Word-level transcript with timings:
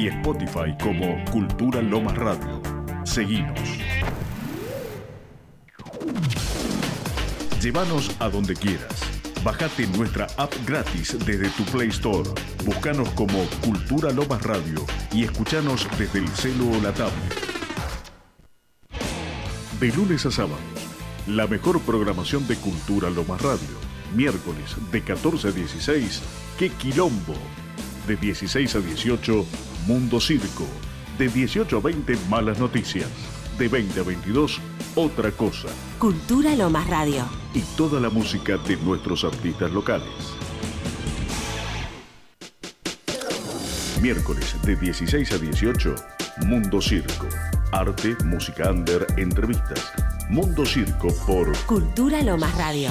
y 0.00 0.06
Spotify 0.06 0.74
como 0.82 1.22
Cultura 1.30 1.82
Lomas 1.82 2.16
Radio. 2.16 2.62
Seguimos. 3.04 3.60
Llévanos 7.60 8.16
a 8.18 8.30
donde 8.30 8.54
quieras. 8.54 8.98
Bájate 9.44 9.86
nuestra 9.88 10.26
app 10.38 10.54
gratis 10.66 11.18
desde 11.26 11.50
tu 11.50 11.64
Play 11.64 11.88
Store. 11.88 12.30
Búscanos 12.64 13.10
como 13.10 13.44
Cultura 13.62 14.10
Lomas 14.10 14.42
Radio 14.42 14.86
y 15.12 15.24
escuchanos 15.24 15.86
desde 15.98 16.20
el 16.20 16.28
celo 16.28 16.70
o 16.70 16.80
la 16.80 16.92
tablet. 16.92 17.34
De 19.80 19.88
lunes 19.92 20.24
a 20.24 20.30
sábado, 20.30 20.56
la 21.26 21.46
mejor 21.46 21.78
programación 21.82 22.48
de 22.48 22.56
Cultura 22.56 23.10
Lomas 23.10 23.42
Radio. 23.42 23.76
Miércoles 24.16 24.76
de 24.90 25.02
14 25.02 25.48
a 25.48 25.50
16, 25.50 26.22
¡Qué 26.58 26.70
Quilombo! 26.70 27.34
De 28.06 28.16
16 28.16 28.76
a 28.76 28.80
18, 28.80 29.46
Mundo 29.86 30.20
Circo. 30.20 30.66
De 31.18 31.28
18 31.28 31.76
a 31.76 31.80
20, 31.80 32.16
Malas 32.28 32.58
Noticias. 32.58 33.08
De 33.58 33.68
20 33.68 34.00
a 34.00 34.02
22, 34.02 34.60
Otra 34.94 35.30
Cosa. 35.32 35.68
Cultura 35.98 36.54
Lomas 36.54 36.86
Radio. 36.88 37.24
Y 37.54 37.60
toda 37.76 38.00
la 38.00 38.10
música 38.10 38.56
de 38.58 38.76
nuestros 38.76 39.24
artistas 39.24 39.70
locales. 39.70 40.08
Miércoles 44.00 44.56
de 44.64 44.76
16 44.76 45.32
a 45.32 45.38
18, 45.38 45.94
Mundo 46.46 46.80
Circo. 46.80 47.28
Arte, 47.72 48.16
música 48.24 48.70
under, 48.70 49.06
entrevistas. 49.18 49.92
Mundo 50.30 50.64
Circo 50.64 51.08
por 51.26 51.56
Cultura 51.66 52.22
Lomas 52.22 52.56
Radio. 52.56 52.90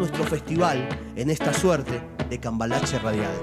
nuestro 0.01 0.23
festival 0.23 0.89
en 1.15 1.29
esta 1.29 1.53
suerte 1.53 2.01
de 2.27 2.39
cambalache 2.39 2.97
radial. 2.97 3.35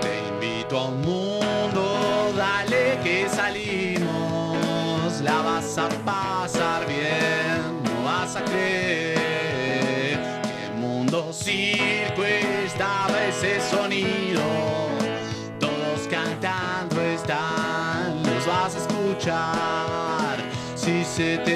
Te 0.00 0.28
invito 0.30 0.78
a 0.78 0.88
un 0.88 1.02
mundo, 1.02 2.32
dale 2.34 2.98
que 3.04 3.28
salimos. 3.28 5.20
La 5.22 5.42
vas 5.42 5.76
a 5.76 5.90
pasar 6.02 6.86
bien, 6.86 7.82
no 7.84 8.02
vas 8.02 8.36
a 8.36 8.44
creer 8.46 9.18
que 10.44 10.64
el 10.64 10.78
mundo 10.78 11.30
circo 11.30 12.24
estaba 12.24 13.22
ese 13.28 13.60
sonido. 13.60 14.40
Todos 15.58 16.08
cantando 16.10 17.02
están, 17.02 18.22
los 18.22 18.46
vas 18.46 18.76
a 18.76 18.78
escuchar. 18.78 20.36
Si 20.74 21.04
se 21.04 21.36
te 21.44 21.49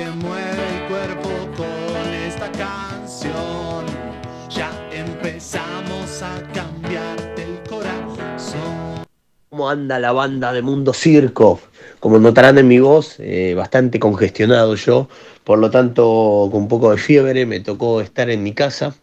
empezamos 5.55 6.23
a 6.23 6.43
cambiarte 6.53 7.43
el 7.43 7.69
corazón. 7.69 9.05
¿Cómo 9.51 9.71
anda 9.71 10.01
la 10.01 10.11
banda 10.11 10.53
de 10.53 10.63
Mundo 10.63 10.93
Circo? 10.93 11.61
Como 12.01 12.19
notarán 12.19 12.59
en 12.59 12.67
mi 12.67 12.81
voz, 12.81 13.17
eh, 13.21 13.55
bastante 13.55 14.01
congestionado 14.01 14.75
yo, 14.75 15.09
por 15.45 15.61
lo 15.61 15.71
tanto 15.71 16.49
con 16.51 16.63
un 16.63 16.69
poco 16.69 16.91
de 16.91 16.97
fiebre 16.97 17.47
me 17.47 17.61
tocó 17.61 18.01
estar 18.01 18.31
en 18.31 18.43
mi 18.43 18.53
casa, 18.53 18.97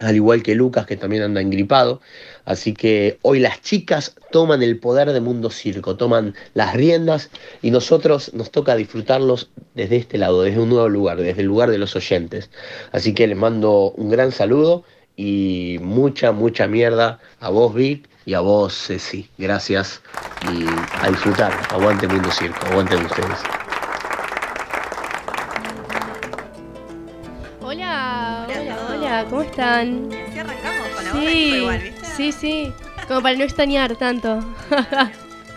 al 0.00 0.16
igual 0.16 0.42
que 0.42 0.56
Lucas 0.56 0.84
que 0.84 0.96
también 0.96 1.22
anda 1.22 1.40
engripado. 1.40 2.00
Así 2.44 2.74
que 2.74 3.18
hoy 3.22 3.38
las 3.38 3.62
chicas 3.62 4.16
toman 4.32 4.62
el 4.64 4.80
poder 4.80 5.12
de 5.12 5.20
Mundo 5.20 5.48
Circo, 5.48 5.96
toman 5.96 6.34
las 6.54 6.74
riendas 6.74 7.30
y 7.62 7.70
nosotros 7.70 8.34
nos 8.34 8.50
toca 8.50 8.74
disfrutarlos 8.74 9.50
desde 9.74 9.96
este 9.96 10.18
lado, 10.18 10.42
desde 10.42 10.60
un 10.60 10.70
nuevo 10.70 10.88
lugar, 10.88 11.18
desde 11.18 11.42
el 11.42 11.46
lugar 11.46 11.70
de 11.70 11.78
los 11.78 11.94
oyentes. 11.94 12.50
Así 12.90 13.14
que 13.14 13.28
les 13.28 13.36
mando 13.36 13.92
un 13.92 14.10
gran 14.10 14.32
saludo 14.32 14.84
y 15.18 15.80
mucha, 15.82 16.30
mucha 16.30 16.68
mierda 16.68 17.18
a 17.40 17.50
vos 17.50 17.74
Vic 17.74 18.08
y 18.24 18.34
a 18.34 18.40
vos 18.40 18.72
Ceci. 18.86 19.28
Gracias 19.36 20.00
y 20.52 20.64
a 21.04 21.10
disfrutar. 21.10 21.52
Aguante 21.70 22.06
Mundo 22.06 22.30
Circo, 22.30 22.64
aguanten 22.66 23.04
ustedes. 23.04 23.38
Hola, 27.60 28.46
hola, 28.48 28.78
hola, 28.90 29.26
¿cómo 29.28 29.42
están? 29.42 30.08
Así 30.12 30.38
arrancamos 30.38 30.88
con 30.94 31.04
la 31.04 31.12
Sí, 31.12 31.18
Nico 31.18 31.56
igual, 31.56 31.80
¿viste? 31.80 32.06
sí, 32.16 32.32
sí, 32.32 32.72
como 33.08 33.20
para 33.20 33.36
no 33.36 33.42
extrañar 33.44 33.96
tanto. 33.96 34.38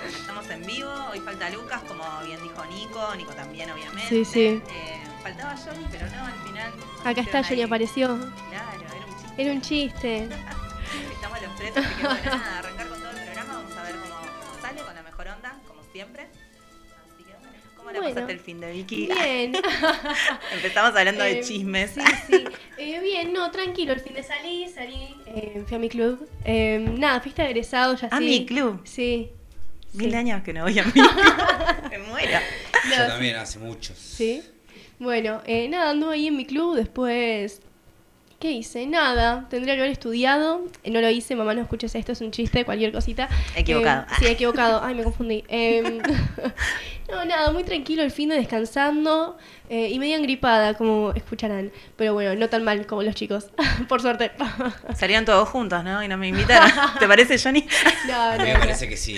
Estamos 0.07 0.49
en 0.49 0.65
vivo, 0.65 0.89
hoy 1.11 1.19
falta 1.19 1.51
Lucas, 1.51 1.81
como 1.87 2.03
bien 2.25 2.39
dijo 2.41 2.65
Nico, 2.65 3.15
Nico 3.15 3.31
también 3.33 3.69
obviamente. 3.69 4.09
Sí, 4.09 4.25
sí. 4.25 4.45
Eh, 4.45 4.61
faltaba 5.21 5.55
Johnny, 5.55 5.85
pero 5.91 6.07
no, 6.07 6.25
al 6.25 6.33
final. 6.47 6.71
Acá 7.05 7.21
está 7.21 7.43
Johnny, 7.43 7.61
apareció. 7.61 8.17
Era 9.41 9.53
un 9.53 9.61
chiste. 9.61 10.27
Estamos 11.13 11.41
los 11.41 11.55
tres, 11.55 11.71
así 11.75 11.95
que 11.95 12.03
bueno, 12.07 12.23
nada, 12.25 12.59
arrancar 12.59 12.87
con 12.89 12.99
todo 12.99 13.09
el 13.11 13.15
programa, 13.23 13.53
vamos 13.55 13.77
a 13.77 13.83
ver 13.83 13.95
cómo 13.95 14.61
sale 14.61 14.81
con 14.81 14.93
la 14.95 15.01
mejor 15.03 15.27
onda, 15.29 15.59
como 15.67 15.81
siempre. 15.91 16.23
Así 16.23 17.23
que 17.23 17.33
bueno, 17.33 17.47
¿cómo 17.75 17.91
la 17.91 17.99
Bueno. 17.99 18.13
pasaste 18.13 18.33
el 18.33 18.39
fin 18.39 18.59
de 18.59 18.71
Vicky? 18.71 19.07
Bien. 19.07 19.53
Empezamos 20.53 20.95
hablando 20.95 21.23
de 21.23 21.39
Eh, 21.39 21.43
chismes. 21.43 21.91
Sí, 21.91 22.01
sí. 22.27 22.43
Eh, 22.77 22.99
bien, 23.01 23.33
no, 23.33 23.49
tranquilo, 23.51 23.93
el 23.93 23.99
fin 23.99 24.13
de 24.13 24.21
salí, 24.23 24.67
salí, 24.67 25.15
eh, 25.25 25.63
fui 25.65 25.75
a 25.75 25.79
mi 25.79 25.89
club. 25.89 26.29
Eh, 26.45 26.77
nada, 26.97 27.19
fuiste 27.21 27.43
egresado 27.43 27.95
ya 27.95 28.07
¿A 28.11 28.19
sí. 28.19 28.23
mi 28.23 28.45
club? 28.45 28.81
Sí. 28.85 29.31
Mil 29.93 30.11
sí. 30.11 30.15
años 30.15 30.43
que 30.43 30.53
no 30.53 30.63
voy 30.63 30.77
a 30.77 30.83
mi 30.85 30.91
club. 30.91 31.09
Me 31.89 31.97
muero. 31.97 32.39
No, 32.89 32.95
Yo 32.95 33.07
también 33.07 33.35
hace 33.37 33.57
muchos. 33.59 33.97
Sí. 33.97 34.43
Bueno, 34.99 35.41
eh, 35.45 35.67
nada, 35.67 35.89
anduve 35.91 36.13
ahí 36.13 36.27
en 36.27 36.37
mi 36.37 36.45
club, 36.45 36.75
después 36.75 37.61
¿Qué 38.41 38.49
hice? 38.49 38.87
Nada. 38.87 39.45
Tendría 39.51 39.75
que 39.75 39.81
haber 39.81 39.91
estudiado. 39.91 40.65
Eh, 40.83 40.89
No 40.89 40.99
lo 40.99 41.07
hice, 41.11 41.35
mamá, 41.35 41.53
no 41.53 41.61
escuches 41.61 41.93
esto, 41.93 42.11
es 42.11 42.21
un 42.21 42.31
chiste, 42.31 42.65
cualquier 42.65 42.91
cosita. 42.91 43.29
Equivocado. 43.55 44.01
Eh, 44.01 44.15
sí, 44.17 44.25
equivocado. 44.25 44.83
Ay, 44.83 44.95
me 44.95 45.03
confundí. 45.03 45.43
Eh, 45.47 46.01
no, 47.11 47.23
nada, 47.23 47.51
muy 47.51 47.63
tranquilo 47.63 48.01
el 48.01 48.09
fin 48.09 48.29
de 48.29 48.35
descansando 48.37 49.37
eh, 49.69 49.89
y 49.91 49.99
medio 49.99 50.15
engripada, 50.15 50.73
como 50.73 51.11
escucharán. 51.13 51.71
Pero 51.97 52.15
bueno, 52.15 52.33
no 52.33 52.49
tan 52.49 52.63
mal 52.63 52.87
como 52.87 53.03
los 53.03 53.13
chicos, 53.13 53.51
por 53.87 54.01
suerte. 54.01 54.31
Salieron 54.95 55.23
todos 55.23 55.47
juntos, 55.47 55.83
¿no? 55.83 56.03
Y 56.03 56.07
no 56.07 56.17
me 56.17 56.29
invitaron. 56.29 56.71
¿Te 56.97 57.07
parece, 57.07 57.37
Johnny? 57.37 57.67
no, 58.07 58.37
no, 58.37 58.43
me 58.43 58.57
parece 58.57 58.89
que 58.89 58.97
sí. 58.97 59.17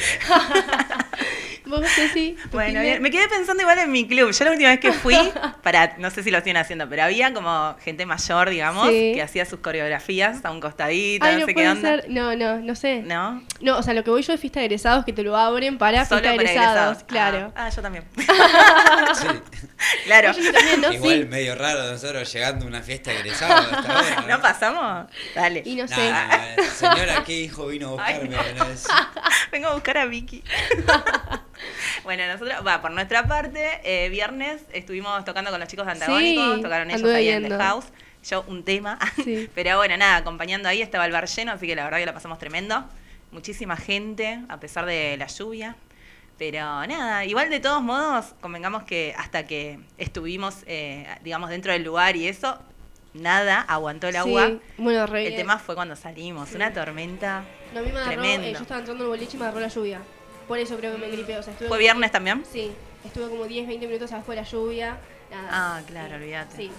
¿Vos, 1.65 1.81
Ceci? 1.95 2.35
Bueno, 2.51 2.81
bien. 2.81 3.01
me 3.01 3.09
quedé 3.09 3.27
pensando 3.27 3.61
igual 3.61 3.79
en 3.79 3.91
mi 3.91 4.07
club. 4.07 4.31
Yo 4.31 4.45
la 4.45 4.51
última 4.51 4.69
vez 4.69 4.79
que 4.79 4.91
fui, 4.93 5.15
para, 5.63 5.95
no 5.97 6.09
sé 6.09 6.21
si 6.23 6.29
lo 6.31 6.39
siguen 6.39 6.57
haciendo, 6.57 6.89
pero 6.89 7.03
había 7.03 7.33
como 7.33 7.75
gente 7.83 8.05
mayor, 8.05 8.49
digamos, 8.49 8.89
Sí. 8.89 9.11
que 9.15 9.21
hacía 9.21 9.45
sus 9.45 9.59
coreografías 9.59 10.43
a 10.43 10.51
un 10.51 10.59
costadito, 10.59 11.25
Ay, 11.25 11.35
no, 11.35 11.39
no 11.41 11.45
sé 11.45 11.55
qué 11.55 11.69
onda. 11.69 11.89
ser. 12.01 12.09
No, 12.09 12.35
no, 12.35 12.57
no 12.59 12.75
sé. 12.75 13.01
¿No? 13.01 13.41
No, 13.61 13.77
o 13.77 13.83
sea, 13.83 13.93
lo 13.93 14.03
que 14.03 14.09
voy 14.09 14.21
yo 14.23 14.33
de 14.33 14.37
fiesta 14.37 14.59
de 14.59 14.65
egresados 14.65 15.05
que 15.05 15.13
te 15.13 15.23
lo 15.23 15.37
abren 15.37 15.77
para 15.77 16.05
Solo 16.05 16.21
fiesta 16.21 16.31
de 16.31 16.37
para 16.37 16.49
egresados. 16.51 16.97
egresados. 17.01 17.03
Claro. 17.05 17.53
Ah, 17.55 17.65
ah, 17.65 17.69
yo 17.69 17.81
también. 17.81 18.03
Sí. 19.15 19.27
claro. 20.05 20.31
Oye, 20.31 20.43
yo 20.43 20.51
también, 20.53 20.81
¿no? 20.81 20.91
Igual 20.93 21.19
Sí. 21.21 21.25
medio 21.25 21.55
raro 21.55 21.83
nosotros 21.91 22.31
llegando 22.33 22.65
a 22.65 22.67
una 22.67 22.81
fiesta 22.81 23.11
egresado. 23.13 23.71
bueno, 23.87 24.27
¿No 24.27 24.41
pasamos? 24.41 25.07
Dale. 25.35 25.61
Y 25.65 25.75
no 25.75 25.85
Nah, 25.85 25.95
sé. 26.55 26.69
señora, 26.75 27.23
¿qué 27.25 27.33
hijo 27.41 27.67
vino 27.67 27.97
a 27.99 28.05
Ay, 28.05 28.19
buscarme? 28.19 28.53
no. 28.53 28.65
No 28.65 28.71
es- 28.71 28.87
Vengo 29.51 29.67
a 29.67 29.73
buscar 29.73 29.97
a 29.97 30.05
Vicky. 30.05 30.43
bueno, 32.03 32.25
nosotros, 32.27 32.65
va, 32.65 32.81
por 32.81 32.91
nuestra 32.91 33.23
parte, 33.27 33.79
eh, 33.83 34.09
viernes 34.09 34.61
estuvimos 34.73 35.23
tocando 35.25 35.51
con 35.51 35.59
los 35.59 35.69
chicos 35.69 35.85
de 35.85 35.91
Antagónicos, 35.93 36.55
Sí, 36.57 36.61
tocaron 36.61 36.91
ellos 36.91 37.09
ahí 37.09 37.29
en 37.29 37.43
The 37.43 37.47
viendo. 37.49 37.63
House. 37.63 37.85
Yo 38.29 38.43
un 38.47 38.63
tema. 38.63 38.99
Sí. 39.23 39.49
Pero 39.53 39.77
bueno, 39.77 39.97
nada, 39.97 40.17
acompañando 40.17 40.69
ahí 40.69 40.81
estaba 40.81 41.05
el 41.05 41.11
bar 41.11 41.27
lleno, 41.27 41.51
así 41.51 41.67
que 41.67 41.75
la 41.75 41.83
verdad 41.83 41.97
que 41.99 42.05
la 42.05 42.13
pasamos 42.13 42.39
tremendo. 42.39 42.85
Muchísima 43.31 43.75
gente, 43.75 44.39
a 44.47 44.59
pesar 44.59 44.85
de 44.85 45.17
la 45.17 45.27
lluvia. 45.27 45.75
Pero 46.51 46.85
nada, 46.87 47.23
igual 47.23 47.49
de 47.49 47.61
todos 47.61 47.81
modos, 47.81 48.35
convengamos 48.41 48.83
que 48.83 49.15
hasta 49.17 49.45
que 49.45 49.79
estuvimos, 49.97 50.57
eh, 50.65 51.07
digamos, 51.23 51.49
dentro 51.49 51.71
del 51.71 51.83
lugar 51.83 52.17
y 52.17 52.27
eso, 52.27 52.59
nada 53.13 53.61
aguantó 53.61 54.09
el 54.09 54.17
agua. 54.17 54.47
Sí, 54.47 54.59
bueno, 54.77 55.05
re 55.07 55.27
El 55.27 55.35
tema 55.37 55.57
fue 55.57 55.73
cuando 55.73 55.95
salimos, 55.95 56.51
una 56.51 56.73
tormenta. 56.73 57.45
No, 57.73 57.79
a 57.79 57.83
mí 57.83 57.91
me 57.93 57.97
agarró, 57.99 58.21
tremendo. 58.21 58.47
eh, 58.47 58.51
yo 58.53 58.59
estaba 58.59 58.81
entrando 58.81 59.05
en 59.05 59.11
el 59.11 59.17
boliche 59.17 59.37
y 59.37 59.39
me 59.39 59.45
agarró 59.45 59.61
la 59.61 59.69
lluvia. 59.69 60.01
Por 60.49 60.59
eso 60.59 60.75
creo 60.75 60.91
que 60.91 60.97
me 60.97 61.07
gripé. 61.11 61.37
O 61.37 61.43
sea, 61.43 61.53
estuve 61.53 61.69
¿Fue 61.69 61.77
como- 61.77 61.79
viernes 61.79 62.11
también? 62.11 62.43
Sí, 62.51 62.73
estuve 63.05 63.29
como 63.29 63.45
10, 63.45 63.65
20 63.65 63.87
minutos 63.87 64.11
abajo 64.11 64.31
de 64.31 64.35
la 64.35 64.43
lluvia. 64.43 64.97
Nada. 65.31 65.49
Ah, 65.49 65.81
claro, 65.87 66.15
olvídate. 66.15 66.57
Sí, 66.57 66.71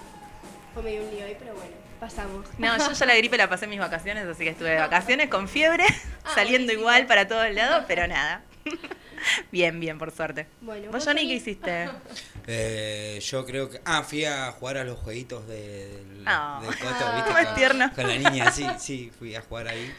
fue 0.74 0.82
medio 0.82 1.04
un 1.04 1.10
lío 1.10 1.24
ahí, 1.24 1.36
pero 1.38 1.54
bueno, 1.54 1.70
pasamos. 1.98 2.44
No, 2.58 2.76
yo 2.76 2.92
ya 2.92 3.06
la 3.06 3.14
gripe 3.16 3.38
la 3.38 3.48
pasé 3.48 3.64
en 3.64 3.70
mis 3.70 3.80
vacaciones, 3.80 4.26
así 4.26 4.44
que 4.44 4.50
estuve 4.50 4.68
de 4.72 4.78
vacaciones 4.80 5.30
con 5.30 5.48
fiebre, 5.48 5.84
Ah, 6.22 6.32
saliendo 6.34 6.70
igual 6.70 7.06
para 7.06 7.26
todos 7.26 7.50
lados, 7.54 7.86
pero 7.88 8.06
nada. 8.06 8.42
bien, 9.52 9.80
bien, 9.80 9.98
por 9.98 10.10
suerte. 10.10 10.46
Bueno, 10.60 10.86
¿Vos, 10.86 10.94
¿vos, 10.96 11.04
Johnny, 11.04 11.26
qué 11.26 11.34
hiciste? 11.34 11.88
Eh, 12.46 13.20
yo 13.24 13.44
creo 13.46 13.70
que. 13.70 13.80
Ah, 13.86 14.02
fui 14.02 14.24
a 14.26 14.52
jugar 14.52 14.76
a 14.76 14.84
los 14.84 14.98
jueguitos 14.98 15.48
de, 15.48 15.88
del, 15.88 16.24
del 16.24 16.24
Coto. 16.26 17.12
¿viste? 17.16 17.32
Con- 17.44 17.54
tierno. 17.54 17.90
Con 17.94 18.06
la 18.06 18.18
niña, 18.18 18.50
sí, 18.50 18.66
sí, 18.78 19.10
fui 19.18 19.34
a 19.34 19.40
jugar 19.40 19.68
ahí. 19.68 19.90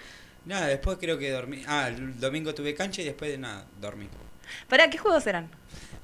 Nada, 0.45 0.67
después 0.67 0.99
creo 0.99 1.17
que 1.17 1.31
dormí. 1.31 1.63
Ah, 1.67 1.87
el 1.87 2.19
domingo 2.19 2.53
tuve 2.53 2.75
cancha 2.75 3.01
y 3.01 3.05
después 3.05 3.31
de 3.31 3.39
nada, 3.39 3.65
dormí. 3.81 4.07
¿Para 4.69 4.91
qué 4.91 4.99
juegos 4.99 5.25
eran? 5.25 5.49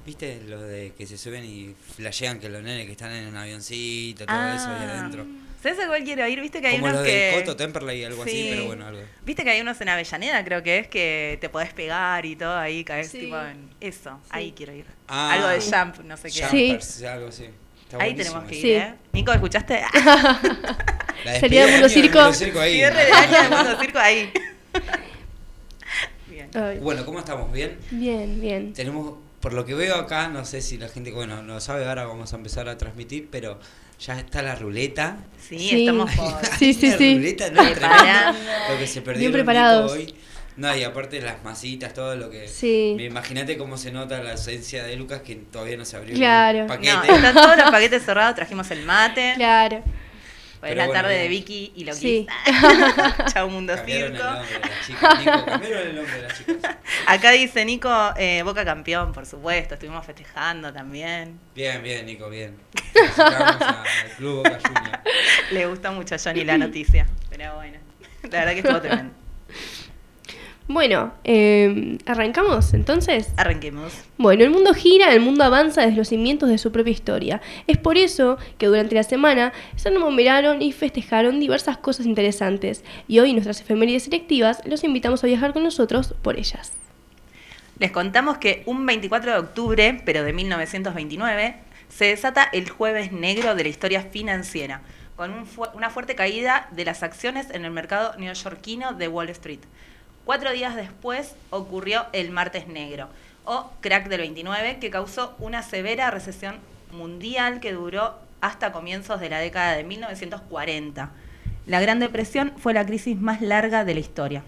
¿Viste 0.04 0.42
los 0.48 0.62
de 0.62 0.92
que 0.98 1.06
se 1.06 1.16
suben 1.16 1.44
y 1.44 1.76
flashean 1.94 2.40
que 2.40 2.48
los 2.48 2.60
nenes 2.60 2.86
que 2.86 2.92
están 2.92 3.12
en 3.12 3.28
un 3.28 3.36
avioncito, 3.36 4.26
todo 4.26 4.34
Ah. 4.36 4.56
eso 4.56 4.66
ahí 4.68 4.98
adentro? 4.98 5.24
¿Sabes 5.62 5.78
a 5.78 5.86
cuál 5.86 6.02
quiero 6.02 6.26
ir? 6.26 6.40
¿Viste 6.40 6.60
que 6.60 6.66
hay 6.66 6.74
Como 6.74 6.86
unos 6.86 6.98
los 6.98 7.06
que... 7.06 7.32
Coto, 7.38 7.56
Temperley, 7.56 8.04
algo 8.04 8.24
Sí. 8.24 8.30
así, 8.30 8.48
pero 8.50 8.66
bueno, 8.66 8.86
algo. 8.86 9.00
Viste 9.24 9.44
que 9.44 9.50
hay 9.50 9.60
unos 9.60 9.80
en 9.80 9.88
Avellaneda, 9.90 10.44
creo 10.44 10.62
que 10.62 10.78
es, 10.78 10.88
que 10.88 11.38
te 11.40 11.48
podés 11.48 11.72
pegar 11.72 12.26
y 12.26 12.34
todo 12.34 12.56
ahí, 12.58 12.82
caes 12.84 13.10
Sí. 13.10 13.18
tipo 13.20 13.40
en 13.40 13.70
eso. 13.80 14.18
Ahí 14.30 14.52
quiero 14.56 14.72
ir. 14.74 14.86
Ah. 15.06 15.32
Algo 15.34 15.48
de 15.48 15.60
jump, 15.60 15.98
no 16.04 16.16
sé 16.16 16.24
qué. 16.30 16.46
Sí. 16.50 16.66
Jumpers, 16.68 17.02
algo 17.04 17.28
así. 17.28 17.44
Está 17.82 18.02
Ahí 18.02 18.14
tenemos 18.14 18.44
que 18.44 18.54
ir, 18.56 18.62
Sí. 18.62 18.72
¿eh? 18.72 18.94
Nico, 19.12 19.32
¿escuchaste? 19.32 19.82
La 21.24 21.38
Sería 21.38 21.64
despedida 21.64 21.66
de 21.66 21.66
de 21.66 21.72
Mundo 21.72 21.76
año 21.76 21.80
del 21.82 21.90
Circo. 21.90 22.18
Mundo 22.18 22.32
Circo 22.34 22.60
ahí. 22.60 22.74
Cierre 22.74 23.04
de 23.04 23.12
año 23.12 23.42
de 23.50 23.56
Mundo 23.56 23.80
Circo 23.80 23.98
ahí. 23.98 24.32
Bien. 26.28 26.50
Ay, 26.54 26.78
Bueno, 26.78 27.04
¿cómo 27.04 27.18
estamos? 27.18 27.52
¿Bien? 27.52 27.78
Bien, 27.90 28.40
bien. 28.40 28.72
Tenemos, 28.72 29.14
por 29.40 29.52
lo 29.52 29.64
que 29.64 29.74
veo 29.74 29.94
acá, 29.96 30.28
no 30.28 30.44
sé 30.44 30.60
si 30.62 30.78
la 30.78 30.88
gente, 30.88 31.12
bueno, 31.12 31.42
no 31.42 31.60
sabe, 31.60 31.84
ahora 31.86 32.04
vamos 32.06 32.32
a 32.32 32.36
empezar 32.36 32.68
a 32.68 32.78
transmitir, 32.78 33.28
pero 33.30 33.58
ya 34.04 34.18
está 34.18 34.42
la 34.42 34.54
ruleta. 34.54 35.16
Sí, 35.40 35.58
Sí. 35.58 35.80
estamos 35.80 36.10
por... 36.16 36.46
Sí, 36.58 36.74
sí, 36.74 36.90
La 36.90 36.98
sí. 36.98 37.14
ruleta, 37.14 37.50
no, 37.50 37.62
tremendo. 37.72 38.38
Lo 38.70 38.78
que 38.78 38.86
se 38.86 39.02
perdió 39.02 39.20
Bien 39.20 39.32
preparados. 39.32 39.92
hoy. 39.92 40.14
No, 40.56 40.76
y 40.76 40.84
aparte 40.84 41.20
las 41.22 41.42
masitas, 41.44 41.94
todo 41.94 42.14
lo 42.14 42.28
que... 42.28 42.46
Sí. 42.46 42.94
Imagínate 43.00 43.56
cómo 43.56 43.78
se 43.78 43.90
nota 43.90 44.22
la 44.22 44.34
esencia 44.34 44.84
de 44.84 44.96
Lucas 44.96 45.22
que 45.22 45.34
todavía 45.36 45.76
no 45.78 45.84
se 45.86 45.96
abrió 45.96 46.14
Claro. 46.14 46.60
el 46.60 46.66
paquete. 46.66 46.92
No, 47.08 47.14
están 47.14 47.34
todos 47.34 47.56
los 47.56 47.70
paquetes 47.70 48.04
cerrados, 48.04 48.34
trajimos 48.34 48.70
el 48.70 48.82
mate. 48.84 49.32
Claro. 49.36 49.82
Pero 50.60 50.76
la 50.76 50.86
bueno, 50.86 51.02
tarde 51.02 51.18
de. 51.18 51.26
Vicky 51.28 51.72
y 51.74 51.84
lo 51.84 51.92
Sí. 51.92 52.24
Chau 53.32 53.48
Mundo 53.50 53.74
Cambiaron 53.74 54.12
Circo. 54.12 54.28
el 54.28 54.34
nombre 54.36 54.58
de 54.60 54.68
las 54.68 54.86
chicas. 54.86 55.18
Nico, 55.18 55.44
cambiaron 55.46 55.88
el 55.88 55.96
nombre 55.96 56.14
de 56.14 56.22
las 56.22 56.38
chicas. 56.38 56.76
Acá 57.06 57.30
dice 57.32 57.64
Nico, 57.64 58.12
eh, 58.16 58.42
Boca 58.44 58.64
campeón, 58.64 59.12
por 59.12 59.26
supuesto. 59.26 59.74
Estuvimos 59.74 60.06
festejando 60.06 60.72
también. 60.72 61.40
Bien, 61.54 61.82
bien, 61.82 62.06
Nico, 62.06 62.28
bien. 62.30 62.56
Felicitamos 62.92 63.60
al 63.60 64.16
Club 64.16 64.36
Boca 64.36 64.60
Juniors. 64.64 64.98
Le 65.52 65.66
gusta 65.66 65.90
mucho 65.90 66.14
a 66.14 66.18
Johnny 66.18 66.44
la 66.44 66.58
noticia. 66.58 67.06
Pero 67.30 67.54
bueno, 67.56 67.78
la 68.22 68.28
verdad 68.28 68.52
que 68.52 68.58
estuvo 68.58 68.80
tremendo. 68.80 69.12
Bueno, 70.68 71.12
eh, 71.24 71.98
¿arrancamos 72.06 72.72
entonces? 72.72 73.32
Arranquemos. 73.36 73.92
Bueno, 74.16 74.44
el 74.44 74.50
mundo 74.50 74.72
gira, 74.72 75.12
el 75.12 75.20
mundo 75.20 75.44
avanza 75.44 75.82
desde 75.82 75.96
los 75.96 76.08
cimientos 76.08 76.48
de 76.48 76.56
su 76.56 76.70
propia 76.70 76.92
historia. 76.92 77.42
Es 77.66 77.78
por 77.78 77.98
eso 77.98 78.38
que 78.58 78.66
durante 78.66 78.94
la 78.94 79.02
semana 79.02 79.52
se 79.76 79.88
enumeraron 79.88 80.62
y 80.62 80.72
festejaron 80.72 81.40
diversas 81.40 81.76
cosas 81.78 82.06
interesantes. 82.06 82.84
Y 83.08 83.18
hoy, 83.18 83.30
en 83.30 83.36
nuestras 83.36 83.60
efemérides 83.60 84.04
selectivas, 84.04 84.62
los 84.64 84.84
invitamos 84.84 85.22
a 85.24 85.26
viajar 85.26 85.52
con 85.52 85.64
nosotros 85.64 86.14
por 86.22 86.38
ellas. 86.38 86.72
Les 87.78 87.90
contamos 87.90 88.38
que 88.38 88.62
un 88.66 88.86
24 88.86 89.32
de 89.32 89.38
octubre, 89.38 90.00
pero 90.06 90.22
de 90.22 90.32
1929, 90.32 91.56
se 91.94 92.06
desata 92.06 92.44
el 92.52 92.68
jueves 92.70 93.12
negro 93.12 93.54
de 93.54 93.64
la 93.64 93.68
historia 93.68 94.02
financiera, 94.02 94.80
con 95.16 95.30
un 95.32 95.46
fu- 95.46 95.66
una 95.74 95.90
fuerte 95.90 96.14
caída 96.14 96.68
de 96.72 96.84
las 96.84 97.02
acciones 97.02 97.50
en 97.50 97.64
el 97.64 97.70
mercado 97.70 98.14
neoyorquino 98.18 98.92
de 98.94 99.08
Wall 99.08 99.28
Street. 99.30 99.60
Cuatro 100.24 100.52
días 100.52 100.74
después 100.76 101.34
ocurrió 101.50 102.06
el 102.12 102.30
martes 102.30 102.66
negro, 102.68 103.08
o 103.44 103.70
crack 103.80 104.08
del 104.08 104.20
29, 104.20 104.78
que 104.80 104.90
causó 104.90 105.34
una 105.38 105.62
severa 105.62 106.10
recesión 106.10 106.56
mundial 106.92 107.60
que 107.60 107.72
duró 107.72 108.18
hasta 108.40 108.72
comienzos 108.72 109.20
de 109.20 109.28
la 109.30 109.38
década 109.38 109.76
de 109.76 109.84
1940. 109.84 111.10
La 111.66 111.80
Gran 111.80 111.98
Depresión 112.00 112.52
fue 112.56 112.72
la 112.74 112.84
crisis 112.86 113.20
más 113.20 113.40
larga 113.40 113.84
de 113.84 113.94
la 113.94 114.00
historia. 114.00 114.42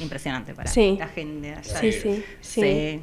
Impresionante 0.00 0.54
para 0.54 0.70
Sí. 0.70 0.96
la 0.98 1.08
gente 1.08 1.48
de 1.48 1.54
allá. 1.54 1.80
Sí, 1.80 1.92
sí, 1.92 2.00
sí. 2.40 2.60
Sí. 2.60 3.00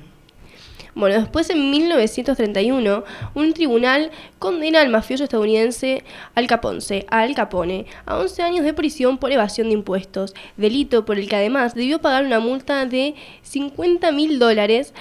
Bueno, 0.95 1.19
después 1.19 1.49
en 1.49 1.71
1931, 1.71 3.03
un 3.33 3.53
tribunal 3.53 4.11
condena 4.37 4.81
al 4.81 4.89
mafioso 4.89 5.23
estadounidense 5.23 6.03
Al 6.35 6.45
Caponce, 6.45 7.07
a 7.09 7.21
Al 7.21 7.33
Capone, 7.33 7.87
a 8.05 8.19
11 8.19 8.43
años 8.43 8.63
de 8.63 8.75
prisión 8.75 9.17
por 9.17 9.31
evasión 9.31 9.67
de 9.67 9.73
impuestos, 9.73 10.35
delito 10.55 11.03
por 11.03 11.17
el 11.17 11.27
que 11.27 11.35
además 11.35 11.73
debió 11.73 11.99
pagar 11.99 12.25
una 12.25 12.39
multa 12.39 12.85
de 12.85 13.15
50 13.41 14.11
mil 14.11 14.37
dólares. 14.37 14.93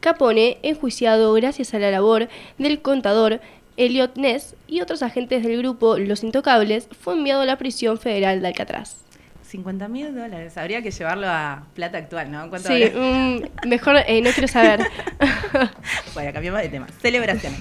Capone, 0.00 0.58
enjuiciado 0.62 1.32
gracias 1.32 1.72
a 1.72 1.78
la 1.78 1.90
labor 1.90 2.28
del 2.58 2.82
contador 2.82 3.40
Elliot 3.78 4.16
Ness 4.16 4.56
y 4.68 4.82
otros 4.82 5.02
agentes 5.02 5.42
del 5.42 5.56
grupo 5.56 5.96
Los 5.96 6.22
Intocables, 6.22 6.86
fue 7.00 7.14
enviado 7.14 7.40
a 7.40 7.46
la 7.46 7.56
prisión 7.56 7.96
federal 7.96 8.42
de 8.42 8.48
Alcatraz. 8.48 9.09
50 9.50 9.88
mil 9.88 10.14
dólares. 10.14 10.56
Habría 10.56 10.80
que 10.80 10.90
llevarlo 10.92 11.26
a 11.28 11.64
plata 11.74 11.98
actual, 11.98 12.30
¿no? 12.30 12.48
¿Cuánto 12.48 12.68
Sí, 12.68 12.84
mm, 12.94 13.68
mejor 13.68 13.96
eh, 14.06 14.20
no 14.22 14.30
quiero 14.30 14.48
saber. 14.48 14.80
Bueno, 16.14 16.32
cambiamos 16.32 16.60
de 16.62 16.68
tema. 16.68 16.86
Celebraciones. 17.00 17.60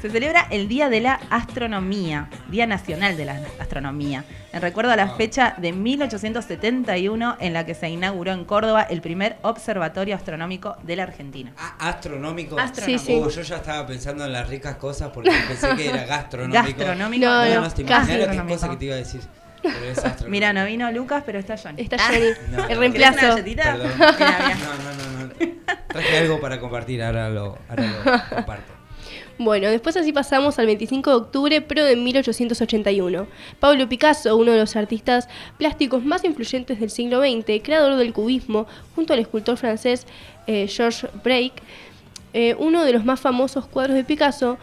Se 0.00 0.10
celebra 0.10 0.46
el 0.50 0.68
Día 0.68 0.88
de 0.88 1.00
la 1.00 1.20
Astronomía, 1.30 2.28
Día 2.50 2.66
Nacional 2.66 3.16
de 3.16 3.24
la 3.24 3.40
Astronomía, 3.58 4.24
en 4.52 4.60
recuerdo 4.62 4.92
a 4.92 4.96
la 4.96 5.08
fecha 5.16 5.54
de 5.58 5.72
1871 5.72 7.36
en 7.40 7.52
la 7.52 7.64
que 7.66 7.74
se 7.74 7.88
inauguró 7.88 8.32
en 8.32 8.44
Córdoba 8.44 8.82
el 8.82 9.00
primer 9.00 9.36
observatorio 9.42 10.14
astronómico 10.16 10.76
de 10.82 10.96
la 10.96 11.02
Argentina. 11.04 11.52
Ah, 11.58 11.76
astronómico. 11.88 12.58
Astronómico. 12.58 12.98
Sí, 13.04 13.06
sí. 13.06 13.14
Uh, 13.18 13.28
yo 13.30 13.42
ya 13.42 13.56
estaba 13.56 13.86
pensando 13.86 14.24
en 14.24 14.32
las 14.32 14.48
ricas 14.48 14.76
cosas 14.76 15.10
porque 15.12 15.30
pensé 15.46 15.74
que 15.76 15.88
era 15.88 16.04
gastronómico. 16.06 16.62
Gastronómico. 16.78 17.26
No, 17.26 17.44
No, 17.44 17.54
no, 17.54 17.60
no, 17.62 17.70
te 17.70 17.82
imaginas 17.82 18.06
qué 18.08 18.18
gastronómico. 18.18 18.54
cosa 18.54 18.70
que 18.70 18.76
te 18.76 18.84
iba 18.86 18.94
a 18.94 18.98
decir. 18.98 19.20
Mira, 20.28 20.52
no 20.52 20.64
vino 20.64 20.90
Lucas, 20.92 21.22
pero 21.26 21.38
está 21.38 21.56
Johnny. 21.56 21.82
Está 21.82 21.96
Ah, 21.98 22.10
Johnny, 22.12 22.30
No, 22.50 22.64
el 22.68 22.74
no, 22.74 22.80
reemplazo. 22.80 23.20
No, 23.20 23.36
no, 23.36 23.36
no, 23.36 25.26
no. 25.26 25.34
Traje 25.88 26.18
algo 26.18 26.40
para 26.40 26.60
compartir, 26.60 27.02
ahora 27.02 27.28
lo, 27.28 27.58
ahora 27.68 27.86
lo 27.86 28.36
comparto. 28.36 28.72
Bueno, 29.40 29.68
después 29.68 29.96
así 29.96 30.12
pasamos 30.12 30.58
al 30.58 30.66
25 30.66 31.10
de 31.10 31.16
octubre, 31.16 31.60
pero 31.60 31.84
de 31.84 31.94
1881. 31.94 33.28
Pablo 33.60 33.88
Picasso, 33.88 34.36
uno 34.36 34.50
de 34.50 34.58
los 34.58 34.74
artistas 34.74 35.28
plásticos 35.58 36.04
más 36.04 36.24
influyentes 36.24 36.80
del 36.80 36.90
siglo 36.90 37.20
XX, 37.20 37.62
creador 37.62 37.94
del 37.94 38.12
cubismo, 38.12 38.66
junto 38.96 39.12
al 39.12 39.20
escultor 39.20 39.56
francés 39.56 40.08
eh, 40.48 40.66
Georges 40.66 41.08
Braque, 41.22 41.52
eh, 42.32 42.56
uno 42.58 42.84
de 42.84 42.92
los 42.92 43.04
más 43.04 43.20
famosos 43.20 43.66
cuadros 43.68 43.94
de 43.94 44.02
Picasso 44.02 44.58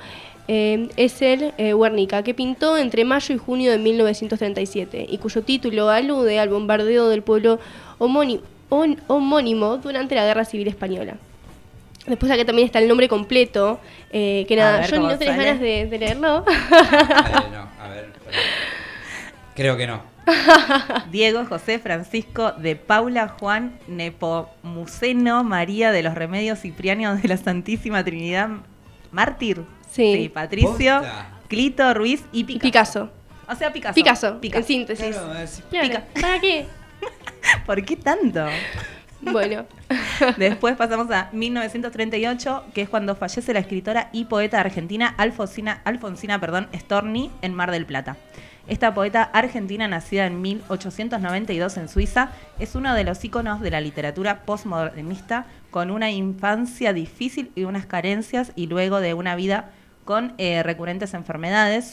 eh, 0.47 0.89
es 0.97 1.21
el 1.21 1.53
eh, 1.57 1.73
Guernica, 1.73 2.23
que 2.23 2.33
pintó 2.33 2.77
entre 2.77 3.03
mayo 3.05 3.33
y 3.33 3.37
junio 3.37 3.71
de 3.71 3.77
1937 3.79 5.05
y 5.09 5.17
cuyo 5.17 5.41
título 5.43 5.89
alude 5.89 6.39
al 6.39 6.49
bombardeo 6.49 7.09
del 7.09 7.21
pueblo 7.23 7.59
homónimo, 7.97 8.41
on- 8.69 8.99
homónimo 9.07 9.77
durante 9.77 10.15
la 10.15 10.25
Guerra 10.25 10.45
Civil 10.45 10.67
Española. 10.67 11.15
Después 12.07 12.31
acá 12.31 12.45
también 12.45 12.67
está 12.67 12.77
el 12.79 12.87
nombre 12.87 13.07
completo, 13.09 13.79
eh, 14.11 14.45
que 14.47 14.55
nada, 14.55 14.79
ver 14.81 14.91
yo 14.91 14.99
no 14.99 15.17
tenés 15.17 15.35
sale. 15.35 15.45
ganas 15.45 15.59
de, 15.61 15.87
de 15.87 15.97
leerlo. 15.97 16.45
A 16.71 17.23
ver, 17.41 17.51
no, 17.51 17.67
a 17.83 17.87
ver. 17.89 18.05
Creo 19.55 19.75
que 19.77 19.87
no. 19.87 20.01
Diego 21.11 21.45
José 21.45 21.79
Francisco 21.79 22.51
de 22.51 22.75
Paula 22.75 23.27
Juan 23.27 23.73
Nepomuceno 23.87 25.43
María 25.43 25.91
de 25.91 26.03
los 26.03 26.13
Remedios 26.15 26.59
Cipriano 26.59 27.15
de 27.15 27.27
la 27.27 27.37
Santísima 27.37 28.03
Trinidad 28.03 28.49
Mártir. 29.11 29.61
Sí. 29.95 30.29
Patricio, 30.33 30.69
Posta. 30.69 31.29
Clito, 31.47 31.93
Ruiz 31.93 32.23
y 32.31 32.39
Y 32.41 32.43
Picasso. 32.43 32.61
Picasso. 32.65 33.09
O 33.47 33.55
sea, 33.55 33.71
Picasso. 33.71 33.93
Picasso, 33.95 34.41
Picasso. 34.41 34.59
en 34.61 34.65
síntesis. 34.65 35.07
Claro, 35.15 35.31
a 35.31 35.33
ver 35.33 35.47
si- 35.47 35.61
Claro, 35.63 35.87
Pica. 35.87 36.03
¿Para 36.21 36.39
qué? 36.41 36.65
¿Por 37.65 37.85
qué 37.85 37.95
tanto? 37.95 38.45
Bueno, 39.21 39.65
Después 40.37 40.75
pasamos 40.75 41.09
a 41.11 41.29
1938, 41.31 42.65
que 42.73 42.81
es 42.81 42.89
cuando 42.89 43.15
fallece 43.15 43.53
la 43.53 43.59
escritora 43.59 44.09
y 44.11 44.25
poeta 44.25 44.59
argentina 44.59 45.13
Alfonsina, 45.17 45.81
Alfonsina 45.83 46.39
perdón, 46.39 46.67
Storni 46.75 47.31
en 47.41 47.53
Mar 47.53 47.71
del 47.71 47.85
Plata. 47.85 48.17
Esta 48.67 48.93
poeta 48.95 49.23
argentina, 49.23 49.87
nacida 49.87 50.25
en 50.25 50.41
1892 50.41 51.77
en 51.77 51.87
Suiza, 51.87 52.29
es 52.59 52.73
uno 52.75 52.93
de 52.95 53.03
los 53.03 53.23
íconos 53.23 53.61
de 53.61 53.69
la 53.71 53.79
literatura 53.81 54.41
postmodernista, 54.41 55.45
con 55.71 55.91
una 55.91 56.09
infancia 56.11 56.91
difícil 56.93 57.51
y 57.55 57.63
unas 57.65 57.85
carencias, 57.85 58.51
y 58.55 58.65
luego 58.67 59.01
de 59.01 59.13
una 59.13 59.35
vida 59.35 59.69
con 60.05 60.33
eh, 60.37 60.63
recurrentes 60.63 61.13
enfermedades. 61.13 61.87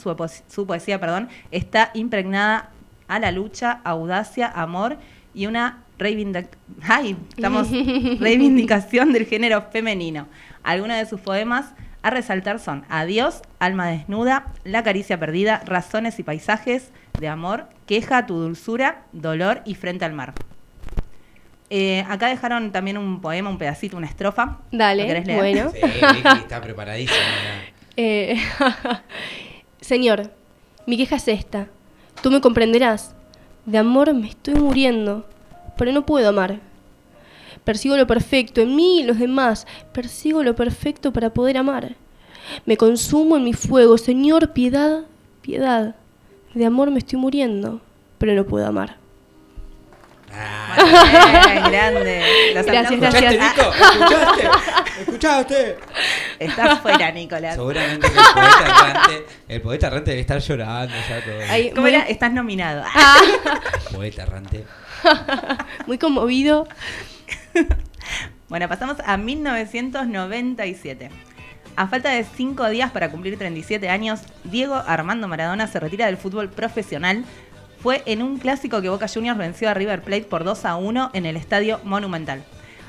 Su, 0.49 0.67
poesía 0.67 1.01
perdón, 1.01 1.29
está 1.51 1.91
impregnada 1.95 2.71
a 3.09 3.19
la 3.19 3.33
lucha, 3.33 3.81
audacia, 3.85 4.47
amor 4.55 4.99
y 5.35 5.47
una 5.47 5.83
reivindic- 5.99 6.49
Ay, 6.87 7.17
estamos 7.37 7.69
reivindicación 8.21 9.13
del 9.13 9.27
género 9.27 9.63
femenino. 9.73 10.29
Algunos 10.63 10.97
de 10.99 11.07
sus 11.07 11.21
poemas 11.21 11.73
a 12.03 12.11
resaltar 12.11 12.59
son 12.59 12.85
Adiós, 12.89 13.43
Alma 13.59 13.89
desnuda, 13.89 14.47
La 14.65 14.83
caricia 14.83 15.19
perdida, 15.19 15.63
Razones 15.65 16.19
y 16.19 16.23
paisajes 16.23 16.91
de 17.19 17.29
amor, 17.29 17.67
Queja, 17.87 18.27
tu 18.27 18.35
dulzura, 18.39 19.03
Dolor 19.13 19.63
y 19.65 19.75
Frente 19.75 20.05
al 20.05 20.13
mar. 20.13 20.35
Eh, 21.71 22.05
acá 22.09 22.27
dejaron 22.29 22.71
también 22.71 22.99
un 22.99 23.21
poema, 23.21 23.49
un 23.49 23.57
pedacito, 23.57 23.97
una 23.97 24.07
estrofa. 24.07 24.59
¿Lo 24.73 24.79
dale, 24.79 25.07
querés 25.07 25.27
leer? 25.27 25.39
bueno. 25.39 25.71
Sí, 25.73 25.79
Vicky 25.83 26.39
está 26.39 26.61
preparadísima. 26.61 27.17
Eh, 27.97 28.37
Señor, 29.81 30.31
mi 30.87 30.97
queja 30.97 31.17
es 31.17 31.29
esta. 31.29 31.69
Tú 32.23 32.31
me 32.31 32.41
comprenderás. 32.41 33.15
De 33.67 33.79
amor 33.79 34.13
me 34.15 34.29
estoy 34.29 34.55
muriendo, 34.55 35.27
pero 35.77 35.93
no 35.93 36.05
puedo 36.05 36.29
amar. 36.29 36.61
Persigo 37.65 37.97
lo 37.97 38.07
perfecto 38.07 38.61
en 38.61 38.75
mí 38.75 39.01
y 39.01 39.03
los 39.05 39.19
demás. 39.19 39.67
Persigo 39.93 40.43
lo 40.43 40.57
perfecto 40.57 41.13
para 41.13 41.31
poder 41.31 41.57
amar. 41.59 41.95
Me 42.67 42.77
consumo 42.77 43.37
en 43.37 43.45
mi 43.45 43.53
fuego. 43.53 43.99
Señor, 43.99 44.53
piedad, 44.53 45.05
piedad. 45.43 45.95
De 46.55 46.65
amor 46.65 46.91
me 46.91 46.99
estoy 46.99 47.19
muriendo, 47.19 47.81
pero 48.19 48.35
no 48.35 48.45
puedo 48.45 48.67
amar. 48.67 49.02
Ah, 50.35 51.69
grande. 51.71 52.53
Los 52.55 52.67
Gracias, 52.67 52.93
aplausos. 52.93 53.15
¿Escuchaste, 53.15 53.37
gracias. 53.37 53.57
Nico? 53.57 53.73
¿Escuchaste? 53.73 55.01
¿Escuchaste? 55.01 55.77
Estás 56.39 56.81
fuera, 56.81 57.11
Nicolás. 57.13 57.55
Seguramente 57.55 58.09
que 58.11 58.19
el 58.19 58.25
poeta 58.35 58.65
errante, 58.67 59.27
el 59.49 59.61
poeta 59.61 59.87
errante 59.89 60.11
debe 60.11 60.21
estar 60.21 60.39
llorando 60.39 60.95
ya 61.09 61.25
todo. 61.25 61.41
Ay, 61.49 61.71
¿Cómo 61.71 61.83
muy, 61.83 61.91
era? 61.95 62.03
Estás 62.05 62.33
nominado. 62.33 62.85
Poeta 63.93 64.23
errante. 64.23 64.65
muy 65.87 65.99
conmovido. 65.99 66.67
Bueno, 68.49 68.69
pasamos 68.69 68.99
a 69.05 69.17
1997. 69.17 71.11
A 71.75 71.87
falta 71.87 72.11
de 72.11 72.25
cinco 72.25 72.69
días 72.69 72.91
para 72.91 73.11
cumplir 73.11 73.39
37 73.39 73.89
años, 73.89 74.21
Diego 74.45 74.75
Armando 74.75 75.27
Maradona 75.27 75.67
se 75.67 75.81
retira 75.81 76.05
del 76.07 76.19
fútbol 76.19 76.51
profesional. 76.51 77.25
Fue 77.83 78.03
en 78.07 78.23
un 78.23 78.39
clásico 78.39 78.81
que 78.81 78.89
Boca 78.89 79.09
Juniors 79.13 79.37
venció 79.37 79.69
a 79.69 79.75
River 79.75 80.03
Plate 80.03 80.23
por 80.23 80.45
2 80.45 80.65
a 80.67 80.77
1 80.77 81.11
en 81.15 81.27
el 81.27 81.37
Estadio 81.37 81.81
Monumental. 81.83 82.45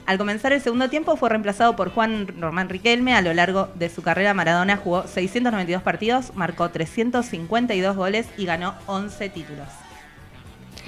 Al 0.06 0.20
comenzar 0.20 0.54
el 0.54 0.62
segundo 0.62 0.88
tiempo 0.88 1.16
fue 1.16 1.30
reemplazado 1.30 1.76
por 1.76 1.90
Juan 1.90 2.28
Román 2.40 2.70
Riquelme. 2.70 3.16
A 3.16 3.24
lo 3.24 3.34
largo 3.34 3.70
de 3.74 3.90
su 3.90 4.04
carrera 4.04 4.36
Maradona 4.36 4.78
jugó 4.78 5.08
692 5.08 5.82
partidos, 5.82 6.36
marcó 6.36 6.70
352 6.70 7.96
goles 7.96 8.28
y 8.38 8.46
ganó 8.46 8.76
11 8.86 9.30
títulos. 9.30 9.83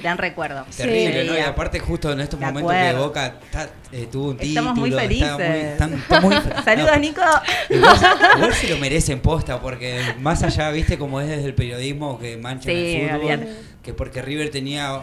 Gran 0.02 0.18
recuerdo. 0.18 0.66
Terrible, 0.76 1.24
¿no? 1.24 1.38
Y 1.38 1.42
aparte 1.42 1.80
justo 1.80 2.12
en 2.12 2.20
estos 2.20 2.40
De 2.40 2.46
momentos 2.46 2.72
que 2.74 2.78
acuerdo. 2.80 3.04
Boca 3.08 3.26
está- 3.44 3.70
eh, 3.92 4.08
tuvo 4.12 4.30
un 4.30 4.38
título. 4.38 4.50
Estamos 4.50 4.78
muy 4.78 4.90
está 4.90 5.02
felices. 5.02 5.40
están- 5.72 6.04
muy 6.22 6.36
Saludos, 6.66 6.92
no, 6.94 7.00
Nico. 7.00 7.22
Igual, 7.70 7.98
igual 8.36 8.54
se 8.54 8.68
lo 8.70 8.78
merecen 8.78 9.20
posta, 9.22 9.60
porque 9.62 10.02
más 10.20 10.44
allá, 10.44 10.70
viste, 10.72 10.98
como 10.98 11.22
es 11.22 11.28
desde 11.30 11.46
el 11.46 11.56
periodismo 11.56 12.20
que 12.20 12.38
manchan 12.38 12.74
Sí, 12.74 12.96
el 12.96 13.10
fútbol, 13.10 13.22
olvídate. 13.22 13.54
que 13.84 13.94
porque 13.94 14.22
River 14.22 14.52
tenía 14.52 15.00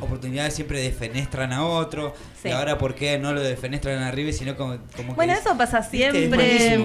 oportunidades 0.00 0.54
siempre 0.54 0.80
defenestran 0.80 1.52
a 1.52 1.64
otro, 1.64 2.14
Sí. 2.42 2.48
y 2.48 2.52
ahora 2.52 2.76
por 2.78 2.94
qué 2.94 3.18
no 3.18 3.32
lo 3.32 3.40
defenestran 3.42 4.02
a 4.02 4.10
River, 4.10 4.34
sino 4.34 4.56
como, 4.56 4.76
como 4.96 5.08
que 5.10 5.14
Bueno, 5.14 5.32
es- 5.32 5.40
eso 5.40 5.56
pasa 5.56 5.82
siempre. 5.82 6.28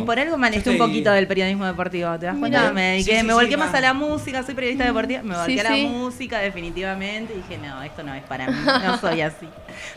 Por 0.06 0.20
algo 0.20 0.38
me 0.38 0.48
alejé 0.48 0.64
Yo 0.66 0.72
un 0.72 0.78
poquito 0.78 1.12
del 1.12 1.28
periodismo 1.28 1.66
deportivo. 1.66 2.18
¿Te 2.20 2.28
das 2.28 2.38
cuenta? 2.38 2.60
Mira. 2.62 2.74
Me, 2.74 2.82
dediqué- 2.98 3.12
Sí, 3.14 3.18
sí, 3.20 3.24
me 3.24 3.34
sí, 3.34 3.40
volqué 3.40 3.56
va. 3.56 3.66
más 3.66 3.76
a 3.76 3.82
la 3.82 3.94
música, 3.94 4.44
soy 4.44 4.56
periodista 4.56 4.86
deportiva. 4.86 5.22
Me 5.24 5.36
volqué 5.36 5.54
Sí, 5.54 5.60
a 5.60 5.64
la 5.64 5.70
sí. 5.76 5.86
música, 5.88 6.40
definitivamente. 6.40 7.34
Y 7.34 7.38
dije, 7.38 7.58
no, 7.58 7.82
esto 7.84 8.04
no 8.04 8.14
es 8.14 8.24
para 8.24 8.48
mí. 8.48 8.54
No 8.86 8.98
soy 9.00 9.22
así. 9.22 9.48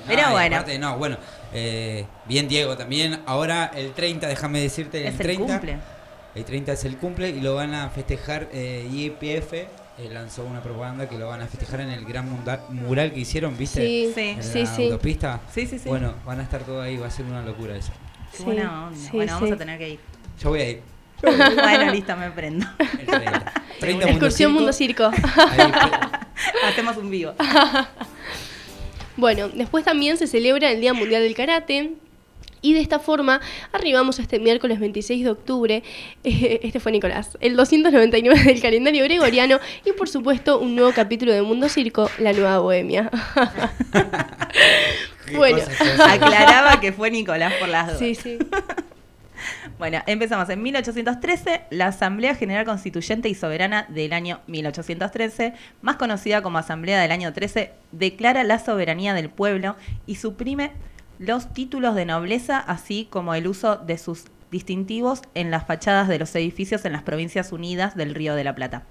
Pero 0.07 0.31
bueno, 0.31 0.57
aparte, 0.57 0.79
no, 0.79 0.97
bueno, 0.99 1.17
eh, 1.53 2.07
bien 2.27 2.49
Diego 2.49 2.77
también. 2.77 3.21
Ahora 3.27 3.71
el 3.75 3.93
30, 3.93 4.27
déjame 4.27 4.61
decirte, 4.61 4.99
el 5.01 5.07
es 5.07 5.13
el 5.13 5.19
30. 5.19 5.53
cumple. 5.55 5.77
El 6.35 6.45
30 6.45 6.73
es 6.73 6.85
el 6.87 6.97
cumple 6.97 7.29
y 7.31 7.41
lo 7.41 7.55
van 7.55 7.75
a 7.75 7.91
festejar. 7.91 8.49
Eh, 8.53 8.89
YPF 8.91 9.67
eh, 9.99 10.09
lanzó 10.11 10.45
una 10.45 10.63
propaganda 10.63 11.09
que 11.09 11.19
lo 11.19 11.29
van 11.29 11.43
a 11.43 11.47
festejar 11.47 11.81
en 11.81 11.91
el 11.91 12.05
gran 12.05 12.29
mural 12.71 13.13
que 13.13 13.21
hicieron, 13.21 13.57
¿viste? 13.57 13.81
Sí, 13.81 14.13
Sí. 14.15 14.21
En 14.21 14.43
sí, 14.43 14.61
la 14.61 14.67
sí. 14.67 14.85
autopista. 14.85 15.41
Sí, 15.53 15.67
sí, 15.67 15.79
sí. 15.79 15.89
Bueno, 15.89 16.15
van 16.25 16.41
a 16.41 16.43
estar 16.43 16.63
todos 16.63 16.85
ahí, 16.85 16.97
va 16.97 17.07
a 17.07 17.11
ser 17.11 17.27
una 17.27 17.43
locura 17.43 17.77
eso. 17.77 17.93
Sí, 18.33 18.39
sí, 18.39 18.45
bueno, 18.45 18.93
vamos 19.35 19.53
a 19.53 19.57
tener 19.57 19.79
que 19.79 19.91
ir. 19.91 20.01
Yo 20.43 20.51
voy 20.51 20.61
a 20.61 20.71
ir. 20.71 20.83
bueno, 21.23 21.93
listo, 21.93 22.17
me 22.17 22.31
prendo. 22.31 22.67
El 22.79 23.07
30. 23.07 23.53
30 23.79 24.09
Excursión 24.11 24.53
Mundo 24.53 24.73
Circo. 24.73 25.13
Circo. 25.13 25.29
Ahí, 25.51 25.73
Hacemos 26.69 26.97
un 26.97 27.11
vivo. 27.11 27.35
Bueno, 29.17 29.49
después 29.51 29.85
también 29.85 30.17
se 30.17 30.27
celebra 30.27 30.71
el 30.71 30.81
Día 30.81 30.95
Mundial 30.95 31.23
del 31.23 31.35
Karate. 31.35 31.93
Y 32.63 32.75
de 32.75 32.81
esta 32.81 33.01
forma 33.01 33.41
arribamos 33.73 34.21
a 34.21 34.23
este 34.23 34.39
miércoles 34.39 34.79
26 34.81 35.25
de 35.25 35.31
octubre, 35.31 35.83
eh, 36.25 36.61
este 36.63 36.81
fue 36.81 36.93
Nicolás, 36.93 37.37
el 37.41 37.57
299 37.57 38.45
del 38.45 38.63
calendario 38.63 39.05
gregoriano 39.05 39.59
y 39.85 39.93
por 39.93 40.09
supuesto 40.09 40.61
un 40.61 40.77
nuevo 40.77 40.93
capítulo 40.93 41.33
de 41.33 41.43
Mundo 41.43 41.69
Circo, 41.69 42.09
La 42.19 42.33
Nueva 42.33 42.59
Bohemia. 42.61 43.11
Bueno. 45.35 45.63
Aclaraba 46.07 46.79
que 46.79 46.93
fue 46.93 47.11
Nicolás 47.11 47.55
por 47.59 47.69
las 47.69 47.87
dudas. 47.87 47.99
sí, 47.99 48.15
sí. 48.15 48.39
Bueno, 49.79 50.01
empezamos 50.07 50.49
en 50.51 50.63
1813, 50.63 51.63
la 51.71 51.87
Asamblea 51.89 52.35
General 52.35 52.65
Constituyente 52.65 53.29
y 53.29 53.35
Soberana 53.35 53.87
del 53.89 54.13
año 54.13 54.41
1813, 54.47 55.55
más 55.81 55.97
conocida 55.97 56.43
como 56.43 56.59
Asamblea 56.59 57.01
del 57.01 57.11
año 57.11 57.33
13, 57.33 57.73
declara 57.91 58.45
la 58.45 58.59
soberanía 58.59 59.15
del 59.15 59.31
pueblo 59.31 59.75
y 60.07 60.17
suprime 60.17 60.73
los 61.23 61.55
títulos 61.55 61.95
de 61.95 62.05
nobleza, 62.05 62.59
así 62.59 63.07
como 63.09 63.35
el 63.35 63.47
uso 63.47 63.77
de 63.77 63.97
sus 63.97 64.25
distintivos 64.51 65.23
en 65.35 65.53
las 65.53 65.65
fachadas 65.65 66.09
de 66.09 66.19
los 66.19 66.35
edificios 66.35 66.85
en 66.85 66.93
las 66.93 67.05
provincias 67.05 67.53
unidas 67.53 67.97
del 67.97 68.13
Río 68.13 68.35
de 68.35 68.43
la 68.43 68.57
Plata. 68.57 68.83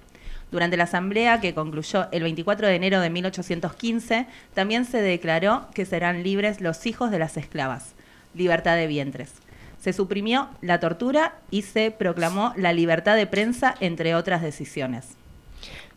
Durante 0.50 0.78
la 0.78 0.84
asamblea, 0.84 1.42
que 1.42 1.52
concluyó 1.52 2.08
el 2.10 2.22
24 2.22 2.66
de 2.66 2.74
enero 2.74 3.00
de 3.00 3.10
1815, 3.10 4.26
también 4.54 4.86
se 4.86 5.02
declaró 5.02 5.66
que 5.74 5.84
serán 5.84 6.22
libres 6.22 6.62
los 6.62 6.86
hijos 6.86 7.10
de 7.10 7.18
las 7.18 7.36
esclavas, 7.36 7.94
libertad 8.34 8.76
de 8.76 8.86
vientres. 8.86 9.34
Se 9.78 9.92
suprimió 9.92 10.48
la 10.62 10.80
tortura 10.80 11.34
y 11.50 11.62
se 11.62 11.90
proclamó 11.90 12.54
la 12.56 12.72
libertad 12.72 13.14
de 13.14 13.26
prensa, 13.26 13.74
entre 13.80 14.14
otras 14.14 14.40
decisiones. 14.40 15.16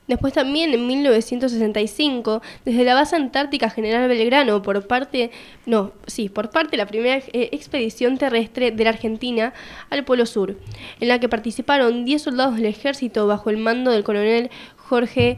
Después 0.07 0.33
también 0.33 0.73
en 0.73 0.85
1965, 0.85 2.41
desde 2.63 2.83
la 2.83 2.93
base 2.93 3.15
antártica 3.15 3.71
General 3.71 4.07
Belgrano, 4.07 4.61
por 4.61 4.85
parte, 4.85 5.31
no, 5.65 5.93
sí, 6.05 6.29
por 6.29 6.51
parte 6.51 6.71
de 6.71 6.77
la 6.77 6.85
primera 6.85 7.17
eh, 7.17 7.49
expedición 7.51 8.17
terrestre 8.17 8.71
de 8.71 8.83
la 8.83 8.91
Argentina 8.91 9.53
al 9.89 10.05
Polo 10.05 10.27
Sur, 10.27 10.57
en 10.99 11.07
la 11.07 11.19
que 11.19 11.27
participaron 11.27 12.05
10 12.05 12.21
soldados 12.21 12.55
del 12.55 12.65
ejército 12.65 13.25
bajo 13.25 13.49
el 13.49 13.57
mando 13.57 13.91
del 13.91 14.03
coronel 14.03 14.51
Jorge 14.75 15.37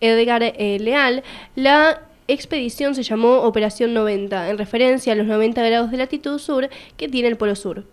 Edgar 0.00 0.42
eh, 0.44 0.78
Leal, 0.80 1.24
la 1.56 2.02
expedición 2.28 2.94
se 2.94 3.02
llamó 3.02 3.38
Operación 3.38 3.94
90, 3.94 4.50
en 4.50 4.58
referencia 4.58 5.12
a 5.12 5.16
los 5.16 5.26
90 5.26 5.60
grados 5.62 5.90
de 5.90 5.96
latitud 5.96 6.38
sur 6.38 6.68
que 6.96 7.08
tiene 7.08 7.28
el 7.28 7.36
Polo 7.36 7.56
Sur. 7.56 7.84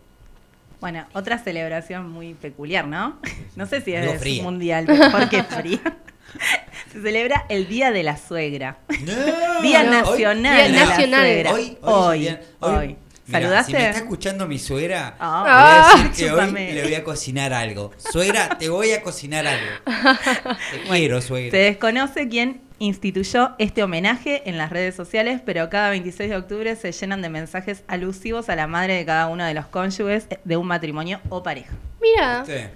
Bueno, 0.80 1.06
otra 1.14 1.38
celebración 1.38 2.10
muy 2.10 2.34
peculiar, 2.34 2.88
¿no? 2.88 3.20
No 3.56 3.66
sé 3.66 3.82
si 3.82 3.94
es 3.94 4.42
mundial, 4.42 4.88
porque 5.12 5.38
es 5.40 5.48
fría. 5.48 5.80
Se 6.92 7.02
celebra 7.02 7.46
el 7.50 7.68
Día 7.68 7.92
de 7.92 8.04
la 8.04 8.18
Suegra. 8.18 8.78
Día 9.62 9.84
No, 9.84 9.92
Nacional 9.92 10.56
Día 10.56 10.64
de 10.64 10.70
la 10.70 10.86
Nacional. 10.86 11.22
Suegra. 11.26 11.52
Hoy, 11.54 11.78
Hoy, 11.82 12.28
hoy, 12.28 12.38
hoy. 12.60 12.76
hoy. 12.78 12.98
Mirá, 13.28 13.40
¿Saludaste? 13.44 13.72
Si 13.72 13.78
me 13.78 13.86
está 13.86 14.00
escuchando 14.00 14.48
mi 14.48 14.60
suegra, 14.60 15.16
Ah. 15.20 15.44
le 15.46 15.52
voy 15.54 16.04
a 16.04 16.10
decir 16.10 16.26
que 16.26 16.30
Chúpame. 16.32 16.68
hoy 16.70 16.74
le 16.76 16.84
voy 16.84 16.96
a 16.96 17.04
cocinar 17.04 17.54
algo. 17.54 17.92
Suegra, 17.98 18.58
te 18.58 18.68
voy 18.68 18.92
a 18.92 19.02
cocinar 19.02 19.48
algo. 19.48 19.72
Te 20.72 20.82
quiero, 20.90 21.22
Se 21.22 21.28
suegra. 21.28 21.58
desconoce 21.60 22.28
quién 22.28 22.62
instituyó 22.80 23.52
este 23.60 23.84
homenaje 23.84 24.42
en 24.50 24.58
las 24.58 24.70
redes 24.72 24.96
sociales, 24.96 25.40
pero 25.46 25.70
cada 25.70 25.92
26 25.92 26.30
de 26.30 26.36
octubre 26.36 26.76
se 26.76 26.92
llenan 26.92 27.22
de 27.22 27.30
mensajes 27.30 27.84
alusivos 27.88 28.50
a 28.50 28.56
la 28.58 28.68
madre 28.68 28.96
de 28.96 29.06
cada 29.06 29.28
uno 29.28 29.46
de 29.46 29.54
los 29.54 29.68
cónyuges 29.68 30.28
de 30.44 30.58
un 30.58 30.68
matrimonio 30.68 31.22
o 31.30 31.42
pareja. 31.44 31.72
Mira, 32.02 32.40
¿Viste? 32.40 32.72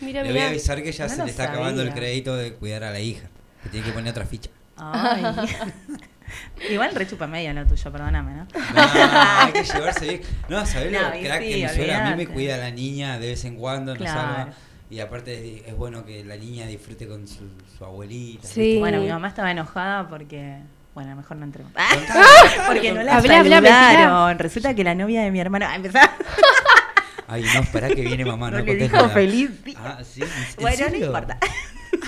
Mira, 0.00 0.22
Le 0.22 0.32
voy 0.32 0.40
a 0.40 0.48
avisar 0.48 0.82
que 0.82 0.92
ya 0.92 1.04
No 1.04 1.10
se 1.10 1.16
lo 1.18 1.24
le 1.24 1.30
está 1.30 1.44
acabando 1.44 1.82
el 1.82 1.92
crédito 1.92 2.36
de 2.36 2.54
cuidar 2.54 2.84
a 2.84 2.90
la 2.90 3.00
hija. 3.00 3.28
Que 3.62 3.68
tiene 3.70 3.86
que 3.86 3.92
poner 3.92 4.10
otra 4.10 4.24
ficha. 4.26 4.50
Ay. 4.76 5.24
Igual 6.70 6.94
rechupa 6.94 7.26
media 7.26 7.54
lo 7.54 7.64
tuyo, 7.66 7.90
perdóname, 7.90 8.32
¿no? 8.34 8.44
No, 8.44 8.82
hay 8.82 9.52
que 9.52 9.64
llevarse 9.64 10.04
bien. 10.06 10.20
No, 10.48 10.66
¿sabés 10.66 10.92
lo 10.92 11.00
No, 11.00 11.16
y 11.16 11.22
crack 11.22 11.42
sí, 11.42 11.48
que 11.48 11.56
mi 11.56 11.68
suegra 11.68 12.06
a 12.06 12.10
mí 12.10 12.16
me 12.16 12.26
cuida 12.26 12.54
a 12.56 12.58
la 12.58 12.70
niña 12.70 13.18
de 13.18 13.28
vez 13.28 13.44
en 13.44 13.56
cuando, 13.56 13.94
nos 13.94 14.02
Claro. 14.02 14.20
salva. 14.20 14.48
Y 14.90 15.00
aparte 15.00 15.56
es, 15.58 15.66
es 15.68 15.76
bueno 15.76 16.04
que 16.04 16.24
la 16.24 16.36
niña 16.36 16.66
disfrute 16.66 17.06
con 17.06 17.26
su, 17.28 17.44
su 17.76 17.84
abuelita. 17.84 18.46
Sí. 18.46 18.78
Bueno, 18.78 19.00
mi 19.00 19.08
mamá 19.08 19.28
estaba 19.28 19.50
enojada 19.50 20.08
porque. 20.08 20.58
Bueno, 20.94 21.14
mejor 21.14 21.36
no 21.36 21.44
entremos. 21.44 21.72
Porque 22.66 22.90
no 22.90 23.04
la 23.04 23.18
Habla. 23.18 24.34
Resulta 24.36 24.74
que 24.74 24.82
la 24.82 24.96
novia 24.96 25.22
de 25.22 25.30
mi 25.30 25.38
hermana. 25.38 25.72
Empezar. 25.76 26.10
Ay, 27.28 27.44
no, 27.54 27.60
esperá 27.60 27.88
que 27.88 28.00
viene 28.02 28.24
mamá, 28.24 28.50
no, 28.50 28.58
No 28.58 28.64
le 28.64 28.74
dijo 28.76 28.96
nada. 28.96 29.08
feliz 29.10 29.62
día. 29.64 29.76
Ah, 29.78 29.98
sí. 30.02 30.22
¿En 30.22 30.28
Bueno, 30.60 30.78
no 30.84 30.90
serio? 30.90 31.06
importa. 31.06 31.38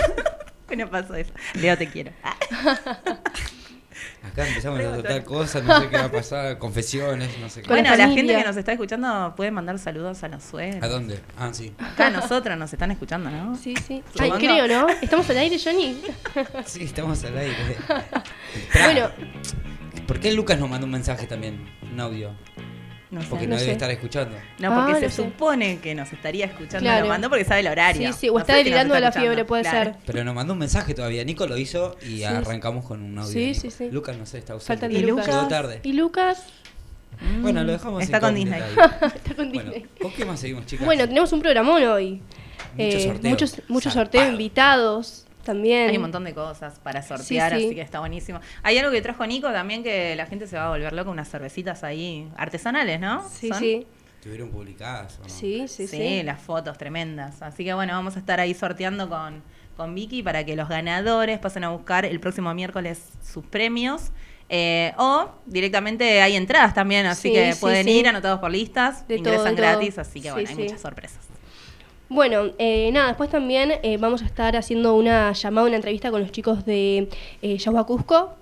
bueno, 0.66 0.88
pasó 0.90 1.14
eso. 1.14 1.32
Leo, 1.54 1.76
te 1.78 1.86
quiero. 1.88 2.10
Ah, 2.22 2.36
Acá 4.22 4.46
empezamos 4.46 4.80
a 4.80 4.92
tratar 4.98 5.24
cosas, 5.24 5.62
no 5.64 5.80
sé 5.80 5.88
qué 5.88 5.96
va 5.96 6.04
a 6.04 6.12
pasar, 6.12 6.58
confesiones, 6.58 7.30
no 7.38 7.48
sé 7.48 7.62
qué. 7.62 7.68
Bueno, 7.68 7.94
la 7.96 8.08
gente 8.08 8.34
que 8.36 8.44
nos 8.44 8.56
está 8.56 8.72
escuchando 8.72 9.34
puede 9.36 9.50
mandar 9.50 9.78
saludos 9.78 10.22
a 10.22 10.28
los 10.28 10.42
suegros. 10.42 10.82
¿A 10.82 10.88
dónde? 10.88 11.20
Ah, 11.38 11.50
sí. 11.52 11.72
Acá 11.78 12.10
nosotros 12.10 12.56
nos 12.56 12.72
están 12.72 12.90
escuchando, 12.90 13.30
¿no? 13.30 13.56
Sí, 13.56 13.74
sí. 13.76 14.02
Ay, 14.18 14.30
creo, 14.38 14.68
¿no? 14.68 14.88
¿Estamos 14.88 15.28
al 15.30 15.38
aire, 15.38 15.58
Johnny? 15.62 16.00
Sí, 16.66 16.84
estamos 16.84 17.22
al 17.24 17.36
aire. 17.38 17.56
Bueno, 18.84 19.10
¿Por 20.06 20.20
qué 20.20 20.32
Lucas 20.32 20.58
nos 20.58 20.68
mandó 20.68 20.86
un 20.86 20.92
mensaje 20.92 21.26
también? 21.26 21.68
Un 21.92 21.98
audio. 22.00 22.30
No 23.10 23.20
sé. 23.22 23.26
Porque 23.28 23.46
No 23.46 23.50
no, 23.50 23.56
debe 23.56 23.66
sé. 23.66 23.72
estar 23.72 23.90
escuchando. 23.90 24.36
No, 24.60 24.74
porque 24.74 24.92
Ah, 24.92 24.96
se 25.00 25.06
no 25.06 25.10
sé. 25.10 25.16
supone 25.16 25.78
que 25.80 25.94
nos 25.96 26.12
estaría 26.12 26.46
escuchando. 26.46 26.78
Claro. 26.80 27.02
Lo 27.02 27.08
mandó 27.08 27.28
porque 27.28 27.44
sabe 27.44 27.60
el 27.60 27.66
horario. 27.68 28.12
sí, 28.12 28.18
sí, 28.20 28.28
o 28.28 28.34
No 28.34 28.38
está 28.40 28.54
delirando 28.54 28.94
de 28.94 29.00
la 29.00 29.08
escuchando. 29.08 29.28
fiebre, 29.30 29.44
puede 29.44 29.62
Claro. 29.62 29.92
ser. 29.92 30.00
Pero 30.06 30.22
nos 30.24 30.34
mandó 30.34 30.52
un 30.52 30.58
mensaje 30.60 30.94
todavía. 30.94 31.24
Nico 31.24 31.46
lo 31.46 31.56
hizo 31.56 31.96
y 32.02 32.18
Sí, 32.18 32.24
arrancamos 32.24 32.84
con 32.84 33.02
un 33.02 33.18
audio. 33.18 33.32
Sí, 33.32 33.54
sí, 33.54 33.70
sí. 33.70 33.90
Lucas 33.90 34.16
no 34.16 34.26
sé, 34.26 34.38
está 34.38 34.52
ausente. 34.52 34.68
Faltan 34.72 34.92
¿Y 34.92 35.00
de 35.00 35.08
Lucas. 35.08 35.26
Llegó 35.26 35.48
tarde. 35.48 35.80
¿Y 35.82 35.92
Lucas? 35.94 36.44
Mm, 37.20 37.42
Bueno, 37.42 37.64
lo 37.64 37.72
dejamos 37.72 38.02
Está 38.02 38.20
con 38.20 38.34
Disney. 38.34 38.60
Está 39.14 39.34
con 39.34 39.52
Bueno, 39.52 39.70
Disney. 39.72 39.86
¿con 40.00 40.12
qué 40.12 40.24
más 40.24 40.38
seguimos, 40.40 40.66
chicas? 40.66 40.86
Bueno, 40.86 41.06
tenemos 41.08 41.32
un 41.32 41.40
programón 41.40 41.82
hoy. 41.82 42.22
Muchos 42.76 42.94
Eh, 42.94 43.04
sorteos. 43.08 43.30
Muchos, 43.32 43.62
muchos 43.68 43.92
sorteos, 43.92 44.28
invitados 44.30 45.26
también. 45.42 45.90
Hay 45.90 45.96
un 45.96 46.02
montón 46.02 46.24
de 46.24 46.34
cosas 46.34 46.78
para 46.80 47.02
sortear, 47.02 47.52
Sí, 47.52 47.58
sí. 47.60 47.66
así 47.66 47.74
que 47.74 47.80
está 47.80 48.00
buenísimo. 48.00 48.40
Hay 48.62 48.78
algo 48.78 48.90
que 48.92 49.02
trajo 49.02 49.26
Nico 49.26 49.50
también 49.52 49.82
que 49.82 50.14
la 50.16 50.26
gente 50.26 50.46
se 50.46 50.56
va 50.56 50.66
a 50.66 50.68
volver 50.70 50.92
loca, 50.92 51.10
unas 51.10 51.28
cervecitas 51.28 51.82
ahí 51.84 52.28
artesanales, 52.36 53.00
¿no? 53.00 53.28
Sí, 53.28 53.48
¿Son? 53.48 53.58
sí. 53.58 53.86
¿Estuvieron 54.16 54.50
publicadas 54.50 55.18
o 55.18 55.22
no? 55.22 55.28
Sí, 55.30 55.66
sí, 55.66 55.86
Sí, 55.86 55.96
sí. 55.96 56.22
las 56.22 56.40
fotos 56.40 56.76
tremendas. 56.76 57.40
Así 57.42 57.64
que 57.64 57.72
bueno, 57.74 57.94
vamos 57.94 58.16
a 58.16 58.18
estar 58.18 58.38
ahí 58.38 58.52
sorteando 58.52 59.08
con, 59.08 59.42
con 59.76 59.94
Vicky 59.94 60.22
para 60.22 60.44
que 60.44 60.56
los 60.56 60.68
ganadores 60.68 61.38
pasen 61.38 61.64
a 61.64 61.70
buscar 61.70 62.04
el 62.04 62.20
próximo 62.20 62.52
miércoles 62.52 63.02
sus 63.22 63.44
premios. 63.46 64.10
Eh, 64.52 64.92
o 64.98 65.30
directamente 65.46 66.20
hay 66.20 66.34
entradas 66.36 66.74
también, 66.74 67.06
así 67.06 67.28
Sí, 67.28 67.34
que 67.34 67.52
sí, 67.52 67.60
pueden 67.60 67.84
sí. 67.84 67.92
ir 67.92 68.08
anotados 68.08 68.40
por 68.40 68.50
listas, 68.50 69.06
De 69.08 69.16
ingresan 69.16 69.54
todo. 69.54 69.56
gratis, 69.56 69.96
así 69.96 70.20
que 70.20 70.28
Sí, 70.28 70.32
bueno, 70.34 70.48
hay 70.50 70.56
sí. 70.56 70.62
muchas 70.64 70.80
sorpresas. 70.80 71.20
Bueno, 72.10 72.50
eh, 72.58 72.90
nada, 72.92 73.06
después 73.06 73.30
también 73.30 73.72
eh, 73.84 73.96
vamos 73.96 74.22
a 74.22 74.24
estar 74.24 74.56
haciendo 74.56 74.96
una 74.96 75.32
llamada, 75.32 75.68
una 75.68 75.76
entrevista 75.76 76.10
con 76.10 76.20
los 76.20 76.32
chicos 76.32 76.66
de 76.66 77.08
eh, 77.40 77.58
Cusco. 77.86 78.34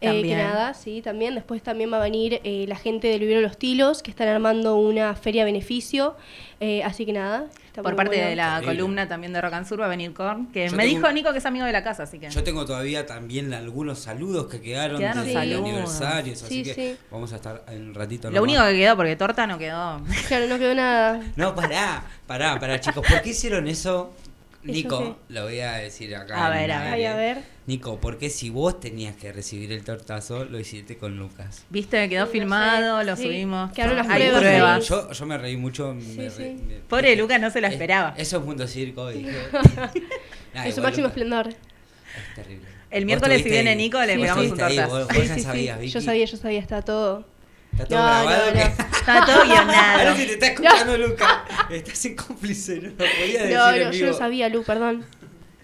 Eh, 0.00 0.22
que 0.22 0.34
nada, 0.34 0.72
sí, 0.72 1.02
también. 1.02 1.34
Después 1.34 1.62
también 1.62 1.92
va 1.92 1.98
a 1.98 2.00
venir 2.00 2.40
eh, 2.44 2.64
la 2.66 2.76
gente 2.76 3.08
del 3.08 3.20
Vivero 3.20 3.42
Los 3.42 3.58
Tilos, 3.58 4.02
que 4.02 4.10
están 4.10 4.28
armando 4.28 4.76
una 4.76 5.14
feria 5.14 5.44
beneficio. 5.44 6.16
Eh, 6.60 6.82
así 6.82 7.04
que 7.04 7.12
nada. 7.12 7.48
Está 7.70 7.82
Por 7.82 7.96
parte 7.96 8.16
bueno. 8.16 8.30
de 8.30 8.36
la 8.36 8.54
Terrible. 8.60 8.76
columna 8.76 9.08
también 9.08 9.32
de 9.32 9.40
Rock 9.40 9.52
and 9.54 9.66
Sur 9.66 9.80
va 9.80 9.86
a 9.86 9.88
venir 9.88 10.12
Korn, 10.12 10.46
que 10.52 10.68
Yo 10.68 10.76
me 10.76 10.84
dijo 10.84 11.06
un- 11.06 11.14
Nico 11.14 11.32
que 11.32 11.38
es 11.38 11.46
amigo 11.46 11.64
de 11.66 11.72
la 11.72 11.82
casa, 11.82 12.02
así 12.02 12.18
que... 12.18 12.28
Yo 12.28 12.42
tengo 12.42 12.64
todavía 12.66 13.06
también 13.06 13.54
algunos 13.54 13.98
saludos 14.00 14.46
que 14.48 14.60
quedaron, 14.60 14.98
Quedaron 14.98 15.24
de 15.24 15.32
saludos. 15.32 15.60
aniversarios, 15.68 16.42
así 16.42 16.54
Sí, 16.56 16.62
que 16.62 16.74
sí. 16.74 16.96
vamos 17.10 17.32
a 17.32 17.36
estar 17.36 17.64
en 17.68 17.88
un 17.88 17.94
ratito. 17.94 18.28
Lo 18.30 18.36
nomás. 18.40 18.50
único 18.50 18.64
que 18.66 18.76
quedó, 18.78 18.96
porque 18.96 19.16
torta 19.16 19.46
no 19.46 19.58
quedó. 19.58 20.00
Claro, 20.28 20.46
no 20.48 20.58
quedó 20.58 20.74
nada. 20.74 21.20
No, 21.36 21.54
pará, 21.54 22.02
pará, 22.26 22.58
pará, 22.58 22.80
chicos. 22.80 23.06
¿Por 23.06 23.22
qué 23.22 23.30
hicieron 23.30 23.66
eso? 23.68 24.12
¿Eso 24.62 24.72
Nico, 24.72 25.18
lo 25.30 25.44
voy 25.44 25.60
a 25.60 25.72
decir 25.74 26.14
acá. 26.14 26.46
A 26.46 26.50
ver, 26.50 26.70
a 26.70 26.84
ver. 27.16 27.38
A. 27.38 27.42
Nico, 27.66 27.98
¿por 27.98 28.18
qué 28.18 28.28
si 28.28 28.50
vos 28.50 28.78
tenías 28.78 29.16
que 29.16 29.32
recibir 29.32 29.72
el 29.72 29.82
tortazo, 29.84 30.44
lo 30.44 30.58
hiciste 30.60 30.98
con 30.98 31.16
Lucas? 31.16 31.64
Viste, 31.70 32.08
quedó 32.10 32.24
Sí, 32.26 32.28
no 32.28 32.32
filmado, 32.32 32.98
sé. 33.00 33.06
lo 33.06 33.16
Sí, 33.16 33.22
subimos. 33.22 33.72
quedaron 33.72 33.96
las 33.96 34.08
Hay 34.08 34.28
pruebas. 34.30 34.86
Yo, 34.88 35.10
yo 35.12 35.26
me 35.26 35.38
reí 35.38 35.56
mucho. 35.56 35.94
me 35.94 36.02
Sí, 36.02 36.28
re- 36.42 36.54
me- 36.66 36.74
Pobre 36.88 37.16
Lucas, 37.16 37.40
no 37.40 37.50
se 37.50 37.60
lo 37.60 37.68
esperaba. 37.68 38.14
Eso 38.18 38.38
es 38.38 38.44
mundo 38.44 38.66
circo. 38.66 39.10
y 39.12 39.22
Nah, 40.54 40.66
en 40.66 40.72
su 40.74 40.82
máximo 40.82 41.06
Lucas, 41.06 41.16
esplendor. 41.16 41.48
Es 41.48 42.34
terrible. 42.34 42.66
El 42.90 43.06
miércoles, 43.06 43.42
si 43.42 43.48
viene. 43.48 43.76
Nico, 43.76 44.00
le 44.02 44.14
Sí, 44.16 44.20
pegamos 44.20 44.44
un 44.50 44.58
tortazo. 44.58 44.88
vos- 44.88 45.08
vos 45.08 45.28
ya 45.28 45.38
sabías, 45.38 45.76
Yo 45.78 45.82
Vicky. 45.82 46.00
sabía, 46.02 46.24
yo 46.26 46.36
sabía, 46.36 46.60
está 46.60 46.82
todo. 46.82 47.24
Está 47.72 47.86
todo 47.86 47.98
No, 47.98 48.04
grabado. 48.04 48.46
no, 48.46 48.52
que- 48.52 48.58
no. 48.58 48.90
Estaba 49.00 49.26
todo 49.26 49.44
guionado. 49.44 49.98
Ahora 49.98 50.16
si 50.16 50.26
te 50.26 50.32
está 50.34 50.46
escuchando, 50.48 50.98
Lucas. 50.98 51.38
Estás 51.70 52.04
en 52.04 52.16
cómplice, 52.16 52.76
no 52.80 52.88
lo 52.90 52.96
podía 52.96 53.42
decir 53.42 53.56
No, 53.56 53.70
en 53.70 53.84
no, 53.84 53.92
yo 53.92 54.06
no 54.08 54.12
sabía, 54.12 54.48
Lu, 54.48 54.62
perdón. 54.62 55.06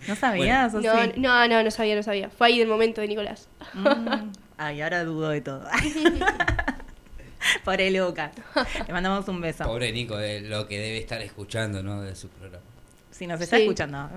¿No 0.09 0.17
sabías 0.17 0.73
o 0.75 0.81
No, 0.81 1.03
sí? 1.03 1.13
no, 1.17 1.49
no, 1.49 1.63
no 1.63 1.71
sabía, 1.71 1.97
no 1.97 2.03
sabía. 2.03 2.31
Fue 2.31 2.47
ahí 2.47 2.59
del 2.59 2.69
momento 2.69 3.01
de 3.01 3.09
Nicolás. 3.09 3.49
Mm. 3.75 4.31
Ay, 4.57 4.81
ahora 4.81 5.05
dudo 5.05 5.29
de 5.31 5.41
todo. 5.41 5.67
Pobre 7.65 7.91
Lucas. 7.91 8.33
Le 8.87 8.93
mandamos 8.93 9.29
un 9.29 9.41
beso. 9.41 9.65
Pobre 9.65 9.93
Nico, 9.93 10.17
de 10.17 10.41
lo 10.41 10.67
que 10.67 10.79
debe 10.79 10.99
estar 10.99 11.21
escuchando, 11.23 11.83
¿no? 11.83 12.03
De 12.03 12.17
su 12.17 12.29
programa. 12.29 12.65
Si 13.11 13.27
nos 13.27 13.41
está 13.41 13.57
Sí. 13.57 13.63
escuchando. 13.63 14.11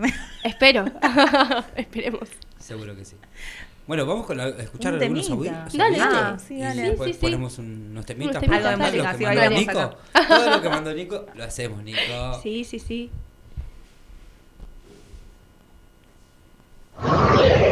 Espero. 0.44 0.86
Esperemos. 1.76 2.28
Seguro 2.60 2.96
que 2.96 3.06
sí. 3.06 3.16
Bueno, 3.90 4.06
vamos 4.06 4.28
con 4.28 4.38
la- 4.38 4.44
a 4.44 4.50
escuchar 4.50 4.94
Un 4.94 5.02
algunos 5.02 5.28
audios. 5.32 5.56
Dale, 5.76 5.98
dale. 5.98 6.40
Sí, 6.40 6.54
y 6.54 6.60
dale. 6.60 6.82
después 6.84 7.08
Sí, 7.08 7.14
sí, 7.14 7.20
sí. 7.20 7.26
ponemos 7.26 7.58
un- 7.58 7.88
unos 7.90 8.06
temitas. 8.06 8.36
Unos 8.36 8.42
temitas, 8.44 8.62
Todo 8.62 8.78
dale. 8.86 8.98
lo 9.00 9.18
que 9.18 9.26
mandó 9.26 9.50
Nico, 9.50 9.98
todo 10.28 10.50
lo 10.52 10.62
que 10.62 10.70
mandó 10.70 10.94
Nico, 10.94 11.26
lo 11.34 11.44
hacemos, 11.44 11.84
Nico. 11.84 12.00
Sí, 12.44 12.64
sí, 12.66 12.78
sí. 12.78 13.10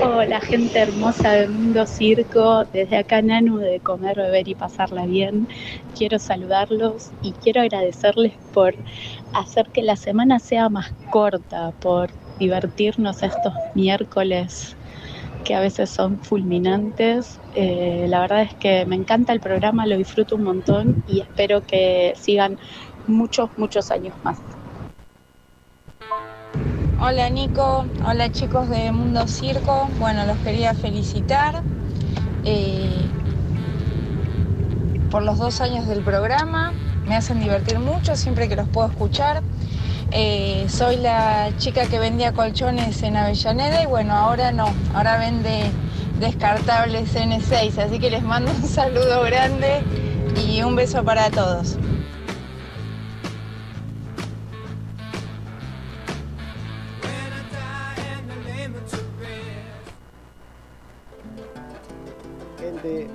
Hola 0.01 0.41
gente 0.41 0.79
hermosa 0.79 1.33
del 1.33 1.51
mundo 1.51 1.85
circo, 1.85 2.65
desde 2.73 2.97
acá 2.97 3.21
Nanu 3.21 3.59
de 3.59 3.79
comer, 3.79 4.15
beber 4.17 4.47
y 4.47 4.55
pasarla 4.55 5.05
bien. 5.05 5.47
Quiero 5.95 6.17
saludarlos 6.17 7.11
y 7.21 7.33
quiero 7.33 7.61
agradecerles 7.61 8.33
por 8.55 8.73
hacer 9.33 9.67
que 9.69 9.83
la 9.83 9.95
semana 9.95 10.39
sea 10.39 10.67
más 10.69 10.91
corta, 11.11 11.73
por 11.79 12.09
divertirnos 12.39 13.21
estos 13.21 13.53
miércoles 13.75 14.75
que 15.47 15.55
a 15.55 15.61
veces 15.61 15.89
son 15.89 16.19
fulminantes. 16.19 17.39
Eh, 17.55 18.05
la 18.09 18.19
verdad 18.19 18.41
es 18.41 18.53
que 18.55 18.85
me 18.85 18.97
encanta 18.97 19.31
el 19.31 19.39
programa, 19.39 19.85
lo 19.85 19.95
disfruto 19.95 20.35
un 20.35 20.43
montón 20.43 21.05
y 21.07 21.21
espero 21.21 21.65
que 21.65 22.13
sigan 22.17 22.57
muchos, 23.07 23.49
muchos 23.57 23.89
años 23.89 24.13
más. 24.25 24.37
Hola 26.99 27.29
Nico, 27.29 27.85
hola 28.05 28.29
chicos 28.29 28.67
de 28.67 28.91
Mundo 28.91 29.25
Circo. 29.29 29.87
Bueno, 29.99 30.25
los 30.25 30.37
quería 30.39 30.73
felicitar 30.73 31.63
eh, 32.43 33.05
por 35.09 35.23
los 35.23 35.37
dos 35.37 35.61
años 35.61 35.87
del 35.87 36.03
programa. 36.03 36.73
Me 37.07 37.15
hacen 37.15 37.39
divertir 37.39 37.79
mucho 37.79 38.17
siempre 38.17 38.49
que 38.49 38.57
los 38.57 38.67
puedo 38.67 38.89
escuchar. 38.89 39.41
Eh, 40.11 40.65
soy 40.69 40.97
la 40.97 41.51
chica 41.57 41.85
que 41.87 41.99
vendía 41.99 42.31
colchones 42.31 43.03
en 43.03 43.17
Avellaneda 43.17 43.83
y 43.83 43.85
bueno, 43.85 44.13
ahora 44.13 44.51
no, 44.51 44.73
ahora 44.93 45.17
vende 45.17 45.69
descartables 46.19 47.13
N6, 47.13 47.77
así 47.77 47.99
que 47.99 48.09
les 48.09 48.23
mando 48.23 48.51
un 48.51 48.63
saludo 48.63 49.21
grande 49.23 49.83
y 50.35 50.61
un 50.61 50.75
beso 50.75 51.03
para 51.03 51.29
todos. 51.29 51.77
Gente, 62.59 63.07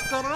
Let's 0.00 0.10
go 0.12 0.22
to 0.22 0.29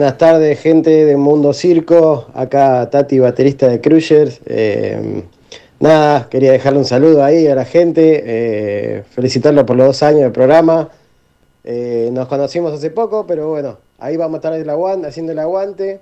buenas 0.00 0.16
tardes, 0.16 0.58
gente 0.58 1.04
de 1.04 1.14
Mundo 1.18 1.52
Circo. 1.52 2.28
Acá 2.32 2.88
Tati, 2.88 3.18
baterista 3.18 3.68
de 3.68 3.82
Cruisers. 3.82 4.40
Eh, 4.46 5.24
nada, 5.78 6.26
quería 6.30 6.52
dejarle 6.52 6.78
un 6.78 6.86
saludo 6.86 7.22
ahí 7.22 7.46
a 7.48 7.54
la 7.54 7.66
gente, 7.66 8.22
eh, 8.24 9.02
felicitarlo 9.10 9.66
por 9.66 9.76
los 9.76 9.88
dos 9.88 10.02
años 10.02 10.22
del 10.22 10.32
programa. 10.32 10.88
Eh, 11.64 12.08
nos 12.14 12.28
conocimos 12.28 12.72
hace 12.72 12.88
poco, 12.88 13.26
pero 13.26 13.50
bueno, 13.50 13.76
ahí 13.98 14.16
vamos 14.16 14.36
a 14.36 14.38
estar 14.38 15.04
haciendo 15.06 15.32
el 15.32 15.38
aguante. 15.38 16.00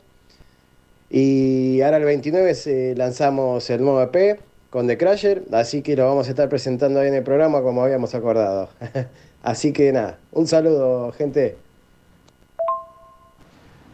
Y 1.11 1.81
ahora 1.81 1.97
el 1.97 2.05
29 2.05 2.55
se- 2.55 2.95
lanzamos 2.95 3.69
el 3.69 3.83
nuevo 3.83 4.01
EP 4.01 4.39
con 4.71 4.87
The 4.87 4.97
Crusher, 4.97 5.43
así 5.51 5.83
que 5.83 5.97
lo 5.97 6.07
vamos 6.07 6.29
a 6.29 6.31
estar 6.31 6.49
presentando 6.49 7.01
ahí 7.01 7.09
en 7.09 7.15
el 7.15 7.25
programa 7.25 7.63
como 7.63 7.83
habíamos 7.83 8.15
acordado. 8.15 8.69
así 9.43 9.73
que 9.73 9.91
nada, 9.91 10.19
un 10.31 10.47
saludo, 10.47 11.11
gente. 11.11 11.57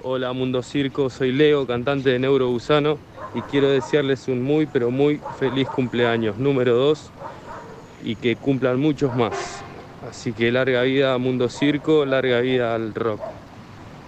Hola 0.07 0.35
Mundo 0.35 0.63
Circo, 0.63 1.09
soy 1.09 1.33
Leo, 1.33 1.67
cantante 1.67 2.11
de 2.11 2.19
Neuro 2.19 2.49
Gusano 2.49 2.99
y 3.35 3.41
quiero 3.41 3.71
desearles 3.71 4.29
un 4.29 4.43
muy 4.43 4.67
pero 4.67 4.91
muy 4.91 5.19
feliz 5.39 5.67
cumpleaños 5.67 6.37
número 6.37 6.77
2 6.77 7.11
y 8.05 8.15
que 8.17 8.37
cumplan 8.37 8.79
muchos 8.79 9.17
más. 9.17 9.65
Así 10.07 10.35
que 10.35 10.53
larga 10.53 10.83
vida 10.83 11.15
a 11.15 11.19
Mundo 11.19 11.49
Circo, 11.49 12.05
larga 12.05 12.41
vida 12.41 12.75
al 12.75 12.95
rock. 12.95 13.19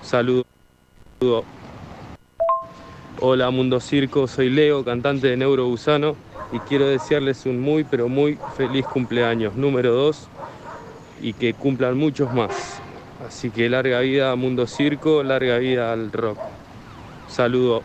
Saludos. 0.03 0.45
Hola 3.23 3.49
Mundo 3.49 3.81
Circo, 3.81 4.29
soy 4.29 4.51
Leo, 4.51 4.85
cantante 4.85 5.29
de 5.29 5.39
Neuro 5.39 5.65
Gusano 5.65 6.15
y 6.53 6.59
quiero 6.59 6.87
desearles 6.89 7.47
un 7.47 7.59
muy, 7.59 7.85
pero 7.85 8.11
muy 8.11 8.39
feliz 8.55 8.85
cumpleaños 8.85 9.57
número 9.57 9.95
2 9.95 10.29
y 11.23 11.33
que 11.33 11.55
cumplan 11.55 11.97
muchos 11.97 12.35
más. 12.35 12.76
Así 13.27 13.51
que 13.51 13.69
larga 13.69 14.01
vida 14.01 14.37
Mundo 14.37 14.69
Circo, 14.69 15.23
larga 15.25 15.59
vida 15.59 15.93
al 15.93 16.13
rock. 16.13 16.39
Saludo. 17.29 17.83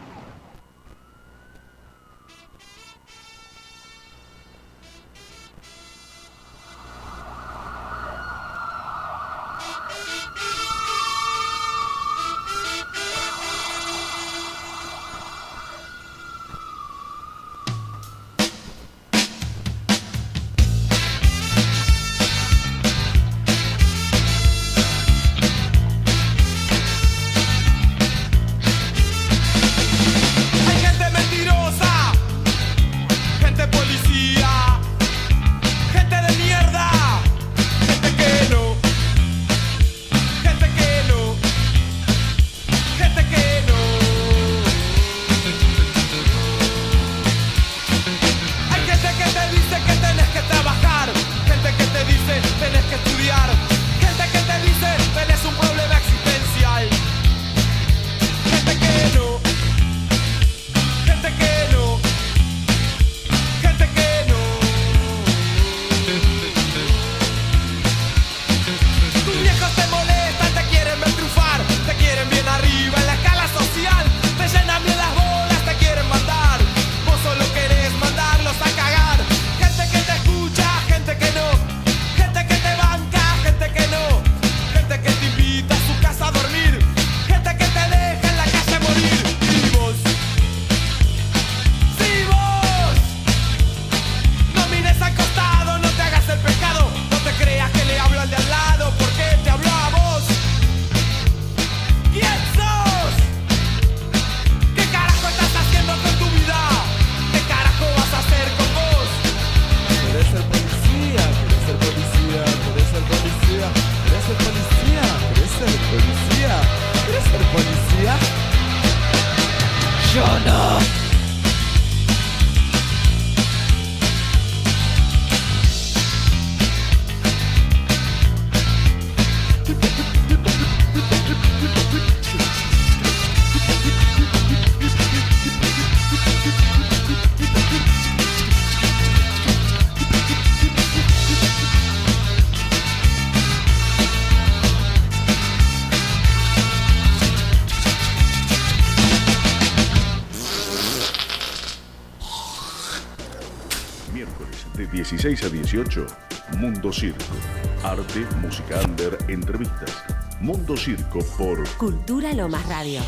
Circo 160.83 161.19
por 161.37 161.67
Cultura 161.77 162.33
Lomas 162.33 162.67
Radio. 162.67 163.01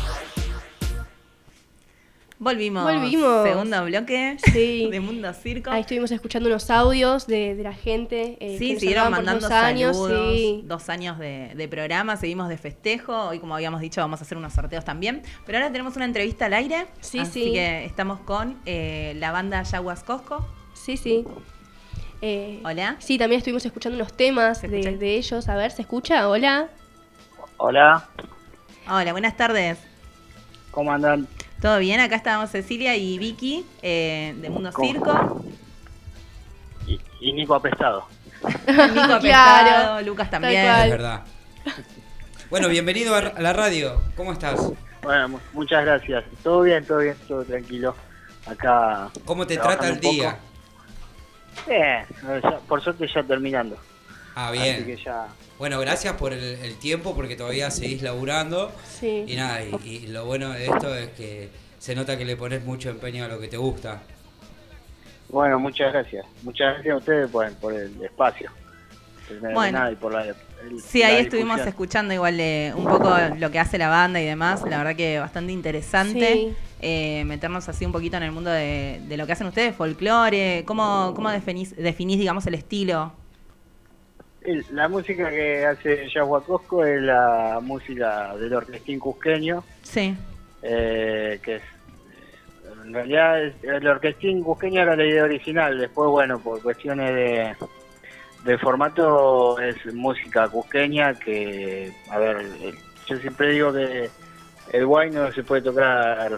Volvimos. 2.38 2.84
Volvimos. 2.84 3.42
Segundo 3.48 3.84
bloque 3.86 4.36
Sí. 4.52 4.88
de 4.92 5.00
Mundo 5.00 5.32
Circo. 5.32 5.70
Ahí 5.70 5.80
estuvimos 5.80 6.10
escuchando 6.10 6.48
unos 6.48 6.68
audios 6.70 7.26
de, 7.26 7.54
de 7.54 7.62
la 7.62 7.72
gente. 7.72 8.36
eh, 8.40 8.52
que 8.52 8.58
Sí, 8.58 8.72
nos 8.72 8.80
siguieron 8.80 9.10
mandando 9.10 9.46
años. 9.48 9.96
saludos. 9.96 10.32
Sí. 10.34 10.62
Dos 10.64 10.88
años 10.88 11.18
de, 11.18 11.52
de 11.54 11.68
programa, 11.68 12.16
seguimos 12.16 12.48
de 12.48 12.58
festejo. 12.58 13.28
Hoy, 13.28 13.38
como 13.38 13.54
habíamos 13.54 13.80
dicho, 13.80 14.00
vamos 14.00 14.20
a 14.20 14.24
hacer 14.24 14.36
unos 14.38 14.52
sorteos 14.52 14.84
también. 14.84 15.22
Pero 15.46 15.58
ahora 15.58 15.70
tenemos 15.72 15.96
una 15.96 16.04
entrevista 16.04 16.46
al 16.46 16.54
aire. 16.54 16.86
Sí, 17.00 17.18
así 17.20 17.44
sí. 17.44 17.52
que 17.52 17.84
estamos 17.84 18.20
con 18.20 18.58
eh, 18.66 19.14
la 19.18 19.32
banda 19.32 19.62
Yaguas 19.62 20.02
Cosco. 20.04 20.46
Sí, 20.74 20.96
sí. 20.96 21.24
Eh, 22.20 22.60
Hola. 22.64 22.96
Sí, 22.98 23.16
también 23.18 23.38
estuvimos 23.38 23.64
escuchando 23.64 23.96
unos 23.96 24.12
temas 24.16 24.62
de, 24.62 24.96
de 24.96 25.16
ellos. 25.16 25.48
A 25.48 25.56
ver, 25.56 25.70
¿se 25.70 25.82
escucha? 25.82 26.28
Hola. 26.28 26.68
Hola, 27.56 28.06
Hola, 28.88 29.12
buenas 29.12 29.36
tardes. 29.36 29.78
¿cómo 30.70 30.92
andan? 30.92 31.26
¿Todo 31.62 31.78
bien? 31.78 32.00
Acá 32.00 32.16
estábamos 32.16 32.50
Cecilia 32.50 32.96
y 32.96 33.16
Vicky 33.18 33.64
eh, 33.80 34.34
de 34.40 34.50
Mundo 34.50 34.70
¿Cómo? 34.72 34.88
Circo. 34.92 35.44
Y, 36.86 37.00
y 37.20 37.32
Nico 37.32 37.54
Apestado. 37.54 38.06
Nico 38.42 38.66
Claro, 38.66 39.20
Pescado, 39.22 40.02
Lucas 40.02 40.30
también. 40.30 40.66
Es 40.66 40.90
verdad. 40.90 41.22
Bueno, 42.50 42.68
bienvenido 42.68 43.14
a 43.14 43.22
la 43.40 43.52
radio. 43.52 44.02
¿Cómo 44.16 44.32
estás? 44.32 44.60
Bueno, 45.02 45.28
mu- 45.30 45.38
muchas 45.52 45.84
gracias. 45.84 46.24
Todo 46.42 46.62
bien, 46.62 46.84
todo 46.84 46.98
bien, 46.98 47.16
todo 47.26 47.44
tranquilo. 47.44 47.94
Acá. 48.46 49.08
¿Cómo 49.24 49.46
te 49.46 49.56
trata 49.56 49.88
el 49.88 50.00
día? 50.00 50.38
Bien, 51.66 52.04
por 52.68 52.82
suerte 52.82 53.08
ya 53.14 53.22
terminando. 53.22 53.78
Ah, 54.36 54.48
Así 54.48 54.58
bien. 54.58 54.84
que 54.84 54.96
ya. 54.96 55.28
Bueno, 55.58 55.78
gracias 55.80 56.14
por 56.14 56.32
el, 56.32 56.42
el 56.42 56.74
tiempo 56.76 57.14
porque 57.14 57.36
todavía 57.36 57.70
seguís 57.70 58.02
laburando. 58.02 58.72
Sí. 58.98 59.24
Y 59.28 59.36
nada, 59.36 59.62
y, 59.64 59.76
y 59.88 60.06
lo 60.08 60.24
bueno 60.26 60.50
de 60.50 60.66
esto 60.66 60.94
es 60.94 61.10
que 61.10 61.48
se 61.78 61.94
nota 61.94 62.18
que 62.18 62.24
le 62.24 62.36
pones 62.36 62.64
mucho 62.64 62.90
empeño 62.90 63.24
a 63.24 63.28
lo 63.28 63.38
que 63.38 63.48
te 63.48 63.56
gusta. 63.56 64.02
Bueno, 65.28 65.58
muchas 65.58 65.92
gracias. 65.92 66.26
Muchas 66.42 66.74
gracias 66.74 66.94
a 66.94 66.98
ustedes 66.98 67.30
por, 67.30 67.52
por 67.54 67.72
el 67.72 68.02
espacio. 68.02 68.50
Bueno. 69.54 69.78
nada, 69.78 69.92
y 69.92 69.96
por 69.96 70.12
la, 70.12 70.24
el- 70.26 70.34
Sí, 70.82 71.02
ahí 71.02 71.14
la 71.16 71.20
estuvimos 71.20 71.60
escuchando 71.60 72.12
igual 72.14 72.36
de 72.36 72.72
un 72.76 72.84
poco 72.84 73.14
lo 73.38 73.50
que 73.50 73.58
hace 73.58 73.78
la 73.78 73.88
banda 73.88 74.20
y 74.20 74.24
demás. 74.24 74.62
La 74.68 74.78
verdad 74.78 74.96
que 74.96 75.18
bastante 75.18 75.52
interesante 75.52 76.32
Sí. 76.32 76.52
eh, 76.80 77.22
meternos 77.26 77.68
así 77.68 77.84
un 77.84 77.92
poquito 77.92 78.16
en 78.16 78.22
el 78.24 78.32
mundo 78.32 78.50
de, 78.50 79.00
de 79.06 79.16
lo 79.16 79.26
que 79.26 79.32
hacen 79.32 79.46
ustedes, 79.46 79.74
folclore. 79.76 80.64
¿Cómo, 80.66 81.12
cómo 81.14 81.30
definís, 81.30 81.74
definís, 81.76 82.18
digamos, 82.18 82.46
el 82.46 82.54
estilo? 82.54 83.12
El- 84.44 84.64
La 84.72 84.88
música 84.88 85.30
que 85.30 85.64
hace 85.64 86.08
Yahuacosco 86.14 86.84
es 86.84 87.00
la 87.00 87.58
música 87.62 88.34
del 88.36 88.52
orquestín 88.54 88.98
cusqueño. 88.98 89.64
Sí. 89.82 90.14
eh, 90.66 91.40
que 91.42 91.56
es 91.56 91.62
en 92.86 92.94
realidad 92.94 93.42
es- 93.44 93.62
el 93.64 93.86
orquestín 93.86 94.42
cusqueño 94.42 94.80
era 94.80 94.96
la 94.96 95.04
idea 95.04 95.24
original 95.24 95.78
después 95.78 96.08
bueno 96.08 96.38
por 96.38 96.62
cuestiones 96.62 97.14
de 97.14 97.54
de 98.44 98.56
formato 98.58 99.58
es 99.60 99.76
música 99.94 100.48
cusqueña 100.48 101.18
que 101.18 101.92
a 102.08 102.18
ver 102.18 102.36
el- 102.38 102.74
yo 103.06 103.18
siempre 103.18 103.50
digo 103.50 103.74
que 103.74 104.08
el 104.72 104.86
guay 104.86 105.10
no 105.10 105.30
se 105.34 105.42
puede 105.42 105.60
tocar 105.60 106.32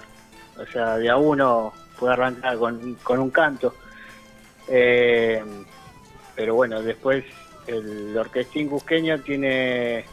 o 0.59 0.67
sea 0.73 0.97
de 0.97 1.09
a 1.09 1.17
uno 1.17 1.73
puede 1.97 2.15
arrancar 2.15 2.59
con, 2.59 2.95
con 3.05 3.21
un 3.21 3.31
canto 3.31 3.77
Eh, 4.69 5.41
pero 6.35 6.57
bueno 6.57 6.83
después 6.83 7.25
el 7.67 8.17
orquestín 8.17 8.69
cusqueño 8.69 9.19
tiene 9.21 10.05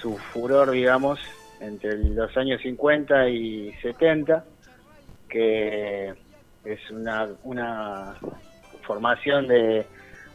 su 0.00 0.16
furor 0.16 0.70
digamos 0.70 1.20
entre 1.60 1.96
los 1.98 2.36
años 2.36 2.60
50 2.62 3.28
y 3.28 3.72
70 3.82 4.44
que 5.28 6.14
es 6.64 6.90
una, 6.90 7.28
una 7.42 8.14
formación 8.82 9.48
de 9.48 9.86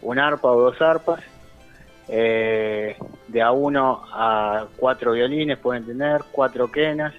un 0.01 0.19
arpa 0.19 0.51
o 0.51 0.61
dos 0.61 0.81
arpas, 0.81 1.21
eh, 2.07 2.95
de 3.27 3.41
a 3.41 3.51
uno 3.51 4.03
a 4.11 4.65
cuatro 4.77 5.13
violines 5.13 5.57
pueden 5.57 5.85
tener, 5.85 6.21
cuatro 6.31 6.71
quenas, 6.71 7.13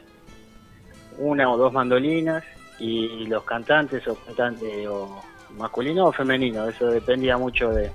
una 1.18 1.50
o 1.50 1.56
dos 1.56 1.72
mandolinas 1.72 2.44
y 2.78 3.26
los 3.26 3.44
cantantes 3.44 4.06
o 4.08 4.14
cantantes 4.14 4.86
o 4.88 5.22
masculino 5.56 6.06
o 6.06 6.12
femenino, 6.12 6.68
eso 6.68 6.86
dependía 6.86 7.36
mucho 7.36 7.70
de, 7.70 7.90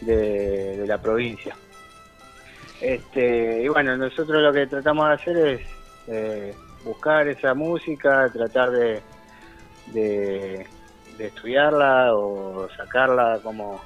de, 0.00 0.84
la 0.86 0.98
provincia. 0.98 1.56
Este, 2.80 3.62
y 3.62 3.68
bueno, 3.68 3.96
nosotros 3.96 4.40
lo 4.42 4.52
que 4.52 4.66
tratamos 4.66 5.08
de 5.08 5.14
hacer 5.14 5.36
es 5.36 5.60
eh, 6.06 6.54
buscar 6.84 7.26
esa 7.28 7.54
música, 7.54 8.30
tratar 8.32 8.70
de, 8.70 9.02
de, 9.88 10.66
estudiarla 11.18 12.14
o 12.14 12.68
sacarla 12.76 13.40
como 13.42 13.82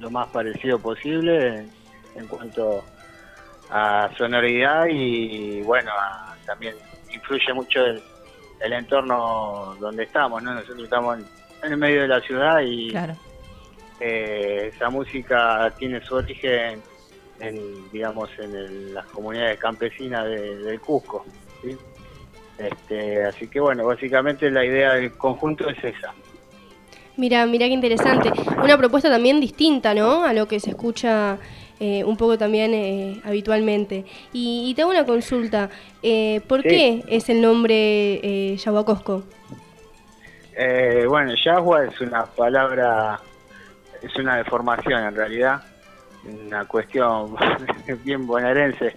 lo 0.00 0.10
más 0.10 0.28
parecido 0.28 0.80
posible 0.80 1.64
en, 2.16 2.26
cuanto 2.26 2.82
a 3.70 4.10
sonoridad 4.18 4.86
y 4.90 5.62
bueno, 5.62 5.92
también 6.44 6.74
influye 7.14 7.52
mucho 7.54 7.84
el, 7.84 8.02
el 8.62 8.72
entorno 8.72 9.76
donde 9.80 10.04
estamos, 10.04 10.42
¿no? 10.42 10.54
Nosotros 10.54 10.84
estamos 10.84 11.18
en, 11.62 11.72
el 11.72 11.76
medio 11.76 12.02
de 12.02 12.08
la 12.08 12.20
ciudad 12.20 12.60
y. 12.60 12.92
eh, 14.00 14.72
esa 14.74 14.90
música 14.90 15.72
tiene 15.78 16.00
su 16.02 16.14
origen 16.16 16.80
en, 17.40 17.90
digamos, 17.90 18.30
en 18.38 18.54
el- 18.54 18.94
las 18.94 19.06
comunidades 19.06 19.58
campesinas 19.58 20.24
de- 20.26 20.56
del 20.58 20.80
Cusco, 20.80 21.24
¿sí? 21.62 21.76
Este, 22.58 23.24
así 23.24 23.48
que 23.48 23.58
bueno, 23.60 23.84
básicamente 23.86 24.50
la 24.50 24.64
idea 24.64 24.94
del 24.94 25.12
conjunto 25.16 25.68
es 25.68 25.78
esa. 25.82 26.12
Mira, 27.16 27.44
mira 27.46 27.66
qué 27.66 27.72
interesante. 27.72 28.30
Una 28.62 28.78
propuesta 28.78 29.10
también 29.10 29.40
distinta, 29.40 29.94
¿no? 29.94 30.24
A 30.24 30.32
lo 30.32 30.46
que 30.48 30.60
se 30.60 30.70
escucha 30.70 31.38
eh, 31.80 32.04
un 32.04 32.16
poco 32.16 32.38
también 32.38 32.72
eh, 32.74 33.20
habitualmente. 33.24 34.04
Y, 34.32 34.66
y 34.70 34.74
te 34.74 34.82
hago 34.82 34.92
una 34.92 35.04
consulta. 35.04 35.68
Eh, 36.02 36.40
¿Por 36.46 36.62
Sí. 36.62 36.68
qué 36.68 37.02
es 37.08 37.28
el 37.28 37.40
nombre 37.42 37.74
eh, 38.22 38.56
Yahuacosco? 38.56 39.24
Eh, 40.56 41.04
bueno, 41.08 41.32
yagua 41.44 41.84
es 41.86 42.00
una 42.00 42.24
palabra, 42.26 43.20
es 44.02 44.16
una 44.16 44.36
deformación 44.36 45.04
en 45.04 45.14
realidad, 45.14 45.62
una 46.24 46.64
cuestión 46.66 47.34
bien 48.04 48.26
bonaerense. 48.26 48.96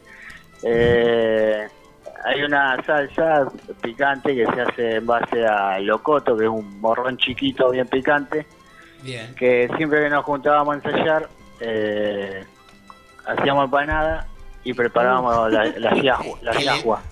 Eh, 0.63 1.67
hay 2.23 2.41
una 2.43 2.83
salsa 2.83 3.47
picante 3.81 4.35
que 4.35 4.45
se 4.45 4.61
hace 4.61 4.95
en 4.95 5.05
base 5.05 5.45
a 5.45 5.79
locoto, 5.79 6.35
que 6.35 6.45
es 6.45 6.49
un 6.49 6.79
morrón 6.79 7.17
chiquito 7.17 7.69
bien 7.69 7.87
picante, 7.87 8.47
Bien. 9.03 9.35
que 9.35 9.69
siempre 9.77 10.01
que 10.03 10.09
nos 10.09 10.25
juntábamos 10.25 10.75
a 10.75 10.77
ensayar, 10.77 11.29
eh, 11.59 12.43
hacíamos 13.25 13.65
empanada 13.65 14.27
y 14.63 14.73
preparábamos 14.73 15.51
la, 15.51 15.65
la 15.65 15.95
yagua. 16.01 16.39
La 16.41 16.53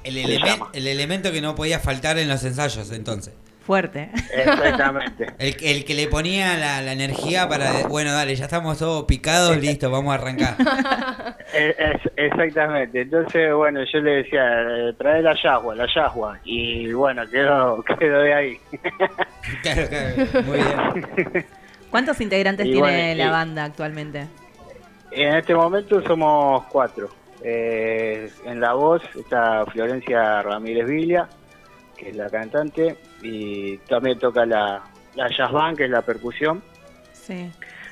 El, 0.04 0.18
el 0.18 0.88
elemento 0.88 1.32
que 1.32 1.42
no 1.42 1.54
podía 1.54 1.80
faltar 1.80 2.18
en 2.18 2.28
los 2.28 2.44
ensayos, 2.44 2.92
entonces. 2.92 3.36
Fuerte. 3.65 4.10
Exactamente. 4.34 5.28
El, 5.39 5.56
el 5.62 5.86
que 5.86 5.93
le 5.93 6.08
ponía 6.08 6.58
la, 6.58 6.82
la 6.82 6.91
energía 6.91 7.47
para, 7.47 7.88
bueno, 7.88 8.12
dale, 8.12 8.36
ya 8.36 8.43
estamos 8.45 8.78
todos 8.78 9.06
picados, 9.06 9.56
listo, 9.58 9.89
vamos 9.89 10.12
a 10.12 10.15
arrancar. 10.15 10.56
Es- 11.54 11.76
es- 11.80 12.12
exactamente. 12.17 13.02
Entonces, 13.02 13.54
bueno, 13.54 13.80
yo 13.91 13.99
le 13.99 14.12
decía, 14.23 14.41
eh, 14.63 14.93
trae 14.97 15.21
la 15.21 15.34
yagua, 15.41 15.76
la 15.76 15.88
yagua. 15.95 16.39
Y 16.43 16.91
bueno, 16.91 17.23
quedó, 17.30 17.82
quedó 17.99 18.19
de 18.19 18.34
ahí. 18.34 18.60
Claro, 19.62 19.88
claro, 19.88 20.43
muy 20.45 20.58
bien. 20.58 21.45
¿Cuántos 21.89 22.19
integrantes 22.21 22.65
Y 22.65 22.71
tiene 22.71 22.82
bueno, 22.82 23.15
la 23.23 23.26
y- 23.26 23.30
banda 23.30 23.63
actualmente? 23.63 24.28
En 25.12 25.36
este 25.36 25.54
momento 25.56 26.02
somos 26.06 26.65
cuatro. 26.65 27.10
Eh, 27.43 28.30
en 28.45 28.60
la 28.60 28.73
voz 28.73 29.02
está 29.15 29.65
Florencia 29.67 30.41
Ramírez 30.41 30.88
Villa, 30.88 31.28
que 31.98 32.10
es 32.10 32.16
la 32.16 32.30
cantante, 32.30 32.98
y 33.22 33.78
también 33.80 34.20
toca 34.20 34.46
la, 34.46 34.84
la 35.16 35.30
jazz 35.30 35.52
band, 35.52 35.78
que 35.78 35.86
es 35.86 35.90
la 35.90 36.02
percusión. 36.02 36.62
Sí. 37.12 37.52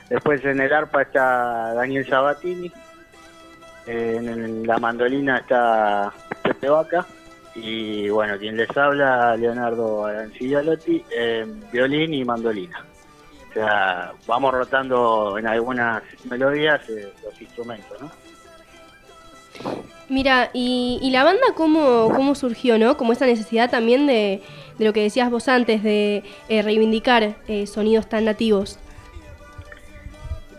Después 0.10 0.44
en 0.44 0.60
el 0.60 0.74
arpa 0.74 1.04
está 1.04 1.74
Daniel 1.74 2.08
Sabatini, 2.08 2.72
en 3.88 4.68
la 4.68 4.78
mandolina 4.78 5.38
está 5.38 6.12
Pepe 6.44 6.70
Vaca, 6.70 7.06
y 7.56 8.10
bueno, 8.10 8.38
quien 8.38 8.58
les 8.58 8.76
habla, 8.78 9.36
Leonardo 9.36 10.06
Arancillalotti, 10.06 11.04
violín 11.72 12.14
y 12.14 12.24
mandolina. 12.24 12.86
O 13.50 13.54
sea, 13.54 14.14
vamos 14.28 14.54
rotando 14.54 15.38
en 15.38 15.46
algunas 15.46 16.02
melodías 16.30 16.80
eh, 16.90 17.12
los 17.22 17.42
instrumentos, 17.42 18.02
¿no? 18.02 18.10
Mira, 20.10 20.50
y, 20.54 21.00
y 21.02 21.12
la 21.12 21.24
banda 21.24 21.41
cómo, 21.56 22.10
cómo 22.13 22.36
surgió, 22.36 22.78
¿no? 22.78 22.97
Como 22.97 23.13
esa 23.13 23.26
necesidad 23.26 23.69
también 23.69 24.08
de, 24.08 24.41
de 24.78 24.86
lo 24.86 24.93
que 24.93 25.04
decías 25.04 25.30
vos 25.30 25.47
antes, 25.47 25.84
de 25.84 26.24
eh, 26.50 26.62
reivindicar 26.63 27.36
eh, 27.47 27.67
sonidos 27.67 28.08
tan 28.08 28.26
nativos. 28.26 28.80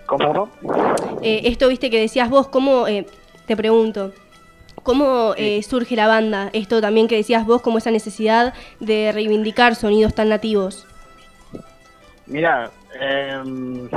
¿Cómo? 0.06 0.48
Eh, 1.22 1.42
esto, 1.44 1.68
viste, 1.68 1.90
que 1.90 2.00
decías 2.00 2.30
vos, 2.30 2.48
¿cómo, 2.48 2.84
te 3.46 3.56
pregunto, 3.56 4.12
cómo 4.82 5.34
surge 5.66 5.96
la 5.96 6.06
banda? 6.06 6.50
Esto 6.52 6.80
también 6.80 7.08
que 7.08 7.16
decías 7.16 7.44
vos, 7.44 7.62
como 7.62 7.78
esa 7.78 7.90
necesidad 7.90 8.54
de 8.78 9.10
reivindicar 9.12 9.74
sonidos 9.74 10.14
tan 10.14 10.28
nativos. 10.28 10.86
Mira, 12.26 12.70
em, 13.00 13.88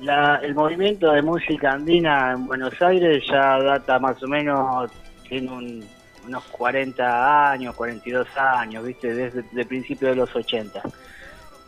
la- 0.00 0.36
el 0.42 0.54
movimiento 0.54 1.12
de 1.12 1.22
música 1.22 1.72
andina 1.72 2.32
en 2.32 2.46
Buenos 2.46 2.80
Aires 2.80 3.24
ya 3.30 3.58
data 3.60 3.98
más 3.98 4.22
o 4.22 4.28
menos, 4.28 4.90
tiene 5.28 5.50
un- 5.50 5.84
unos 6.26 6.44
40 6.44 7.50
años, 7.50 7.74
42 7.74 8.28
años, 8.36 8.84
¿viste? 8.84 9.14
Desde 9.14 9.44
el 9.56 9.66
principio 9.66 10.08
de 10.08 10.16
los 10.16 10.34
80. 10.34 10.82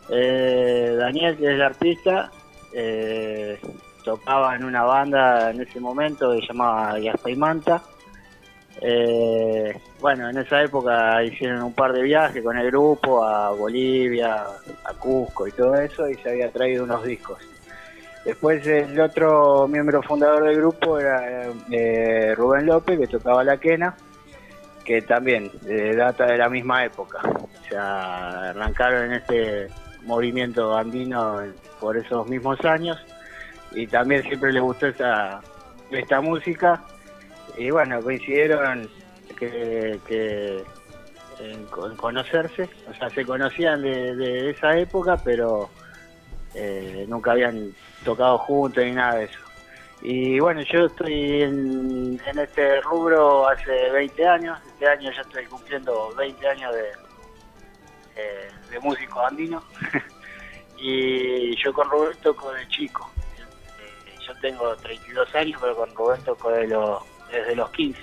Eh, 0.09 0.95
Daniel, 0.97 1.37
que 1.37 1.45
es 1.45 1.51
el 1.51 1.61
artista, 1.61 2.31
eh, 2.73 3.59
tocaba 4.03 4.55
en 4.55 4.63
una 4.63 4.83
banda 4.83 5.51
en 5.51 5.61
ese 5.61 5.79
momento 5.79 6.31
que 6.31 6.41
se 6.41 6.47
llamaba 6.47 6.99
Yaspa 6.99 7.29
y 7.29 7.35
Manta. 7.35 7.81
Eh, 8.81 9.77
bueno, 9.99 10.29
en 10.29 10.37
esa 10.37 10.61
época 10.63 11.23
hicieron 11.23 11.61
un 11.63 11.73
par 11.73 11.93
de 11.93 12.01
viajes 12.01 12.43
con 12.43 12.57
el 12.57 12.65
grupo 12.67 13.23
a 13.23 13.51
Bolivia, 13.51 14.43
a 14.85 14.93
Cusco 14.93 15.47
y 15.47 15.51
todo 15.51 15.75
eso, 15.75 16.09
y 16.09 16.15
se 16.15 16.29
había 16.29 16.51
traído 16.51 16.83
unos 16.83 17.03
discos. 17.03 17.37
Después 18.25 18.65
el 18.67 18.99
otro 18.99 19.67
miembro 19.67 20.03
fundador 20.03 20.43
del 20.43 20.57
grupo 20.57 20.99
era 20.99 21.47
eh, 21.71 22.35
Rubén 22.35 22.67
López, 22.67 22.99
que 22.99 23.07
tocaba 23.07 23.43
la 23.43 23.57
quena, 23.57 23.95
que 24.85 25.01
también 25.01 25.51
eh, 25.67 25.95
data 25.95 26.25
de 26.25 26.37
la 26.37 26.47
misma 26.47 26.85
época. 26.85 27.19
O 27.23 27.49
sea, 27.67 28.51
arrancaron 28.51 29.05
en 29.05 29.13
este 29.13 29.67
movimiento 30.03 30.77
andino 30.77 31.39
por 31.79 31.97
esos 31.97 32.27
mismos 32.27 32.63
años 32.65 33.03
y 33.71 33.87
también 33.87 34.21
siempre 34.23 34.51
les 34.51 34.61
gustó 34.61 34.87
esa, 34.87 35.39
esta 35.89 36.21
música 36.21 36.81
y 37.57 37.71
bueno, 37.71 38.01
coincidieron 38.01 38.89
en 39.39 40.65
conocerse, 41.95 42.69
o 42.89 42.93
sea, 42.93 43.09
se 43.09 43.25
conocían 43.25 43.81
de, 43.81 44.15
de 44.15 44.51
esa 44.51 44.77
época, 44.77 45.17
pero 45.23 45.69
eh, 46.53 47.05
nunca 47.07 47.31
habían 47.31 47.73
tocado 48.03 48.37
juntos 48.39 48.83
ni 48.83 48.91
nada 48.91 49.15
de 49.15 49.25
eso. 49.25 49.39
Y 50.01 50.39
bueno, 50.39 50.61
yo 50.61 50.87
estoy 50.87 51.43
en, 51.43 52.19
este 52.25 52.81
rubro 52.81 53.47
hace 53.47 53.91
20 53.91 54.27
años, 54.27 54.59
este 54.65 54.87
año 54.87 55.11
ya 55.11 55.21
estoy 55.21 55.45
cumpliendo 55.45 56.13
20 56.15 56.47
años 56.47 56.73
de, 56.73 56.89
eh, 58.15 58.49
de 58.71 58.79
músico 58.79 59.23
andino, 59.23 59.63
y 60.77 61.55
yo 61.63 61.71
con 61.71 61.89
Rubén 61.89 62.17
toco 62.23 62.51
de 62.51 62.67
chico. 62.69 63.09
Eh, 63.37 64.17
Yo 64.27 64.33
tengo 64.41 64.75
32 64.77 65.35
años, 65.35 65.59
pero 65.61 65.75
con 65.75 65.95
Rubén 65.95 66.21
toco 66.23 66.49
de 66.49 66.67
los, 66.67 67.03
desde 67.31 67.55
los 67.55 67.69
15. 67.69 68.01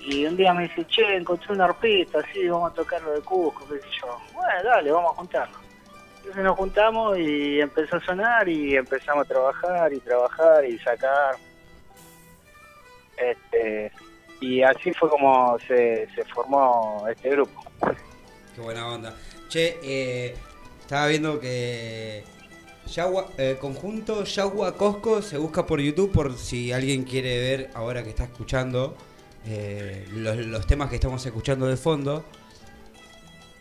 Y 0.00 0.26
un 0.26 0.36
día 0.36 0.52
me 0.52 0.64
dice, 0.64 0.86
che, 0.86 1.16
encontré 1.16 1.54
un 1.54 1.62
arpista, 1.62 2.20
así, 2.20 2.46
vamos 2.48 2.72
a 2.72 2.74
tocarlo 2.74 3.12
de 3.12 3.20
Cusco, 3.22 3.66
qué 3.68 3.80
sé 3.80 3.88
yo. 4.02 4.18
Bueno, 4.34 4.62
dale, 4.62 4.92
vamos 4.92 5.12
a 5.12 5.16
juntarnos. 5.16 5.67
Entonces 6.28 6.44
nos 6.44 6.58
juntamos 6.58 7.18
y 7.18 7.58
empezó 7.58 7.96
a 7.96 8.04
sonar 8.04 8.46
y 8.50 8.76
empezamos 8.76 9.24
a 9.24 9.28
trabajar 9.28 9.90
y 9.94 9.98
trabajar 10.00 10.62
y 10.66 10.78
sacar. 10.80 11.36
Este, 13.16 13.90
y 14.38 14.60
así 14.60 14.92
fue 14.92 15.08
como 15.08 15.58
se, 15.60 16.06
se 16.14 16.22
formó 16.26 17.06
este 17.10 17.30
grupo. 17.30 17.64
Qué 18.54 18.60
buena 18.60 18.86
onda. 18.88 19.14
Che, 19.48 19.78
eh, 19.82 20.36
estaba 20.82 21.06
viendo 21.06 21.40
que 21.40 22.24
Yagua, 22.88 23.28
eh, 23.38 23.56
conjunto 23.58 24.24
Yagua 24.24 24.76
Cosco 24.76 25.22
se 25.22 25.38
busca 25.38 25.64
por 25.64 25.80
YouTube 25.80 26.12
por 26.12 26.36
si 26.36 26.72
alguien 26.74 27.04
quiere 27.04 27.38
ver 27.38 27.70
ahora 27.72 28.02
que 28.02 28.10
está 28.10 28.24
escuchando 28.24 28.94
eh, 29.46 30.06
los, 30.12 30.36
los 30.36 30.66
temas 30.66 30.90
que 30.90 30.96
estamos 30.96 31.24
escuchando 31.24 31.66
de 31.68 31.78
fondo. 31.78 32.22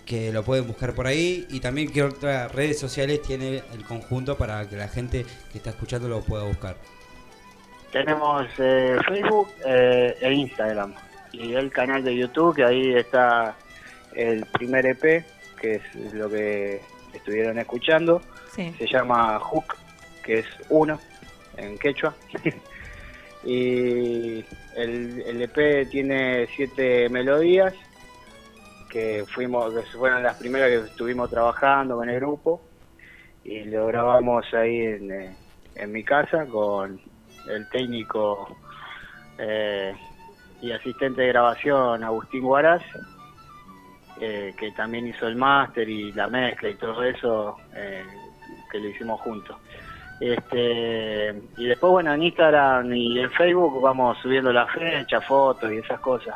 Que 0.08 0.32
lo 0.32 0.42
pueden 0.42 0.66
buscar 0.66 0.94
por 0.94 1.06
ahí 1.06 1.46
y 1.50 1.60
también 1.60 1.92
qué 1.92 2.02
otras 2.02 2.52
redes 2.54 2.80
sociales 2.80 3.22
tiene 3.22 3.62
el 3.74 3.84
conjunto 3.84 4.38
para 4.38 4.68
que 4.68 4.78
la 4.78 4.88
gente 4.88 5.26
que 5.52 5.58
está 5.58 5.72
escuchando 5.72 6.08
lo 6.08 6.22
pueda 6.22 6.46
buscar. 6.46 6.78
Tenemos 7.92 8.48
eh, 8.58 8.98
Facebook 9.06 9.50
eh, 9.66 10.16
e 10.22 10.34
Instagram 10.34 10.94
y 11.34 11.54
el 11.54 11.70
canal 11.72 12.04
de 12.04 12.16
YouTube 12.16 12.56
que 12.56 12.64
ahí 12.64 12.96
está 12.96 13.56
el 14.16 14.46
primer 14.46 14.86
EP 14.86 15.26
que 15.60 15.76
es 15.76 16.14
lo 16.14 16.30
que 16.30 16.82
estuvieron 17.14 17.60
escuchando. 17.60 18.22
Sí. 18.56 18.74
Se 18.78 18.88
llama 18.88 19.40
Hook, 19.40 19.76
que 20.24 20.40
es 20.40 20.46
uno 20.70 21.00
en 21.58 21.78
quechua. 21.78 22.16
y 23.44 24.46
el, 24.76 25.24
el 25.26 25.42
EP 25.42 25.90
tiene 25.90 26.48
siete 26.56 27.10
melodías 27.10 27.74
que 28.98 29.26
fuimos 29.28 29.72
que 29.72 29.84
fueron 29.96 30.24
las 30.24 30.36
primeras 30.38 30.70
que 30.70 30.90
estuvimos 30.90 31.30
trabajando 31.30 31.98
con 31.98 32.10
el 32.10 32.16
grupo 32.16 32.64
y 33.44 33.64
lo 33.66 33.86
grabamos 33.86 34.52
ahí 34.56 34.82
en, 34.82 35.12
eh, 35.12 35.88
mi 35.88 36.04
casa 36.04 36.48
con 36.48 37.00
el 37.48 37.70
técnico 37.70 38.58
eh, 39.38 39.94
y 40.64 40.72
asistente 40.72 41.22
de 41.22 41.28
grabación 41.28 42.04
Agustín 42.04 42.42
Guaraz 42.42 42.82
eh, 44.20 44.56
que 44.58 44.72
también 44.72 45.06
hizo 45.06 45.28
el 45.28 45.36
máster 45.36 45.88
y 45.88 46.12
la 46.14 46.28
mezcla 46.28 46.68
y 46.68 46.74
todo 46.74 47.04
eso 47.04 47.56
eh, 47.76 48.04
que 48.72 48.80
lo 48.80 48.88
hicimos 48.88 49.22
juntos. 49.22 49.58
Este 50.20 51.40
y 51.56 51.68
después 51.68 51.92
bueno 51.92 52.16
en 52.16 52.24
Instagram 52.24 52.92
y 52.92 53.20
en 53.20 53.30
Facebook 53.30 53.80
vamos 53.80 54.18
subiendo 54.24 54.52
la 54.52 54.66
fecha 54.66 55.22
fotos 55.22 55.72
y 55.72 55.78
esas 55.78 56.00
cosas 56.00 56.36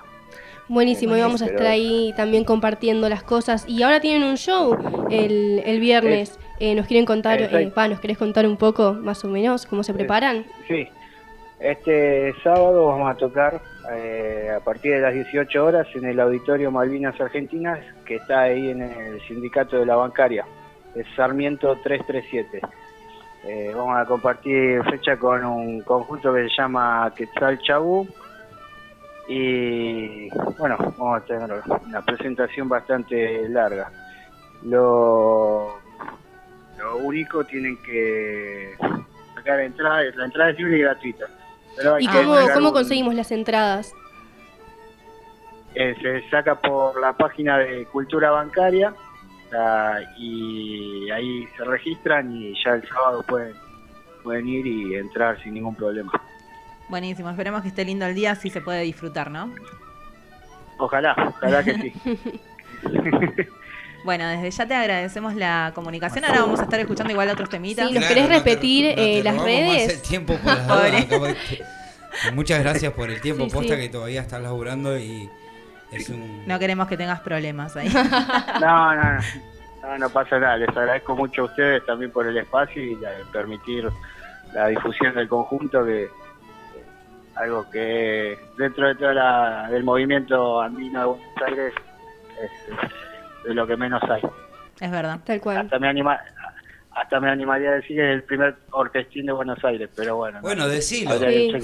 Buenísimo, 0.67 1.17
y 1.17 1.21
vamos 1.21 1.41
a 1.41 1.45
estar 1.45 1.67
ahí 1.67 2.13
también 2.15 2.43
compartiendo 2.43 3.09
las 3.09 3.23
cosas. 3.23 3.67
Y 3.67 3.83
ahora 3.83 3.99
tienen 3.99 4.23
un 4.23 4.37
show 4.37 4.77
el, 5.09 5.61
el 5.65 5.79
viernes. 5.79 6.39
Eh, 6.59 6.75
¿Nos 6.75 6.87
quieren 6.87 7.05
contar, 7.05 7.41
eh, 7.41 7.71
pa, 7.73 7.87
nos 7.87 7.99
querés 7.99 8.17
contar 8.17 8.45
un 8.45 8.55
poco 8.55 8.93
más 8.93 9.25
o 9.25 9.27
menos 9.27 9.65
cómo 9.65 9.83
se 9.83 9.93
preparan? 9.93 10.45
Sí, 10.67 10.87
este 11.59 12.33
sábado 12.43 12.87
vamos 12.87 13.11
a 13.11 13.15
tocar 13.15 13.61
eh, 13.93 14.51
a 14.55 14.59
partir 14.59 14.93
de 14.93 15.01
las 15.01 15.13
18 15.13 15.65
horas 15.65 15.87
en 15.95 16.05
el 16.05 16.19
Auditorio 16.19 16.71
Malvinas 16.71 17.19
Argentinas, 17.19 17.79
que 18.05 18.15
está 18.15 18.41
ahí 18.41 18.69
en 18.69 18.81
el 18.81 19.21
Sindicato 19.27 19.79
de 19.79 19.85
la 19.85 19.95
Bancaria, 19.95 20.45
es 20.95 21.05
Sarmiento 21.15 21.77
337. 21.83 22.61
Eh, 23.43 23.71
vamos 23.75 23.97
a 23.97 24.05
compartir 24.05 24.83
fecha 24.83 25.17
con 25.17 25.43
un 25.43 25.81
conjunto 25.81 26.31
que 26.33 26.43
se 26.43 26.55
llama 26.57 27.11
Quetzal 27.15 27.59
Chabú 27.61 28.07
y 29.33 30.29
bueno, 30.57 30.75
vamos 30.97 31.21
a 31.21 31.25
tener 31.25 31.49
una 31.85 32.01
presentación 32.01 32.67
bastante 32.67 33.47
larga. 33.47 33.89
Lo, 34.63 35.79
lo 36.77 36.97
único 36.97 37.43
tienen 37.45 37.77
que 37.77 38.75
sacar 39.35 39.61
entrada, 39.61 40.01
la 40.15 40.25
entrada 40.25 40.49
es 40.51 40.57
libre 40.57 40.77
y 40.77 40.81
gratuita. 40.81 41.25
Pero 41.77 41.95
hay 41.95 42.03
¿Y 42.03 42.07
que 42.07 42.17
cómo, 42.17 42.35
cómo 42.53 42.67
un- 42.69 42.73
conseguimos 42.73 43.15
las 43.15 43.31
entradas? 43.31 43.93
eh, 45.75 45.95
se 46.01 46.29
saca 46.29 46.55
por 46.55 46.99
la 46.99 47.13
página 47.13 47.57
de 47.59 47.85
Cultura 47.85 48.31
Bancaria 48.31 48.93
y 50.17 51.09
ahí 51.11 51.47
se 51.55 51.63
registran 51.63 52.29
y 52.35 52.53
ya 52.61 52.71
el 52.73 52.85
sábado 52.89 53.23
pueden, 53.25 53.53
pueden 54.23 54.47
ir 54.49 54.67
y 54.67 54.95
entrar 54.95 55.41
sin 55.41 55.53
ningún 55.53 55.75
problema. 55.75 56.11
Buenísimo, 56.91 57.29
esperemos 57.29 57.61
que 57.63 57.69
esté 57.69 57.85
lindo 57.85 58.05
el 58.05 58.13
día, 58.13 58.31
así 58.31 58.49
se 58.49 58.61
puede 58.61 58.81
disfrutar, 58.81 59.31
¿no? 59.31 59.51
Ojalá, 60.77 61.15
ojalá 61.29 61.63
que 61.63 61.73
sí. 61.75 61.93
Bueno, 64.03 64.27
desde 64.27 64.49
ya 64.49 64.65
te 64.67 64.73
agradecemos 64.73 65.35
la 65.35 65.71
comunicación. 65.75 66.25
Ahora 66.25 66.41
vamos 66.41 66.59
a 66.59 66.63
estar 66.63 66.79
escuchando 66.79 67.11
igual 67.11 67.29
otros 67.29 67.49
temitas. 67.49 67.87
Sí, 67.87 67.93
¿nos 67.93 68.03
querés 68.05 68.27
repetir 68.29 68.85
eh, 68.97 69.21
las 69.23 69.35
robamos 69.37 69.59
más 69.61 69.75
redes? 69.75 69.93
el 69.93 70.01
tiempo 70.01 70.35
por 70.37 70.45
las 70.53 70.67
dudas, 70.67 71.01
acabo 71.05 71.25
de- 71.27 71.37
Muchas 72.33 72.59
gracias 72.61 72.91
por 72.93 73.09
el 73.11 73.21
tiempo 73.21 73.45
Sí, 73.45 73.51
posta 73.51 73.75
sí. 73.75 73.79
que 73.81 73.89
todavía 73.89 74.21
estás 74.21 74.41
laburando 74.41 74.97
y 74.97 75.29
es 75.91 76.09
un... 76.09 76.45
No 76.47 76.57
queremos 76.57 76.87
que 76.87 76.97
tengas 76.97 77.19
problemas 77.21 77.75
ahí. 77.77 77.87
No, 78.59 78.95
no, 78.95 79.03
no, 79.03 79.19
no, 79.83 79.97
no 79.99 80.09
pasa 80.09 80.39
nada. 80.39 80.57
Les 80.57 80.69
agradezco 80.69 81.15
mucho 81.15 81.43
a 81.43 81.45
ustedes 81.45 81.85
también 81.85 82.09
por 82.11 82.25
el 82.27 82.37
espacio 82.37 82.83
y 82.83 82.95
la- 82.95 83.11
permitir 83.31 83.87
la 84.53 84.67
difusión 84.67 85.13
del 85.13 85.27
conjunto, 85.29 85.85
que 85.85 86.05
eh, 86.05 86.09
algo 87.41 87.69
que 87.71 88.37
dentro 88.57 88.87
de 88.87 88.95
todo 88.95 89.13
la, 89.13 89.67
del 89.71 89.83
movimiento 89.83 90.61
andino 90.61 90.99
de 90.99 91.05
Buenos 91.07 91.41
Aires 91.47 91.73
es 92.41 93.47
de 93.47 93.53
lo 93.53 93.65
que 93.65 93.75
menos 93.75 94.01
hay. 94.09 94.21
Es 94.79 94.91
verdad. 94.91 95.19
Tal 95.23 95.41
cual. 95.41 95.57
Hasta 95.57 95.79
me 95.79 95.87
anima, 95.87 96.19
hasta 96.91 97.19
me 97.19 97.29
animaría 97.29 97.69
a 97.69 97.73
decir 97.75 97.97
que 97.97 98.09
es 98.09 98.15
el 98.15 98.23
primer 98.23 98.55
orquestín 98.71 99.25
de 99.25 99.31
Buenos 99.31 99.63
Aires, 99.63 99.89
pero 99.95 100.17
bueno. 100.17 100.37
no. 100.37 100.41
Bueno, 100.41 100.67
decilo. 100.67 101.17
Sí. 101.17 101.51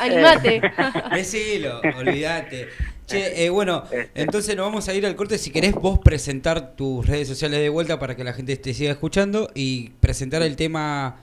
Animate. 0.00 0.60
Decilo, 1.14 1.80
olvídate. 1.98 2.68
Che, 3.06 3.44
eh, 3.44 3.50
bueno, 3.50 3.84
Este. 3.84 4.10
entonces 4.20 4.56
nos 4.56 4.66
vamos 4.66 4.88
a 4.88 4.94
ir 4.94 5.06
al 5.06 5.14
corte. 5.14 5.38
Si 5.38 5.52
querés 5.52 5.74
vos 5.74 6.00
presentar 6.00 6.74
tus 6.74 7.06
redes 7.06 7.28
sociales 7.28 7.60
de 7.60 7.68
vuelta 7.68 8.00
para 8.00 8.16
que 8.16 8.24
la 8.24 8.32
gente 8.32 8.56
te 8.56 8.74
siga 8.74 8.90
escuchando 8.90 9.48
y 9.54 9.90
presentar 10.00 10.42
el 10.42 10.56
tema 10.56 11.16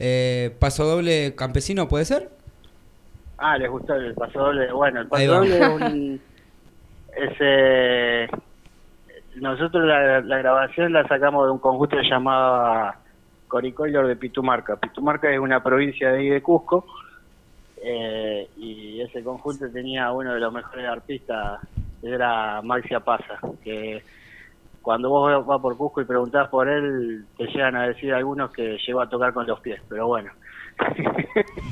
eh, 0.00 0.56
Paso 0.58 0.84
Doble 0.84 1.34
Campesino, 1.36 1.86
¿puede 1.86 2.04
ser? 2.04 2.37
Ah, 3.38 3.56
les 3.56 3.70
gustó 3.70 3.94
el 3.94 4.14
paso 4.14 4.40
doble. 4.40 4.72
Bueno, 4.72 5.00
el 5.00 5.06
paso 5.08 5.22
doble 5.26 5.58
es 5.58 5.68
un. 5.68 6.20
es, 7.16 7.36
eh, 7.40 8.28
nosotros 9.36 9.84
la, 9.84 10.20
la 10.20 10.38
grabación 10.38 10.92
la 10.92 11.06
sacamos 11.06 11.46
de 11.46 11.52
un 11.52 11.58
conjunto 11.58 11.96
que 11.96 12.02
se 12.02 12.08
llamaba 12.10 12.96
Coricolor 13.46 14.06
de 14.08 14.16
Pitumarca. 14.16 14.76
Pitumarca 14.76 15.30
es 15.30 15.38
una 15.38 15.62
provincia 15.62 16.10
de 16.10 16.18
ahí 16.18 16.28
de 16.28 16.42
Cusco. 16.42 16.84
eh, 17.82 18.48
y 18.56 19.00
ese 19.00 19.22
conjunto 19.22 19.70
tenía 19.70 20.10
uno 20.10 20.34
de 20.34 20.40
los 20.40 20.52
mejores 20.52 20.86
artistas, 20.88 21.60
era 22.02 22.60
Maxia 22.62 23.00
Pasa, 23.00 23.38
que 23.62 24.02
cuando 24.82 25.08
vos 25.10 25.46
vas 25.46 25.60
por 25.60 25.76
Cusco 25.76 26.00
y 26.00 26.04
preguntás 26.06 26.48
por 26.48 26.68
él, 26.68 27.24
te 27.36 27.44
llegan 27.46 27.76
a 27.76 27.86
decir 27.86 28.12
algunos 28.12 28.50
que 28.50 28.76
llegó 28.84 29.00
a 29.00 29.08
tocar 29.08 29.32
con 29.32 29.46
los 29.46 29.60
pies, 29.60 29.80
pero 29.88 30.08
bueno. 30.08 30.32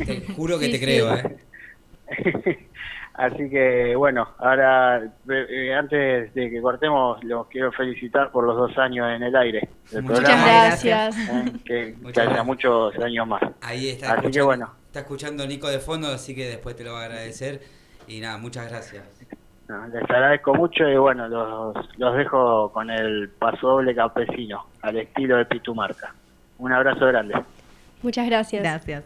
Te 0.07 0.21
juro 0.35 0.59
que 0.59 0.67
Sí, 0.67 0.73
te 0.73 0.79
sí. 0.79 0.85
creo, 0.85 1.15
¿eh? 1.17 1.37
Así 3.15 3.49
que 3.49 3.97
bueno, 3.97 4.29
ahora 4.39 5.03
eh, 5.03 5.47
eh, 5.49 5.75
antes 5.75 6.35
de 6.35 6.51
que 6.51 6.61
cortemos, 6.61 7.23
los 7.25 7.47
quiero 7.47 7.73
felicitar 7.73 8.31
por 8.31 8.45
los 8.45 8.55
dos 8.57 8.77
años 8.77 9.09
en 9.11 9.23
el 9.23 9.35
aire 9.35 9.69
del 9.91 10.03
Muchas 10.03 10.21
Muchas 10.21 10.35
programa. 10.35 10.65
gracias. 10.67 11.17
eh, 11.31 11.53
que, 11.65 11.95
haya 12.09 12.23
gracias. 12.25 12.45
muchos 12.47 12.99
años 12.99 13.27
más. 13.27 13.43
Ahí 13.63 13.89
está 13.89 14.13
Así 14.13 14.31
que 14.31 14.43
bueno. 14.43 14.71
está 14.87 15.01
escuchando 15.01 15.47
Nico 15.47 15.67
de 15.69 15.79
fondo, 15.79 16.09
así 16.09 16.35
que 16.35 16.47
después 16.47 16.77
te 16.77 16.85
lo 16.85 16.93
va 16.93 17.03
a 17.03 17.05
agradecer. 17.07 17.63
Y 18.07 18.21
nada, 18.21 18.37
muchas 18.37 18.69
gracias. 18.69 19.03
No, 19.69 19.87
les 19.89 20.03
agradezco 20.03 20.55
mucho 20.55 20.87
y 20.87 20.97
bueno, 20.97 21.27
los, 21.27 21.75
los 21.99 22.17
dejo 22.17 22.71
con 22.71 22.91
el 22.91 23.31
paso 23.31 23.67
doble 23.69 23.95
campesino, 23.95 24.67
al 24.83 24.97
estilo 24.99 25.39
de 25.39 25.47
Pitumarca. 25.47 26.15
Un 26.59 26.71
abrazo 26.73 27.07
grande. 27.07 27.35
Muchas 28.03 28.27
gracias. 28.27 28.63
Gracias. 28.63 29.05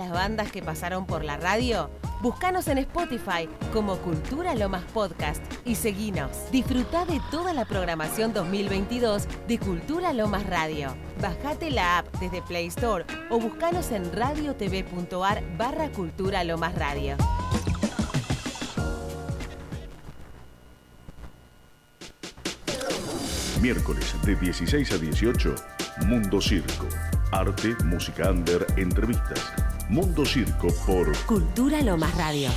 Las 0.00 0.10
bandas 0.10 0.50
que 0.50 0.62
pasaron 0.62 1.04
por 1.04 1.24
la 1.24 1.36
radio? 1.36 1.90
Búscanos 2.22 2.68
en 2.68 2.78
Spotify 2.78 3.48
como 3.70 3.98
Cultura 3.98 4.54
Lomas 4.54 4.82
Podcast 4.94 5.42
y 5.66 5.74
seguinos. 5.74 6.30
Disfruta 6.50 7.04
de 7.04 7.20
toda 7.30 7.52
la 7.52 7.66
programación 7.66 8.32
2022 8.32 9.28
de 9.46 9.58
Cultura 9.58 10.14
Lomas 10.14 10.46
Radio. 10.46 10.96
Bajate 11.20 11.70
la 11.70 11.98
app 11.98 12.14
desde 12.18 12.40
Play 12.40 12.68
Store 12.68 13.04
o 13.28 13.38
búscanos 13.38 13.90
en 13.90 14.10
radiotv.ar 14.10 15.42
barra 15.58 15.90
Cultura 15.90 16.44
Lomas 16.44 16.74
Radio. 16.76 17.16
Miércoles 23.60 24.14
de 24.24 24.34
16 24.36 24.92
a 24.92 24.96
18, 24.96 25.54
Mundo 26.06 26.40
Circo. 26.40 26.88
Arte, 27.32 27.76
música 27.84 28.30
under, 28.30 28.66
entrevistas. 28.78 29.52
Mundo 29.90 30.24
Circo 30.24 30.68
por 30.86 31.16
Cultura 31.26 31.82
Lomas 31.82 32.16
Radio. 32.16 32.48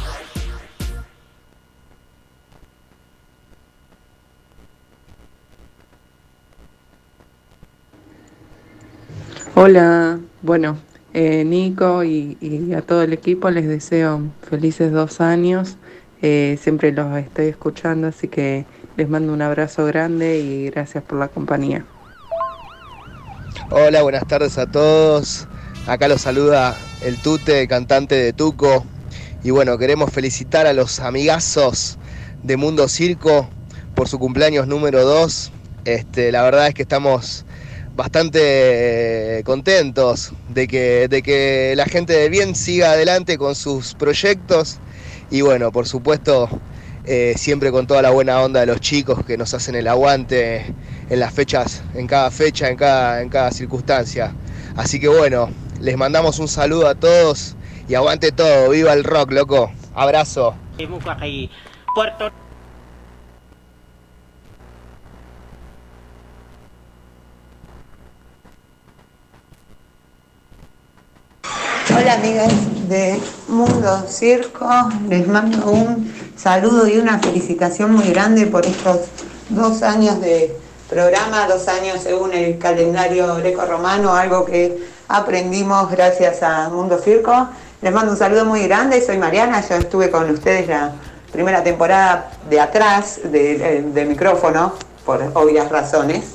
Hola, 9.56 10.20
bueno, 10.44 10.78
eh, 11.16 11.44
Nico 11.44 12.04
y, 12.04 12.38
y 12.40 12.74
a 12.76 12.84
todo 12.84 13.02
el 13.02 13.14
equipo 13.14 13.50
les 13.50 13.68
deseo 13.68 14.22
felices 14.48 14.92
dos 14.92 15.20
años. 15.20 15.78
Eh, 16.22 16.60
siempre 16.62 16.92
los 16.92 17.18
estoy 17.18 17.48
escuchando, 17.48 18.10
así 18.10 18.28
que 18.28 18.68
les 18.96 19.10
mando 19.10 19.34
un 19.34 19.42
abrazo 19.42 19.86
grande 19.88 20.38
y 20.38 20.70
gracias 20.70 21.04
por 21.04 21.18
la 21.18 21.30
compañía. 21.30 21.84
Hola, 23.72 24.04
buenas 24.04 24.28
tardes 24.28 24.60
a 24.60 24.68
todos. 24.68 25.48
Acá 25.86 26.08
los 26.08 26.22
saluda 26.22 26.78
el 27.02 27.18
Tute, 27.18 27.68
cantante 27.68 28.16
de 28.16 28.32
Tuco. 28.32 28.86
Y 29.44 29.52
bueno, 29.52 29.78
queremos 29.78 30.14
felicitar 30.14 30.66
a 30.66 30.72
los 30.72 31.02
amigazos 31.02 31.98
de 32.42 32.56
Mundo 32.56 32.88
Circo 32.88 33.50
por 33.94 34.08
su 34.08 34.18
cumpleaños 34.18 34.66
número 34.66 35.04
2. 35.04 35.52
Este, 35.84 36.32
la 36.32 36.42
verdad 36.44 36.70
es 36.70 36.74
que 36.74 36.84
estamos 36.84 37.44
bastante 37.98 39.40
eh, 39.40 39.44
contentos 39.44 40.32
de 40.48 40.70
que, 40.70 41.10
de 41.10 41.22
que 41.22 41.74
la 41.76 41.86
gente 41.86 42.14
de 42.14 42.30
bien 42.30 42.56
siga 42.56 42.92
adelante 42.94 43.38
con 43.38 43.54
sus 43.54 43.94
proyectos. 43.94 44.80
Y 45.32 45.42
bueno, 45.42 45.74
por 45.74 45.86
supuesto, 45.86 46.48
eh, 47.04 47.34
siempre 47.36 47.74
con 47.74 47.88
toda 47.88 48.02
la 48.02 48.12
buena 48.12 48.42
onda 48.42 48.62
de 48.62 48.68
los 48.68 48.80
chicos 48.80 49.26
que 49.26 49.38
nos 49.38 49.54
hacen 49.54 49.76
el 49.76 49.90
aguante 49.90 50.66
en 51.10 51.20
las 51.20 51.34
fechas, 51.34 51.84
en 51.94 52.08
cada 52.08 52.32
fecha, 52.32 52.70
en 52.70 52.78
cada, 52.78 53.22
en 53.22 53.28
cada 53.28 53.52
circunstancia. 53.52 54.34
Así 54.78 54.98
que 55.00 55.10
bueno, 55.10 55.50
les 55.84 55.98
mandamos 55.98 56.40
un 56.40 56.48
saludo 56.48 56.88
a 56.88 56.96
todos 56.96 57.58
y 57.90 57.96
aguante 57.96 58.32
todo, 58.32 58.70
viva 58.70 58.94
el 58.94 59.04
rock, 59.04 59.34
loco. 59.34 59.70
Abrazo. 59.94 60.56
Puerto 61.94 62.32
Hola 71.96 72.14
amigas 72.14 72.88
de 72.88 73.20
Mundo 73.50 74.06
Circo, 74.08 74.90
les 75.10 75.28
mando 75.28 75.70
un 75.70 76.14
saludo 76.38 76.88
y 76.88 76.98
una 76.98 77.20
felicitación 77.20 77.94
muy 77.94 78.08
grande 78.08 78.48
por 78.48 78.66
estos 78.66 79.02
dos 79.50 79.84
años 79.84 80.20
de 80.22 80.63
programa, 80.94 81.48
dos 81.48 81.68
años 81.68 82.02
según 82.04 82.34
el 82.34 82.60
calendario 82.60 83.36
greco-romano, 83.38 84.14
algo 84.14 84.46
que 84.46 84.78
aprendimos 85.08 85.90
gracias 85.90 86.44
a 86.44 86.70
Mundo 86.70 87.00
Circo. 87.00 87.48
Les 87.82 87.92
mando 87.92 88.12
un 88.12 88.18
saludo 88.18 88.46
muy 88.46 88.68
grande, 88.68 89.02
soy 89.02 89.18
Mariana, 89.18 89.68
yo 89.68 89.76
estuve 89.76 90.12
con 90.12 90.30
ustedes 90.30 90.68
la 90.68 90.92
primera 91.32 91.64
temporada 91.64 92.32
de 92.48 92.60
atrás 92.60 93.22
de- 93.24 93.82
del 93.92 94.08
micrófono, 94.08 94.74
por 95.04 95.20
obvias 95.34 95.70
razones, 95.70 96.26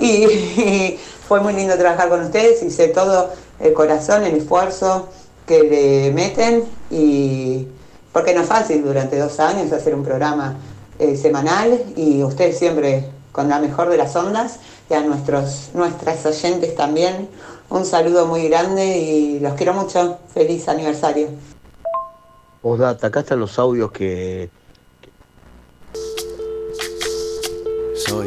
y, 0.00 0.98
fue 1.28 1.38
muy 1.40 1.52
lindo 1.52 1.78
trabajar 1.78 2.08
con 2.08 2.24
ustedes 2.24 2.58
sé 2.74 2.88
todo 2.88 3.30
el 3.60 3.72
corazón, 3.72 4.24
el 4.24 4.34
esfuerzo 4.34 5.08
que 5.46 5.62
le 5.62 6.12
meten 6.12 6.64
y 6.90 7.68
porque 8.12 8.34
no 8.34 8.40
es 8.40 8.48
fácil 8.48 8.82
durante 8.82 9.16
dos 9.16 9.38
años 9.38 9.70
hacer 9.72 9.94
un 9.94 10.02
programa 10.02 10.56
eh, 10.98 11.16
semanal 11.16 11.80
y 11.94 12.24
ustedes 12.24 12.58
siempre 12.58 13.04
con 13.32 13.48
la 13.48 13.58
mejor 13.58 13.88
de 13.88 13.96
las 13.96 14.14
ondas 14.16 14.60
y 14.88 14.94
a 14.94 15.00
nuestros, 15.02 15.70
nuestras 15.74 16.24
oyentes 16.26 16.74
también 16.74 17.28
un 17.70 17.84
saludo 17.84 18.26
muy 18.26 18.48
grande 18.48 18.98
y 18.98 19.38
los 19.38 19.54
quiero 19.54 19.72
mucho. 19.74 20.18
Feliz 20.34 20.68
aniversario. 20.68 21.28
Postdata, 22.60 23.06
acá 23.06 23.20
están 23.20 23.40
los 23.40 23.58
audios 23.58 23.92
que, 23.92 24.50
Soy, 27.94 28.26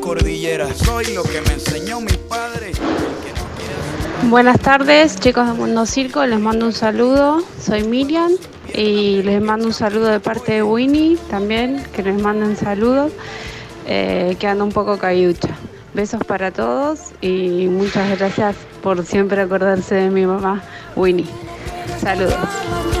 cordillera. 0.01 0.67
Soy 0.73 1.13
lo 1.13 1.23
que 1.23 1.39
me 1.41 1.53
enseñó 1.53 2.01
mi 2.01 2.11
padre. 2.27 2.71
Buenas 4.23 4.59
tardes, 4.59 5.19
chicos 5.19 5.47
de 5.47 5.53
Mundo 5.53 5.85
Circo. 5.85 6.25
Les 6.25 6.39
mando 6.39 6.65
un 6.65 6.73
saludo. 6.73 7.43
Soy 7.59 7.83
Miriam 7.83 8.31
y 8.73 9.21
les 9.23 9.41
mando 9.41 9.67
un 9.67 9.73
saludo 9.73 10.07
de 10.07 10.19
parte 10.19 10.53
de 10.53 10.63
Winnie 10.63 11.17
también, 11.29 11.83
que 11.93 12.03
les 12.03 12.21
manden 12.21 12.57
saludos. 12.57 13.11
Eh, 13.87 14.35
que 14.39 14.47
anda 14.47 14.63
un 14.63 14.71
poco 14.71 14.97
cayucha. 14.97 15.49
Besos 15.93 16.23
para 16.23 16.51
todos 16.51 17.11
y 17.21 17.67
muchas 17.67 18.17
gracias 18.17 18.55
por 18.81 19.05
siempre 19.05 19.41
acordarse 19.41 19.95
de 19.95 20.09
mi 20.09 20.25
mamá, 20.25 20.61
Winnie. 20.95 21.27
Saludos. 21.99 23.00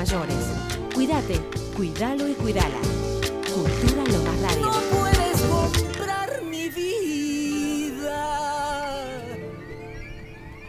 Mayores. 0.00 0.46
Cuídate, 0.94 1.38
cuídalo 1.76 2.26
y 2.26 2.32
cuídala. 2.32 2.78
Cultura 3.54 4.02
lo 4.10 4.22
más 4.24 4.40
radio. 4.40 4.70
puedes 4.98 5.42
comprar 5.42 6.42
mi 6.42 6.70
vida. 6.70 8.16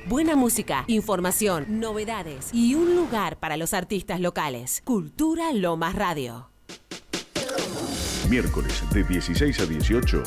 Buena 0.06 0.36
música, 0.36 0.84
información, 0.88 1.80
novedades 1.80 2.50
y 2.54 2.76
un 2.76 2.94
lugar 2.94 3.38
para 3.38 3.56
los 3.56 3.74
artistas 3.74 4.20
locales. 4.20 4.82
Cultura 4.84 5.54
Lomas 5.54 5.96
Radio. 5.96 6.50
Miércoles 8.30 8.84
de 8.92 9.06
16 9.06 9.62
a 9.62 9.66
18, 9.66 10.24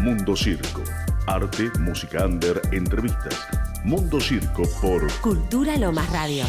Mundo 0.00 0.34
Circo. 0.34 0.82
Arte, 1.28 1.70
música 1.78 2.26
under, 2.26 2.60
entrevistas. 2.72 3.38
Mundo 3.84 4.20
Circo 4.20 4.64
por 4.80 5.08
Cultura 5.20 5.76
Lomas 5.76 6.10
Radio. 6.10 6.44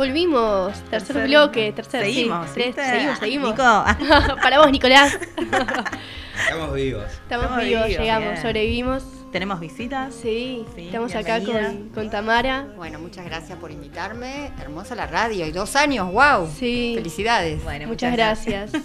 Volvimos, 0.00 0.72
tercer, 0.88 1.14
Tercer- 1.14 1.26
bloque, 1.28 1.72
tercer 1.72 2.06
sí, 2.06 2.14
Seguimos, 2.14 2.54
tres, 2.54 2.66
¿viste? 2.68 2.84
seguimos, 2.86 3.18
seguimos. 3.18 3.50
Nico. 3.50 3.62
Para 4.42 4.58
vos, 4.58 4.70
Nicolás. 4.70 5.18
Estamos 6.42 6.72
vivos. 6.72 7.04
Estamos, 7.04 7.44
Estamos 7.44 7.64
vivos, 7.64 7.86
vivos, 7.86 8.00
llegamos, 8.00 8.30
bien. 8.30 8.40
sobrevivimos. 8.42 9.04
¿Tenemos 9.30 9.60
visitas? 9.60 10.14
Sí, 10.14 10.64
estamos 10.74 11.14
acá 11.14 11.40
con, 11.44 11.90
con 11.90 12.08
Tamara. 12.08 12.66
Bueno, 12.76 12.98
muchas 12.98 13.26
gracias 13.26 13.58
por 13.58 13.70
invitarme. 13.70 14.50
Hermosa 14.58 14.94
la 14.94 15.06
radio. 15.06 15.46
Y 15.46 15.52
dos 15.52 15.76
años, 15.76 16.10
wow. 16.10 16.50
Sí. 16.58 16.94
Felicidades. 16.96 17.62
Bueno, 17.62 17.86
Muchas 17.86 18.12
gracias. 18.14 18.72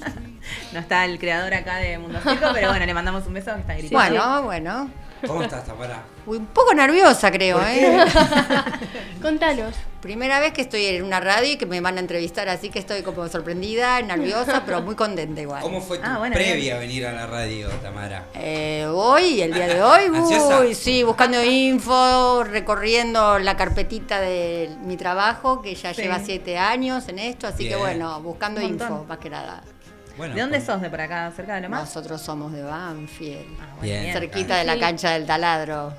No 0.74 0.80
está 0.80 1.06
el 1.06 1.18
creador 1.18 1.52
acá 1.56 1.78
de 1.78 1.98
Mundo 1.98 2.20
Circo, 2.22 2.50
pero 2.54 2.70
bueno, 2.70 2.86
le 2.86 2.94
mandamos 2.94 3.26
un 3.26 3.34
beso 3.34 3.52
que 3.56 3.62
está 3.62 3.74
gritando. 3.74 3.98
Bueno, 3.98 4.44
bueno. 4.44 4.90
¿Cómo 5.28 5.44
estás, 5.44 5.66
Tamara? 5.66 6.04
Uy, 6.26 6.38
Un 6.38 6.46
poco 6.48 6.74
nerviosa, 6.74 7.32
creo, 7.32 7.58
¿Por 7.58 7.68
¿eh? 7.68 7.98
Contanos. 9.22 9.74
Primera 10.02 10.40
vez 10.40 10.54
que 10.54 10.62
estoy 10.62 10.86
en 10.86 11.04
una 11.04 11.20
radio 11.20 11.54
y 11.54 11.58
que 11.58 11.66
me 11.66 11.82
van 11.82 11.98
a 11.98 12.00
entrevistar, 12.00 12.48
así 12.48 12.70
que 12.70 12.78
estoy 12.78 13.02
como 13.02 13.28
sorprendida, 13.28 14.00
nerviosa, 14.04 14.62
pero 14.66 14.82
muy 14.82 14.94
contenta 14.94 15.42
igual. 15.42 15.64
¿Cómo 15.64 15.82
fue 15.82 15.98
tu 15.98 16.04
Ah, 16.06 16.20
bueno, 16.20 16.36
previa 16.36 16.76
a 16.76 16.80
venir 16.80 17.08
a 17.08 17.12
la 17.12 17.26
radio, 17.26 17.68
Tamara? 17.82 18.26
Eh, 18.36 18.86
hoy, 18.92 19.42
el 19.42 19.52
día 19.54 19.68
de 19.68 19.82
hoy, 19.82 20.06
¿Ansiosa? 20.16 20.60
uy, 20.62 20.76
sí, 20.76 21.02
buscando 21.04 21.44
info, 21.44 22.44
recorriendo 22.44 23.40
la 23.40 23.58
carpetita 23.58 24.20
de 24.22 24.70
mi 24.84 24.96
trabajo, 24.96 25.62
que 25.64 25.74
ya 25.74 25.92
Sí. 25.94 26.04
lleva 26.04 26.20
siete 26.20 26.58
años 26.60 27.08
en 27.08 27.18
esto, 27.18 27.48
así 27.48 27.68
que 27.68 27.76
bueno, 27.76 28.22
buscando 28.22 28.62
info, 28.62 29.06
más 29.08 29.18
que 29.18 29.32
nada. 29.32 29.64
¿De 30.18 30.40
dónde 30.42 30.62
sos? 30.62 30.82
¿De 30.82 30.90
por 30.90 31.02
acá, 31.02 31.32
cerca 31.36 31.56
de 31.56 31.62
Lomas? 31.62 31.82
Nosotros 31.82 32.22
somos 32.22 32.52
de 32.54 32.64
Banfield, 32.64 33.46
Bien. 33.82 34.14
cerquita 34.14 34.58
de 34.58 34.64
la 34.64 34.80
cancha 34.80 35.12
del 35.12 35.26
taladro. 35.26 35.94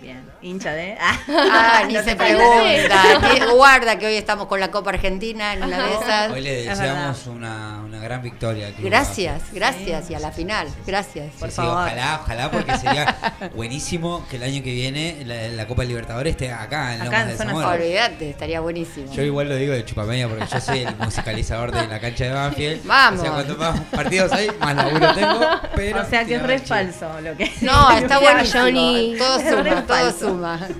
Bien. 0.00 0.22
Hincha 0.42 0.72
de. 0.72 0.96
Ah, 1.00 1.82
ni 1.86 1.94
no 1.94 2.02
se 2.02 2.16
pregunta. 2.16 3.02
Ni- 3.34 3.40
guarda 3.54 3.98
que 3.98 4.06
hoy 4.06 4.14
estamos 4.14 4.46
con 4.46 4.58
la 4.60 4.70
Copa 4.70 4.90
Argentina 4.90 5.52
en 5.52 5.62
una 5.64 5.78
de 5.86 5.92
esas. 5.94 6.30
Hoy 6.32 6.40
le 6.40 6.60
Es 6.62 6.78
deseamos 6.78 7.26
una, 7.26 7.80
una 7.84 7.98
gran 7.98 8.22
victoria. 8.22 8.68
al 8.68 8.72
Club 8.72 8.86
Gracias, 8.86 9.42
gracias. 9.52 10.10
Y 10.10 10.14
a 10.14 10.18
la 10.20 10.32
final, 10.32 10.68
gracias. 10.86 11.26
Sí, 11.38 11.50
sí, 11.50 11.60
ojalá, 11.60 12.20
ojalá, 12.22 12.50
porque 12.50 12.76
sería 12.78 13.16
buenísimo 13.54 14.26
que 14.30 14.36
el 14.36 14.42
año 14.44 14.62
que 14.62 14.72
viene 14.72 15.22
la, 15.26 15.48
la 15.48 15.66
Copa 15.66 15.84
Libertadores 15.84 16.30
esté 16.32 16.50
acá 16.52 16.94
en 16.94 17.04
Lomas 17.04 17.38
de. 17.38 17.44
Olvídate, 17.52 18.30
estaría 18.30 18.60
buenísimo. 18.60 19.12
Yo 19.12 19.22
igual 19.22 19.48
lo 19.48 19.56
digo 19.56 19.72
de 19.74 19.84
chupamedia 19.84 20.28
porque 20.28 20.46
yo 20.50 20.60
soy 20.60 20.80
el 20.80 20.96
musicalizador 20.96 21.72
de 21.72 21.86
la 21.86 22.00
cancha 22.00 22.24
de 22.24 22.32
Banfield. 22.32 22.86
Vamos. 22.86 23.20
O 23.20 23.22
sea, 23.22 23.32
cuanto 23.32 23.56
más 23.56 23.80
partidos 23.90 24.32
hay, 24.32 24.50
más 24.58 24.74
laburo 24.76 25.14
tengo. 25.14 25.40
Pero 25.76 26.02
o 26.02 26.04
sea 26.08 26.24
que 26.24 26.36
es 26.36 26.42
re 26.42 26.58
falso 26.58 27.20
lo 27.20 27.36
que. 27.36 27.50
No, 27.60 27.90
está 27.90 28.18
buenísimo. 28.18 28.62
Johnny. 28.64 29.14
Todo 29.18 29.38
suma, 29.40 29.82
todo 29.86 29.89
falso. 29.90 30.30
suma. 30.30 30.68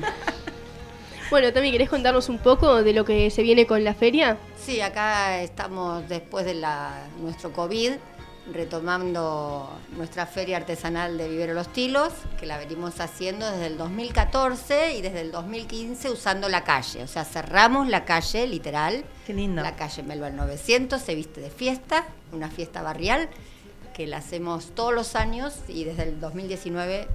Bueno, 1.30 1.52
Tami, 1.52 1.70
¿querés 1.70 1.88
contarnos 1.88 2.28
un 2.28 2.38
poco 2.38 2.82
de 2.82 2.92
lo 2.92 3.04
que 3.04 3.30
se 3.30 3.42
viene 3.42 3.64
con 3.64 3.84
la 3.84 3.94
feria? 3.94 4.36
Sí, 4.61 4.80
acá 4.80 5.40
estamos 5.42 6.08
después 6.08 6.44
de 6.44 6.54
la, 6.54 7.06
nuestro 7.20 7.52
COVID 7.52 7.92
retomando 8.52 9.70
nuestra 9.96 10.26
feria 10.26 10.56
artesanal 10.56 11.16
de 11.18 11.28
Vivero 11.28 11.54
Los 11.54 11.72
Tilos, 11.72 12.12
que 12.38 12.46
la 12.46 12.58
venimos 12.58 13.00
haciendo 13.00 13.50
desde 13.50 13.66
el 13.66 13.78
2014 13.78 14.96
y 14.96 15.02
desde 15.02 15.20
el 15.20 15.30
2015 15.30 16.11
usando 16.11 16.48
la 16.48 16.64
calle. 16.64 17.02
O 17.02 17.06
sea, 17.06 17.24
cerramos 17.24 17.88
la 17.88 18.04
calle, 18.04 18.46
literal. 18.46 19.04
Qué 19.26 19.34
lindo. 19.34 19.62
La 19.62 19.76
calle 19.76 20.02
Melba 20.02 20.30
900 20.30 21.00
se 21.00 21.14
viste 21.14 21.40
de 21.40 21.50
fiesta, 21.50 22.06
una 22.32 22.50
fiesta 22.50 22.82
barrial, 22.82 23.28
que 23.94 24.06
la 24.06 24.18
hacemos 24.18 24.74
todos 24.74 24.94
los 24.94 25.14
años 25.14 25.54
y 25.68 25.84
desde 25.84 26.04
el 26.04 26.20
2019 26.20 27.06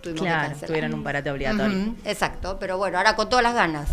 tuvimos 0.00 0.22
que 0.22 0.26
Claro, 0.28 0.48
cancelar. 0.48 0.66
tuvieron 0.68 0.94
un 0.94 1.02
parate 1.04 1.30
obligatorio. 1.30 1.94
Exacto, 2.04 2.56
pero 2.58 2.78
bueno, 2.78 2.98
ahora 2.98 3.16
con 3.16 3.28
todas 3.28 3.42
las 3.42 3.54
ganas. 3.54 3.88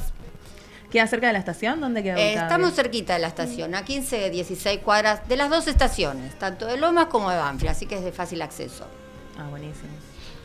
¿Queda 0.91 1.05
cerca 1.07 1.27
de 1.27 1.33
la 1.33 1.39
estación? 1.39 1.81
¿Dónde 1.81 2.01
queda? 2.01 2.17
Eh, 2.17 2.33
estamos 2.35 2.73
cerquita 2.73 3.13
de 3.13 3.19
la 3.19 3.27
estación, 3.27 3.75
a 3.75 3.83
15, 3.83 4.29
16 4.29 4.79
cuadras 4.79 5.27
de 5.27 5.35
las 5.35 5.49
dos 5.49 5.67
estaciones, 5.67 6.37
tanto 6.39 6.65
de 6.65 6.77
Lomas 6.77 7.07
como 7.07 7.29
de 7.29 7.35
Banfield, 7.37 7.71
así 7.71 7.85
que 7.87 7.95
es 7.97 8.03
de 8.05 8.13
fácil 8.13 8.41
acceso. 8.41 8.87
Ah, 9.37 9.47
buenísimo. 9.49 9.89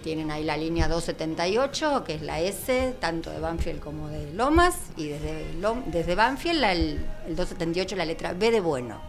Tienen 0.03 0.33
ahí 0.33 0.43
la 0.43 0.57
línea 0.57 0.89
278, 0.89 2.03
que 2.03 2.15
es 2.17 2.23
la 2.23 2.41
S, 2.41 2.97
tanto 2.99 3.31
de 3.31 3.39
Banfield 3.39 3.79
como 3.79 4.09
de 4.09 4.33
Lomas, 4.33 4.75
y 4.97 5.07
desde, 5.07 5.55
Lom- 5.61 5.85
desde 5.87 6.17
Banfield 6.17 6.59
la- 6.61 6.73
el, 6.73 7.07
el 7.29 7.37
278, 7.37 7.95
la 7.95 8.05
letra 8.05 8.33
B 8.33 8.51
de 8.51 8.59
bueno. 8.61 9.01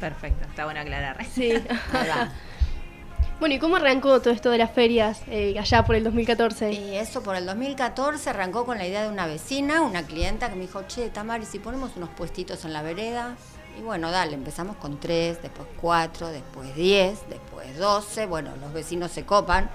Perfecto, 0.00 0.48
está 0.48 0.64
bueno 0.64 0.80
aclarar. 0.80 1.24
Sí. 1.24 1.52
Bueno, 3.40 3.54
¿y 3.54 3.58
cómo 3.58 3.76
arrancó 3.76 4.20
todo 4.20 4.34
esto 4.34 4.50
de 4.50 4.58
las 4.58 4.70
ferias 4.70 5.22
eh, 5.26 5.58
allá 5.58 5.82
por 5.82 5.96
el 5.96 6.04
2014? 6.04 6.72
Y 6.74 6.96
eso 6.96 7.22
por 7.22 7.36
el 7.36 7.46
2014 7.46 8.28
arrancó 8.28 8.66
con 8.66 8.76
la 8.76 8.86
idea 8.86 9.02
de 9.02 9.08
una 9.08 9.26
vecina, 9.26 9.80
una 9.80 10.02
clienta 10.02 10.50
que 10.50 10.56
me 10.56 10.60
dijo, 10.60 10.82
che, 10.86 11.08
Tamari, 11.08 11.46
si 11.46 11.58
ponemos 11.58 11.96
unos 11.96 12.10
puestitos 12.10 12.66
en 12.66 12.74
la 12.74 12.82
vereda. 12.82 13.36
Y 13.78 13.80
bueno, 13.80 14.10
dale, 14.10 14.34
empezamos 14.34 14.76
con 14.76 15.00
tres, 15.00 15.40
después 15.40 15.66
cuatro, 15.80 16.28
después 16.28 16.74
diez, 16.74 17.20
después 17.30 17.78
doce. 17.78 18.26
Bueno, 18.26 18.50
los 18.60 18.74
vecinos 18.74 19.10
se 19.10 19.24
copan. 19.24 19.70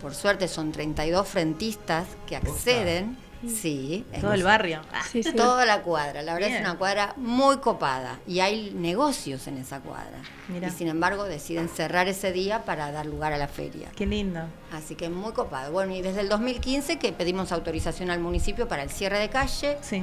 Por 0.00 0.14
suerte 0.14 0.46
son 0.46 0.70
32 0.70 1.26
frentistas 1.26 2.06
que 2.24 2.36
acceden. 2.36 3.16
Sí. 3.46 4.04
es 4.12 4.20
Todo 4.20 4.32
el 4.32 4.42
barrio. 4.42 4.80
Ah. 4.92 5.02
Sí, 5.10 5.22
sí. 5.22 5.32
Toda 5.32 5.64
la 5.64 5.82
cuadra. 5.82 6.22
La 6.22 6.34
verdad 6.34 6.48
Bien. 6.48 6.62
es 6.62 6.68
una 6.68 6.78
cuadra 6.78 7.14
muy 7.16 7.58
copada. 7.58 8.18
Y 8.26 8.40
hay 8.40 8.72
negocios 8.74 9.46
en 9.46 9.58
esa 9.58 9.80
cuadra. 9.80 10.18
Mirá. 10.48 10.68
Y 10.68 10.70
sin 10.70 10.88
embargo 10.88 11.24
deciden 11.24 11.68
cerrar 11.68 12.08
ese 12.08 12.32
día 12.32 12.64
para 12.64 12.90
dar 12.90 13.06
lugar 13.06 13.32
a 13.32 13.38
la 13.38 13.48
feria. 13.48 13.90
Qué 13.94 14.06
lindo. 14.06 14.40
Así 14.72 14.94
que 14.94 15.08
muy 15.08 15.32
copado. 15.32 15.72
Bueno, 15.72 15.94
y 15.94 16.02
desde 16.02 16.20
el 16.20 16.28
2015 16.28 16.98
que 16.98 17.12
pedimos 17.12 17.52
autorización 17.52 18.10
al 18.10 18.20
municipio 18.20 18.68
para 18.68 18.82
el 18.82 18.90
cierre 18.90 19.18
de 19.18 19.28
calle. 19.28 19.78
Sí. 19.82 20.02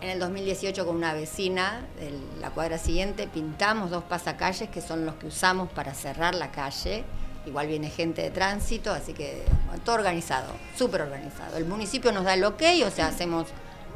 En 0.00 0.08
el 0.10 0.18
2018 0.18 0.84
con 0.84 0.96
una 0.96 1.14
vecina 1.14 1.82
de 2.00 2.12
la 2.40 2.50
cuadra 2.50 2.76
siguiente 2.76 3.28
pintamos 3.28 3.90
dos 3.90 4.02
pasacalles 4.02 4.68
que 4.68 4.80
son 4.80 5.06
los 5.06 5.14
que 5.14 5.28
usamos 5.28 5.70
para 5.70 5.94
cerrar 5.94 6.34
la 6.34 6.50
calle. 6.50 7.04
Igual 7.46 7.66
viene 7.66 7.90
gente 7.90 8.22
de 8.22 8.30
tránsito, 8.30 8.92
así 8.92 9.12
que 9.14 9.42
bueno, 9.66 9.82
todo 9.84 9.96
organizado, 9.96 10.52
súper 10.76 11.02
organizado. 11.02 11.56
El 11.56 11.64
municipio 11.66 12.12
nos 12.12 12.24
da 12.24 12.34
el 12.34 12.44
ok, 12.44 12.62
o 12.86 12.90
sea, 12.90 13.08
hacemos 13.08 13.46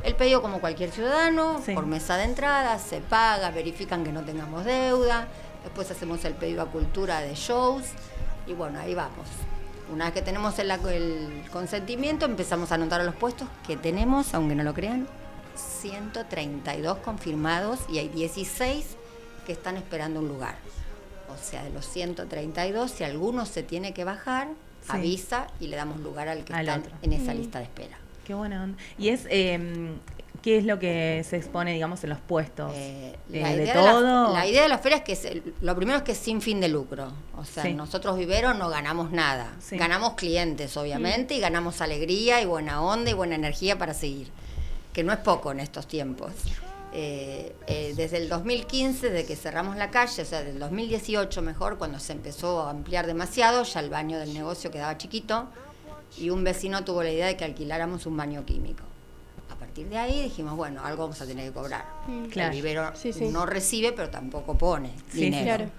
el 0.03 0.15
pedido 0.17 0.43
como 0.43 0.61
cualquier 0.61 0.91
ciudadano, 0.91 1.61
Sí. 1.65 1.73
por 1.75 1.87
mesa 1.87 2.17
de 2.17 2.25
entrada, 2.25 2.79
se 2.79 3.01
paga, 3.01 3.51
verifican 3.51 4.03
que 4.05 4.11
no 4.13 4.23
tengamos 4.23 4.65
deuda, 4.65 5.29
después 5.63 5.91
hacemos 5.91 6.25
el 6.25 6.35
pedido 6.35 6.63
a 6.63 6.67
cultura 6.67 7.21
de 7.21 7.35
shows 7.35 7.85
y 8.47 8.53
bueno, 8.53 8.81
ahí 8.81 8.95
vamos. 8.95 9.27
Una 9.93 10.07
vez 10.07 10.15
que 10.15 10.23
tenemos 10.23 10.59
el, 10.59 10.71
el 10.71 11.45
consentimiento, 11.53 12.25
empezamos 12.27 12.73
a 12.73 12.75
anotar 12.75 13.05
los 13.05 13.15
puestos 13.15 13.47
que 13.65 13.77
tenemos, 13.77 14.35
aunque 14.35 14.57
no 14.57 14.65
lo 14.65 14.75
crean, 14.75 15.07
132 15.55 16.99
confirmados 16.99 17.79
y 17.89 17.99
hay 17.99 18.09
16 18.09 18.85
que 19.47 19.53
están 19.53 19.77
esperando 19.77 20.21
un 20.21 20.29
lugar. 20.29 20.57
O 21.41 21.51
sea, 21.51 21.63
de 21.65 21.71
los 21.71 21.87
132, 21.87 22.91
si 22.91 23.05
alguno 23.05 23.47
se 23.47 23.63
tiene 23.63 23.93
que 23.95 24.05
bajar, 24.05 24.49
Sí. 24.83 24.93
avisa 24.93 25.49
y 25.61 25.67
le 25.67 25.77
damos 25.77 25.99
lugar 26.01 26.29
al 26.29 26.45
que 26.45 26.53
Al 26.55 26.69
está 26.69 26.79
otro. 26.81 26.93
en 27.03 27.13
esa 27.13 27.35
Mm. 27.35 27.37
lista 27.39 27.59
de 27.59 27.65
espera. 27.65 27.99
Qué 28.25 28.35
buena 28.35 28.63
onda. 28.65 28.79
¿Y 28.99 29.09
es 29.09 29.27
eh, 29.31 29.59
qué 30.43 30.59
es 30.59 30.65
lo 30.65 30.79
que 30.79 31.25
se 31.29 31.37
expone, 31.37 31.73
digamos, 31.73 32.03
en 32.05 32.11
los 32.11 32.21
puestos? 32.21 32.71
Eh, 32.75 33.17
La 33.31 33.49
¿De 33.49 33.65
idea 33.65 33.75
todo? 33.75 34.01
De 34.29 34.33
la, 34.33 34.39
la 34.41 34.47
idea 34.47 34.63
de 34.63 34.69
la 34.69 34.79
feria 34.79 34.99
es 34.99 35.03
que 35.05 35.13
es 35.13 35.29
lo 35.61 35.75
primero 35.75 35.99
es 35.99 36.05
que 36.05 36.13
es 36.13 36.19
sin 36.19 36.41
fin 36.41 36.61
de 36.61 36.69
lucro. 36.69 37.13
O 37.37 37.45
sea, 37.45 37.65
Sí. 37.65 37.75
nosotros 37.75 38.17
viveros 38.17 38.57
no 38.57 38.69
ganamos 38.69 39.11
nada. 39.11 39.55
Sí. 39.61 39.77
Ganamos 39.77 40.15
clientes, 40.15 40.77
obviamente, 40.77 41.35
y 41.35 41.41
ganamos 41.41 41.81
alegría 41.81 42.41
y 42.41 42.45
buena 42.47 42.81
onda 42.81 43.11
y 43.11 43.15
buena 43.15 43.35
energía 43.35 43.77
para 43.79 43.93
seguir. 43.93 44.29
Que 44.93 45.03
no 45.03 45.13
es 45.13 45.19
poco 45.19 45.51
en 45.51 45.59
estos 45.61 45.89
tiempos. 45.89 46.31
Eh, 46.99 47.55
eh, 47.67 47.93
desde 47.95 48.17
el 48.17 48.31
2015, 48.31 49.11
desde 49.11 49.27
que 49.27 49.37
cerramos 49.37 49.77
la 49.77 49.91
calle, 49.91 50.23
o 50.23 50.25
sea, 50.25 50.43
del 50.43 50.59
2018 50.59 51.43
mejor, 51.43 51.77
cuando 51.77 51.99
se 52.01 52.13
empezó 52.13 52.63
a 52.63 52.71
ampliar 52.71 53.07
demasiado, 53.07 53.65
ya 53.65 53.81
el 53.81 53.91
baño 53.91 54.19
del 54.19 54.33
negocio 54.33 54.71
quedaba 54.71 54.97
chiquito 54.97 55.47
y 56.17 56.31
un 56.31 56.43
vecino 56.43 56.85
tuvo 56.85 57.03
la 57.03 57.11
idea 57.11 57.27
de 57.27 57.37
que 57.37 57.45
alquiláramos 57.45 58.07
un 58.07 58.17
baño 58.17 58.47
químico. 58.47 58.83
A 59.51 59.57
partir 59.57 59.91
de 59.91 59.99
ahí 59.99 60.23
dijimos, 60.23 60.57
bueno, 60.57 60.83
algo 60.87 61.03
vamos 61.03 61.21
a 61.21 61.27
tener 61.27 61.47
que 61.49 61.53
cobrar. 61.53 61.85
Mm. 62.07 62.27
Claro. 62.29 62.49
El 62.51 62.57
vivero 62.57 62.91
Sí, 62.97 63.13
sí. 63.13 63.29
no 63.29 63.45
recibe, 63.45 63.93
pero 63.93 64.09
tampoco 64.09 64.57
pone 64.57 64.93
Sí, 65.13 65.21
dinero. 65.25 65.45
Claro. 65.45 65.71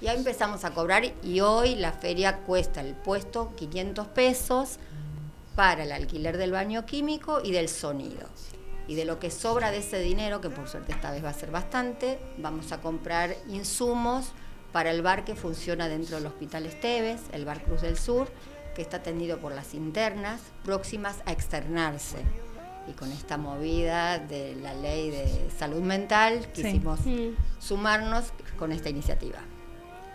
Y 0.00 0.08
ahí 0.08 0.16
empezamos 0.16 0.64
a 0.64 0.72
cobrar 0.72 1.04
y 1.22 1.38
hoy 1.38 1.76
la 1.76 1.92
feria 1.92 2.38
cuesta 2.38 2.80
el 2.80 2.94
puesto 2.94 3.52
500 3.54 4.08
pesos 4.08 4.78
para 5.54 5.84
el 5.84 5.92
alquiler 5.92 6.36
del 6.36 6.50
baño 6.50 6.84
químico 6.84 7.40
y 7.44 7.52
del 7.52 7.68
sonido. 7.68 8.26
Y 8.86 8.96
de 8.96 9.04
lo 9.04 9.18
que 9.18 9.30
sobra 9.30 9.70
de 9.70 9.78
ese 9.78 9.98
dinero, 10.00 10.40
que 10.40 10.50
por 10.50 10.68
suerte 10.68 10.92
esta 10.92 11.10
vez 11.10 11.24
va 11.24 11.30
a 11.30 11.34
ser 11.34 11.50
bastante, 11.50 12.18
vamos 12.38 12.70
a 12.72 12.80
comprar 12.80 13.34
insumos 13.48 14.32
para 14.72 14.90
el 14.90 15.02
bar 15.02 15.24
que 15.24 15.34
funciona 15.34 15.88
dentro 15.88 16.16
del 16.16 16.26
Hospital 16.26 16.66
Esteves, 16.66 17.20
el 17.32 17.44
Bar 17.44 17.62
Cruz 17.62 17.80
del 17.82 17.96
Sur, 17.96 18.28
que 18.74 18.82
está 18.82 18.98
atendido 18.98 19.38
por 19.38 19.52
las 19.54 19.72
internas 19.72 20.40
próximas 20.64 21.16
a 21.26 21.32
externarse. 21.32 22.18
Y 22.86 22.92
con 22.92 23.10
esta 23.12 23.38
movida 23.38 24.18
de 24.18 24.56
la 24.56 24.74
ley 24.74 25.10
de 25.10 25.48
salud 25.56 25.80
mental, 25.80 26.46
quisimos 26.52 27.00
Mm. 27.06 27.30
sumarnos 27.58 28.26
con 28.58 28.72
esta 28.72 28.90
iniciativa. 28.90 29.38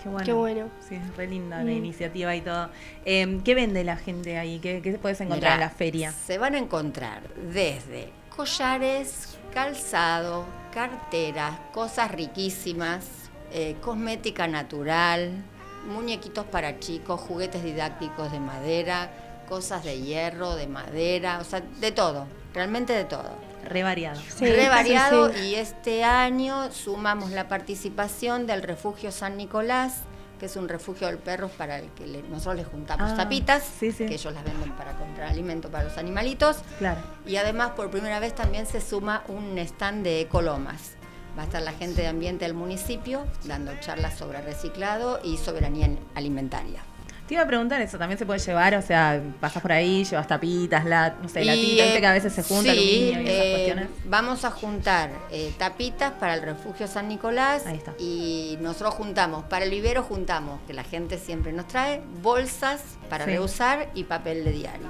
Qué 0.03 0.07
bueno. 0.09 0.25
Qué 0.25 0.33
bueno. 0.33 0.69
Sí, 0.87 0.95
es 0.95 1.17
re 1.17 1.27
linda 1.27 1.57
la 1.57 1.63
Mm. 1.71 1.77
iniciativa 1.77 2.35
y 2.35 2.41
todo. 2.41 2.69
Eh, 3.05 3.39
¿Qué 3.43 3.55
vende 3.55 3.83
la 3.83 3.97
gente 3.97 4.37
ahí? 4.37 4.59
¿Qué, 4.59 4.81
qué 4.83 4.91
puedes 4.99 5.19
encontrar 5.19 5.53
Mirá, 5.53 5.53
en 5.55 5.59
la 5.61 5.75
feria? 5.75 6.11
Se 6.11 6.37
van 6.37 6.53
a 6.53 6.57
encontrar 6.59 7.23
desde 7.51 8.09
collares, 8.39 9.37
calzado, 9.53 10.45
carteras, 10.71 11.59
cosas 11.73 12.09
riquísimas, 12.09 13.05
eh, 13.51 13.75
cosmética 13.81 14.47
natural, 14.47 15.43
muñequitos 15.85 16.45
para 16.45 16.79
chicos, 16.79 17.19
juguetes 17.19 17.61
didácticos 17.61 18.31
de 18.31 18.39
madera, 18.39 19.11
cosas 19.49 19.83
de 19.83 19.99
hierro, 19.99 20.55
de 20.55 20.67
madera, 20.67 21.39
o 21.41 21.43
sea, 21.43 21.59
de 21.59 21.91
todo, 21.91 22.27
realmente 22.53 22.93
de 22.93 23.03
todo. 23.03 23.29
Re 23.65 23.83
variado. 23.83 24.21
Sí, 24.21 24.45
Re 24.45 24.63
sí, 24.63 24.69
variado 24.69 25.33
sí. 25.33 25.39
y 25.41 25.55
este 25.55 26.05
año 26.05 26.71
sumamos 26.71 27.31
la 27.31 27.49
participación 27.49 28.47
del 28.47 28.63
refugio 28.63 29.11
San 29.11 29.35
Nicolás, 29.35 30.03
que 30.39 30.47
es 30.47 30.55
un 30.55 30.67
refugio 30.67 31.07
de 31.07 31.17
perros 31.17 31.51
para 31.51 31.77
el 31.77 31.89
que 31.91 32.07
le- 32.07 32.23
nosotros 32.23 32.55
les 32.55 32.67
juntamos 32.67 33.11
Ah, 33.11 33.15
tapitas, 33.15 33.63
sí, 33.63 33.91
sí. 33.91 34.05
que 34.07 34.15
ellos 34.15 34.33
las 34.33 34.43
venden 34.43 34.71
para 34.71 34.93
comprar 34.97 35.29
alimento 35.29 35.69
para 35.69 35.83
los 35.83 35.97
animalitos. 35.97 36.57
Claro. 36.79 37.01
Y 37.27 37.35
además 37.35 37.71
por 37.75 37.91
primera 37.91 38.19
vez 38.19 38.33
también 38.33 38.65
se 38.65 38.81
suma 38.81 39.23
un 39.27 39.57
stand 39.59 40.03
de 40.03 40.21
ecolomas. 40.21 40.93
Va 41.37 41.43
a 41.43 41.45
estar 41.45 41.61
la 41.61 41.73
gente 41.73 42.01
de 42.01 42.07
ambiente 42.07 42.45
del 42.45 42.53
municipio 42.55 43.25
dando 43.45 43.71
charlas 43.81 44.17
sobre 44.17 44.41
reciclado 44.41 45.19
y 45.23 45.37
soberanía 45.37 45.89
alimentaria. 46.15 46.81
Te 47.29 47.35
iba 47.35 47.43
a 47.43 47.47
preguntar 47.47 47.79
eso, 47.79 47.99
¿también 47.99 48.17
se 48.17 48.25
puede 48.25 48.39
llevar? 48.39 48.73
O 48.73 48.81
sea, 48.81 49.21
pasas 49.39 49.61
por 49.61 49.71
ahí, 49.71 50.03
llevas 50.03 50.25
tapitas, 50.25 50.83
la, 50.83 51.11
no 51.21 51.29
sé, 51.29 51.43
Y, 51.43 51.45
latita, 51.45 51.85
eh, 51.85 51.99
que 51.99 52.07
a 52.07 52.11
veces 52.13 52.33
se 52.33 52.41
junta 52.41 52.71
sí, 52.73 53.11
aluminio 53.11 53.21
y 53.21 53.27
esas 53.27 53.45
eh, 53.45 53.51
cuestiones. 53.51 53.87
Vamos 54.05 54.45
a 54.45 54.49
juntar 54.49 55.11
eh, 55.29 55.53
tapitas 55.59 56.11
para 56.13 56.33
el 56.33 56.41
refugio 56.41 56.87
San 56.87 57.07
Nicolás 57.07 57.67
Ahí 57.67 57.77
está. 57.77 57.93
y 57.99 58.57
nosotros 58.61 58.95
juntamos, 58.95 59.43
para 59.43 59.63
el 59.65 59.69
vivero 59.69 60.01
juntamos, 60.01 60.59
que 60.65 60.73
la 60.73 60.83
gente 60.83 61.19
siempre 61.19 61.53
nos 61.53 61.67
trae, 61.67 62.01
bolsas 62.23 62.81
para 63.11 63.25
Sí. 63.25 63.29
reusar 63.33 63.91
y 63.93 64.05
papel 64.05 64.43
de 64.43 64.51
diario. 64.51 64.87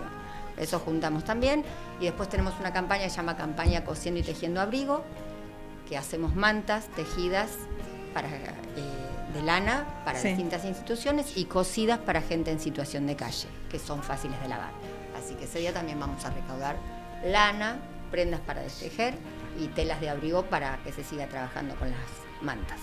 Eso 0.55 0.79
juntamos 0.79 1.25
también. 1.25 1.65
Y 1.99 2.05
después 2.05 2.29
tenemos 2.29 2.53
una 2.61 2.71
campaña 2.71 3.03
que 3.03 3.09
se 3.09 3.17
llama 3.17 3.35
Campaña 3.35 3.83
Cosiendo 3.83 4.21
y 4.21 4.23
Tejiendo 4.23 4.61
Abrigo, 4.61 5.03
que 5.89 5.97
hacemos 5.97 6.35
mantas 6.35 6.87
tejidas 6.95 7.49
para, 8.13 8.29
eh, 8.29 9.08
de 9.33 9.41
lana 9.43 9.85
para 10.05 10.19
Sí. 10.19 10.29
distintas 10.29 10.65
instituciones 10.65 11.37
y 11.37 11.45
cosidas 11.45 11.99
para 11.99 12.21
gente 12.21 12.51
en 12.51 12.59
situación 12.59 13.05
de 13.07 13.15
calle, 13.15 13.47
que 13.69 13.79
son 13.79 14.01
fáciles 14.03 14.39
de 14.41 14.47
lavar. 14.49 14.71
Así 15.17 15.35
que 15.35 15.45
ese 15.45 15.59
día 15.59 15.73
también 15.73 15.99
vamos 15.99 16.23
a 16.25 16.29
recaudar 16.31 16.75
lana, 17.23 17.77
prendas 18.11 18.39
para 18.39 18.61
destejer 18.61 19.13
y 19.59 19.67
telas 19.67 19.99
de 20.01 20.09
abrigo 20.09 20.43
para 20.45 20.77
que 20.83 20.91
se 20.91 21.03
siga 21.03 21.27
trabajando 21.27 21.75
con 21.75 21.89
las 21.91 21.99
mantas. 22.41 22.79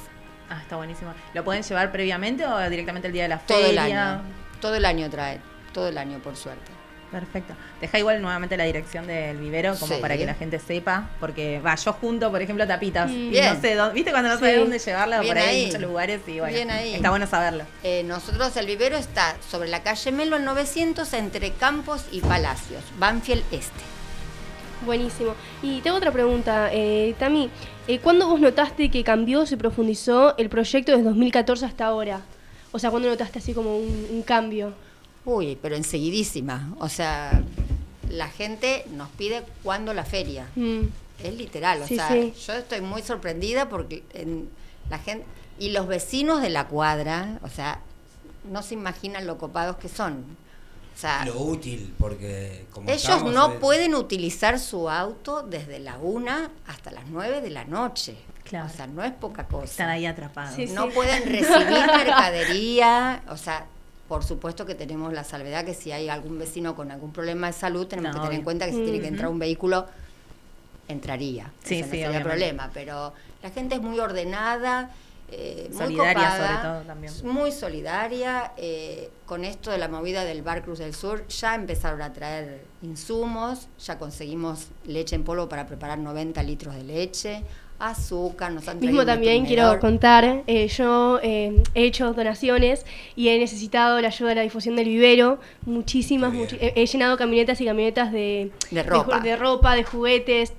Ah, 0.49 0.61
está 0.63 0.77
buenísimo. 0.77 1.13
¿Lo 1.35 1.43
pueden 1.43 1.63
llevar 1.65 1.91
previamente 1.91 2.47
o 2.47 2.71
directamente 2.71 3.09
el 3.09 3.13
día 3.15 3.25
de 3.25 3.29
la 3.31 3.39
Todo 3.39 3.59
feria? 3.59 3.71
el 3.87 3.93
año. 3.93 4.23
Todo 4.61 4.75
el 4.77 4.85
año 4.85 5.11
trae, 5.11 5.41
todo 5.73 5.89
el 5.89 5.99
año 5.99 6.19
por 6.21 6.37
suerte. 6.37 6.71
Perfecto. 7.11 7.55
Deja 7.81 7.99
igual 7.99 8.21
nuevamente 8.21 8.57
la 8.57 8.65
dirección 8.65 9.07
del 9.07 9.37
vivero 9.39 9.77
como 9.79 9.95
Sí. 9.95 10.01
para 10.01 10.17
que 10.17 10.27
la 10.27 10.35
gente 10.35 10.59
sepa, 10.59 11.09
porque 11.21 11.61
va, 11.65 11.75
yo 11.77 11.93
junto, 11.93 12.31
por 12.33 12.43
ejemplo, 12.43 12.67
tapitas. 12.67 13.11
Mm. 13.11 13.31
Bien. 13.31 13.55
No 13.55 13.61
sé 13.61 13.75
dónde, 13.77 13.95
¿Viste 13.95 14.11
cuando 14.11 14.29
no 14.31 14.35
Sí. 14.37 14.41
sabes 14.41 14.59
dónde 14.59 14.79
llevarla? 14.79 15.21
Bien 15.21 15.35
por 15.35 15.43
ahí, 15.43 15.49
ahí. 15.49 15.61
en 15.63 15.67
muchos 15.69 15.83
lugares 15.83 16.21
y 16.27 16.41
bueno. 16.41 16.55
Bien 16.55 16.71
ahí. 16.71 16.95
Está 16.95 17.11
bueno 17.11 17.27
saberlo. 17.27 17.65
Eh, 17.85 18.03
nosotros 18.05 18.57
el 18.57 18.67
vivero 18.67 18.97
está 18.97 19.37
sobre 19.49 19.69
la 19.69 19.83
calle 19.83 20.11
Melo 20.13 20.37
al 20.37 20.45
900 20.45 21.13
entre 21.13 21.53
Campos 21.53 22.05
y 22.11 22.21
Palacios, 22.21 22.83
Banfield 22.99 23.45
Este. 23.53 23.83
Buenísimo. 24.85 25.35
Y 25.63 25.81
tengo 25.81 25.97
otra 25.97 26.13
pregunta, 26.13 26.69
eh, 26.73 27.15
Tami. 27.19 27.51
Eh, 27.89 27.99
¿Cuándo 28.01 28.29
vos 28.29 28.41
notaste 28.41 28.91
que 28.91 29.03
cambió, 29.05 29.47
se 29.47 29.57
profundizó 29.57 30.37
el 30.39 30.49
proyecto 30.49 30.93
desde 30.93 31.05
2014 31.05 31.65
hasta 31.65 31.87
ahora? 31.87 32.21
O 32.73 32.79
sea, 32.79 32.91
¿cuándo 32.91 33.09
notaste 33.09 33.39
así 33.39 33.55
como 33.55 33.77
un, 33.79 34.07
un 34.11 34.23
cambio? 34.23 34.75
Uy, 35.27 35.59
pero 35.61 35.77
enseguidísima. 35.77 36.75
O 36.79 36.89
sea, 36.89 37.43
la 38.09 38.29
gente 38.29 38.85
nos 38.93 39.11
pide 39.11 39.43
cuándo 39.63 39.93
la 39.93 40.05
feria. 40.05 40.47
Mm, 40.55 40.83
es 41.23 41.35
literal, 41.35 41.83
o 41.83 41.87
Sí, 41.87 41.97
sea, 41.97 42.09
sí. 42.09 42.33
yo 42.47 42.55
estoy 42.55 42.81
muy 42.81 43.03
sorprendida 43.03 43.69
porque 43.69 44.03
en 44.15 44.49
la 44.89 44.99
gente 44.99 45.27
y 45.59 45.71
los 45.71 45.87
vecinos 45.89 46.41
de 46.43 46.51
la 46.51 46.69
cuadra, 46.69 47.39
o 47.43 47.49
sea, 47.49 47.81
no 48.51 48.63
se 48.63 48.75
imaginan 48.75 49.27
lo 49.27 49.37
copados 49.39 49.77
que 49.77 49.89
son. 49.89 50.25
O 50.95 50.99
sea, 50.99 51.25
Lo 51.27 51.39
útil, 51.41 51.93
porque 51.99 52.65
como 52.73 52.89
ellos 52.91 53.23
no 53.25 53.55
pueden 53.59 53.95
utilizar 53.95 54.59
su 54.59 54.89
auto 54.89 55.43
desde 55.43 55.79
la 55.79 55.99
una 55.99 56.51
hasta 56.67 56.91
las 56.91 57.07
9 57.09 57.43
de 57.43 57.51
la 57.51 57.65
noche. 57.65 58.17
Claro. 58.45 58.67
O 58.67 58.75
sea, 58.75 58.87
no 58.87 59.03
es 59.05 59.13
poca 59.13 59.47
cosa. 59.47 59.65
Están 59.65 59.89
ahí 59.91 60.07
atrapados. 60.07 60.55
Sí, 60.55 60.67
no 60.67 60.89
pueden 60.91 61.23
recibir 61.25 61.69
mercadería, 61.97 63.23
o 63.29 63.37
sea, 63.37 63.67
por 64.09 64.25
supuesto 64.25 64.67
que 64.67 64.75
tenemos 64.75 65.13
la 65.13 65.25
salvedad 65.25 65.65
que 65.65 65.75
si 65.75 65.93
hay 65.93 66.09
algún 66.09 66.39
vecino 66.39 66.75
con 66.77 66.91
algún 66.91 67.13
problema 67.13 67.49
de 67.49 67.53
salud, 67.53 67.87
tenemos 67.87 68.15
No, 68.15 68.21
que 68.21 68.27
tener 68.27 68.39
en 68.39 68.45
cuenta 68.45 68.67
que 68.67 68.73
si 68.73 68.83
tiene 68.83 69.01
que 69.01 69.09
entrar 69.09 69.29
un 69.29 69.39
vehículo, 69.39 69.87
entraría. 70.89 71.53
Sí, 71.65 71.79
no 71.81 71.85
sí, 71.85 71.91
sería 71.91 72.09
obviamente. 72.11 72.29
problema, 72.29 72.71
pero 72.73 73.13
la 73.43 73.51
gente 73.51 73.75
es 73.77 73.81
muy 73.83 73.99
ordenada, 73.99 74.91
eh, 75.31 75.67
muy 75.73 75.79
Solidaria 75.79 76.15
copada, 76.15 76.47
sobre 76.49 76.63
todo 76.69 76.83
también. 76.87 77.13
muy 77.25 77.51
solidaria. 77.53 78.53
eh, 78.57 79.11
con 79.27 79.45
esto 79.45 79.73
de 79.73 79.79
la 79.79 79.89
movida 79.89 80.23
del 80.25 80.43
Bar 80.43 80.63
Cruz 80.63 80.79
del 80.79 80.95
Sur, 80.95 81.27
ya 81.27 81.57
empezaron 81.57 82.01
a 82.03 82.13
traer 82.13 82.65
insumos, 82.83 83.67
ya 83.85 83.99
conseguimos 83.99 84.69
leche 84.87 85.17
en 85.17 85.25
polvo 85.25 85.49
para 85.49 85.67
preparar 85.67 85.99
90 85.99 86.41
litros 86.45 86.77
de 86.77 86.85
leche, 86.85 87.43
azúcar, 87.79 88.53
nos 88.53 88.67
han 88.69 88.81
Mismo 88.81 89.05
también 89.05 89.45
quiero 89.47 89.79
contar, 89.81 90.43
eh, 90.47 90.69
yo 90.69 91.21
eh, 91.23 91.63
he 91.75 91.85
hecho 91.85 92.13
donaciones 92.13 92.87
y 93.15 93.29
he 93.29 93.39
necesitado 93.39 94.01
la 94.01 94.09
ayuda 94.09 94.31
de 94.31 94.35
la 94.37 94.43
difusión 94.43 94.77
del 94.77 94.89
vivero, 94.89 95.39
muchísimas, 95.65 96.33
he, 96.61 96.73
he 96.75 96.87
llenado 96.87 97.17
camionetas 97.17 97.61
y 97.61 97.65
camionetas 97.67 98.13
de, 98.13 98.51
De 98.71 98.83
ropa. 98.83 99.21
de, 99.21 99.37
ropa, 99.37 99.75
de 99.77 99.85
juguetes, 99.85 100.53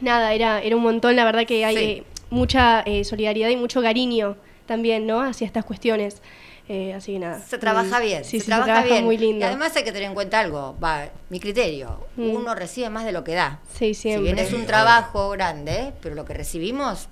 nada, 0.00 0.32
era, 0.34 0.60
era 0.62 0.76
un 0.76 0.82
montón, 0.82 1.16
la 1.16 1.24
verdad 1.24 1.46
que 1.46 1.64
hay 1.64 1.76
Sí. 1.76 1.82
eh, 1.82 2.04
mucha 2.30 2.80
eh, 2.86 3.04
solidaridad 3.04 3.48
y 3.50 3.56
mucho 3.56 3.82
cariño 3.82 4.36
también, 4.66 5.06
¿no? 5.06 5.20
Hacia 5.20 5.46
estas 5.46 5.64
cuestiones. 5.64 6.22
Eh, 6.68 6.94
así 6.94 7.12
que 7.14 7.18
nada. 7.18 7.40
Se 7.40 7.58
trabaja 7.58 7.98
bien, 8.00 8.24
sí, 8.24 8.38
se, 8.40 8.46
trabaja, 8.46 8.82
bien. 8.82 9.04
muy 9.04 9.18
lindo. 9.18 9.40
Y 9.40 9.42
además 9.48 9.74
hay 9.76 9.82
que 9.84 9.92
tener 9.92 10.08
en 10.08 10.14
cuenta 10.14 10.38
algo, 10.40 10.76
va, 10.82 11.08
mi 11.28 11.40
criterio, 11.40 12.06
Mm. 12.16 12.30
uno 12.36 12.54
recibe 12.54 12.88
más 12.88 13.04
de 13.04 13.12
lo 13.12 13.24
que 13.24 13.34
da. 13.34 13.58
Sí, 13.74 13.94
Si 13.94 14.16
bien 14.18 14.38
es 14.38 14.52
un 14.52 14.64
trabajo 14.66 15.30
grande, 15.30 15.92
pero 16.00 16.14
lo 16.14 16.24
que 16.24 16.34
recibimos, 16.34 17.08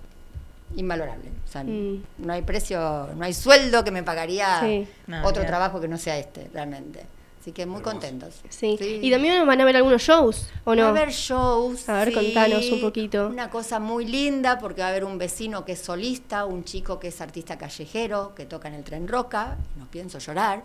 invalorable. 0.77 1.31
O 1.49 1.53
sea, 1.53 1.65
Mm. 1.65 2.03
no 2.19 2.33
hay 2.33 2.43
precio, 2.43 3.09
no 3.17 3.25
hay 3.25 3.35
sueldo 3.35 3.83
que 3.83 3.91
me 3.91 4.03
pagaría 4.05 4.61
Sí. 4.61 4.87
No, 5.09 5.25
otro 5.27 5.45
trabajo 5.45 5.81
que 5.81 5.89
no 5.89 5.99
sea 5.99 6.17
este, 6.17 6.49
realmente. 6.55 7.01
Así 7.41 7.53
que 7.53 7.65
muy 7.65 7.81
contentos. 7.81 8.35
Sí. 8.51 8.77
Y 8.81 9.11
también 9.11 9.47
van 9.47 9.59
a 9.63 9.65
ver 9.65 9.75
algunos 9.77 10.03
shows, 10.03 10.49
¿o 10.65 10.75
no? 10.75 10.83
Va 10.83 10.89
a 10.89 10.91
haber 10.91 11.11
shows. 11.11 11.89
A 11.89 11.95
ver, 12.05 12.09
sí, 12.09 12.15
contanos 12.15 12.71
un 12.71 12.81
poquito. 12.83 13.29
Una 13.29 13.49
cosa 13.49 13.81
muy 13.81 14.05
linda 14.05 14.59
porque 14.59 14.83
va 14.83 14.89
a 14.89 14.91
haber 14.91 15.05
un 15.05 15.17
vecino 15.17 15.65
que 15.65 15.73
es 15.73 15.81
solista, 15.81 16.45
un 16.45 16.65
chico 16.65 17.01
que 17.01 17.09
es 17.09 17.21
artista 17.23 17.57
callejero, 17.57 18.35
que 18.35 18.45
toca 18.45 18.69
en 18.69 18.75
el 18.75 18.85
tren 18.85 19.09
Roca, 19.09 19.57
no 19.79 19.87
pienso 19.91 20.19
llorar, 20.19 20.65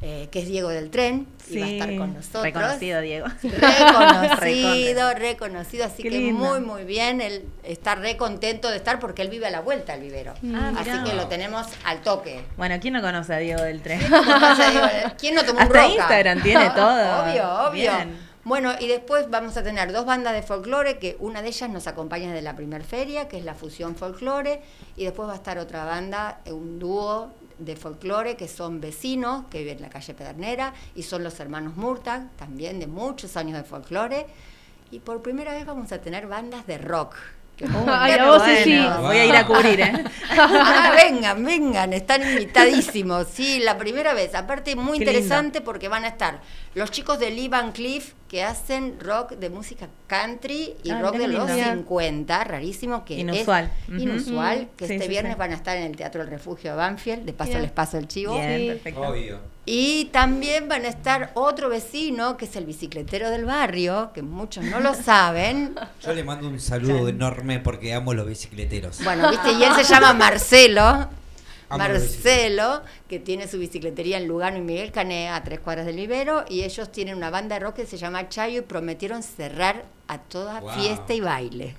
eh, 0.00 0.28
que 0.30 0.38
es 0.40 0.46
Diego 0.46 0.68
del 0.68 0.90
Tren, 0.90 1.26
y 1.50 1.58
va 1.58 1.66
a 1.66 1.68
estar 1.70 1.88
Sí, 1.88 1.96
con 1.98 2.14
nosotros. 2.14 2.42
reconocido, 2.44 3.00
Diego. 3.00 3.26
Reconocido, 3.42 5.14
reconocido, 5.18 5.84
así 5.86 6.02
Qué 6.02 6.10
que 6.10 6.18
lindo. 6.18 6.44
muy, 6.44 6.60
muy 6.60 6.84
bien. 6.84 7.20
Él 7.20 7.44
está 7.64 7.94
re 7.94 8.16
contento 8.16 8.70
de 8.70 8.76
estar 8.76 8.98
porque 9.00 9.22
él 9.22 9.28
vive 9.28 9.46
a 9.46 9.50
la 9.50 9.60
vuelta 9.60 9.94
al 9.94 10.00
vivero. 10.00 10.34
Ah, 10.54 10.72
así 10.78 10.90
mirá. 10.90 11.04
que 11.04 11.14
lo 11.14 11.26
tenemos 11.26 11.66
al 11.84 12.02
toque. 12.02 12.44
Bueno, 12.56 12.76
¿quién 12.80 12.94
no 12.94 13.00
conoce 13.02 13.34
a 13.34 13.38
Diego 13.38 13.62
del 13.62 13.82
Tren? 13.82 14.00
Conoce, 14.08 14.64
¿Quién 15.18 15.34
no 15.34 15.42
tomó 15.44 15.58
un 15.60 15.64
Hasta 15.66 15.82
roca? 15.82 15.94
Instagram 15.94 16.42
tiene 16.42 16.70
todo. 16.76 17.22
obvio, 17.24 17.68
obvio. 17.68 17.72
Bien. 17.72 18.28
Bueno, 18.44 18.72
y 18.80 18.86
después 18.88 19.28
vamos 19.28 19.56
a 19.58 19.62
tener 19.62 19.92
dos 19.92 20.06
bandas 20.06 20.32
de 20.32 20.42
folclore, 20.42 20.98
que 20.98 21.16
una 21.20 21.42
de 21.42 21.48
ellas 21.48 21.68
nos 21.68 21.86
acompaña 21.86 22.28
desde 22.28 22.40
la 22.42 22.56
primer 22.56 22.82
feria, 22.82 23.28
que 23.28 23.36
es 23.36 23.44
la 23.44 23.54
Fusión 23.54 23.94
Folclore, 23.94 24.62
y 24.96 25.04
después 25.04 25.28
va 25.28 25.32
a 25.34 25.36
estar 25.36 25.58
otra 25.58 25.84
banda, 25.84 26.38
un 26.46 26.78
dúo 26.78 27.30
de 27.58 27.76
folclore, 27.76 28.36
que 28.36 28.48
son 28.48 28.80
vecinos, 28.80 29.44
que 29.50 29.58
viven 29.58 29.76
en 29.78 29.82
la 29.82 29.88
calle 29.90 30.14
Pedernera, 30.14 30.72
y 30.94 31.02
son 31.02 31.24
los 31.24 31.38
hermanos 31.40 31.76
Murtag, 31.76 32.30
también 32.36 32.78
de 32.80 32.86
muchos 32.86 33.36
años 33.36 33.56
de 33.56 33.64
folclore. 33.64 34.26
Y 34.90 35.00
por 35.00 35.20
primera 35.22 35.52
vez 35.52 35.66
vamos 35.66 35.92
a 35.92 36.00
tener 36.00 36.26
bandas 36.26 36.66
de 36.66 36.78
rock. 36.78 37.16
Que- 37.56 37.66
Ay, 37.88 38.14
Qué 38.14 38.20
a 38.20 38.26
vos 38.26 38.42
sí, 38.44 38.50
bueno. 38.76 38.96
sí. 38.96 39.02
Voy 39.02 39.16
a 39.18 39.26
ir 39.26 39.36
a 39.36 39.46
cubrir, 39.46 39.80
¿eh? 39.80 40.04
Ah, 40.30 40.92
vengan, 40.94 41.44
vengan, 41.44 41.92
están 41.92 42.22
invitadísimos. 42.22 43.26
Sí, 43.32 43.58
la 43.58 43.76
primera 43.76 44.14
vez. 44.14 44.34
Aparte, 44.36 44.76
muy 44.76 44.98
Qué 44.98 45.04
lindo. 45.04 45.10
interesante 45.18 45.60
porque 45.60 45.88
van 45.88 46.04
a 46.04 46.08
estar 46.08 46.40
los 46.74 46.90
chicos 46.90 47.18
de 47.18 47.30
Lee 47.30 47.48
Van 47.48 47.72
Cleef 47.72 48.12
que 48.28 48.44
hacen 48.44 49.00
rock 49.00 49.32
de 49.32 49.48
música 49.48 49.88
country 50.06 50.74
y 50.84 50.90
Ah, 50.90 51.00
rock 51.00 51.16
de 51.16 51.28
los 51.28 51.48
lindo. 51.50 51.70
50, 51.72 52.44
rarísimo 52.44 53.04
que 53.04 53.18
Inusual. 53.18 53.72
es 53.88 54.02
inusual, 54.02 54.68
que 54.76 54.86
Sí, 54.86 54.92
este 54.94 55.04
sí, 55.06 55.10
viernes 55.10 55.32
sí. 55.32 55.38
van 55.38 55.50
a 55.52 55.54
estar 55.54 55.76
en 55.78 55.84
el 55.84 55.96
Teatro 55.96 56.20
del 56.20 56.30
Refugio 56.30 56.72
de 56.72 56.76
Banfield, 56.76 57.24
de 57.24 57.32
paso 57.32 57.48
Mirá. 57.50 57.60
les 57.62 57.70
paso 57.70 57.96
el 57.98 58.06
chivo. 58.06 58.34
Bien, 58.34 58.58
Sí. 58.60 58.66
perfecto. 58.68 59.00
Obvio. 59.00 59.40
Y 59.64 60.06
también 60.06 60.68
van 60.68 60.84
a 60.84 60.88
estar 60.88 61.30
otro 61.34 61.68
vecino, 61.68 62.36
que 62.36 62.44
es 62.46 62.56
el 62.56 62.64
bicicletero 62.66 63.30
del 63.30 63.44
barrio, 63.44 64.10
que 64.14 64.22
muchos 64.22 64.64
no 64.64 64.80
lo 64.80 64.94
saben. 64.94 65.74
Yo 66.04 66.12
le 66.14 66.22
mando 66.24 66.48
un 66.48 66.60
saludo 66.60 67.08
enorme 67.08 67.58
porque 67.60 67.92
amo 67.94 68.12
los 68.14 68.26
bicicleteros. 68.26 69.02
Bueno, 69.04 69.30
viste, 69.30 69.52
y 69.52 69.62
él 69.64 69.72
se 69.74 69.84
llama 69.84 70.12
Marcelo. 70.14 71.08
Los 71.70 71.78
Marcelo, 71.78 72.82
que 73.08 73.18
tiene 73.18 73.46
su 73.48 73.58
bicicletería 73.58 74.16
en 74.18 74.26
Lugano 74.26 74.56
y 74.56 74.62
Miguel 74.62 74.90
Cané, 74.92 75.28
a 75.28 75.42
tres 75.44 75.60
cuadras 75.60 75.84
del 75.86 75.96
vivero, 75.96 76.44
y 76.48 76.62
ellos 76.64 76.90
tienen 76.90 77.14
una 77.16 77.30
banda 77.30 77.56
de 77.56 77.60
rock 77.60 77.76
que 77.76 77.86
se 77.86 77.96
llama 77.98 78.28
Chayo 78.28 78.58
y 78.60 78.62
prometieron 78.62 79.22
cerrar 79.22 79.84
a 80.08 80.18
toda 80.18 80.60
Wow. 80.60 80.70
fiesta 80.70 81.12
y 81.14 81.20
baile. 81.20 81.74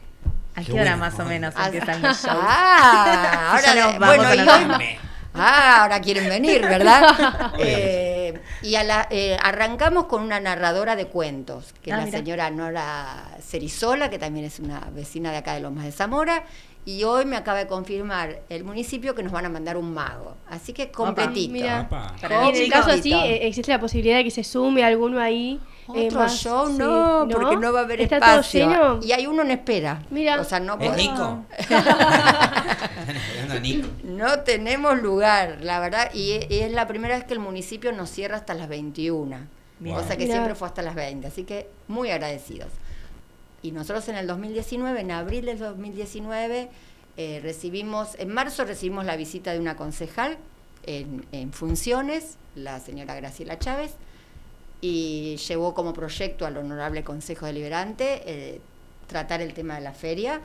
¿A 0.56 0.62
Qué 0.62 0.68
qué 0.68 0.74
hora 0.74 0.82
bueno. 0.96 0.98
más 0.98 1.20
o 1.20 1.26
menos 1.26 1.54
Ah, 1.58 1.66
empiezan 1.68 2.02
los 2.02 2.18
shows? 2.22 2.38
Ah, 2.42 3.50
ahora, 3.52 3.62
Ya 3.64 3.74
de- 3.76 3.82
nos 3.82 4.00
vamos 4.00 4.16
bueno, 4.18 4.24
a 4.30 4.36
y 4.36 4.38
la 4.38 4.56
hoy- 4.58 4.66
Dame. 4.66 5.00
Ah, 5.34 5.84
ahora 5.84 6.02
quieren 6.02 6.28
venir, 6.28 6.62
¿verdad? 6.62 7.54
Eh, 7.60 8.40
y 8.64 8.76
a 8.76 8.84
la- 8.84 9.08
eh, 9.10 9.38
arrancamos 9.42 10.06
con 10.06 10.22
una 10.24 10.40
narradora 10.40 10.96
de 10.96 11.06
cuentos, 11.08 11.74
que 11.84 11.92
Ah, 11.94 11.96
es 11.96 12.00
la 12.02 12.06
mira. 12.06 12.18
señora 12.18 12.50
Nora 12.52 13.38
Cerizola, 13.42 14.10
que 14.10 14.20
también 14.20 14.46
es 14.46 14.60
una 14.60 14.82
vecina 14.92 15.32
de 15.32 15.38
acá 15.38 15.54
de 15.54 15.62
Lomas 15.62 15.86
de 15.86 15.92
Zamora. 15.92 16.44
Y 16.86 17.04
hoy 17.04 17.26
me 17.26 17.36
acaba 17.36 17.60
de 17.60 17.68
confirmar 17.68 18.40
el 18.50 18.64
municipio 18.64 19.14
que 19.14 19.22
nos 19.22 19.32
van 19.32 19.46
a 19.46 19.50
mandar 19.50 19.78
un 19.78 19.94
mago. 19.94 20.36
Así 20.50 20.74
que 20.74 20.90
completito. 20.90 21.52
Mira. 21.54 21.88
En 22.24 22.56
el 22.56 22.72
caso 22.72 22.90
así, 22.92 23.14
eh, 23.14 23.46
existe 23.48 23.72
la 23.72 23.80
posibilidad 23.80 24.18
de 24.18 24.24
que 24.24 24.32
se 24.32 24.44
sume 24.44 24.84
alguno 24.84 25.20
ahí. 25.20 25.60
eh, 25.94 26.08
Otro 26.08 26.20
más, 26.22 26.36
show 26.40 26.68
sí. 26.68 26.74
no, 26.78 27.28
porque 27.32 27.58
no 27.58 27.72
va 27.74 27.82
a 27.82 27.84
haber 27.84 28.02
¿Está 28.02 28.18
espacio. 28.18 28.66
todo 28.66 29.00
lleno? 29.00 29.08
Y 29.08 29.12
hay 29.12 29.28
uno 29.28 29.44
en 29.44 29.52
espera. 29.52 30.02
Mira. 30.10 30.40
O 30.42 30.44
sea, 30.44 30.60
no 30.60 30.80
¿Es 30.80 30.92
Nico? 33.62 33.88
No 34.04 34.40
tenemos 34.42 35.02
lugar, 35.02 35.58
la 35.62 35.80
verdad, 35.80 36.12
y 36.14 36.32
e- 36.34 36.48
y 36.50 36.60
es 36.60 36.72
la 36.72 36.88
primera 36.88 37.16
vez 37.16 37.24
que 37.26 37.34
el 37.34 37.40
municipio 37.40 37.92
nos 37.92 38.10
cierra 38.10 38.38
hasta 38.38 38.54
las 38.54 38.70
21. 38.70 39.38
Bien. 39.80 39.96
O 39.96 40.04
sea 40.04 40.18
que 40.18 40.24
Mirá. 40.24 40.36
siempre 40.36 40.56
fue 40.56 40.68
hasta 40.68 40.82
las 40.82 40.96
20, 40.96 41.28
así 41.28 41.44
que 41.44 41.70
muy 41.88 42.10
agradecidos. 42.12 42.70
Y 43.62 43.72
nosotros 43.72 44.08
en 44.10 44.16
el 44.16 44.28
2019, 44.28 45.02
en 45.02 45.12
abril 45.12 45.46
del 45.46 45.60
2019, 45.60 46.70
eh, 47.18 47.40
recibimos, 47.44 48.16
en 48.18 48.30
marzo 48.34 48.64
recibimos 48.64 49.06
la 49.06 49.18
visita 49.18 49.52
de 49.52 49.60
una 49.60 49.76
concejal 49.76 50.38
en, 50.86 51.26
en 51.32 51.52
funciones, 51.52 52.38
la 52.56 52.80
señora 52.80 53.16
Graciela 53.16 53.60
Chávez, 53.60 53.92
y 54.82 55.36
llevó 55.48 55.74
como 55.74 55.94
proyecto 55.94 56.46
al 56.46 56.58
Honorable 56.58 57.04
Consejo 57.04 57.46
Deliberante 57.46 58.22
eh, 58.26 58.62
tratar 59.08 59.42
el 59.42 59.54
tema 59.54 59.76
de 59.76 59.82
la 59.82 59.94
feria. 59.94 60.42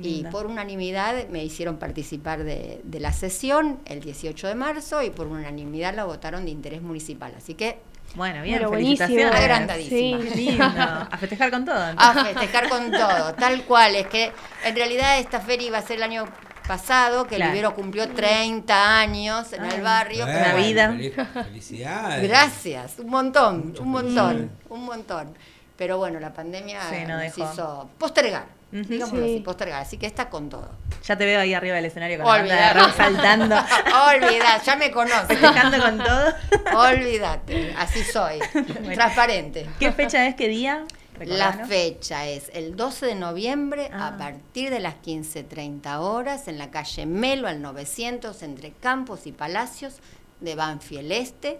Y 0.00 0.22
por 0.24 0.46
unanimidad 0.46 1.28
me 1.28 1.44
hicieron 1.44 1.78
participar 1.78 2.44
de, 2.44 2.80
de 2.84 3.00
la 3.00 3.12
sesión 3.12 3.80
el 3.84 4.00
18 4.00 4.46
de 4.46 4.54
marzo 4.54 5.02
y 5.02 5.10
por 5.10 5.26
unanimidad 5.26 5.92
la 5.92 6.04
votaron 6.04 6.44
de 6.44 6.52
interés 6.52 6.82
municipal. 6.82 7.34
Así 7.36 7.54
que 7.54 7.78
Bueno, 8.14 8.42
bien, 8.42 8.58
Bueno, 8.62 8.70
felicitaciones. 8.76 9.34
Agrandadísima. 9.34 10.18
Qué 10.24 10.30
lindo. 10.36 10.64
A 10.64 11.16
festejar 11.18 11.50
con 11.50 11.64
todo. 11.64 11.76
a 11.96 12.24
festejar 12.24 12.68
con 12.68 12.90
todo, 12.90 13.34
tal 13.34 13.62
cual. 13.64 13.94
Es 13.96 14.06
que 14.08 14.32
en 14.64 14.74
realidad 14.74 15.18
esta 15.18 15.40
feria 15.40 15.66
iba 15.68 15.78
a 15.78 15.82
ser 15.82 15.96
el 15.98 16.02
año 16.02 16.24
pasado, 16.66 17.26
que 17.26 17.36
Claro. 17.36 17.50
el 17.50 17.52
Vivero 17.56 17.74
cumplió 17.74 18.08
30 18.08 18.98
años 18.98 19.52
en 19.52 19.62
Ay, 19.64 19.70
el 19.76 19.82
barrio. 19.82 20.24
Bueno, 20.26 20.40
Una 20.40 20.54
vida. 20.54 20.96
Felicidades. 21.44 22.28
Gracias, 22.28 22.98
un 22.98 23.10
montón, 23.10 23.68
Mucho 23.68 23.82
un 23.82 23.88
montón, 23.90 24.50
un 24.68 24.84
montón. 24.84 25.36
Pero 25.76 25.96
bueno, 25.98 26.18
la 26.18 26.32
pandemia 26.32 26.80
Sí, 26.90 26.96
no 27.06 27.14
nos 27.14 27.20
dejó. 27.36 27.52
hizo 27.52 27.90
postergar, 27.98 28.46
Sí. 28.70 29.00
así, 29.02 29.42
postergar. 29.44 29.80
Así 29.82 29.96
que 29.96 30.06
está 30.06 30.28
con 30.28 30.48
todo. 30.50 30.68
Ya 31.04 31.16
te 31.16 31.24
veo 31.24 31.40
ahí 31.40 31.54
arriba 31.54 31.76
del 31.76 31.86
escenario 31.86 32.18
con 32.18 32.26
la 32.26 32.32
banda 32.38 32.54
de 32.54 32.74
rock 32.74 32.94
saltando. 32.96 33.56
Olvidate, 34.14 34.64
ya 34.66 34.76
me 34.76 34.90
conoces. 34.90 35.26
Festejando 35.26 35.78
con 35.78 35.98
todo. 35.98 36.34
Olvídate, 36.76 37.74
así 37.78 38.02
soy, 38.04 38.38
transparente. 38.94 39.66
¿Qué 39.78 39.92
fecha 39.92 40.26
es? 40.26 40.34
¿Qué 40.34 40.48
día? 40.48 40.84
La 41.20 41.52
fecha 41.66 42.28
es 42.28 42.48
el 42.54 42.76
12 42.76 43.06
de 43.06 43.14
noviembre 43.16 43.90
Ah. 43.92 44.08
a 44.08 44.16
partir 44.18 44.70
de 44.70 44.78
las 44.78 44.94
15.30 45.02 45.98
horas 45.98 46.46
en 46.46 46.58
la 46.58 46.70
calle 46.70 47.06
Melo 47.06 47.48
al 47.48 47.60
900 47.60 48.40
entre 48.44 48.70
Campos 48.72 49.26
y 49.26 49.32
Palacios 49.32 49.96
de 50.40 50.54
Banfield 50.54 51.10
Este 51.10 51.58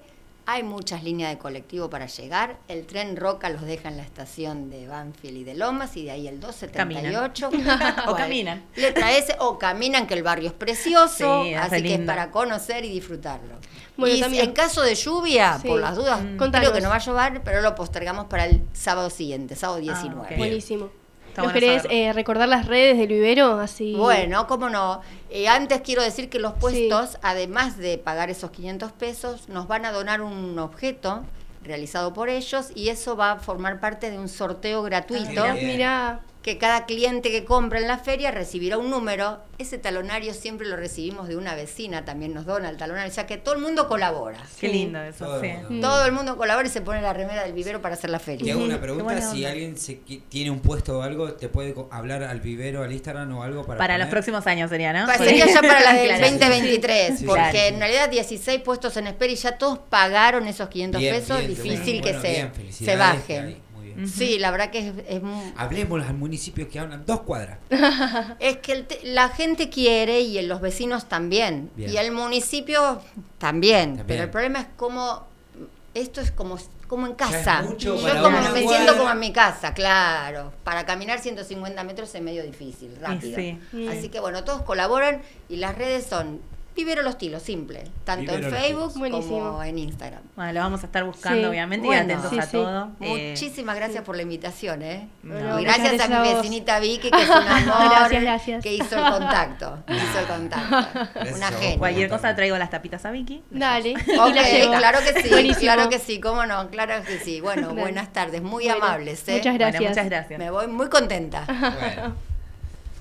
Hay 0.50 0.62
muchas 0.62 1.02
líneas 1.02 1.30
de 1.30 1.36
colectivo 1.36 1.90
para 1.90 2.06
llegar. 2.06 2.56
El 2.68 2.86
tren 2.86 3.16
Roca 3.18 3.50
los 3.50 3.60
deja 3.60 3.90
en 3.90 3.98
la 3.98 4.02
estación 4.02 4.70
de 4.70 4.88
Banfield 4.88 5.36
y 5.36 5.44
de 5.44 5.54
Lomas 5.54 5.94
y 5.98 6.04
de 6.06 6.10
ahí 6.12 6.26
el 6.26 6.40
278. 6.40 7.50
Caminan. 7.50 7.94
O 8.08 8.14
caminan. 8.16 8.64
Letra 8.74 9.12
S 9.12 9.36
o 9.40 9.58
caminan 9.58 10.06
que 10.06 10.14
el 10.14 10.22
barrio 10.22 10.48
es 10.48 10.54
precioso, 10.54 11.44
Sí, 11.44 11.52
así 11.52 11.82
que 11.82 11.94
es 11.96 12.00
para 12.00 12.30
conocer 12.30 12.82
y 12.86 12.88
disfrutarlo. 12.92 13.56
Bueno, 13.98 14.14
y 14.16 14.20
también- 14.20 14.44
en 14.46 14.52
caso 14.52 14.80
de 14.80 14.94
lluvia, 14.94 15.58
Sí. 15.60 15.68
por 15.68 15.80
las 15.80 15.94
dudas, 15.96 16.22
Mm. 16.22 16.38
creo 16.38 16.72
que 16.72 16.80
no 16.80 16.88
va 16.88 16.94
a 16.96 16.98
llover, 16.98 17.42
pero 17.44 17.60
lo 17.60 17.74
postergamos 17.74 18.24
para 18.24 18.46
el 18.46 18.62
sábado 18.72 19.10
siguiente, 19.10 19.54
sábado 19.54 19.80
19. 19.80 20.34
Buenísimo. 20.38 20.88
Está 21.38 21.52
¿Nos 21.52 21.52
bueno 21.52 21.82
querés 21.82 21.86
eh, 21.88 22.12
recordar 22.12 22.48
las 22.48 22.66
redes 22.66 22.98
del 22.98 23.06
vivero? 23.06 23.60
Así... 23.60 23.94
Bueno, 23.94 24.48
cómo 24.48 24.68
no. 24.68 25.02
Eh, 25.30 25.46
antes 25.46 25.82
quiero 25.82 26.02
decir 26.02 26.28
que 26.28 26.40
los 26.40 26.54
puestos, 26.54 27.16
además 27.22 27.76
de 27.76 27.96
pagar 27.96 28.28
esos 28.28 28.50
500 28.50 28.90
pesos, 28.90 29.48
nos 29.48 29.68
van 29.68 29.84
a 29.84 29.92
donar 29.92 30.20
un 30.20 30.58
objeto 30.58 31.22
realizado 31.62 32.12
por 32.12 32.28
ellos 32.28 32.72
y 32.74 32.88
eso 32.88 33.16
va 33.16 33.32
a 33.32 33.38
formar 33.38 33.78
parte 33.78 34.10
de 34.10 34.18
un 34.18 34.28
sorteo 34.28 34.82
gratuito. 34.82 35.44
Ah, 35.44 35.54
mira. 35.54 36.20
Que 36.42 36.56
cada 36.56 36.86
cliente 36.86 37.30
que 37.30 37.44
compra 37.44 37.78
en 37.80 37.88
la 37.88 37.98
feria 37.98 38.30
recibirá 38.30 38.78
un 38.78 38.88
número. 38.90 39.40
Ese 39.58 39.76
talonario 39.76 40.32
siempre 40.32 40.68
lo 40.68 40.76
recibimos 40.76 41.26
de 41.28 41.36
una 41.36 41.56
vecina, 41.56 42.04
también 42.04 42.32
nos 42.32 42.46
dona 42.46 42.70
el 42.70 42.76
talonario. 42.76 43.10
O 43.10 43.14
sea 43.14 43.26
que 43.26 43.36
todo 43.36 43.56
el 43.56 43.60
mundo 43.60 43.88
colabora. 43.88 44.38
Qué 44.58 44.68
lindo 44.68 45.02
eso, 45.02 45.24
Todo 45.26 45.40
sí. 45.40 45.48
el 45.48 45.62
mundo. 45.68 45.88
Todo 45.88 46.06
el 46.06 46.12
mundo 46.12 46.36
colabora 46.36 46.66
y 46.66 46.70
se 46.70 46.80
pone 46.80 47.02
la 47.02 47.12
remera 47.12 47.42
del 47.42 47.52
vivero 47.52 47.82
para 47.82 47.96
hacer 47.96 48.08
la 48.10 48.20
feria. 48.20 48.44
Te 48.46 48.52
hago 48.52 48.62
una 48.64 48.80
pregunta, 48.80 49.20
si 49.20 49.44
alguien 49.44 49.76
se 49.76 50.00
qui- 50.04 50.22
tiene 50.28 50.52
un 50.52 50.60
puesto 50.60 51.00
o 51.00 51.02
algo, 51.02 51.32
¿te 51.32 51.48
puede 51.48 51.74
hablar 51.90 52.22
al 52.22 52.40
vivero, 52.40 52.84
al 52.84 52.92
Instagram 52.92 53.36
o 53.36 53.42
algo 53.42 53.66
para 53.66 53.76
Para 53.78 53.98
los 53.98 54.08
próximos 54.08 54.46
años 54.46 54.70
sería, 54.70 54.92
¿no? 54.92 55.06
Pa- 55.06 55.18
Sería 55.18 55.44
ya 55.46 55.60
para 55.60 55.80
la 55.82 55.92
del 55.94 56.06
Claro. 56.16 56.30
2023, 56.30 57.18
Sí, 57.18 57.24
porque 57.26 57.42
claro. 57.50 57.58
en 57.58 57.78
realidad 57.80 58.08
16 58.08 58.60
puestos 58.62 58.96
en 58.96 59.08
espera 59.08 59.32
y 59.32 59.36
ya 59.36 59.58
todos 59.58 59.80
pagaron 59.90 60.46
esos 60.46 60.68
500 60.68 61.00
Bien, 61.00 61.14
pesos, 61.16 61.38
bien, 61.38 61.50
difícil 61.50 62.00
bueno, 62.00 62.02
que 62.04 62.12
bueno, 62.12 62.22
se, 62.22 62.60
bien, 62.62 62.72
se 62.72 62.96
bajen. 62.96 63.67
Sí, 64.06 64.38
la 64.38 64.50
verdad 64.50 64.70
que 64.70 64.88
es, 64.88 64.94
es 65.08 65.22
muy- 65.22 65.52
Hablemos 65.56 66.04
al 66.06 66.14
municipio 66.14 66.68
que 66.68 66.78
hablan 66.78 67.04
dos 67.06 67.20
cuadras. 67.22 67.58
es 68.38 68.58
que 68.58 68.72
el 68.72 68.86
te- 68.86 69.00
la 69.04 69.28
gente 69.30 69.68
quiere 69.68 70.20
y 70.20 70.40
los 70.42 70.60
vecinos 70.60 71.08
también, 71.08 71.70
Bien. 71.74 71.92
y 71.92 71.96
el 71.96 72.12
municipio 72.12 73.00
también, 73.38 73.96
También. 73.96 74.06
pero 74.06 74.22
el 74.24 74.30
problema 74.30 74.60
es 74.60 74.66
cómo, 74.76 75.26
esto 75.94 76.20
es 76.20 76.30
como, 76.30 76.58
como 76.86 77.06
en 77.06 77.14
casa. 77.14 77.62
mucho 77.62 77.96
Yo 77.96 78.22
como 78.22 78.30
me 78.40 78.50
cuadra. 78.50 78.68
siento 78.68 78.96
como 78.96 79.10
en 79.10 79.18
mi 79.18 79.32
casa, 79.32 79.74
claro. 79.74 80.52
Para 80.64 80.86
caminar 80.86 81.18
150 81.18 81.82
metros 81.84 82.14
es 82.14 82.22
medio 82.22 82.42
difícil, 82.44 82.96
rápido. 83.00 83.36
sí. 83.36 83.58
Así 83.90 84.08
que 84.10 84.20
bueno, 84.20 84.44
todos 84.44 84.62
colaboran 84.62 85.22
y 85.48 85.56
las 85.56 85.76
redes 85.76 86.06
son 86.06 86.40
Vivero 86.78 87.02
Los 87.02 87.18
Tilos, 87.18 87.42
simple. 87.42 87.82
Tanto 88.04 88.30
Vivero 88.32 88.48
en 88.48 88.62
Facebook 88.62 88.92
como 88.94 89.62
en 89.64 89.78
Instagram. 89.78 90.22
Bueno, 90.36 90.52
lo 90.52 90.60
vamos 90.60 90.82
a 90.84 90.86
estar 90.86 91.02
buscando, 91.04 91.40
Sí. 91.40 91.44
obviamente, 91.46 91.84
Bueno, 91.86 92.02
y 92.02 92.04
atentos 92.04 92.30
sí, 92.30 92.38
a 92.38 92.42
sí. 92.42 92.52
todo. 92.52 92.90
Eh, 93.00 93.30
Muchísimas 93.30 93.74
gracias 93.76 94.04
por 94.04 94.14
la 94.16 94.22
invitación, 94.22 94.82
¿eh? 94.82 95.08
No, 95.24 95.58
y 95.58 95.64
gracias, 95.64 95.92
gracias 95.94 96.10
a 96.10 96.20
a 96.20 96.22
mi 96.24 96.34
vecinita 96.34 96.78
Vicky, 96.78 97.10
que 97.10 97.18
es 97.22 97.28
un 97.28 97.36
amor. 97.36 97.90
Gracias, 97.90 98.22
gracias. 98.22 98.62
Que 98.62 98.74
hizo 98.74 98.96
el 98.96 99.12
contacto. 99.12 99.78
Hizo 99.88 100.18
el 100.20 100.26
contacto. 100.26 100.76
Una 101.34 101.48
genia. 101.48 101.78
Cualquier 101.78 102.08
cosa 102.08 102.34
traigo 102.36 102.56
las 102.58 102.70
tapitas 102.70 103.04
a 103.04 103.10
Vicky. 103.10 103.42
Dale. 103.50 103.94
Ok, 103.94 104.34
la 104.34 104.42
llevo. 104.48 104.72
claro 104.74 104.98
que 105.00 105.20
sí, 105.22 105.28
Buenísimo. 105.30 105.60
claro 105.60 105.88
que 105.88 105.98
sí, 105.98 106.20
cómo 106.20 106.46
no, 106.46 106.68
claro 106.70 107.02
que 107.04 107.18
sí. 107.18 107.40
Bueno, 107.40 107.68
Dale. 107.68 107.80
buenas 107.80 108.12
tardes, 108.12 108.40
muy 108.40 108.64
Bueno, 108.66 108.84
amables. 108.84 109.28
¿eh? 109.28 109.32
muchas 109.38 109.54
gracias. 109.54 109.80
Bueno, 109.80 109.90
muchas 109.90 110.06
gracias. 110.06 110.38
Me 110.38 110.50
voy 110.50 110.66
muy 110.68 110.88
contenta. 110.88 111.44
Bueno. 111.46 112.27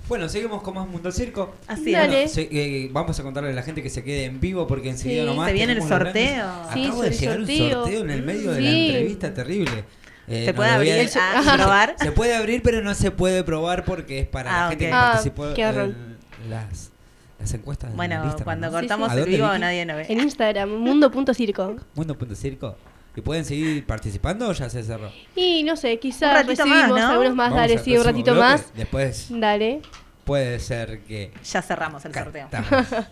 Bueno, 0.07 0.29
seguimos 0.29 0.61
con 0.61 0.73
más 0.75 0.87
Mundo 0.87 1.11
Circo. 1.11 1.53
Así 1.67 1.93
es. 1.93 1.99
Bueno, 1.99 2.13
Dale. 2.13 2.27
se- 2.29 2.49
eh, 2.51 2.89
vamos 2.93 3.19
a 3.19 3.23
contarle 3.23 3.49
a 3.49 3.53
la 3.53 3.63
gente 3.63 3.83
que 3.83 3.89
se 3.89 4.03
quede 4.03 4.25
en 4.25 4.39
vivo 4.39 4.65
porque 4.67 4.89
enseguida 4.89 5.21
Sí, 5.23 5.27
nomás. 5.27 5.47
se 5.47 5.53
viene 5.53 5.73
el 5.73 5.79
tenemos 5.79 5.99
los 5.99 6.07
sorteo. 6.13 6.51
Sí, 6.73 6.85
Acabo 6.85 7.01
de 7.01 7.07
el 7.09 7.17
llegar 7.17 7.39
un 7.39 7.47
sorteo. 7.47 7.81
sorteo 7.81 8.01
en 8.03 8.09
el 8.11 8.23
medio 8.23 8.51
de 8.51 8.61
la 8.61 8.69
Sí. 8.71 8.87
entrevista 8.87 9.33
terrible. 9.33 9.83
Eh, 10.29 10.45
¿Se 10.45 10.51
no 10.51 10.55
puede 10.55 10.71
lo 10.71 10.77
voy 10.77 10.89
a 10.89 10.91
abrir 10.93 11.05
decir. 11.05 11.21
a- 11.21 11.39
a 11.39 11.55
probar? 11.57 11.95
Se 11.99 12.11
puede 12.11 12.35
abrir, 12.35 12.61
pero 12.61 12.81
no 12.81 12.93
se 12.93 13.11
puede 13.11 13.43
probar 13.43 13.83
porque 13.85 14.19
es 14.19 14.27
para 14.27 14.49
Ah, 14.49 14.63
la 14.65 14.69
gente 14.69 14.85
ok. 14.85 14.89
que 14.89 14.93
Ah, 14.95 15.01
participó 15.11 15.53
qué 15.53 15.65
horror. 15.65 15.85
en 15.85 16.49
las, 16.49 16.91
las 17.39 17.53
encuestas. 17.53 17.95
Bueno, 17.95 18.15
Instagram, 18.15 18.43
cuando 18.43 18.67
¿no? 18.67 18.73
cortamos 18.73 19.09
¿A 19.09 19.13
el 19.13 19.19
dónde, 19.21 19.35
vivo 19.37 19.47
Vicky? 19.49 19.59
nadie 19.61 19.85
nos 19.85 19.95
ve. 19.97 20.05
En 20.09 20.19
Instagram, 20.21 20.69
mundo.circo. 20.69 21.75
Mundo.circo. 21.95 22.75
¿Y 23.17 23.21
pueden 23.21 23.43
seguir 23.45 23.83
participando 23.83 24.47
o 24.47 24.53
ya 24.53 24.69
se 24.69 24.83
cerró? 24.83 25.11
Y 25.35 25.63
no 25.63 25.75
sé, 25.75 25.97
quizás 25.97 26.33
más, 26.35 26.45
recibimos 26.45 26.89
¿no? 26.99 27.07
algunos 27.07 27.33
más. 27.35 27.49
Vamos 27.49 27.61
Dale, 27.61 27.73
al 27.73 27.83
sí, 27.83 27.97
un 27.97 28.03
ratito 28.03 28.31
bloque. 28.33 28.47
más. 28.47 28.73
Después 28.75 29.25
Dale. 29.31 29.81
puede 30.23 30.59
ser 30.59 30.99
que. 30.99 31.33
Ya 31.43 31.63
cerramos 31.63 32.05
el 32.05 32.13
sorteo. 32.13 32.47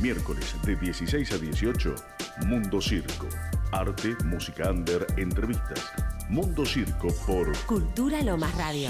Miércoles 0.00 0.54
de 0.64 0.76
16 0.76 1.30
a 1.32 1.36
18, 1.36 1.94
Mundo 2.46 2.80
Circo. 2.80 3.28
Arte, 3.72 4.16
música 4.24 4.70
under, 4.70 5.06
entrevistas. 5.18 5.92
Mundo 6.30 6.64
Circo 6.64 7.08
por 7.26 7.54
Cultura 7.66 8.22
Lomas 8.22 8.56
Radio. 8.56 8.88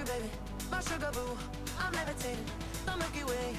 You, 0.00 0.06
baby. 0.06 0.30
My 0.70 0.80
sugar 0.80 1.10
boo, 1.12 1.36
I'm 1.78 1.92
levitating. 1.92 2.44
The 2.86 2.96
Milky 2.96 3.24
Way, 3.24 3.56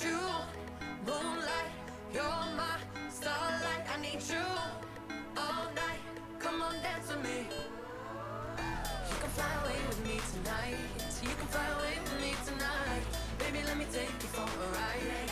you, 0.00 0.18
moonlight, 1.06 1.72
you're 2.14 2.22
my 2.56 2.78
starlight. 3.10 3.84
I 3.94 4.00
need 4.00 4.22
you 4.22 4.42
all 5.36 5.66
night. 5.74 6.00
Come 6.38 6.62
on, 6.62 6.74
dance 6.82 7.08
with 7.08 7.22
me. 7.22 7.46
You 9.10 9.16
can 9.20 9.30
fly 9.30 9.52
away 9.62 9.76
with 9.86 10.06
me 10.06 10.18
tonight. 10.32 10.78
You 11.22 11.34
can 11.36 11.46
fly 11.48 11.66
away 11.76 11.98
with 12.02 12.20
me 12.22 12.34
tonight. 12.46 13.04
Baby, 13.38 13.66
let 13.66 13.76
me 13.76 13.86
take 13.92 14.08
you 14.22 14.28
for 14.28 14.42
a 14.42 14.68
ride. 14.72 15.31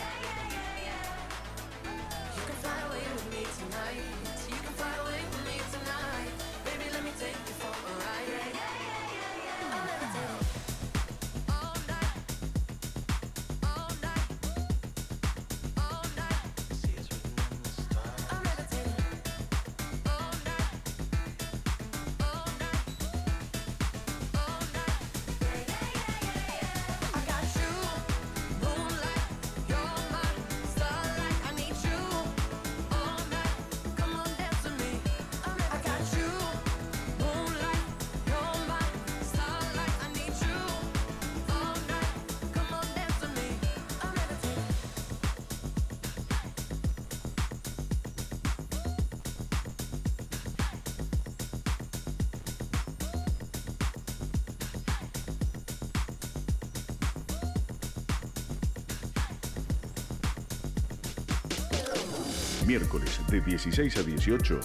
Miércoles 62.65 63.19
de 63.27 63.41
16 63.41 63.97
a 63.97 64.03
18, 64.03 64.59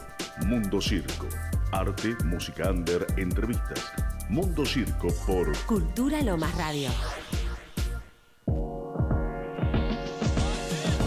Mundo 0.46 0.82
Circo. 0.82 1.26
Arte, 1.72 2.14
música 2.24 2.70
under, 2.70 3.06
entrevistas. 3.16 3.90
Mundo 4.28 4.66
Circo 4.66 5.08
por 5.26 5.56
Cultura 5.64 6.20
Lomas 6.20 6.54
Radio. 6.56 6.90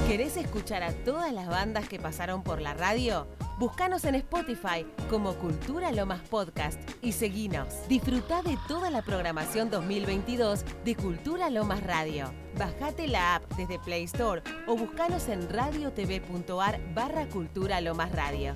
¿Querés 0.07 0.35
escuchar 0.37 0.81
a 0.81 0.91
todas 0.91 1.31
las 1.31 1.47
bandas 1.47 1.87
que 1.87 1.99
pasaron 1.99 2.41
por 2.41 2.59
la 2.59 2.73
radio? 2.73 3.27
Búscanos 3.59 4.03
en 4.05 4.15
Spotify 4.15 4.87
como 5.09 5.35
Cultura 5.35 5.91
Lomas 5.91 6.21
Podcast 6.27 6.81
y 7.03 7.11
seguinos. 7.11 7.87
Disfruta 7.87 8.41
de 8.41 8.57
toda 8.67 8.89
la 8.89 9.03
programación 9.03 9.69
2022 9.69 10.65
de 10.83 10.95
Cultura 10.95 11.51
Lomas 11.51 11.83
Radio. 11.83 12.33
Bajate 12.59 13.07
la 13.07 13.35
app 13.35 13.55
desde 13.55 13.79
Play 13.79 14.03
Store 14.03 14.43
o 14.67 14.75
buscanos 14.75 15.29
en 15.29 15.47
radiotv.ar 15.47 16.77
barra 16.93 17.25
Cultura 17.29 17.79
Lomas 17.79 18.11
Radio. 18.11 18.53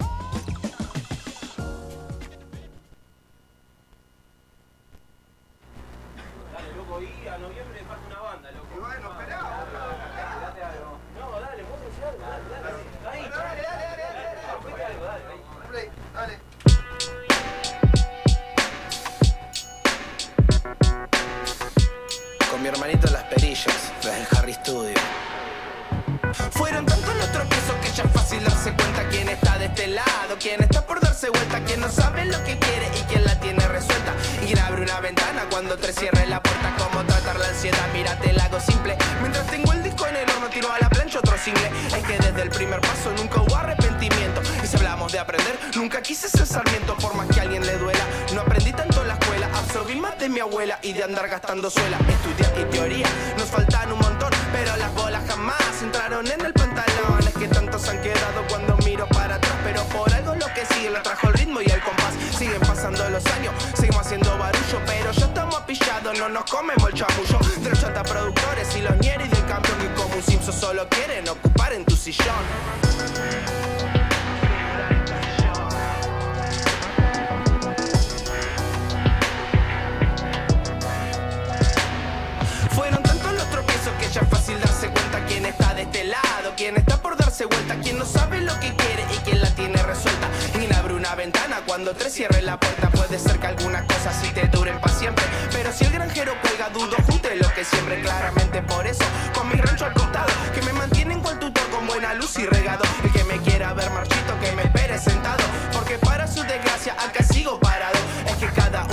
Cuando 91.93 92.05
te 92.05 92.09
cierre 92.09 92.41
la 92.41 92.59
puerta. 92.59 92.89
Puede 92.89 93.19
ser 93.19 93.39
que 93.39 93.47
algunas 93.47 93.83
cosas 93.83 94.15
sí 94.21 94.29
te 94.33 94.47
duren 94.47 94.79
para 94.79 94.93
siempre, 94.93 95.23
pero 95.51 95.71
si 95.71 95.85
el 95.85 95.91
granjero 95.91 96.33
cuelga 96.41 96.69
dudo, 96.69 96.95
junte 97.07 97.35
lo 97.35 97.51
que 97.53 97.63
siempre 97.63 98.01
claramente 98.01 98.61
por 98.61 98.85
eso. 98.85 99.03
Con 99.33 99.49
mi 99.49 99.55
rancho 99.55 99.85
al 99.85 99.93
costado, 99.93 100.31
que 100.53 100.61
me 100.61 100.73
mantienen 100.73 101.21
cual 101.21 101.39
tutor 101.39 101.67
con 101.69 101.87
buena 101.87 102.13
luz 102.13 102.37
y 102.37 102.45
regado. 102.45 102.83
El 103.03 103.11
que 103.11 103.23
me 103.25 103.37
quiera 103.39 103.73
ver 103.73 103.89
marchito, 103.91 104.39
que 104.41 104.51
me 104.53 104.63
espere 104.63 104.97
sentado, 104.99 105.43
porque 105.73 105.97
para 105.97 106.27
su 106.27 106.41
desgracia 106.43 106.93
acá 106.93 107.23
sigo 107.23 107.59
parado. 107.59 108.02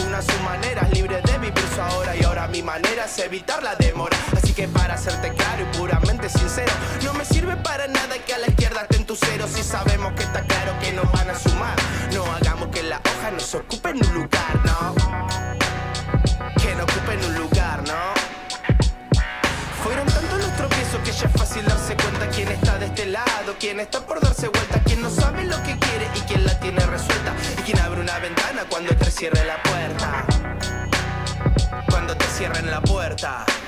Es 0.01 0.07
que 0.07 0.07
cada 0.07 0.07
una 0.07 0.19
a 0.19 0.23
su 0.23 0.43
manera 0.43 0.83
es 0.83 0.91
libre 0.93 1.21
de 1.23 1.39
vivir 1.39 1.65
su 1.75 1.81
ahora 1.81 2.17
y 2.17 2.25
ahora 2.25 2.49
mi 2.49 2.63
manera 2.63 3.05
es 3.05 3.19
evitar 3.19 3.63
la 3.63 3.75
demora. 3.77 4.17
Así 4.37 4.53
que 4.53 4.69
para 4.69 4.97
serte 4.97 5.33
claro 5.35 5.63
y 5.63 5.77
puramente 5.77 6.29
sincero, 6.29 6.73
no 7.05 7.15
me 7.15 7.25
sirve 7.25 7.57
para 7.57 7.87
nada 7.87 8.17
que 8.25 8.35
a 8.35 8.39
la 8.39 8.49
izquierda 8.49 8.83
estén 8.83 9.05
tus 9.05 9.19
ceros 9.21 9.51
si 9.51 9.63
sabemos 9.63 10.13
que 10.15 10.23
está 10.23 10.43
claro 10.43 10.73
que 10.81 10.93
nos 10.93 11.11
van 11.13 11.31
a 11.31 11.39
sumar. 11.39 11.77
No 12.13 12.25
hagamos 12.33 12.69
que 12.69 12.83
la 12.83 12.99
hoja 12.99 13.31
nos 13.33 13.55
ocupe 13.55 13.91
en 13.91 13.97
un 14.07 14.15
lugar, 14.15 14.61
no. 14.65 14.95
Que 16.61 16.75
no 16.75 16.85
ocupen 16.85 17.25
un 17.25 17.35
lugar, 17.35 17.83
¿no? 17.87 18.31
Fueron 19.85 20.07
tantos 20.07 20.39
los 20.39 20.57
tropiezos 20.57 21.01
que 21.05 21.13
ya 21.13 21.27
es 21.27 21.33
fácil 21.33 21.65
darse 21.67 21.97
cuenta 21.97 22.29
quién 22.29 22.49
está 22.49 22.79
de 22.79 22.87
este 22.87 23.07
lado, 23.07 23.55
quién 23.59 23.81
está 23.81 24.01
por 24.01 24.21
darse 24.21 24.49
vuelta, 24.49 24.81
quién 24.85 25.01
no 25.01 25.11
sabe 25.11 25.45
lo 25.45 25.57
que 25.63 25.79
quiere 25.79 26.09
y 26.15 26.21
quién 26.21 26.45
la 26.45 26.59
tiene 26.61 26.81
resuelta. 26.87 27.35
Y 27.59 27.63
quién 27.63 27.79
abre 27.81 28.01
una 28.01 28.19
ventana 28.19 28.65
cuando 28.69 28.95
te 28.95 29.11
cierre 29.11 29.45
la 29.45 29.55
puerta. 29.55 29.70
Cierren 32.41 32.71
la 32.71 32.81
puerta. 32.81 33.60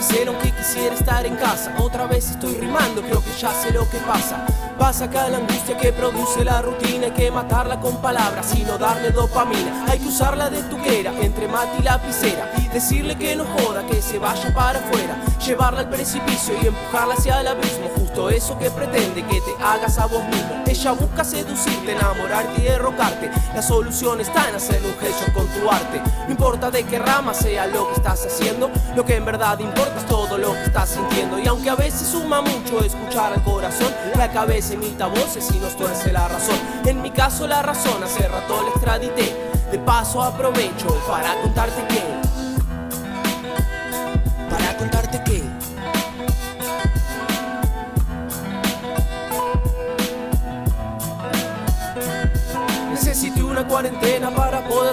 Pecera 0.00 0.30
aunque 0.30 0.50
quisiera 0.52 0.94
estar 0.94 1.26
en 1.26 1.36
casa. 1.36 1.74
Otra 1.78 2.06
vez 2.06 2.30
estoy 2.30 2.54
rimando, 2.54 3.02
creo 3.02 3.22
que 3.22 3.32
ya 3.38 3.52
sé 3.52 3.70
lo 3.70 3.88
que 3.90 3.98
pasa. 3.98 4.46
Pasa 4.78 5.04
acá 5.04 5.28
la 5.28 5.36
angustia 5.36 5.76
que 5.76 5.92
produce 5.92 6.42
la 6.42 6.62
rutina 6.62 7.08
Hay 7.08 7.12
que 7.12 7.30
matarla 7.30 7.78
con 7.78 8.00
palabras 8.00 8.54
y 8.56 8.62
no 8.62 8.78
darle 8.78 9.10
dopamina. 9.10 9.84
Hay 9.88 9.98
que 9.98 10.08
usarla 10.08 10.48
de 10.48 10.62
tuquera 10.62 11.12
entre 11.20 11.48
mate 11.48 11.76
y 11.80 11.82
lapicera 11.82 12.50
Decirle 12.72 13.16
que 13.16 13.34
no 13.34 13.44
joda, 13.44 13.84
que 13.84 14.00
se 14.00 14.18
vaya 14.18 14.54
para 14.54 14.78
afuera. 14.78 15.16
Llevarla 15.44 15.80
al 15.80 15.88
precipicio 15.88 16.54
y 16.62 16.68
empujarla 16.68 17.14
hacia 17.14 17.40
el 17.40 17.48
abismo. 17.48 17.90
Justo 17.96 18.30
eso 18.30 18.56
que 18.58 18.70
pretende 18.70 19.24
que 19.24 19.40
te 19.40 19.62
hagas 19.62 19.98
a 19.98 20.06
vos 20.06 20.22
mismo. 20.26 20.62
Ella 20.66 20.92
busca 20.92 21.24
seducirte, 21.24 21.92
enamorarte 21.92 22.60
y 22.60 22.64
derrocarte. 22.64 23.28
La 23.54 23.60
solución 23.62 24.20
está 24.20 24.48
en 24.48 24.54
hacer 24.54 24.80
un 24.84 24.96
gesto 25.00 25.32
con 25.32 25.46
tu 25.48 25.68
arte. 25.68 26.00
No 26.26 26.30
importa 26.30 26.70
de 26.70 26.84
qué 26.84 27.00
rama 27.00 27.34
sea 27.34 27.66
lo 27.66 27.88
que 27.88 27.96
estás 27.96 28.24
haciendo. 28.24 28.70
Lo 28.94 29.04
que 29.04 29.16
en 29.16 29.24
verdad 29.24 29.58
importa 29.58 29.96
es 29.98 30.06
todo 30.06 30.38
lo 30.38 30.52
que 30.52 30.64
estás 30.64 30.90
sintiendo. 30.90 31.40
Y 31.40 31.48
aunque 31.48 31.70
a 31.70 31.74
veces 31.74 32.06
suma 32.06 32.40
mucho 32.40 32.84
escuchar 32.84 33.32
al 33.32 33.42
corazón 33.42 33.92
La 34.16 34.30
cabeza 34.30 34.74
imita 34.74 35.06
voces 35.06 35.48
y 35.52 35.58
nos 35.58 35.76
tuerce 35.76 36.12
la 36.12 36.28
razón. 36.28 36.56
En 36.84 37.02
mi 37.02 37.10
caso 37.10 37.48
la 37.48 37.62
razón 37.62 38.02
hace 38.04 38.26
rato 38.28 38.62
la 38.62 38.70
extradité 38.70 39.50
De 39.70 39.78
paso 39.78 40.22
aprovecho 40.22 40.88
para 41.08 41.34
contarte 41.42 41.86
que 41.88 42.09
Necesité 52.90 53.42
una 53.42 53.66
cuarentena 53.66 54.30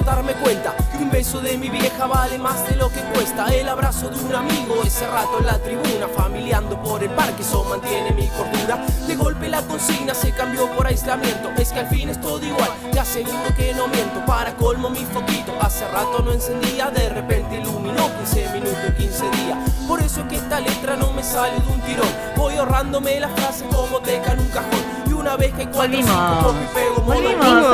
darme 0.06 0.34
cuenta 0.34 0.76
que 0.91 0.98
un 0.98 1.10
beso 1.10 1.40
de 1.41 1.57
mi 1.57 1.69
vieja 1.69 2.06
vale 2.06 2.38
más 2.38 2.68
de 2.68 2.76
lo 2.76 2.90
que 2.90 3.02
cuesta. 3.14 3.48
El 3.48 3.69
abrazo 3.69 4.10
de 4.10 4.19
un 4.19 4.36
amigo, 4.36 4.82
ese 4.86 5.07
rato 5.07 5.40
en 5.40 5.45
la 5.45 5.60
tribuna, 5.60 6.07
familiando 6.15 6.82
por 6.82 7.03
el 7.03 7.10
parque, 7.11 7.41
eso 7.41 7.64
mantiene 7.64 8.11
mi 8.11 8.28
cordura. 8.28 8.86
De 9.07 9.15
golpe 9.15 9.49
la 9.49 9.61
consigna 9.61 10.14
se 10.14 10.32
cambió 10.32 10.69
por 10.72 10.88
aislamiento. 10.88 11.49
Es 11.57 11.72
que 11.72 11.80
al 11.80 11.88
fin 11.88 12.10
es 12.10 12.19
todo 12.22 12.44
igual, 12.45 12.69
te 12.91 12.99
aseguro 12.99 13.56
que 13.56 13.74
no 13.74 13.88
miento. 13.88 14.26
Para 14.26 14.53
colmo 14.56 14.90
mi 14.90 15.06
foquito, 15.06 15.53
hace 15.61 15.88
rato 15.88 16.19
no 16.24 16.32
encendía, 16.32 16.90
de 16.90 17.10
repente 17.10 17.60
iluminó 17.60 18.10
15 18.18 18.49
minutos 18.53 18.78
y 18.90 19.03
15 19.03 19.24
días. 19.30 19.57
Por 19.88 20.02
eso 20.02 20.22
es 20.22 20.28
que 20.28 20.36
esta 20.36 20.60
letra 20.60 20.95
no 20.98 21.11
me 21.14 21.24
sale 21.24 21.60
de 21.60 21.72
un 21.72 21.82
tirón. 21.82 22.10
Voy 22.36 22.56
ahorrándome 22.56 23.19
las 23.19 23.32
frases 23.32 23.65
como 23.74 23.99
teca 24.02 24.34
un 24.38 24.48
cajón. 24.49 25.07
Una 25.28 25.36
vez 25.36 25.54
que 25.54 25.66
Volvimos, 25.66 26.12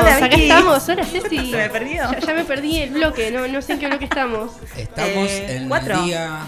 acá 0.03 0.27
Vicky. 0.27 0.41
estamos, 0.43 0.89
hola 0.89 1.05
Ceci. 1.05 1.51
Se 1.51 1.57
me 1.57 1.69
perdió. 1.69 1.95
Ya, 2.11 2.19
ya 2.19 2.33
me 2.33 2.45
perdí 2.45 2.77
el 2.81 2.89
bloque, 2.91 3.29
no, 3.31 3.47
no 3.47 3.61
sé 3.61 3.73
en 3.73 3.79
qué 3.79 3.87
bloque 3.87 4.05
estamos. 4.05 4.51
Estamos 4.75 5.29
Eh, 5.29 5.57
en 5.57 5.67
¿cuatro? 5.69 5.99
el 5.99 6.05
día. 6.05 6.39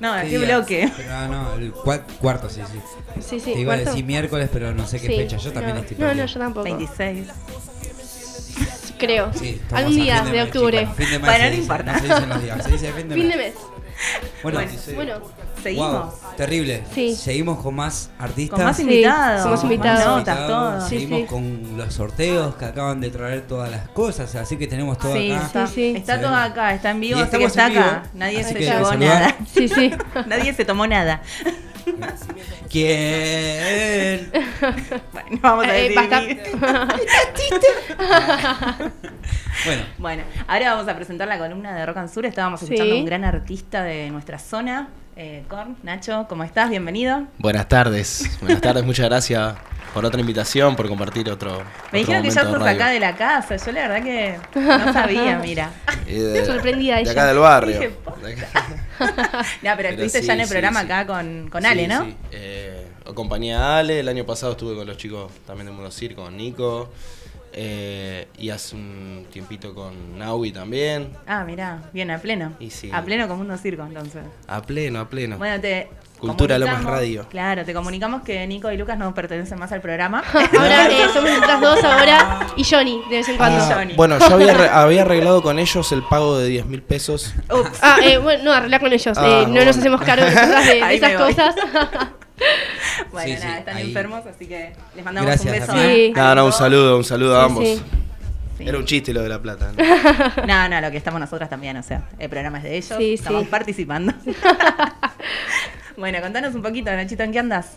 No, 0.00 0.14
¿qué 0.22 0.26
día? 0.26 0.38
bloque? 0.40 0.90
Pero, 0.96 1.14
ah, 1.14 1.28
no, 1.28 1.54
el 1.54 1.72
cua- 1.72 2.02
cuarto, 2.20 2.48
sí, 2.50 2.60
sí. 2.72 2.80
Sí, 3.20 3.38
sí, 3.38 3.52
Te 3.52 3.60
iba 3.60 3.74
a 3.74 3.76
¿cuarto? 3.76 3.90
decir 3.90 4.04
miércoles, 4.04 4.48
pero 4.52 4.74
no 4.74 4.86
sé 4.88 5.00
qué 5.00 5.06
Sí, 5.06 5.16
fecha. 5.16 5.36
Yo 5.36 5.52
también 5.52 5.76
no, 5.76 5.82
estoy 5.82 5.96
No, 5.98 6.04
no, 6.06 6.08
perdido. 6.10 6.26
yo 6.26 6.38
tampoco. 6.40 6.64
26. 6.64 7.28
Creo. 8.98 9.30
Sí, 9.34 9.60
estamos 9.62 9.84
Algún 9.84 10.00
a 10.00 10.02
día 10.04 10.16
fin 10.16 10.24
de, 10.24 10.30
mes, 10.38 10.46
octubre. 10.46 10.78
chicos. 10.80 10.96
Fin 10.96 11.10
de 11.10 11.18
mes 11.18 11.20
Bueno, 11.20 11.36
se 11.36 11.42
no 11.44 11.50
dice, 11.50 11.62
importa. 11.62 11.92
No 11.92 11.98
se 12.00 12.06
dicen 12.08 12.28
los 12.28 12.42
días, 12.42 12.64
se 12.64 12.70
dice 12.72 12.92
fin 12.92 13.08
de 13.08 13.14
Fin 13.14 13.26
mes. 13.28 13.36
de 13.36 13.42
mes. 13.44 13.54
Bueno, 14.42 14.60
Bueno, 14.94 15.12
Seguimos. 15.62 15.92
Wow, 15.92 16.12
terrible. 16.36 16.82
Sí. 16.94 17.14
Seguimos 17.14 17.62
con 17.62 17.74
más 17.74 18.10
artistas. 18.18 18.56
Con 18.56 18.64
más 18.66 18.76
Sí, 18.76 18.82
invitados. 18.82 19.42
somos 19.42 19.56
más 19.56 19.64
invitados. 19.64 20.18
notas, 20.18 20.46
todo. 20.46 20.80
Sí, 20.82 20.88
Seguimos 20.88 21.20
sí. 21.20 21.26
con 21.26 21.76
los 21.76 21.94
sorteos 21.94 22.54
que 22.56 22.64
acaban 22.64 23.00
de 23.00 23.10
traer 23.10 23.42
todas 23.46 23.70
las 23.70 23.88
cosas, 23.88 24.34
así 24.36 24.56
que 24.56 24.66
tenemos 24.66 24.98
todo 24.98 25.12
Sí, 25.14 25.30
acá. 25.32 25.46
está, 25.46 25.66
Sí, 25.66 25.74
sí. 25.74 25.94
está 25.96 26.20
todo 26.20 26.34
acá, 26.34 26.74
está 26.74 26.90
en 26.90 27.00
vivo, 27.00 27.20
así 27.20 27.30
que 27.36 27.44
estamos 27.44 27.50
está 27.52 27.68
vivo, 27.68 27.80
acá. 27.82 28.02
Nadie 28.14 28.40
así 28.40 28.52
se 28.54 28.60
llevó 28.60 28.94
nada. 28.94 29.36
Sí, 29.54 29.68
sí. 29.68 29.90
Nadie 30.26 30.52
se 30.54 30.64
tomó 30.64 30.86
nada. 30.86 31.20
¿Quién? 32.70 34.30
Bueno, 35.12 35.38
vamos 35.40 35.66
a 35.66 35.76
Eh, 35.76 35.88
decir. 35.88 36.58
basta. 36.60 36.90
Bueno, 39.64 39.82
Bueno, 39.98 40.22
ahora 40.46 40.74
vamos 40.74 40.88
a 40.88 40.96
presentar 40.96 41.28
la 41.28 41.38
columna 41.38 41.74
de 41.74 41.84
Rock 41.86 41.98
and 41.98 42.08
Sur. 42.12 42.24
Estábamos 42.26 42.60
Sí. 42.60 42.66
escuchando 42.66 42.94
a 42.94 42.98
un 42.98 43.04
gran 43.04 43.24
artista 43.24 43.82
de 43.82 44.10
nuestra 44.10 44.38
zona. 44.38 44.88
Eh, 45.16 45.44
Korn, 45.48 45.76
Nacho, 45.82 46.26
¿cómo 46.28 46.44
estás? 46.44 46.70
Bienvenido. 46.70 47.24
Buenas 47.38 47.68
tardes, 47.68 48.38
buenas 48.40 48.60
tardes, 48.62 48.84
muchas 48.84 49.06
gracias 49.06 49.54
por 49.92 50.04
otra 50.06 50.18
invitación, 50.20 50.76
por 50.76 50.88
compartir 50.88 51.28
otro. 51.28 51.50
Me 51.58 51.58
otro 51.58 51.98
dijeron 51.98 52.22
que 52.22 52.30
ya 52.30 52.42
sos 52.44 52.64
de 52.64 52.70
acá 52.70 52.88
de 52.88 53.00
la 53.00 53.16
casa. 53.16 53.56
Yo 53.56 53.72
la 53.72 53.88
verdad 53.88 54.02
que 54.02 54.38
no 54.58 54.92
sabía, 54.94 55.38
mira. 55.42 55.70
Y 56.06 56.14
de- 56.14 56.46
Sorprendida 56.46 56.94
de 56.96 57.02
ella. 57.02 57.10
acá 57.12 57.26
del 57.26 57.38
barrio. 57.38 57.80
Dije, 57.80 57.90
De 58.22 58.32
acá. 58.32 58.66
No, 59.62 59.76
pero, 59.76 59.76
Pero 59.76 59.88
estuviste 59.90 60.20
sí, 60.20 60.26
ya 60.26 60.34
en 60.34 60.40
el 60.40 60.46
sí, 60.46 60.52
programa 60.52 60.80
sí. 60.80 60.86
acá 60.86 61.06
con, 61.06 61.48
con 61.50 61.62
Sí, 61.62 61.68
Ale, 61.68 61.88
¿no? 61.88 62.04
sí. 62.04 62.16
Eh, 62.32 62.86
acompañé 63.06 63.54
a 63.54 63.78
Ale, 63.78 64.00
el 64.00 64.08
año 64.08 64.24
pasado 64.24 64.52
estuve 64.52 64.74
con 64.76 64.86
los 64.86 64.96
chicos 64.96 65.32
también 65.46 65.66
de 65.66 65.72
Mundo 65.72 65.90
Circo, 65.90 66.22
con 66.22 66.36
Nico. 66.36 66.90
Eh, 67.52 68.28
y 68.38 68.50
hace 68.50 68.76
un 68.76 69.26
tiempito 69.30 69.74
con 69.74 70.18
Naui 70.18 70.52
también. 70.52 71.12
Ah, 71.26 71.44
mirá, 71.44 71.78
bien, 71.92 72.10
a 72.10 72.18
pleno. 72.18 72.52
Y 72.60 72.70
sí. 72.70 72.90
A 72.92 73.02
pleno 73.02 73.26
como 73.28 73.38
Mundo 73.38 73.56
Circo, 73.56 73.82
entonces. 73.84 74.22
A 74.48 74.62
pleno, 74.62 75.00
a 75.00 75.08
pleno. 75.08 75.38
Bueno, 75.38 75.60
te. 75.60 75.88
Cultura 76.20 76.58
Lomas 76.58 76.82
comunicamos- 76.82 76.90
Radio. 76.90 77.26
Claro, 77.30 77.64
te 77.64 77.72
comunicamos 77.72 78.22
que 78.22 78.46
Nico 78.46 78.70
y 78.70 78.76
Lucas 78.76 78.98
no 78.98 79.14
pertenecen 79.14 79.58
más 79.58 79.72
al 79.72 79.80
programa. 79.80 80.22
Ahora 80.58 80.86
eh, 80.90 81.06
somos 81.14 81.30
nosotras 81.30 81.60
dos 81.62 81.82
ahora 81.82 82.46
y 82.56 82.62
Johnny 82.64 83.00
de 83.08 83.16
vez 83.16 83.28
en 83.30 83.38
cuando. 83.38 83.58
Ah, 83.62 83.84
bueno, 83.96 84.18
yo 84.18 84.34
había, 84.34 84.52
re- 84.52 84.68
había 84.72 85.00
arreglado 85.00 85.40
con 85.42 85.58
ellos 85.58 85.90
el 85.92 86.02
pago 86.02 86.38
de 86.38 86.48
10 86.48 86.66
mil 86.66 86.82
pesos. 86.82 87.32
Ah, 87.80 87.96
eh, 88.02 88.18
bueno, 88.18 88.44
no, 88.44 88.52
arreglar 88.52 88.82
con 88.82 88.92
ellos. 88.92 89.16
Ah, 89.16 89.44
eh, 89.44 89.46
no 89.48 89.64
nos 89.64 89.78
hacemos 89.78 90.02
cargo 90.02 90.26
de, 90.26 90.30
de 90.34 90.94
esas 90.94 91.12
voy. 91.18 91.28
cosas. 91.34 91.54
Bueno, 93.12 93.28
Sí, 93.28 93.36
sí, 93.40 93.44
nada, 93.46 93.58
están 93.58 93.76
ahí. 93.76 93.88
enfermos, 93.88 94.26
así 94.26 94.46
que 94.46 94.72
les 94.94 95.04
mandamos 95.04 95.28
Gracias, 95.28 95.54
un 95.68 95.74
beso. 95.76 96.20
A- 96.20 96.22
No, 96.28 96.34
no, 96.34 96.46
un 96.46 96.52
saludo, 96.52 96.96
un 96.96 97.04
saludo 97.04 97.36
a 97.40 97.44
Sí, 97.44 97.46
ambos. 97.50 97.64
sí. 97.64 97.82
Sí. 98.58 98.68
Era 98.68 98.76
un 98.78 98.84
chiste 98.84 99.14
lo 99.14 99.22
de 99.22 99.28
la 99.30 99.40
plata. 99.40 99.72
¿no? 99.74 99.82
No, 100.46 100.68
no, 100.68 100.80
lo 100.82 100.90
que 100.90 100.98
estamos 100.98 101.18
nosotras 101.18 101.48
también, 101.48 101.76
o 101.78 101.82
sea, 101.82 102.02
el 102.18 102.28
programa 102.28 102.58
es 102.58 102.64
de 102.64 102.76
ellos, 102.76 102.94
Sí, 102.98 103.14
estamos 103.14 103.44
sí. 103.44 103.48
participando. 103.50 104.12
bueno, 105.96 106.20
contanos 106.20 106.54
un 106.54 106.62
poquito, 106.62 106.90
Nachito, 106.90 107.22
¿en 107.22 107.32
qué 107.32 107.38
andas? 107.38 107.72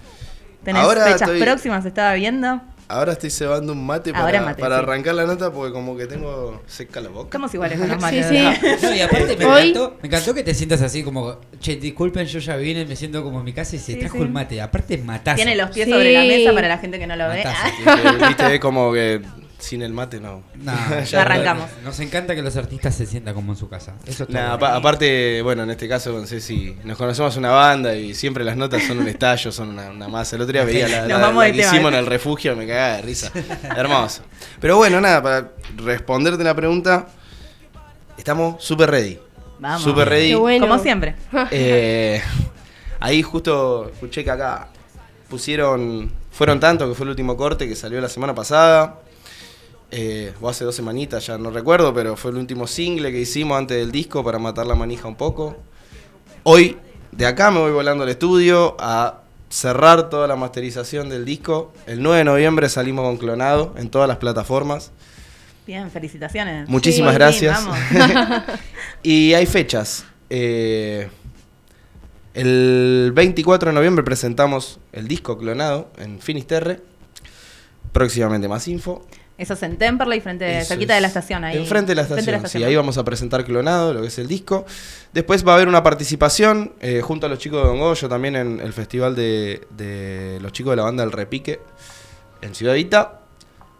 ¿Tenés 0.63 0.81
Ahora 0.83 1.03
fechas 1.05 1.21
estoy- 1.23 1.41
próximas? 1.41 1.85
Estaba 1.85 2.13
viendo. 2.13 2.61
Ahora 2.87 3.13
estoy 3.13 3.29
cebando 3.29 3.73
un 3.73 3.85
mate 3.85 4.11
para, 4.13 4.41
mate, 4.41 4.61
para 4.61 4.77
sí. 4.77 4.83
arrancar 4.83 5.15
la 5.15 5.25
nota 5.25 5.51
porque 5.51 5.71
como 5.73 5.95
que 5.97 6.05
tengo 6.05 6.61
seca 6.67 6.99
la 7.01 7.09
boca. 7.09 7.25
Estamos 7.27 7.53
iguales 7.53 7.79
con 7.79 7.87
los 7.89 7.97
Sí, 7.97 8.01
mates. 8.01 8.27
sí. 8.27 8.67
No, 8.83 8.93
y 8.95 9.01
aparte 9.01 9.37
me 9.37 9.45
Hoy- 9.45 9.69
encantó, 9.69 9.97
me 10.01 10.07
encantó 10.07 10.33
que 10.33 10.43
te 10.43 10.53
sientas 10.53 10.81
así 10.81 11.03
como, 11.03 11.37
che, 11.59 11.77
disculpen, 11.77 12.25
yo 12.27 12.39
ya 12.39 12.55
vine, 12.57 12.85
me 12.85 12.95
siento 12.95 13.23
como 13.23 13.39
en 13.39 13.45
mi 13.45 13.53
casa 13.53 13.75
y 13.75 13.79
se 13.79 13.93
Sí, 13.93 13.99
trajo 13.99 14.17
sí. 14.17 14.23
el 14.23 14.29
mate. 14.29 14.61
Aparte 14.61 14.97
matazo. 14.97 15.35
Tiene 15.37 15.55
los 15.55 15.69
pies 15.71 15.85
Sí. 15.85 15.91
sobre 15.91 16.13
la 16.13 16.21
mesa 16.23 16.53
para 16.53 16.67
la 16.67 16.77
gente 16.77 16.99
que 16.99 17.07
no 17.07 17.15
lo 17.15 17.27
ve. 17.29 17.43
Matazo. 17.43 17.65
Viste, 18.11 18.27
viste, 18.27 18.53
es 18.55 18.59
como 18.59 18.91
que 18.93 19.21
sin 19.63 19.81
el 19.81 19.93
mate 19.93 20.19
no. 20.19 20.43
No, 20.55 20.73
Ya 21.09 21.21
arrancamos. 21.21 21.69
Nos 21.85 21.99
encanta 22.01 22.35
que 22.35 22.41
los 22.41 22.55
artistas 22.57 22.93
se 22.95 23.05
sientan 23.05 23.33
como 23.33 23.53
en 23.53 23.57
su 23.57 23.69
casa. 23.69 23.93
Eso 24.05 24.23
está 24.23 24.33
Nah, 24.49 24.57
bueno. 24.57 24.75
aparte, 24.75 25.41
bueno, 25.41 25.63
en 25.63 25.69
este 25.71 25.87
caso 25.87 26.11
con 26.11 26.27
Ceci, 26.27 26.75
nos 26.83 26.97
conocemos 26.97 27.37
una 27.37 27.51
banda 27.51 27.95
y 27.95 28.13
siempre 28.13 28.43
las 28.43 28.57
notas 28.57 28.83
son 28.83 28.99
un 28.99 29.07
estallo, 29.07 29.51
son 29.51 29.69
una, 29.69 29.89
una 29.89 30.07
masa. 30.09 30.35
El 30.35 30.41
otro 30.41 30.53
día 30.53 30.65
veía 30.65 30.87
la, 30.87 30.99
Nos 31.01 31.07
la- 31.09 31.17
vamos 31.19 31.43
la 31.43 31.47
del 31.47 31.55
que 31.55 31.61
tema, 31.61 31.73
hicimos 31.73 31.91
en 31.91 31.95
¿eh? 31.95 31.99
el 31.99 32.05
refugio, 32.07 32.55
me 32.55 32.67
cagaba 32.67 32.95
de 32.97 33.01
risa. 33.03 33.31
Hermoso. 33.77 34.21
Pero 34.59 34.75
bueno, 34.77 34.99
nada, 34.99 35.23
para 35.23 35.51
responderte 35.77 36.43
la 36.43 36.53
pregunta, 36.55 37.07
estamos 38.17 38.63
super 38.63 38.91
ready. 38.91 39.19
Vamos. 39.59 39.81
Super 39.81 40.09
ready. 40.09 40.29
Qué 40.29 40.35
bueno. 40.35 40.67
Como 40.67 40.79
siempre. 40.81 41.15
Eh, 41.51 42.21
ahí 42.99 43.21
justo 43.21 43.89
escuché 43.93 44.23
que 44.23 44.31
acá 44.31 44.67
pusieron, 45.29 46.11
fueron 46.31 46.59
tanto 46.59 46.87
que 46.87 46.95
fue 46.95 47.05
el 47.05 47.11
último 47.11 47.35
corte 47.37 47.67
que 47.67 47.75
salió 47.75 47.99
la 48.01 48.09
semana 48.09 48.35
pasada. 48.35 48.99
Eh, 49.95 50.33
o 50.41 50.49
hace 50.49 50.65
dos 50.65 50.75
semanitas, 50.75 51.27
ya 51.27 51.37
no 51.37 51.51
recuerdo, 51.51 51.93
pero 51.93 52.17
fue 52.17 52.31
el 52.31 52.37
último 52.37 52.65
single 52.65 53.11
que 53.11 53.19
hicimos 53.19 53.59
antes 53.59 53.77
del 53.77 53.91
disco 53.91 54.23
para 54.23 54.39
matar 54.39 54.65
la 54.65 54.73
manija 54.73 55.07
un 55.07 55.15
poco. 55.15 55.55
Hoy, 56.41 56.77
de 57.11 57.27
acá 57.27 57.51
me 57.51 57.59
voy 57.59 57.71
volando 57.71 58.03
al 58.03 58.09
estudio 58.09 58.75
a 58.79 59.21
cerrar 59.49 60.09
toda 60.09 60.27
la 60.27 60.35
masterización 60.35 61.09
del 61.09 61.25
disco. 61.25 61.73
El 61.85 62.01
9 62.01 62.17
de 62.17 62.23
noviembre 62.23 62.69
salimos 62.69 63.05
con 63.05 63.17
Clonado 63.17 63.75
en 63.77 63.91
todas 63.91 64.07
las 64.07 64.17
plataformas. 64.17 64.91
Bien, 65.67 65.91
felicitaciones. 65.91 66.67
Muchísimas 66.67 67.11
Sí, 67.11 67.15
gracias. 67.19 67.63
vamos. 67.63 67.77
y 69.03 69.35
hay 69.35 69.45
fechas. 69.45 70.05
Eh, 70.31 71.07
el 72.33 73.11
24 73.13 73.69
de 73.69 73.75
noviembre 73.75 74.03
presentamos 74.03 74.79
el 74.91 75.07
disco 75.07 75.37
clonado 75.37 75.91
en 75.97 76.19
Finisterre. 76.19 76.81
Próximamente 77.91 78.47
más 78.47 78.67
info. 78.67 79.05
Eso 79.37 79.53
es 79.55 79.63
en 79.63 79.77
Temperley, 79.77 80.21
frente, 80.21 80.59
Eso 80.59 80.69
cerquita 80.69 80.93
de 80.93 81.01
la 81.01 81.07
es 81.07 81.11
estación. 81.11 81.43
Ahí. 81.43 81.57
Enfrente 81.57 81.91
de 81.91 81.95
la 81.95 82.05
Frente 82.05 82.31
estación. 82.31 82.61
Sí, 82.61 82.63
ahí 82.63 82.75
vamos 82.75 82.97
a 82.97 83.03
presentar 83.03 83.43
clonado, 83.43 83.93
lo 83.93 84.01
que 84.01 84.07
es 84.07 84.19
el 84.19 84.27
disco. 84.27 84.65
Después 85.11 85.45
va 85.45 85.53
a 85.53 85.55
haber 85.55 85.67
una 85.67 85.81
participación 85.81 86.73
eh, 86.79 87.01
junto 87.01 87.25
a 87.25 87.29
los 87.29 87.39
chicos 87.39 87.61
de 87.63 87.67
Don 87.67 87.79
Goyo 87.79 88.07
también 88.07 88.35
en 88.35 88.59
el 88.59 88.73
festival 88.73 89.15
de, 89.15 89.65
de 89.71 90.37
los 90.39 90.51
chicos 90.51 90.71
de 90.71 90.77
la 90.77 90.83
banda 90.83 91.03
El 91.03 91.11
Repique 91.11 91.59
en 92.41 92.53
Ciudadita. 92.53 93.21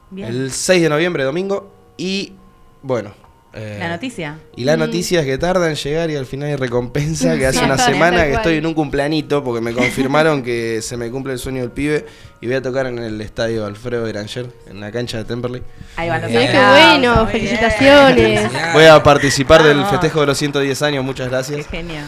Bien. 0.09 0.27
El 0.27 0.51
6 0.51 0.81
de 0.81 0.89
noviembre, 0.89 1.23
domingo. 1.23 1.71
Y 1.97 2.34
bueno, 2.81 3.13
Eh, 3.55 3.77
La 3.80 3.88
noticia. 3.89 4.39
Y 4.55 4.63
la 4.63 4.75
Mm. 4.75 4.80
noticia 4.80 5.19
es 5.19 5.25
que 5.27 5.38
tarda 5.38 5.69
en 5.69 5.75
llegar 5.75 6.09
y 6.09 6.15
al 6.15 6.25
final 6.25 6.49
hay 6.49 6.55
recompensa 6.55 7.38
que 7.38 7.45
hace 7.45 7.59
Sí, 7.59 7.65
una 7.65 7.77
semana 7.77 8.23
que 8.25 8.34
estoy 8.34 8.55
en 8.57 8.65
un 8.65 8.73
cumpleañito 8.73 9.43
porque 9.43 9.61
me 9.61 9.73
confirmaron 9.73 10.41
que 10.41 10.81
se 10.81 10.97
me 10.97 11.11
cumple 11.11 11.34
el 11.34 11.39
sueño 11.39 11.61
del 11.61 11.69
pibe 11.71 12.05
y 12.41 12.47
voy 12.47 12.55
a 12.55 12.61
tocar 12.63 12.88
en 12.88 12.97
el 12.97 13.21
estadio 13.21 13.65
Alfredo 13.65 14.05
Granger, 14.07 14.47
en 14.69 14.80
la 14.81 14.91
cancha 14.91 15.17
de 15.19 15.25
Temperley. 15.25 15.61
Ahí 15.97 16.09
van 16.09 16.21
los 16.23 16.31
Mirá 16.31 16.51
qué 16.51 16.97
bueno, 16.97 17.27
felicitaciones. 17.27 18.49
Voy 18.73 18.85
a 18.85 19.01
participar 19.03 19.61
del 19.63 19.85
festejo 19.85 20.21
de 20.21 20.25
los 20.25 20.38
110 20.38 20.81
años, 20.81 21.03
muchas 21.05 21.30
gracias. 21.30 21.67
Genial. 21.67 22.05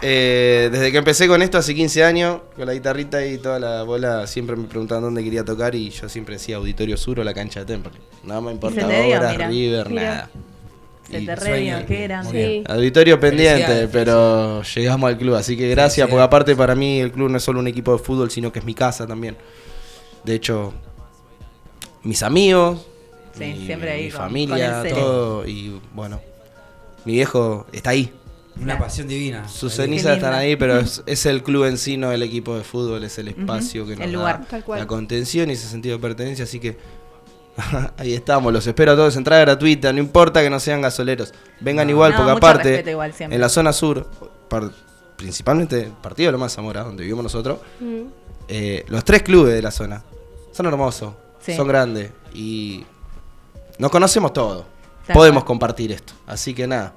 Eh, 0.00 0.68
desde 0.70 0.92
que 0.92 0.98
empecé 0.98 1.26
con 1.26 1.42
esto 1.42 1.58
hace 1.58 1.74
15 1.74 2.04
años, 2.04 2.40
con 2.54 2.66
la 2.66 2.72
guitarrita 2.72 3.24
y 3.26 3.38
toda 3.38 3.58
la 3.58 3.82
bola, 3.82 4.26
siempre 4.28 4.54
me 4.54 4.68
preguntaban 4.68 5.02
dónde 5.02 5.24
quería 5.24 5.44
tocar 5.44 5.74
y 5.74 5.90
yo 5.90 6.08
siempre 6.08 6.34
decía 6.36 6.56
Auditorio 6.56 6.96
Sur 6.96 7.18
o 7.18 7.24
la 7.24 7.34
cancha 7.34 7.60
de 7.60 7.66
Temperley. 7.66 8.00
Nada 8.22 8.40
me 8.40 8.52
importa 8.52 8.80
se 8.80 8.86
te 8.86 9.02
dio, 9.04 9.16
ahora, 9.16 9.32
mira. 9.32 9.48
River, 9.48 9.88
Mira. 9.90 10.02
nada. 10.02 10.30
Se 11.10 11.20
te 11.20 11.86
qué 11.86 12.02
grande. 12.04 12.62
Sí. 12.66 12.72
Auditorio 12.72 13.18
pendiente, 13.18 13.88
pero 13.90 14.62
llegamos 14.62 15.08
al 15.08 15.16
club, 15.16 15.34
así 15.36 15.56
que 15.56 15.68
gracias, 15.68 16.06
porque 16.08 16.22
aparte 16.22 16.54
para 16.54 16.74
mí 16.74 17.00
el 17.00 17.12
club 17.12 17.30
no 17.30 17.38
es 17.38 17.42
solo 17.42 17.60
un 17.60 17.66
equipo 17.66 17.92
de 17.92 17.98
fútbol, 17.98 18.30
sino 18.30 18.52
que 18.52 18.58
es 18.58 18.64
mi 18.64 18.74
casa 18.74 19.06
también. 19.06 19.36
De 20.24 20.34
hecho, 20.34 20.74
mis 22.02 22.22
amigos, 22.22 22.86
Sí, 23.36 23.44
mi, 23.44 23.66
siempre 23.66 23.90
ahí 23.92 24.04
mi 24.06 24.10
con- 24.10 24.20
familia, 24.20 24.82
con 24.82 24.90
todo, 24.90 25.46
y 25.46 25.80
bueno, 25.94 26.20
mi 27.04 27.12
viejo 27.14 27.66
está 27.72 27.90
ahí. 27.90 28.12
Una 28.60 28.76
pasión 28.76 29.06
divina. 29.06 29.48
Sus 29.48 29.74
cenizas 29.74 30.16
están 30.16 30.34
ahí, 30.34 30.56
pero 30.56 30.80
es, 30.80 31.02
es 31.06 31.26
el 31.26 31.44
club 31.44 31.64
en 31.66 31.78
sí, 31.78 31.96
no 31.96 32.10
el 32.10 32.22
equipo 32.24 32.56
de 32.56 32.64
fútbol, 32.64 33.04
es 33.04 33.16
el 33.18 33.28
espacio 33.28 33.86
que 33.86 33.94
nos 33.94 34.04
el 34.04 34.12
da 34.12 34.18
lugar. 34.18 34.46
Tal 34.50 34.64
cual. 34.64 34.80
la 34.80 34.86
contención 34.88 35.48
y 35.48 35.52
ese 35.52 35.68
sentido 35.68 35.96
de 35.96 36.02
pertenencia, 36.02 36.42
así 36.44 36.58
que 36.58 36.76
ahí 37.98 38.14
estamos, 38.14 38.52
los 38.52 38.66
espero 38.66 38.92
a 38.92 38.96
todos, 38.96 39.16
entrada 39.16 39.40
gratuita, 39.42 39.92
no 39.92 39.98
importa 39.98 40.42
que 40.42 40.50
no 40.50 40.60
sean 40.60 40.80
gasoleros, 40.80 41.32
vengan 41.60 41.86
No, 41.86 41.92
igual, 41.92 42.12
no, 42.12 42.18
porque 42.18 42.32
aparte, 42.32 42.84
igual 42.90 43.12
en 43.18 43.40
la 43.40 43.48
zona 43.48 43.72
sur, 43.72 44.06
par- 44.48 44.70
principalmente 45.16 45.80
el 45.82 45.90
partido 45.92 46.28
de 46.28 46.32
Loma 46.32 46.48
Zamora, 46.48 46.82
donde 46.84 47.02
vivimos 47.02 47.24
nosotros, 47.24 47.58
Mm. 47.80 48.02
eh, 48.48 48.84
los 48.88 49.04
tres 49.04 49.22
clubes 49.22 49.54
de 49.54 49.62
la 49.62 49.70
zona 49.70 50.02
son 50.52 50.66
hermosos, 50.66 51.14
Sí. 51.40 51.54
son 51.56 51.66
grandes 51.68 52.10
y 52.34 52.84
nos 53.78 53.90
conocemos 53.90 54.32
todos. 54.32 54.64
Tal 55.06 55.14
Podemos 55.14 55.42
cual. 55.42 55.46
compartir 55.48 55.90
esto, 55.92 56.12
así 56.26 56.52
que 56.54 56.66
nada. 56.66 56.92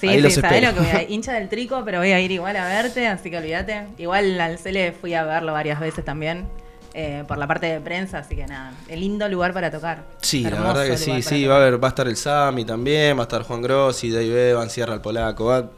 Sí, 0.00 0.08
ahí 0.08 0.16
sí, 0.16 0.22
los 0.22 0.32
sabés 0.34 0.52
espero. 0.52 0.68
lo 0.72 0.74
que 0.74 0.80
voy 0.90 1.00
a 1.00 1.02
hincha 1.10 1.32
del 1.34 1.48
trico, 1.50 1.82
pero 1.84 1.98
voy 1.98 2.12
a 2.12 2.20
ir 2.20 2.30
igual 2.30 2.56
a 2.56 2.66
verte, 2.66 3.06
así 3.06 3.30
que 3.30 3.36
olvídate. 3.36 3.86
Igual 3.98 4.40
al 4.40 4.58
Cele 4.58 4.92
fui 4.98 5.12
a 5.14 5.24
verlo 5.24 5.52
varias 5.52 5.78
veces 5.78 6.02
también, 6.04 6.46
eh, 6.94 7.24
por 7.28 7.38
la 7.38 7.46
parte 7.46 7.66
de 7.66 7.80
prensa, 7.80 8.18
así 8.18 8.34
que 8.36 8.46
nada, 8.46 8.72
el 8.88 9.00
lindo 9.00 9.28
lugar 9.28 9.52
para 9.52 9.70
tocar. 9.70 10.04
Sí, 10.22 10.42
la 10.42 10.50
verdad 10.50 10.86
que 10.86 10.96
sí, 10.96 11.22
sí, 11.22 11.42
tocar. 11.44 11.50
va 11.50 11.54
a 11.54 11.66
haber, 11.66 11.82
va 11.84 11.88
a 11.88 11.90
estar 11.90 12.08
el 12.08 12.16
Sami 12.16 12.64
también, 12.64 13.16
va 13.16 13.20
a 13.20 13.24
estar 13.24 13.42
Juan 13.42 13.62
Grossi, 13.62 14.10
Dave 14.10 14.50
Evan, 14.50 14.70
Sierra 14.70 14.94
el 14.94 15.00
Polaco, 15.00 15.44
va, 15.46 15.70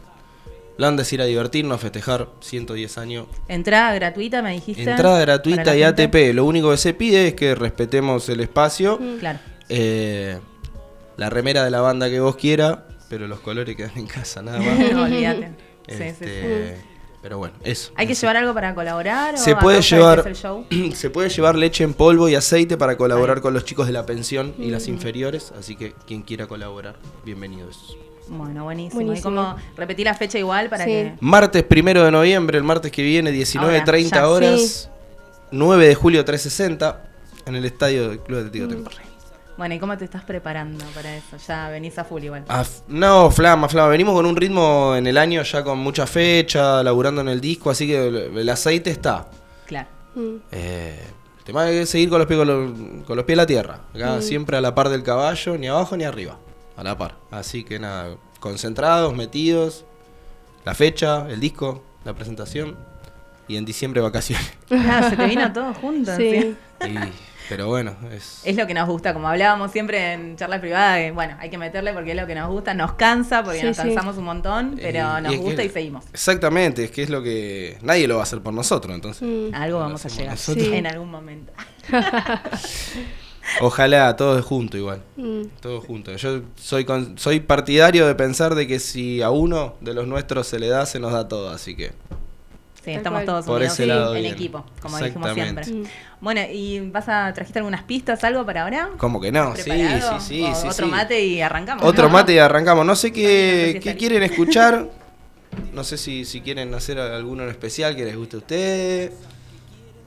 la 0.78 0.86
van 0.86 0.94
a 0.94 0.96
decir 0.98 1.20
a 1.20 1.24
divertirnos, 1.26 1.74
a 1.76 1.78
festejar 1.78 2.28
110 2.40 2.98
años. 2.98 3.26
Entrada 3.48 3.94
gratuita, 3.94 4.40
me 4.42 4.52
dijiste. 4.54 4.82
Entrada 4.90 5.20
gratuita 5.20 5.76
y. 5.76 5.82
ATP, 5.82 6.32
lo 6.34 6.44
único 6.46 6.70
que 6.70 6.78
se 6.78 6.94
pide 6.94 7.28
es 7.28 7.34
que 7.34 7.54
respetemos 7.54 8.28
el 8.30 8.40
espacio, 8.40 8.98
Claro. 9.20 9.38
eh, 9.68 10.38
la 11.18 11.28
remera 11.28 11.62
de 11.64 11.70
la 11.70 11.82
banda 11.82 12.08
que 12.08 12.20
vos 12.20 12.36
quieras, 12.36 12.78
pero 13.10 13.28
los 13.28 13.40
colores 13.40 13.76
quedan 13.76 13.96
en 13.96 14.06
casa, 14.06 14.40
nada 14.42 14.58
más. 14.60 14.78
No, 14.92 15.02
olvídate. 15.04 15.52
Sí, 15.88 15.94
sí, 15.98 16.02
Este, 16.04 16.74
sí. 16.76 16.82
Pero 17.22 17.38
bueno, 17.38 17.54
eso. 17.62 17.92
¿Hay 17.94 18.06
que 18.08 18.14
llevar 18.14 18.36
algo 18.36 18.52
para 18.52 18.74
colaborar? 18.74 19.38
Se 19.38 19.52
o 19.52 19.58
puede 19.60 19.80
llevar 19.80 20.18
es 20.20 20.26
el 20.26 20.34
show? 20.34 20.66
se 20.94 21.08
puede 21.08 21.28
llevar 21.28 21.54
leche 21.54 21.84
en 21.84 21.94
polvo 21.94 22.28
y 22.28 22.34
aceite 22.34 22.76
para 22.76 22.96
colaborar 22.96 23.40
con 23.40 23.54
los 23.54 23.64
chicos 23.64 23.86
de 23.86 23.92
la 23.92 24.04
pensión 24.04 24.54
y 24.58 24.70
las 24.70 24.88
Mm. 24.88 24.90
inferiores, 24.90 25.52
así 25.58 25.76
que 25.76 25.92
quien 26.06 26.22
quiera 26.22 26.46
colaborar, 26.48 26.96
bienvenidos. 27.24 27.96
Bueno, 28.28 28.64
buenísimo. 28.64 29.02
Buenísimo. 29.02 29.30
¿Y 29.30 29.36
cómo 29.36 29.56
repetir 29.76 30.06
la 30.06 30.14
fecha 30.14 30.38
igual 30.38 30.68
para 30.68 30.84
Sí. 30.84 30.90
que. 30.90 31.14
Martes 31.20 31.62
primero 31.62 32.02
de 32.04 32.10
noviembre, 32.10 32.58
el 32.58 32.64
martes 32.64 32.90
que 32.90 33.02
viene, 33.02 33.30
19.30 33.30 34.20
Ahora, 34.20 34.46
ya. 34.46 34.52
horas, 34.54 34.90
9 35.52 35.86
de 35.88 35.94
julio 35.94 36.24
360, 36.24 37.04
en 37.46 37.54
el 37.56 37.64
estadio 37.64 38.08
del 38.08 38.18
Club 38.20 38.38
Atlético 38.38 38.68
Temperley. 38.68 39.11
Bueno, 39.56 39.74
¿y 39.74 39.78
cómo 39.78 39.96
te 39.98 40.04
estás 40.04 40.22
preparando 40.24 40.84
para 40.94 41.14
eso? 41.14 41.36
Ya 41.46 41.68
venís 41.68 41.98
a 41.98 42.04
full 42.04 42.22
igual. 42.24 42.44
No, 42.88 43.30
flama, 43.30 43.68
flama. 43.68 43.88
Venimos 43.88 44.14
con 44.14 44.24
un 44.26 44.34
ritmo 44.34 44.94
en 44.96 45.06
el 45.06 45.18
año 45.18 45.42
ya 45.42 45.62
con 45.62 45.78
mucha 45.78 46.06
fecha, 46.06 46.82
laburando 46.82 47.20
en 47.20 47.28
el 47.28 47.40
disco, 47.40 47.70
así 47.70 47.86
que 47.86 48.08
el, 48.08 48.16
el 48.38 48.48
aceite 48.48 48.90
está. 48.90 49.26
Claro. 49.66 49.88
Eh, 50.50 50.98
el 51.38 51.44
tema 51.44 51.68
es 51.70 51.90
seguir 51.90 52.08
con 52.08 52.18
los 52.18 52.26
pies, 52.26 52.38
con 52.38 52.48
los, 52.48 53.04
con 53.06 53.16
los 53.16 53.24
pies 53.26 53.34
en 53.34 53.38
la 53.38 53.46
tierra. 53.46 53.80
Acá 53.94 54.16
Mm. 54.16 54.22
siempre 54.22 54.56
a 54.56 54.60
la 54.60 54.74
par 54.74 54.88
del 54.88 55.02
caballo, 55.02 55.58
ni 55.58 55.66
abajo 55.68 55.96
ni 55.96 56.04
arriba. 56.04 56.38
A 56.76 56.82
la 56.82 56.96
par. 56.96 57.16
Así 57.30 57.62
que 57.64 57.78
nada, 57.78 58.16
concentrados, 58.40 59.14
metidos. 59.14 59.84
La 60.64 60.74
fecha, 60.74 61.26
el 61.28 61.40
disco, 61.40 61.82
la 62.04 62.14
presentación. 62.14 62.76
Y 63.48 63.56
en 63.56 63.64
diciembre 63.66 64.00
vacaciones. 64.00 64.50
Ah, 64.70 65.08
se 65.10 65.16
te 65.16 65.26
vino 65.26 65.52
todo 65.52 65.74
junto. 65.74 66.16
Sí. 66.16 66.56
¿sí? 66.80 66.88
Y- 66.88 67.12
pero 67.48 67.66
bueno, 67.68 67.96
es, 68.12 68.40
Es 68.44 68.56
lo 68.56 68.66
que 68.66 68.74
nos 68.74 68.88
gusta, 68.88 69.12
como 69.14 69.28
hablábamos 69.28 69.70
siempre 69.72 70.12
en 70.12 70.36
charlas 70.36 70.60
privadas, 70.60 70.98
que, 70.98 71.10
bueno, 71.12 71.36
hay 71.40 71.50
que 71.50 71.58
meterle 71.58 71.92
porque 71.92 72.10
es 72.12 72.16
lo 72.16 72.26
que 72.26 72.34
nos 72.34 72.48
gusta, 72.50 72.74
nos 72.74 72.92
cansa 72.94 73.42
porque 73.42 73.60
Sí, 73.60 73.66
nos 73.66 73.76
sí. 73.76 73.82
cansamos 73.82 74.16
un 74.16 74.24
montón, 74.24 74.72
pero 74.80 74.98
Eh, 75.16 75.18
y 75.18 75.22
nos 75.22 75.32
que- 75.32 75.38
gusta 75.38 75.64
y 75.64 75.68
seguimos. 75.68 76.04
Exactamente, 76.12 76.84
es 76.84 76.90
que 76.90 77.02
es 77.02 77.10
lo 77.10 77.22
que 77.22 77.78
nadie 77.82 78.06
lo 78.08 78.14
va 78.16 78.20
a 78.20 78.24
hacer 78.24 78.40
por 78.40 78.52
nosotros, 78.54 78.94
entonces. 78.94 79.22
Mm. 79.28 79.54
Algo 79.54 79.78
vamos 79.80 80.04
a 80.04 80.08
llegar 80.08 80.30
nosotros. 80.32 80.66
en 80.68 80.86
algún 80.86 81.10
momento. 81.10 81.52
Ojalá 83.60 84.14
todos 84.16 84.44
juntos 84.44 84.78
igual. 84.78 85.02
Mm. 85.16 85.42
Todos 85.60 85.84
juntos. 85.84 86.20
Yo 86.22 86.42
soy 86.56 86.84
con- 86.84 87.18
soy 87.18 87.40
partidario 87.40 88.06
de 88.06 88.14
pensar 88.14 88.54
de 88.54 88.66
que 88.68 88.78
si 88.78 89.20
a 89.20 89.30
uno 89.30 89.74
de 89.80 89.94
los 89.94 90.06
nuestros 90.06 90.46
se 90.46 90.58
le 90.60 90.68
da, 90.68 90.86
se 90.86 91.00
nos 91.00 91.12
da 91.12 91.26
todo, 91.28 91.50
así 91.50 91.74
que 91.74 91.92
Sí, 92.84 92.90
Tal 92.90 92.96
estamos 92.96 93.18
cual. 93.18 93.26
todos 93.26 93.46
Por 93.46 93.56
unidos 93.58 93.74
ese 93.74 93.86
lado 93.86 94.16
en 94.16 94.22
bien. 94.22 94.34
equipo, 94.34 94.64
como 94.80 94.98
dijimos 94.98 95.28
Exactamente. 95.30 95.64
siempre. 95.64 95.92
Bueno, 96.20 96.40
¿y 96.52 96.80
vas 96.90 97.08
a 97.08 97.32
trajiste 97.32 97.60
algunas 97.60 97.84
pistas, 97.84 98.24
algo 98.24 98.44
para 98.44 98.64
ahora? 98.64 98.90
¿Cómo 98.98 99.20
que 99.20 99.30
no? 99.30 99.54
Sí, 99.54 99.62
¿Preparado? 99.70 100.20
sí, 100.20 100.26
sí, 100.26 100.42
O 100.42 100.54
sí, 100.54 100.66
Otro 100.68 100.86
sí. 100.86 100.90
mate 100.90 101.24
y 101.24 101.40
arrancamos. 101.40 101.84
Otro 101.84 102.04
¿no? 102.04 102.10
mate 102.10 102.34
y 102.34 102.38
arrancamos. 102.38 102.84
No 102.84 102.96
sé 102.96 103.12
qué, 103.12 103.80
qué 103.82 103.96
quieren 103.96 104.22
escuchar. 104.22 104.88
No 105.74 105.84
sé 105.84 105.98
si, 105.98 106.24
si 106.24 106.40
quieren 106.40 106.72
hacer 106.72 106.98
alguno 106.98 107.42
en 107.42 107.50
especial 107.50 107.94
que 107.94 108.06
les 108.06 108.16
guste 108.16 108.36
a 108.36 108.38
ustedes. 108.38 109.12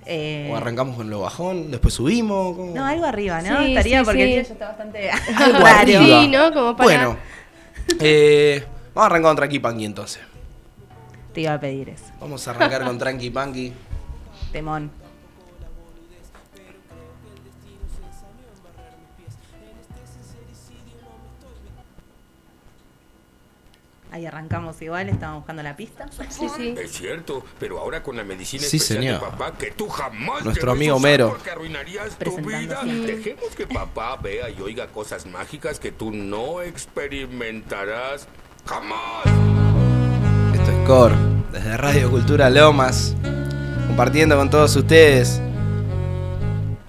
Eh, 0.07 0.49
O 0.51 0.55
arrancamos 0.55 0.95
con 0.95 1.07
lo 1.11 1.21
bajón, 1.21 1.69
después 1.69 1.93
subimos. 1.93 2.55
¿cómo? 2.57 2.73
No, 2.75 2.83
algo 2.83 3.05
arriba, 3.05 3.41
¿no? 3.43 3.59
Sí, 3.61 3.69
Estaría 3.69 3.99
sí, 3.99 4.05
porque 4.05 4.19
sí. 4.19 4.23
el 4.23 4.29
día 4.33 4.41
ya 4.41 4.53
está 4.53 4.67
bastante 4.69 5.09
Algo 5.37 5.59
raro. 5.59 5.77
arriba. 5.77 6.01
Sí, 6.21 6.27
¿no? 6.29 6.51
Como 6.51 6.75
para- 6.75 6.83
Bueno, 6.87 7.17
eh, 7.99 8.63
vamos 8.95 9.03
a 9.03 9.05
arrancar 9.05 9.29
con 9.29 9.35
Tranqui 9.35 9.59
Panqui 9.59 9.85
entonces. 9.85 10.21
Te 11.35 11.41
iba 11.41 11.53
a 11.53 11.59
pedir 11.59 11.89
eso. 11.89 12.05
Vamos 12.19 12.47
a 12.47 12.51
arrancar 12.51 12.83
con 12.85 12.97
Tranqui 12.97 13.29
Panqui. 13.29 13.73
Temón. 14.53 14.89
Ahí 24.11 24.25
arrancamos 24.25 24.81
igual, 24.81 25.09
estamos 25.09 25.39
buscando 25.39 25.61
la 25.61 25.75
pista. 25.75 26.07
Sí, 26.29 26.47
sí. 26.55 26.73
Es 26.77 26.91
cierto, 26.93 27.43
pero 27.59 27.79
ahora 27.79 28.01
con 28.01 28.15
la 28.15 28.23
medicina 28.23 28.63
Sí, 28.63 28.77
especial 28.77 28.99
señor. 29.03 29.19
de 29.19 29.27
papá 29.27 29.57
que 29.57 29.71
tú 29.71 29.89
jamás 29.89 30.45
Nuestro 30.45 30.71
amigo 30.71 30.95
Homero. 30.95 31.29
porque 31.31 31.49
arruinarías 31.51 32.17
tu 32.17 32.37
vida. 32.37 32.81
Dejemos 32.83 33.53
que 33.57 33.67
papá 33.67 34.15
vea 34.15 34.49
y 34.49 34.61
oiga 34.61 34.87
cosas 34.87 35.25
mágicas 35.25 35.79
que 35.81 35.91
tú 35.91 36.11
no 36.11 36.61
experimentarás 36.61 38.27
jamás. 38.65 39.25
Esto 40.65 40.79
es 40.79 40.87
Core, 40.87 41.15
desde 41.51 41.77
Radio 41.77 42.09
Cultura 42.09 42.49
Lomas, 42.49 43.13
compartiendo 43.85 44.35
con 44.35 44.49
todos 44.49 44.75
ustedes. 44.75 45.39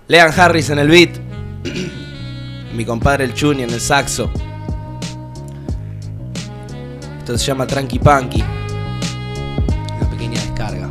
Lean 0.08 0.32
Harris 0.34 0.70
en 0.70 0.78
el 0.78 0.88
beat, 0.88 1.10
mi 2.74 2.86
compadre 2.86 3.24
el 3.24 3.34
Chuni 3.34 3.64
en 3.64 3.70
el 3.70 3.80
saxo. 3.82 4.30
Esto 7.18 7.36
se 7.36 7.44
llama 7.44 7.66
Tranqui 7.66 7.98
Punky. 7.98 8.42
Una 10.00 10.10
pequeña 10.10 10.40
descarga. 10.40 10.88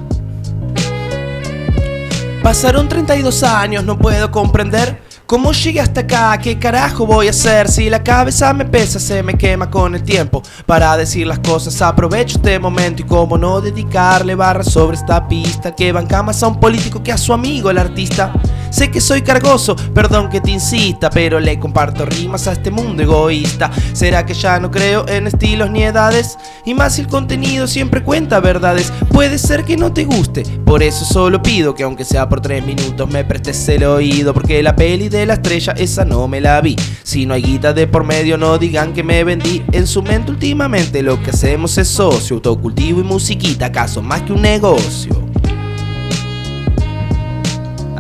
Pasaron 2.44 2.88
32 2.88 3.42
años, 3.42 3.84
no 3.84 3.98
puedo 3.98 4.30
comprender 4.30 5.02
cómo 5.26 5.52
llegué 5.52 5.80
hasta 5.80 6.02
acá, 6.02 6.38
qué 6.38 6.58
carajo 6.58 7.06
voy 7.06 7.28
a 7.28 7.32
hacer 7.32 7.68
si 7.68 7.90
la 7.90 8.04
cabeza 8.04 8.54
me 8.54 8.66
pesa, 8.66 9.00
se 9.00 9.24
me 9.24 9.36
quema 9.36 9.70
con 9.70 9.96
el 9.96 10.04
tiempo. 10.04 10.42
Para 10.66 10.96
decir 10.98 11.28
las 11.28 11.40
cosas 11.40 11.82
aprovecho 11.82 12.38
este 12.38 12.60
momento 12.60 13.02
y 13.02 13.06
cómo 13.06 13.38
no 13.38 13.62
dedicarle 13.62 14.36
barra 14.36 14.64
sobre 14.64 14.98
esta 14.98 15.28
pista 15.28 15.76
que 15.76 15.92
banca 15.92 16.22
más 16.24 16.42
a 16.44 16.48
un 16.48 16.60
político 16.60 17.02
que 17.02 17.12
a 17.12 17.18
su 17.18 17.34
amigo 17.34 17.70
el 17.70 17.78
artista. 17.78 18.34
Sé 18.70 18.92
que 18.92 19.02
soy 19.02 19.22
cargoso, 19.22 19.76
perdón 19.94 20.30
que 20.30 20.42
te 20.42 20.52
insista, 20.52 21.10
pero 21.10 21.40
le 21.40 21.60
comparto 21.60 22.06
rimas 22.06 22.48
a 22.48 22.54
este 22.54 22.72
mundo 22.72 23.04
egoísta. 23.04 23.72
¿Será 23.94 24.26
que 24.26 24.34
ya 24.34 24.60
no 24.60 24.72
creo 24.72 25.08
en 25.08 25.28
estilos 25.28 25.72
ni 25.72 25.84
edades? 25.84 26.38
Y 26.66 26.74
más 26.74 26.96
si 26.96 27.02
el 27.02 27.08
contenido 27.08 27.68
siempre 27.68 28.04
cuenta 28.04 28.40
verdades. 28.40 28.92
Puede 29.12 29.38
ser 29.38 29.64
que 29.64 29.78
no 29.78 29.94
te 29.94 30.06
guste, 30.06 30.44
por 30.66 30.84
eso 30.84 31.06
solo 31.06 31.42
pido 31.42 31.74
que 31.74 31.84
aunque 31.84 32.04
sea 32.04 32.28
por 32.28 32.42
tres 32.42 32.66
minutos 32.66 33.10
me 33.10 33.24
prestes 33.24 33.68
el 33.70 33.84
oído. 33.84 34.34
Porque 34.34 34.62
la 34.62 34.76
peli 34.76 35.10
de 35.10 35.26
la 35.26 35.36
estrella, 35.36 35.74
esa 35.78 36.06
no 36.06 36.28
me 36.28 36.42
la 36.42 36.60
vi. 36.62 36.76
Si 37.04 37.26
no 37.26 37.34
hay 37.34 37.44
guita 37.44 37.74
de 37.74 37.88
por 37.88 38.04
medio, 38.04 38.38
no 38.38 38.58
digan 38.58 38.94
que 38.94 39.04
me 39.04 39.24
vendí. 39.24 39.64
En 39.72 39.88
su 39.88 40.02
mente 40.02 40.32
últimamente 40.32 41.02
lo 41.02 41.22
que 41.22 41.30
hacemos 41.30 41.78
es 41.78 41.88
socio, 41.88 42.38
autocultivo 42.38 43.00
y 43.00 43.04
musiquita, 43.04 43.68
acaso 43.68 44.02
más 44.02 44.22
que 44.24 44.34
un 44.34 44.42
negocio. 44.42 45.26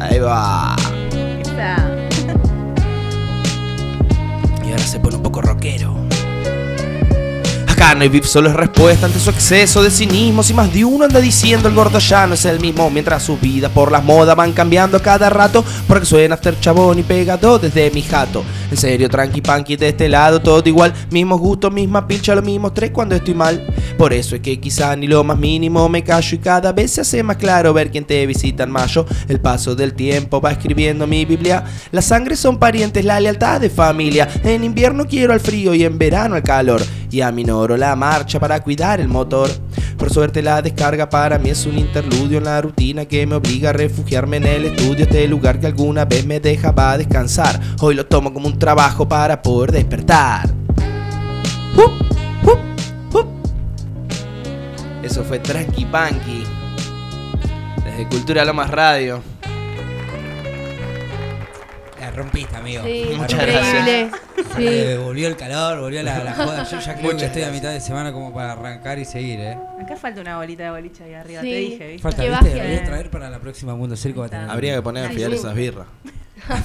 Ahí 0.10 0.19
va. 0.19 0.76
Y 4.64 4.69
ahora 4.72 4.84
se 4.84 4.99
pone 4.99 5.15
un 5.15 5.23
poco 5.23 5.41
rockero. 5.41 6.05
Acá 7.86 7.94
no 7.94 8.02
hay 8.02 8.10
beef, 8.10 8.26
solo 8.26 8.49
es 8.49 8.56
respuesta 8.56 9.06
ante 9.06 9.20
su 9.20 9.30
exceso 9.30 9.84
de 9.84 9.91
cinismo. 9.91 10.41
Si 10.41 10.56
más 10.56 10.74
de 10.74 10.84
uno 10.84 11.06
anda 11.06 11.22
diciendo 11.22 11.70
el 11.70 11.76
gordo 11.76 11.99
ya 11.99 12.26
no 12.26 12.34
es 12.34 12.44
el 12.45 12.60
mismo. 12.60 12.90
Mientras 12.90 13.22
sus 13.22 13.40
vidas 13.40 13.72
por 13.72 13.91
las 13.91 14.03
modas 14.03 14.36
van 14.36 14.53
cambiando 14.53 14.98
a 14.98 15.03
cada 15.03 15.30
rato. 15.30 15.64
Porque 15.88 16.07
suena 16.07 16.34
after 16.34 16.60
chabón 16.60 16.98
y 16.98 17.03
pegado 17.03 17.60
desde 17.60 17.91
mi 17.91 18.02
jato. 18.02 18.44
En 18.72 18.78
serio, 18.78 19.07
tranqui 19.07 19.41
panqui 19.41 19.76
de 19.76 19.90
este 19.90 20.10
lado, 20.10 20.41
todo 20.41 20.68
igual. 20.68 20.95
Mismos 21.12 21.40
gustos, 21.40 21.72
misma 21.72 22.07
pincha, 22.07 22.34
los 22.34 22.44
mismos 22.44 22.74
tres 22.74 22.90
cuando 22.90 23.14
estoy 23.14 23.36
mal. 23.36 23.64
Por 23.99 24.14
eso 24.14 24.36
es 24.36 24.41
que 24.41 24.60
quizá 24.60 24.95
ni 24.95 25.06
lo 25.06 25.24
más 25.24 25.38
mínimo 25.38 25.88
me 25.88 26.03
callo. 26.03 26.36
Y 26.36 26.40
cada 26.40 26.72
vez 26.72 26.90
se 26.90 27.02
hace 27.02 27.22
más 27.22 27.38
claro 27.38 27.72
ver 27.72 27.91
quién 27.91 28.06
te 28.06 28.26
visita 28.26 28.64
en 28.64 28.72
mayo. 28.72 29.06
El 29.30 29.40
paso 29.40 29.76
del 29.76 29.94
tiempo 29.94 30.41
va 30.41 30.53
escribiendo 30.53 31.06
mi 31.06 31.24
Biblia. 31.24 31.64
La 31.91 32.02
sangre 32.02 32.36
son 32.36 32.57
parientes, 32.57 33.06
la 33.06 33.20
lealtad 33.20 33.62
de 33.62 33.70
familia. 33.70 34.28
En 34.44 34.64
invierno 34.64 35.06
quiero 35.06 35.34
al 35.34 35.40
frío 35.40 35.76
y 35.76 35.84
en 35.84 35.99
verano 35.99 36.34
al 36.34 36.41
calor. 36.41 36.82
Y 37.12 37.22
la 37.77 37.95
marcha 37.95 38.39
para 38.39 38.60
cuidar 38.61 38.99
el 38.99 39.07
motor. 39.07 39.49
Por 39.97 40.11
suerte 40.11 40.41
la 40.41 40.61
descarga 40.61 41.10
para 41.10 41.38
mí 41.39 41.49
es 41.49 41.65
un 41.65 41.77
interludio 41.77 42.38
en 42.38 42.45
la 42.45 42.61
rutina 42.61 43.06
que 43.06 43.26
me 43.26 43.35
obliga 43.35 43.69
a 43.69 43.73
refugiarme 43.73 44.38
en 44.38 44.45
el 44.45 44.65
estudio. 44.65 45.06
Este 45.06 45.27
lugar 45.27 45.60
que 45.60 45.68
alguna 45.68 46.06
vez 46.06 46.26
me 46.26 46.39
dejaba 46.39 46.97
descansar. 46.97 47.60
Hoy 47.80 47.95
lo 47.95 48.06
tomo 48.06 48.34
como 48.34 48.47
un 48.47 48.60
trabajo 48.60 49.07
para 49.07 49.41
poder 49.41 49.72
despertar. 49.72 50.49
Uh, 51.76 52.49
uh, 52.49 53.18
uh. 53.18 53.26
Eso 55.03 55.23
fue 55.23 55.39
Tranqui 55.39 55.85
Panqui. 55.85 56.43
Desde 57.84 58.07
Cultura 58.07 58.43
Lomas 58.45 58.69
Radio. 58.69 59.35
La 62.06 62.11
rompiste, 62.11 62.56
amigo. 62.56 62.84
Sí, 62.84 63.06
La 63.11 63.18
Muchas 63.18 63.40
rompiste. 63.40 64.11
Sí. 64.56 64.65
Eh, 64.68 64.98
volvió 65.03 65.27
el 65.27 65.36
calor, 65.36 65.80
volvió 65.82 66.02
la, 66.03 66.23
la 66.23 66.34
joda. 66.34 66.64
Yo 66.64 66.80
ya 66.80 66.95
creo 66.95 67.18
que 67.18 67.26
estoy 67.26 67.41
a 67.41 67.45
gracias. 67.45 67.52
mitad 67.53 67.72
de 67.73 67.82
semana 67.82 68.14
como 68.14 68.34
para 68.34 68.53
arrancar 68.53 68.98
y 68.99 69.03
seguir, 69.06 69.40
¿eh? 69.41 69.57
Acá 69.82 69.98
falta 69.98 70.22
una 70.22 70.38
bolita 70.38 70.64
de 70.64 70.69
boliche 70.72 71.03
ahí 71.03 71.14
arriba, 71.14 71.41
Sí. 71.41 71.49
te 71.49 71.56
dije, 71.57 71.88
¿viste? 71.88 72.02
Falta, 72.03 72.22
¿viste? 72.23 72.38
baje. 72.38 72.53
Voy 72.68 72.76
a 72.77 72.84
traer 72.86 73.10
para 73.10 73.30
la 73.30 73.40
próxima 73.40 73.76
Mundo 73.76 73.98
Circo. 73.98 74.22
Va 74.22 74.27
a 74.27 74.30
tener 74.30 74.49
Habría 74.49 74.76
que 74.76 74.82
poner 74.82 75.03
a 75.03 75.07
enfriar 75.07 75.32
Ay, 75.32 75.38
esas 75.38 75.53
birras. 75.56 75.88
¿No 76.48 76.56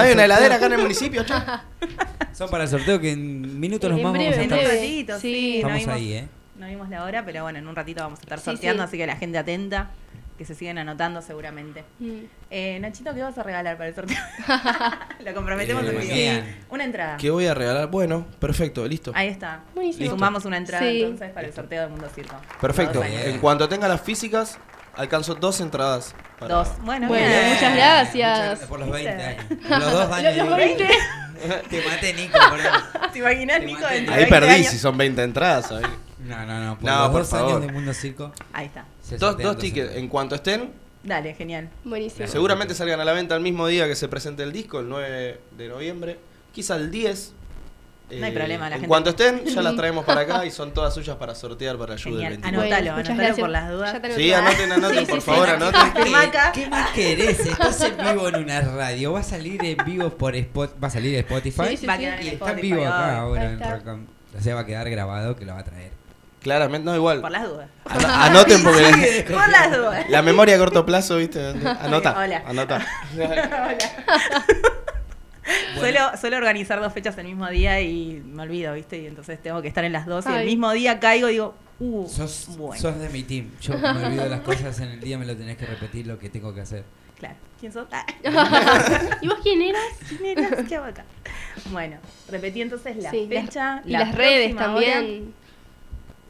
hay 0.00 0.12
una 0.12 0.24
heladera 0.24 0.54
acá 0.56 0.66
en 0.66 0.72
el 0.74 0.78
municipio? 0.82 1.24
Son 2.32 2.48
para 2.50 2.64
el 2.64 2.70
sorteo 2.70 3.00
que 3.00 3.12
en 3.12 3.58
minutos 3.60 3.90
nos 3.90 3.98
En 3.98 4.04
vamos 4.04 4.18
breve, 4.18 4.34
a 4.34 4.36
en 4.36 4.42
estar. 4.44 4.58
un 4.58 4.64
breve. 4.64 4.80
ratito, 4.80 5.20
Sí. 5.20 5.60
no 5.62 5.68
Estamos 5.68 5.78
vimos- 5.80 5.94
ahí, 5.94 6.12
¿eh? 6.12 6.28
No 6.58 6.66
vimos 6.66 6.88
la 6.88 7.04
hora, 7.04 7.24
pero 7.24 7.42
bueno, 7.42 7.58
en 7.58 7.66
un 7.66 7.76
ratito 7.76 8.02
vamos 8.02 8.18
a 8.20 8.22
estar 8.22 8.38
Sí, 8.38 8.44
sorteando, 8.46 8.82
sí. 8.84 8.88
así 8.88 8.96
que 8.98 9.06
la 9.06 9.16
gente 9.16 9.36
atenta, 9.38 9.90
que 10.36 10.44
se 10.44 10.54
siguen 10.54 10.78
anotando 10.78 11.22
seguramente. 11.22 11.84
Mm. 11.98 12.18
Eh, 12.50 12.78
Nachito, 12.80 13.14
¿qué 13.14 13.22
vas 13.22 13.36
a 13.38 13.42
regalar 13.42 13.76
para 13.76 13.88
el 13.88 13.94
sorteo? 13.94 14.16
Lo 15.24 15.34
comprometemos 15.34 15.82
Eh, 15.84 15.98
en 16.00 16.08
quedan. 16.08 16.56
Una 16.70 16.84
entrada. 16.84 17.16
¿Qué 17.16 17.30
voy 17.30 17.46
a 17.46 17.54
regalar? 17.54 17.88
Bueno, 17.88 18.26
perfecto, 18.38 18.86
listo. 18.86 19.12
Ahí 19.14 19.28
está. 19.28 19.62
Buenísimo. 19.74 20.10
Sumamos 20.10 20.44
una 20.44 20.58
entrada 20.58 20.84
Sí. 20.84 21.02
entonces 21.02 21.30
para 21.32 21.46
el 21.46 21.54
sorteo 21.54 21.82
del 21.82 21.90
Mundo 21.90 22.08
Circo. 22.14 22.36
Perfecto. 22.60 23.02
En 23.04 23.38
cuanto 23.38 23.68
tenga 23.68 23.88
las 23.88 24.00
físicas, 24.00 24.58
alcanzo 24.94 25.34
dos 25.34 25.60
entradas. 25.60 26.14
para- 26.38 26.54
Dos. 26.56 26.68
Bueno, 26.82 27.08
Bueno, 27.08 27.26
bien. 27.26 27.48
muchas 27.54 27.74
gracias. 27.74 28.38
Muchas- 28.50 28.68
por 28.68 28.78
los 28.80 28.90
20 28.90 29.10
¿Viste? 29.14 29.24
años. 29.26 29.44
Por 29.68 29.78
los 29.78 29.92
dos 29.92 30.12
años. 30.12 30.36
Los 30.36 30.44
digo. 30.44 30.56
20. 30.56 30.88
Te 31.70 31.84
maté, 31.88 32.12
Nico. 32.14 32.38
por 32.50 32.60
eso. 32.60 32.70
¿Te 33.12 33.18
imaginas, 33.18 33.60
Te 33.60 33.66
Nico? 33.66 33.80
maté. 33.80 33.94
dentro 33.94 34.14
de 34.14 34.20
Ahí 34.20 34.24
20 34.30 34.40
perdí 34.40 34.54
años? 34.54 34.66
si 34.70 34.78
son 34.78 34.96
20 34.98 35.22
entradas. 35.22 35.72
ahí. 35.72 35.82
No, 36.18 36.44
no, 36.46 36.64
no. 36.64 36.74
Por 36.78 36.84
No, 36.84 36.98
los 36.98 37.08
por 37.10 37.20
dos 37.20 37.28
favor. 37.30 37.48
años 37.52 37.66
de 37.66 37.72
Mundo 37.72 37.94
Circo. 37.94 38.32
Ahí 38.52 38.66
está. 38.66 38.84
Dos, 39.18 39.38
dos 39.38 39.56
tickets. 39.58 39.94
En 39.96 40.08
cuanto 40.08 40.34
estén, 40.34 40.70
Dale, 41.02 41.34
genial. 41.34 41.68
Buenísimo. 41.84 42.26
seguramente 42.26 42.74
salgan 42.74 42.98
a 43.00 43.04
la 43.04 43.12
venta 43.12 43.34
el 43.36 43.40
mismo 43.42 43.66
día 43.68 43.86
que 43.86 43.94
se 43.94 44.08
presente 44.08 44.42
el 44.42 44.52
disco, 44.52 44.80
el 44.80 44.88
9 44.88 45.40
de 45.56 45.68
noviembre. 45.68 46.18
Quizá 46.52 46.74
el 46.76 46.90
10. 46.90 47.32
No 48.08 48.24
hay 48.24 48.30
Eh, 48.30 48.34
problema, 48.34 48.68
la 48.68 48.76
En 48.76 48.80
gente- 48.82 48.88
cuanto 48.88 49.10
estén, 49.10 49.44
ya 49.44 49.62
las 49.62 49.74
traemos 49.76 50.04
para 50.04 50.20
acá 50.22 50.44
y 50.46 50.50
son 50.52 50.72
todas 50.72 50.94
suyas 50.94 51.16
para 51.16 51.34
sortear 51.34 51.76
para 51.76 51.94
ayuda 51.94 52.12
Genial. 52.12 52.32
del 52.34 52.40
29. 52.40 52.68
Anótalo, 52.74 52.96
muchas 52.96 53.10
anótalo 53.10 53.16
gracias. 53.26 53.38
por 53.40 53.50
las 53.50 53.70
dudas. 53.70 54.02
Ya 54.02 54.14
Sí, 54.16 54.32
anoten, 54.32 54.72
anoten, 54.72 54.98
Sí, 54.98 55.06
por 55.06 55.20
sí, 55.20 55.20
sí. 55.24 55.30
favor, 55.32 55.48
anoten. 55.50 55.92
¿Qué, 56.04 56.10
Maca. 56.10 56.52
qué 56.52 56.68
más 56.68 56.90
querés? 56.92 57.40
Estás 57.40 57.80
en 57.82 57.96
vivo 57.98 58.28
en 58.28 58.36
una 58.36 58.60
radio. 58.60 59.12
Va 59.12 59.20
a 59.20 59.22
salir 59.24 59.64
en 59.64 59.76
vivo 59.84 60.10
por 60.10 60.34
Spot, 60.36 60.76
va 60.82 60.86
a 60.88 60.90
salir 60.90 61.14
en 61.14 61.20
Spotify. 61.20 61.62
Sí, 61.70 61.76
sí, 61.78 61.86
Va 61.86 61.92
a 61.94 61.96
sí. 61.96 62.02
quedar 62.04 62.22
Y 62.22 62.28
en 62.28 62.32
está 62.34 62.44
en 62.44 62.50
Spotify, 62.58 62.72
vivo 62.72 62.84
acá 62.86 63.18
ahora 63.20 63.40
Ahí 63.42 63.46
en 63.48 63.52
está. 63.54 63.76
Rock 63.76 63.88
and- 63.88 64.08
O 64.38 64.40
sea, 64.42 64.54
va 64.54 64.60
a 64.60 64.66
quedar 64.66 64.90
grabado 64.90 65.36
que 65.36 65.44
lo 65.44 65.54
va 65.54 65.60
a 65.60 65.64
traer. 65.64 65.90
Claramente, 66.46 66.84
no, 66.84 66.94
igual. 66.94 67.20
Por 67.22 67.32
las 67.32 67.48
dudas. 67.48 67.68
Ano- 67.86 68.06
Anoten 68.08 68.62
porque 68.62 69.26
Por 69.28 69.48
las 69.48 69.76
dudas. 69.76 70.08
la 70.08 70.22
memoria 70.22 70.54
a 70.54 70.58
corto 70.60 70.86
plazo, 70.86 71.16
¿viste? 71.16 71.40
Anota. 71.80 72.16
Hola. 72.16 72.42
Anota. 72.46 72.86
Suelo, 75.76 76.12
suelo 76.20 76.36
organizar 76.36 76.80
dos 76.80 76.92
fechas 76.92 77.18
el 77.18 77.26
mismo 77.26 77.48
día 77.48 77.80
y 77.80 78.22
me 78.24 78.44
olvido, 78.44 78.74
¿viste? 78.74 78.96
Y 78.98 79.06
entonces 79.06 79.42
tengo 79.42 79.60
que 79.60 79.66
estar 79.66 79.84
en 79.84 79.92
las 79.92 80.06
dos 80.06 80.24
y 80.28 80.32
el 80.34 80.46
mismo 80.46 80.70
día 80.72 81.00
caigo 81.00 81.28
y 81.28 81.32
digo, 81.32 81.56
uh, 81.80 82.06
Sos, 82.08 82.50
bueno. 82.56 82.80
sos 82.80 82.96
de 83.00 83.08
mi 83.08 83.24
team. 83.24 83.50
Yo 83.60 83.76
me 83.76 83.88
olvido 84.06 84.22
de 84.24 84.30
las 84.30 84.40
cosas 84.42 84.78
en 84.78 84.90
el 84.90 85.00
día, 85.00 85.18
me 85.18 85.26
lo 85.26 85.36
tenés 85.36 85.56
que 85.56 85.66
repetir 85.66 86.06
lo 86.06 86.16
que 86.16 86.30
tengo 86.30 86.54
que 86.54 86.60
hacer. 86.60 86.84
Claro. 87.18 87.34
¿Quién 87.58 87.72
sos? 87.72 87.88
Ah. 87.90 88.06
¿Y 89.20 89.26
vos 89.28 89.38
quién 89.42 89.62
eras? 89.62 89.82
¿Quién 90.08 90.38
eras? 90.38 90.64
¿Qué 90.68 90.76
hago 90.76 90.86
acá? 90.86 91.04
Bueno, 91.70 91.96
repetí 92.28 92.62
entonces 92.62 92.96
la 92.98 93.10
Sí, 93.10 93.26
fecha. 93.28 93.82
Y 93.84 93.90
la 93.90 93.98
las 94.00 94.14
redes 94.14 94.54
hora. 94.54 95.02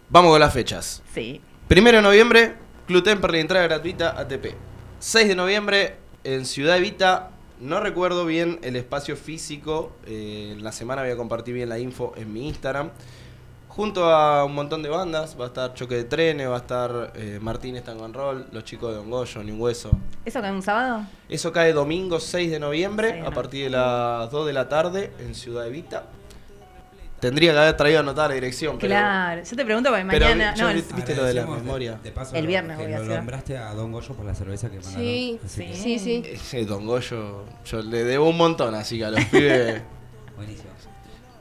Vamos 0.08 0.30
con 0.30 0.40
las 0.40 0.52
fechas. 0.52 1.02
Sí. 1.12 1.40
Primero 1.66 1.96
de 1.96 2.02
noviembre, 2.02 2.54
Club 2.86 3.02
Temperley, 3.02 3.40
entrada 3.40 3.66
gratuita 3.66 4.18
ATP. 4.18 4.54
6 5.00 5.28
de 5.28 5.34
noviembre, 5.34 5.96
en 6.22 6.46
Ciudad 6.46 6.76
Evita, 6.76 7.30
no 7.58 7.80
recuerdo 7.80 8.24
bien 8.24 8.60
el 8.62 8.76
espacio 8.76 9.16
físico. 9.16 9.92
eh, 10.06 10.52
en 10.52 10.62
la 10.62 10.70
semana 10.70 11.02
voy 11.02 11.10
a 11.10 11.16
compartir 11.16 11.54
bien 11.54 11.68
la 11.68 11.78
info 11.80 12.12
en 12.16 12.32
mi 12.32 12.46
Instagram. 12.46 12.90
Junto 13.68 14.04
a 14.06 14.44
un 14.44 14.54
montón 14.54 14.82
de 14.82 14.88
bandas, 14.88 15.36
va 15.38 15.44
a 15.46 15.48
estar 15.48 15.74
Choque 15.74 15.96
de 15.96 16.04
Trenes, 16.04 16.48
va 16.48 16.54
a 16.54 16.58
estar 16.58 17.12
eh, 17.16 17.38
Martínez 17.42 17.82
Tango 17.84 18.06
Roll, 18.08 18.46
los 18.52 18.62
chicos 18.64 18.90
de 18.90 18.96
Don 18.96 19.10
Goyo, 19.10 19.42
Ni 19.42 19.52
Hueso. 19.52 19.90
¿Eso 20.24 20.40
cae 20.40 20.52
un 20.52 20.62
sábado? 20.62 21.02
Eso 21.28 21.52
cae 21.52 21.72
domingo 21.72 22.20
6 22.20 22.50
de 22.50 22.60
noviembre, 22.60 23.10
6 23.10 23.22
de 23.22 23.28
a 23.28 23.30
partir 23.32 23.64
de 23.64 23.70
las 23.70 24.30
2 24.30 24.46
de 24.46 24.52
la 24.52 24.68
tarde, 24.68 25.12
en 25.18 25.34
Ciudad 25.34 25.66
Evita. 25.66 26.04
Tendría 27.20 27.52
que 27.52 27.58
haber 27.58 27.76
traído 27.76 28.00
anotada 28.00 28.28
la 28.28 28.34
dirección, 28.34 28.76
pero... 28.78 28.90
Claro. 28.90 29.42
Yo 29.42 29.56
te 29.56 29.64
pregunto 29.64 29.88
porque 29.90 30.04
pero 30.10 30.26
mañana. 30.26 30.54
yo 30.54 30.64
no, 30.64 30.70
el- 30.70 30.82
vi- 30.82 30.94
¿Viste 30.96 31.14
lo 31.16 31.24
de 31.24 31.34
la 31.34 31.46
memoria? 31.46 31.98
De, 32.02 32.12
paso, 32.12 32.34
El 32.36 32.42
lo- 32.44 32.48
viernes 32.48 32.76
voy 32.76 32.86
a 32.86 32.88
lo 32.98 33.04
hacer. 33.04 33.16
nombraste 33.16 33.56
a 33.58 33.72
Don 33.74 33.90
Goyo 33.90 34.14
por 34.14 34.26
la 34.26 34.34
cerveza 34.34 34.68
que 34.70 34.76
mandaron. 34.76 35.00
Sí, 35.00 35.40
que- 35.42 35.74
sí, 35.74 35.98
sí. 35.98 36.22
Ese 36.26 36.64
Don 36.66 36.86
Goyo, 36.86 37.44
yo 37.64 37.82
le 37.82 38.04
debo 38.04 38.28
un 38.28 38.36
montón, 38.36 38.74
así 38.74 38.98
que 38.98 39.04
a 39.06 39.10
los 39.10 39.24
pibes. 39.24 39.82
Buenísimo. 40.36 40.68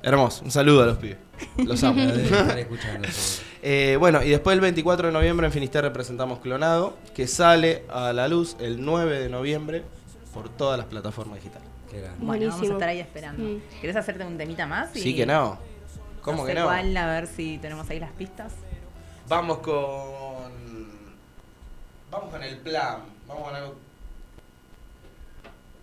Hermoso, 0.02 0.46
un 0.46 0.52
saludo 0.52 0.84
a 0.84 0.86
los 0.86 0.98
pibes. 0.98 1.18
Los 1.58 1.84
amo. 1.84 2.02
Eh, 3.68 3.98
bueno, 4.00 4.22
y 4.22 4.30
después 4.30 4.54
el 4.54 4.62
24 4.62 5.08
de 5.08 5.14
noviembre 5.14 5.48
en 5.48 5.52
Finisterre 5.52 5.90
presentamos 5.90 6.38
Clonado, 6.40 6.96
que 7.16 7.26
sale 7.26 7.84
a 7.90 8.14
la 8.14 8.28
luz 8.28 8.56
el 8.60 8.86
9 8.86 9.20
de 9.20 9.28
noviembre 9.28 9.84
por 10.36 10.50
todas 10.50 10.78
las 10.78 10.86
plataformas 10.86 11.38
digitales. 11.40 11.65
Grande. 12.02 12.18
Bueno, 12.20 12.28
vamos 12.28 12.46
a 12.46 12.58
Buenísimo. 12.58 12.74
estar 12.74 12.90
ahí 12.90 13.00
esperando. 13.00 13.44
Mm. 13.44 13.62
¿Querés 13.82 13.96
hacerte 13.96 14.26
un 14.26 14.38
temita 14.38 14.66
más? 14.68 14.96
Y- 14.96 15.00
Sí 15.02 15.16
que 15.16 15.26
no. 15.26 15.58
¿Cómo 16.22 16.40
no 16.40 16.46
que 16.46 16.54
sé 16.54 16.60
no? 16.60 16.66
cuál, 16.66 16.96
a 16.98 17.06
ver 17.08 17.28
si 17.28 17.58
tenemos 17.60 17.90
ahí 17.90 18.00
las 18.00 18.12
pistas. 18.14 18.54
Vamos 19.28 19.60
con. 19.60 20.52
Vamos 22.12 22.30
con 22.32 22.44
el 22.44 22.58
plan. 22.58 23.00
Vamos 23.28 23.44
con 23.44 23.56
algo. 23.56 23.76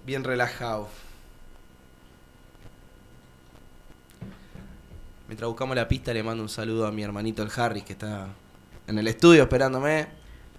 Bien 0.04 0.24
relajado. 0.24 0.88
Mientras 5.28 5.48
buscamos 5.48 5.76
la 5.76 5.88
pista, 5.88 6.12
le 6.12 6.22
mando 6.22 6.42
un 6.42 6.48
saludo 6.48 6.86
a 6.86 6.92
mi 6.92 7.02
hermanito 7.02 7.42
el 7.42 7.50
Harry, 7.56 7.82
que 7.82 7.92
está 7.94 8.26
en 8.86 8.98
el 8.98 9.08
estudio 9.08 9.42
esperándome. 9.44 10.06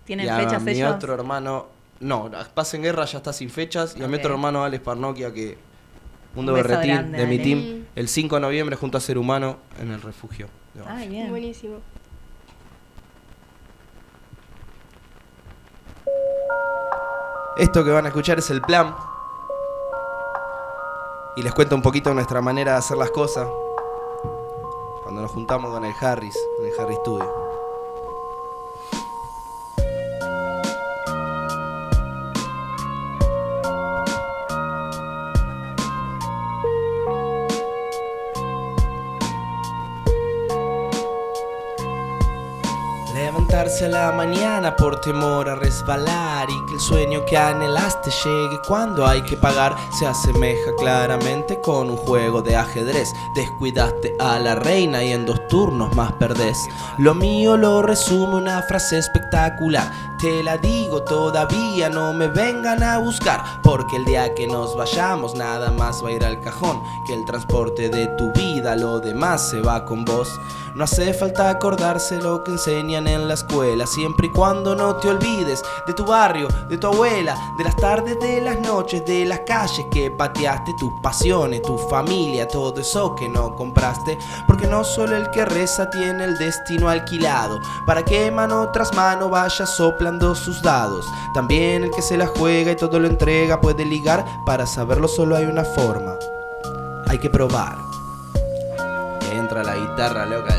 ¿Tienen 0.05 0.25
y 0.25 0.29
a 0.29 0.37
fechas 0.37 0.63
mi 0.63 0.71
ellos? 0.71 0.95
otro 0.95 1.13
hermano. 1.13 1.67
No, 2.03 2.29
Paz 2.53 2.73
en 2.73 2.83
Guerra 2.83 3.05
ya 3.05 3.19
está 3.19 3.33
sin 3.33 3.49
fechas. 3.49 3.95
Y 3.97 4.03
a 4.03 4.07
mi 4.07 4.15
otro 4.15 4.33
hermano 4.33 4.63
Alex 4.63 4.83
Parnoquia, 4.83 5.33
que. 5.33 5.57
Mundo 6.35 6.53
Berretín, 6.53 6.93
grande, 6.95 7.17
de 7.17 7.27
mi 7.27 7.39
team. 7.39 7.85
El 7.95 8.07
5 8.07 8.35
de 8.35 8.41
noviembre 8.41 8.75
junto 8.75 8.97
a 8.97 9.01
Ser 9.01 9.17
Humano 9.17 9.57
en 9.79 9.91
el 9.91 10.01
refugio. 10.01 10.47
Ay, 10.87 11.07
bien. 11.07 11.29
Buenísimo. 11.29 11.77
Esto 17.57 17.83
que 17.83 17.91
van 17.91 18.05
a 18.05 18.07
escuchar 18.07 18.39
es 18.39 18.49
el 18.49 18.61
plan. 18.61 18.95
Y 21.35 21.43
les 21.43 21.53
cuento 21.53 21.75
un 21.75 21.83
poquito 21.83 22.13
nuestra 22.13 22.41
manera 22.41 22.73
de 22.73 22.77
hacer 22.79 22.97
las 22.97 23.11
cosas. 23.11 23.47
Cuando 25.03 25.21
nos 25.21 25.31
juntamos 25.31 25.71
con 25.71 25.85
el 25.85 25.93
Harris, 26.01 26.35
en 26.59 26.65
el 26.65 26.79
Harris 26.79 26.97
Studio. 26.97 27.42
La 43.81 44.11
mañana 44.11 44.75
por 44.75 45.01
temor 45.01 45.49
a 45.49 45.55
resbalar 45.55 46.47
y 46.49 46.65
que 46.67 46.75
el 46.75 46.79
sueño 46.79 47.25
que 47.25 47.35
anhelaste 47.35 48.11
llegue 48.11 48.59
cuando 48.67 49.05
hay 49.05 49.21
que 49.23 49.35
pagar 49.35 49.75
se 49.99 50.05
asemeja 50.05 50.75
claramente 50.77 51.59
con 51.59 51.89
un 51.89 51.97
juego 51.97 52.41
de 52.41 52.55
ajedrez. 52.55 53.13
Descuidaste 53.35 54.15
a 54.19 54.39
la 54.39 54.55
reina 54.55 55.03
y 55.03 55.11
en 55.11 55.25
dos 55.25 55.47
turnos 55.47 55.93
más 55.95 56.13
perdés. 56.13 56.57
Lo 56.97 57.13
mío 57.13 57.57
lo 57.57 57.81
resume 57.81 58.35
una 58.35 58.61
frase 58.61 58.99
espectacular. 58.99 59.91
Te 60.19 60.41
la 60.41 60.57
digo 60.57 61.03
todavía, 61.03 61.89
no 61.89 62.13
me 62.13 62.27
vengan 62.27 62.81
a 62.81 62.97
buscar, 62.99 63.43
porque 63.61 63.97
el 63.97 64.05
día 64.05 64.33
que 64.33 64.47
nos 64.47 64.73
vayamos 64.77 65.35
nada 65.35 65.69
más 65.71 66.01
va 66.01 66.09
a 66.09 66.11
ir 66.13 66.23
al 66.23 66.39
cajón, 66.39 66.81
que 67.05 67.13
el 67.13 67.25
transporte 67.25 67.89
de 67.89 68.07
tu 68.17 68.31
vida, 68.31 68.77
lo 68.77 69.01
demás 69.01 69.49
se 69.49 69.59
va 69.59 69.83
con 69.83 70.05
vos. 70.05 70.39
No 70.75 70.85
hace 70.85 71.13
falta 71.13 71.51
acordarse 71.51 72.19
lo 72.19 72.43
que 72.43 72.51
enseñan 72.51 73.07
en 73.07 73.27
la 73.27 73.35
escuela, 73.35 73.85
siempre 73.85 74.25
y 74.27 74.31
cuando 74.31 74.75
no 74.75 74.95
te 74.95 75.07
olvides 75.07 75.61
de 75.85 75.93
tu 75.93 76.03
barrio, 76.03 76.47
de 76.67 76.79
tu 76.79 76.87
abuela, 76.87 77.37
de 77.59 77.63
las 77.63 77.75
tardes, 77.75 78.19
de 78.19 78.41
las 78.41 78.59
noches, 78.59 79.05
de 79.05 79.23
las 79.25 79.41
calles 79.41 79.85
que 79.91 80.09
pateaste, 80.09 80.73
tus 80.79 80.91
pasiones, 81.03 81.61
tu 81.61 81.77
familia, 81.77 82.47
todo 82.47 82.81
eso 82.81 83.13
que 83.13 83.29
no 83.29 83.55
compraste, 83.55 84.17
porque 84.47 84.65
no 84.65 84.83
solo 84.83 85.15
el 85.15 85.29
que 85.29 85.45
reza 85.45 85.91
tiene 85.91 86.23
el 86.23 86.39
destino 86.39 86.89
alquilado, 86.89 87.59
para 87.85 88.03
que 88.03 88.31
mano 88.31 88.71
tras 88.71 88.95
mano 88.95 89.29
vaya 89.29 89.67
soplando 89.67 90.33
sus 90.33 90.63
dados. 90.63 91.05
También 91.35 91.83
el 91.83 91.91
que 91.91 92.01
se 92.01 92.17
la 92.17 92.25
juega 92.25 92.71
y 92.71 92.75
todo 92.75 92.99
lo 92.99 93.07
entrega 93.07 93.61
puede 93.61 93.85
ligar, 93.85 94.25
para 94.43 94.65
saberlo 94.65 95.07
solo 95.07 95.35
hay 95.35 95.45
una 95.45 95.63
forma, 95.63 96.15
hay 97.07 97.19
que 97.19 97.29
probar. 97.29 97.92
La 99.61 99.75
guitarra 99.75 100.25
loca. 100.25 100.53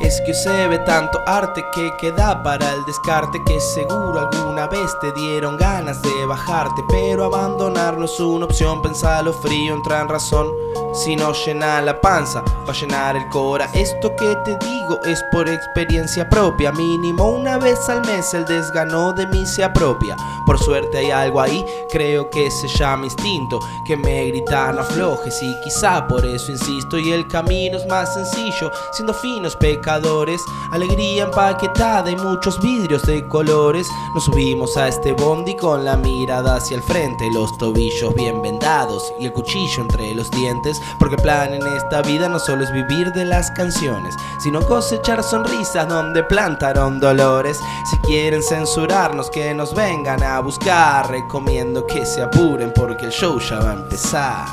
Es 0.00 0.20
que 0.22 0.34
se 0.34 0.66
ve 0.66 0.80
tanto 0.80 1.20
arte 1.24 1.64
que 1.72 1.96
queda 1.96 2.42
para 2.42 2.72
el 2.72 2.84
descarte 2.84 3.44
Que 3.44 3.60
seguro 3.60 4.18
alguna 4.18 4.66
vez 4.66 4.98
te 5.00 5.12
dieron 5.12 5.56
ganas 5.56 6.02
de 6.02 6.26
bajarte 6.26 6.82
Pero 6.88 7.26
abandonar 7.26 7.96
no 7.96 8.06
es 8.06 8.18
una 8.18 8.46
opción, 8.46 8.82
pensalo 8.82 9.32
frío, 9.32 9.72
entra 9.72 10.00
en 10.00 10.08
razón 10.08 10.48
Si 10.92 11.14
no 11.14 11.32
llena 11.32 11.80
la 11.80 12.00
panza, 12.00 12.42
va 12.68 12.72
a 12.72 12.76
llenar 12.76 13.16
el 13.16 13.28
cora. 13.28 13.70
Esto 13.74 14.14
que 14.16 14.36
te 14.44 14.56
digo 14.58 15.00
es 15.04 15.22
por 15.30 15.48
experiencia 15.48 16.28
propia. 16.28 16.72
Mínimo 16.72 17.26
una 17.26 17.58
vez 17.58 17.88
al 17.88 18.04
mes 18.06 18.34
el 18.34 18.44
desgano 18.44 19.12
de 19.12 19.26
mí 19.28 19.46
se 19.46 19.62
apropia. 19.62 20.16
Por 20.46 20.58
suerte 20.58 20.98
hay 20.98 21.10
algo 21.12 21.40
ahí, 21.40 21.64
creo 21.90 22.28
que 22.28 22.50
se 22.50 22.66
llama 22.66 23.04
instinto 23.04 23.60
Que 23.86 23.96
me 23.96 24.26
grita 24.26 24.72
no 24.72 24.80
aflojes 24.80 25.40
y 25.42 25.54
quizá 25.62 26.08
por 26.08 26.24
eso 26.24 26.50
insisto 26.50 26.98
Y 26.98 27.12
el 27.12 27.28
camino 27.28 27.76
es 27.76 27.86
más 27.86 28.12
sencillo, 28.14 28.72
siendo 28.92 29.14
finos 29.14 29.54
pecadores. 29.56 30.42
Alegría 30.72 31.24
empaquetada 31.24 32.10
y 32.10 32.16
muchos 32.16 32.60
vidrios 32.60 33.02
de 33.02 33.26
colores. 33.28 33.88
Nos 34.14 34.24
subimos 34.24 34.76
a 34.76 34.88
este 34.88 35.12
bondi 35.12 35.54
con 35.56 35.84
la 35.84 35.96
mirada 35.96 36.56
hacia 36.56 36.76
el 36.76 36.82
frente 36.82 37.30
Los 37.30 37.56
tobillos 37.58 38.14
bien 38.14 38.42
vendados 38.42 39.12
y 39.20 39.26
el 39.26 39.32
cuchillo 39.32 39.82
entre 39.82 40.14
los 40.14 40.30
dientes 40.32 40.79
Porque 40.98 41.16
plan 41.16 41.54
en 41.54 41.66
esta 41.66 42.02
vida 42.02 42.28
no 42.28 42.38
solo 42.38 42.64
es 42.64 42.72
vivir 42.72 43.12
de 43.12 43.24
las 43.24 43.50
canciones 43.50 44.14
Sino 44.38 44.62
cosechar 44.62 45.22
sonrisas 45.22 45.88
donde 45.88 46.22
plantaron 46.22 47.00
dolores 47.00 47.60
Si 47.90 47.96
quieren 47.98 48.42
censurarnos 48.42 49.30
que 49.30 49.54
nos 49.54 49.74
vengan 49.74 50.22
a 50.22 50.40
buscar 50.40 51.10
Recomiendo 51.10 51.86
que 51.86 52.04
se 52.06 52.22
apuren 52.22 52.72
porque 52.74 53.06
el 53.06 53.12
show 53.12 53.38
ya 53.40 53.58
va 53.60 53.70
a 53.70 53.74
empezar 53.74 54.46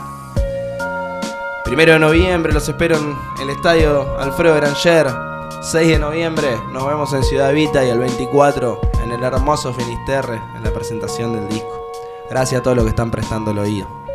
Primero 1.63 1.93
de 1.93 1.99
noviembre 1.99 2.53
los 2.53 2.67
espero 2.67 2.97
en 2.97 3.17
el 3.41 3.49
estadio 3.49 4.17
Alfredo 4.19 4.55
Granger 4.55 5.27
6 5.61 5.87
de 5.87 5.99
noviembre 5.99 6.47
nos 6.71 6.85
vemos 6.85 7.11
en 7.13 7.23
Ciudad 7.23 7.51
Vita 7.51 7.83
y 7.83 7.89
el 7.89 7.97
24 7.97 8.79
en 9.03 9.11
el 9.11 9.23
hermoso 9.23 9.73
Finisterre 9.73 10.41
en 10.55 10.63
la 10.63 10.71
presentación 10.71 11.33
del 11.33 11.49
disco. 11.49 11.91
Gracias 12.29 12.61
a 12.61 12.63
todos 12.63 12.77
los 12.77 12.85
que 12.85 12.91
están 12.91 13.11
prestando 13.11 13.51
el 13.51 13.59
oído. 13.59 14.06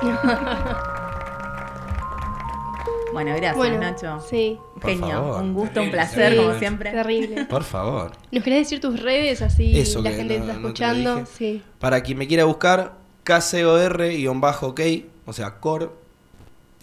bueno, 3.12 3.30
gracias, 3.32 3.56
Bueno, 3.56 3.78
Nacho. 3.78 4.20
Sí. 4.28 4.58
Genio. 4.82 5.36
Un 5.36 5.52
gusto, 5.52 5.82
un 5.82 5.90
placer, 5.90 6.32
sí. 6.32 6.38
como 6.38 6.58
siempre. 6.58 6.90
Terrible. 6.92 7.44
Por 7.50 7.64
favor. 7.64 8.12
¿Nos 8.30 8.44
querés 8.44 8.60
decir 8.60 8.80
tus 8.80 9.00
redes 9.02 9.42
así 9.42 9.78
Eso 9.78 10.00
la 10.00 10.10
que 10.10 10.16
gente 10.16 10.38
no- 10.38 10.44
está 10.44 10.54
escuchando? 10.56 11.26
sí. 11.26 11.62
Para 11.78 12.02
quien 12.02 12.18
me 12.18 12.26
quiera 12.28 12.44
buscar, 12.44 12.92
KCOR-OK, 13.24 14.80
o 15.26 15.32
sea, 15.32 15.58
core, 15.60 15.88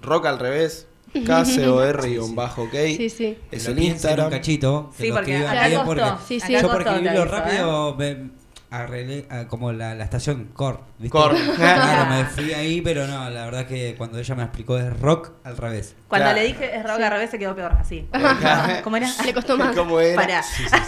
rock 0.01 0.25
al 0.25 0.39
revés, 0.39 0.87
KCOR-OK. 1.13 2.73
Sí, 2.97 3.09
sí. 3.09 3.37
Es 3.51 3.67
el 3.67 3.79
Instagram. 3.81 4.25
un 4.27 4.31
cachito. 4.31 4.89
que 4.97 5.03
Sí, 5.03 5.09
lo 5.09 5.15
porque 5.15 5.31
bien, 5.37 5.47
costó. 5.47 5.85
porque 5.85 6.03
Sí, 6.27 6.39
sí. 6.39 6.53
Yo 6.53 6.69
por 6.69 6.81
escribirlo 6.81 7.25
rápido 7.25 7.95
me 7.95 8.29
arreglé 8.69 9.25
ah, 9.29 9.45
como 9.47 9.71
la, 9.71 9.95
la 9.95 10.03
estación 10.03 10.49
Core. 10.53 10.79
¿viste? 10.99 11.17
Core. 11.17 11.37
Claro, 11.55 12.09
me 12.09 12.25
fui 12.25 12.53
ahí, 12.53 12.81
pero 12.81 13.07
no, 13.07 13.29
la 13.29 13.45
verdad 13.45 13.65
que 13.65 13.95
cuando 13.97 14.19
ella 14.19 14.35
me 14.35 14.43
explicó 14.43 14.77
es 14.77 14.99
rock 14.99 15.31
al 15.43 15.57
revés. 15.57 15.95
Cuando 16.07 16.25
Claro. 16.25 16.39
le 16.41 16.47
dije 16.47 16.75
es 16.75 16.83
rock 16.83 16.99
al 17.01 17.11
revés 17.11 17.29
se 17.31 17.39
quedó 17.39 17.55
peor, 17.55 17.71
así. 17.79 18.07
¿Cómo 18.83 18.97
era? 18.97 19.09
Le 19.25 19.33
costó 19.33 19.57
más. 19.57 19.75
¿Cómo 19.75 19.99
era? 19.99 20.21
Pará. 20.21 20.39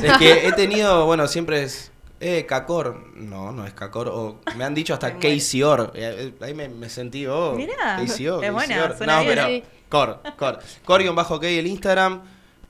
Es 0.02 0.14
que 0.18 0.48
he 0.48 0.52
tenido, 0.54 1.06
bueno, 1.06 1.28
siempre 1.28 1.64
es. 1.64 1.92
Eh, 2.22 2.46
Cacor. 2.46 3.14
No, 3.16 3.54
no 3.54 3.66
es 3.66 3.74
Cacor. 3.74 4.10
O 4.10 4.42
me 4.58 4.66
han 4.66 4.76
dicho 4.76 4.94
hasta 4.94 5.14
Casey 5.14 5.64
Or. 5.64 5.94
Eh, 5.96 6.34
eh, 6.42 6.44
Ahí 6.46 6.54
me, 6.54 6.68
me 6.68 6.90
sentí, 6.90 7.26
oh. 7.26 7.54
Mirá, 7.56 7.96
Casey 7.98 8.28
Or, 8.28 8.44
es 8.44 8.52
buena, 8.52 8.84
Or. 8.84 8.98
suena 8.98 9.16
No, 9.20 9.24
bien. 9.24 9.36
pero. 9.36 9.66
Cor, 9.88 10.20
Cor. 10.38 10.60
Cor 10.84 11.16
bajo 11.16 11.36
OK 11.36 11.44
el 11.46 11.66
Instagram. 11.66 12.22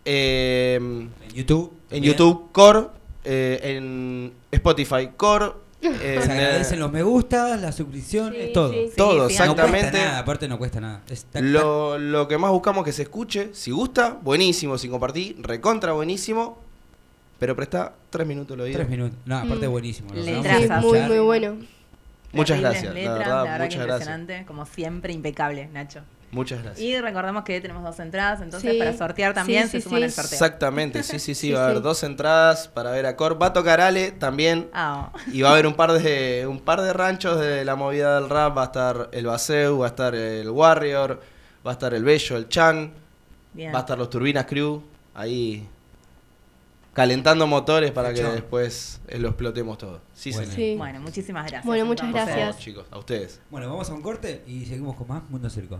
Eh, 0.05 0.75
En 0.75 1.09
YouTube. 1.33 1.73
en. 1.89 2.03
YouTube, 2.03 2.51
Cor. 2.51 2.98
Eh, 3.31 3.59
en 3.77 4.33
Spotify, 4.51 5.09
Cor. 5.15 5.61
eh, 5.81 6.19
Se 6.23 6.31
agradecen 6.31 6.79
los 6.79 6.91
me 6.91 7.03
gusta, 7.03 7.55
las 7.57 7.75
suscripciones, 7.75 8.47
Sí, 8.47 8.53
todo. 8.53 8.71
sí. 8.73 8.89
Todo, 8.97 9.29
sí, 9.29 9.37
No 9.37 9.43
exactamente. 9.43 9.79
cuesta 9.91 10.05
nada, 10.05 10.19
aparte 10.19 10.47
no 10.47 10.57
cuesta 10.57 10.81
nada. 10.81 11.01
Es 11.09 11.23
tac, 11.25 11.33
tac. 11.33 11.43
Lo, 11.43 11.97
lo 11.99 12.27
que 12.27 12.37
más 12.37 12.51
buscamos 12.51 12.83
que 12.83 12.91
se 12.91 13.03
escuche, 13.03 13.49
si 13.53 13.71
gusta, 13.71 14.17
buenísimo, 14.21 14.77
si 14.77 14.89
compartí, 14.89 15.35
recontra 15.39 15.93
buenísimo, 15.93 16.57
pero 17.37 17.55
presta 17.55 17.93
tres 18.09 18.27
minutos 18.27 18.57
lo 18.57 18.63
oído. 18.65 18.75
Tres 18.77 18.89
minutos. 18.89 19.17
No, 19.25 19.37
aparte 19.37 19.67
Mm. 19.67 19.71
buenísimo. 19.71 20.09
lo 20.13 20.21
Le 20.21 20.31
vamos 20.33 20.45
a 20.45 20.49
traza. 20.49 20.61
Sí, 20.61 20.67
muy, 20.87 20.97
escuchar. 20.97 21.09
muy 21.09 21.19
bueno. 21.19 21.57
Muchas 22.31 22.57
Terribles 22.59 22.71
gracias, 22.83 22.93
la 22.93 22.99
letras, 22.99 23.17
verdad, 23.19 23.43
que 23.43 23.49
gracias. 23.57 23.81
impresionante, 23.81 24.45
como 24.45 24.65
siempre, 24.65 25.13
impecable, 25.13 25.67
Nacho. 25.73 26.01
Muchas 26.31 26.61
gracias. 26.63 26.79
Y 26.85 26.99
recordamos 27.01 27.43
que 27.43 27.59
tenemos 27.59 27.83
dos 27.83 27.99
entradas, 27.99 28.41
entonces 28.41 28.71
Sí. 28.73 28.77
para 28.77 28.95
sortear 28.95 29.33
también 29.33 29.63
Sí, 29.63 29.69
se 29.71 29.77
sí, 29.77 29.83
suman 29.83 29.99
sí. 30.01 30.03
al 30.05 30.11
sorteo. 30.11 30.33
Exactamente, 30.33 31.03
sí, 31.03 31.17
sí, 31.19 31.33
sí, 31.33 31.51
va 31.51 31.61
a 31.61 31.63
haber 31.65 31.77
sí. 31.77 31.83
dos 31.83 32.03
entradas 32.03 32.67
para 32.67 32.91
ver 32.91 33.05
a 33.07 33.15
Cor. 33.15 33.41
Va 33.41 33.47
a 33.47 33.53
tocar 33.53 33.81
Ale 33.81 34.11
también. 34.11 34.69
Ah, 34.73 35.11
Y 35.33 35.41
va 35.41 35.49
a 35.49 35.51
haber 35.53 35.65
un 35.65 35.73
par 35.73 35.91
de 35.93 36.45
un 36.47 36.59
par 36.59 36.81
de 36.81 36.93
ranchos 36.93 37.39
de 37.39 37.65
la 37.65 37.75
movida 37.75 38.19
del 38.19 38.29
rap. 38.29 38.55
Va 38.57 38.61
a 38.61 38.65
estar 38.65 39.09
el 39.11 39.25
Baseu, 39.25 39.79
va 39.79 39.85
a 39.87 39.89
estar 39.89 40.13
el 40.13 40.49
Warrior, 40.49 41.19
va 41.65 41.71
a 41.71 41.73
estar 41.73 41.93
el 41.93 42.03
Bello, 42.03 42.37
el 42.37 42.47
Chan, 42.47 42.91
bien. 43.53 43.73
va 43.73 43.77
a 43.79 43.81
estar 43.81 43.97
los 43.97 44.09
Turbinas 44.09 44.45
Crew 44.45 44.83
ahí 45.15 45.67
calentando 46.93 47.47
motores 47.47 47.91
para 47.91 48.13
que 48.13 48.21
después 48.23 48.99
eh, 49.07 49.17
lo 49.19 49.29
explotemos 49.29 49.77
todo. 49.77 50.01
Sí, 50.13 50.31
Bueno. 50.31 50.45
señor. 50.51 50.55
Sí. 50.55 50.75
Bueno, 50.77 50.99
muchísimas 51.01 51.43
gracias. 51.43 51.65
Bueno, 51.65 51.85
muchas 51.85 52.07
entonces. 52.07 52.25
Por 52.27 52.33
favor, 52.39 52.45
gracias. 52.53 52.63
chicos, 52.65 52.85
a 52.91 52.97
ustedes. 52.99 53.39
Bueno, 53.49 53.69
vamos 53.69 53.89
a 53.89 53.93
un 53.93 54.01
corte 54.01 54.43
y 54.47 54.65
seguimos 54.65 54.95
con 54.95 55.07
más 55.07 55.23
Mundo 55.29 55.49
Circo. 55.49 55.79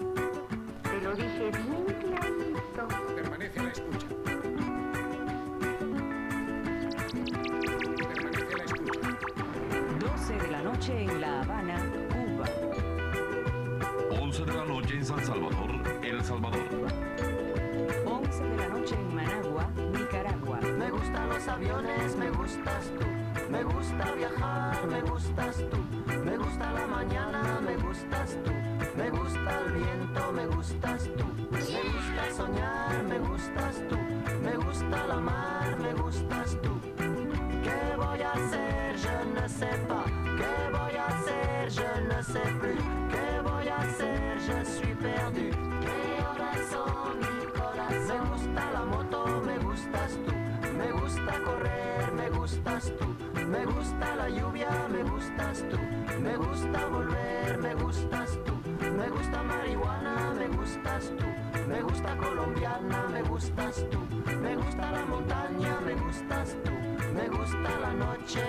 Habana, 11.51 11.77
Cuba. 12.09 12.45
11 14.21 14.45
de 14.45 14.53
la 14.53 14.65
noche 14.65 14.95
en 14.95 15.05
San 15.05 15.25
Salvador, 15.25 15.69
El 16.01 16.23
Salvador. 16.23 16.61
11 18.05 18.43
de 18.43 18.57
la 18.57 18.67
noche 18.69 18.95
en 18.95 19.15
Managua, 19.15 19.69
Nicaragua. 19.91 20.59
Me 20.61 20.89
gustan 20.91 21.29
los 21.29 21.47
aviones, 21.47 22.15
me 22.15 22.29
gustas 22.29 22.91
tú. 22.97 23.05
Me 23.49 23.63
gusta 23.63 24.13
viajar, 24.13 24.87
me 24.87 25.01
gustas 25.01 25.57
tú. 25.69 25.77
Me 26.23 26.37
gusta 26.37 26.71
la 26.71 26.87
mañana, 26.87 27.59
me 27.61 27.75
gustas 27.75 28.37
tú. 28.45 28.51
Me 28.95 29.09
gusta 29.09 29.59
el 29.65 29.71
viento, 29.73 30.31
me 30.31 30.45
gustas 30.47 31.09
tú. 31.17 31.25
Me 31.51 31.59
gusta 31.59 32.31
soñar, 32.37 33.03
me 33.03 33.19
gustas 33.19 33.83
tú. 33.89 33.97
Me 34.41 34.55
gusta 34.55 35.07
la 35.07 35.17
mar, 35.17 35.77
me 35.79 35.93
gustas 35.95 36.57
tú. 36.61 36.79
¿Qué 37.61 37.95
voy 37.97 38.21
a 38.21 38.31
hacer? 38.31 38.81
Je 39.01 39.25
ne 39.33 39.49
sais. 39.49 40.00
Sais 42.21 42.39
plus. 42.59 42.77
¿Qué 43.09 43.41
voy 43.43 43.67
a 43.67 43.77
hacer? 43.77 44.37
Je 44.39 44.65
suis 44.65 44.95
perdu. 44.95 45.49
Me 48.07 48.19
gusta 48.29 48.71
la 48.73 48.85
moto, 48.85 49.41
me 49.43 49.57
gustas 49.57 50.19
tú. 50.23 50.31
Me 50.77 50.91
gusta 50.91 51.33
correr, 51.43 52.11
me 52.13 52.29
gustas 52.29 52.93
tú. 52.99 53.05
Me 53.47 53.65
gusta 53.65 54.15
la 54.15 54.29
lluvia, 54.29 54.69
me 54.91 55.03
gustas 55.03 55.65
tú. 55.69 55.77
Me 56.21 56.37
gusta 56.37 56.85
volver, 56.85 57.57
me 57.57 57.73
gustas 57.73 58.37
tú. 58.45 58.53
Me 58.95 59.09
gusta 59.09 59.41
marihuana, 59.41 60.33
me 60.37 60.47
gustas 60.47 61.11
tú. 61.17 61.25
Me 61.67 61.81
gusta 61.81 62.17
colombiana, 62.17 63.07
me 63.11 63.23
gustas 63.23 63.85
tú. 63.89 63.99
Me 64.39 64.55
gusta 64.55 64.91
la 64.91 65.05
montaña, 65.05 65.79
me 65.83 65.95
gustas 65.95 66.55
tú. 66.63 66.71
Me 67.15 67.27
gusta 67.29 67.79
la 67.79 67.93
noche, 67.93 68.43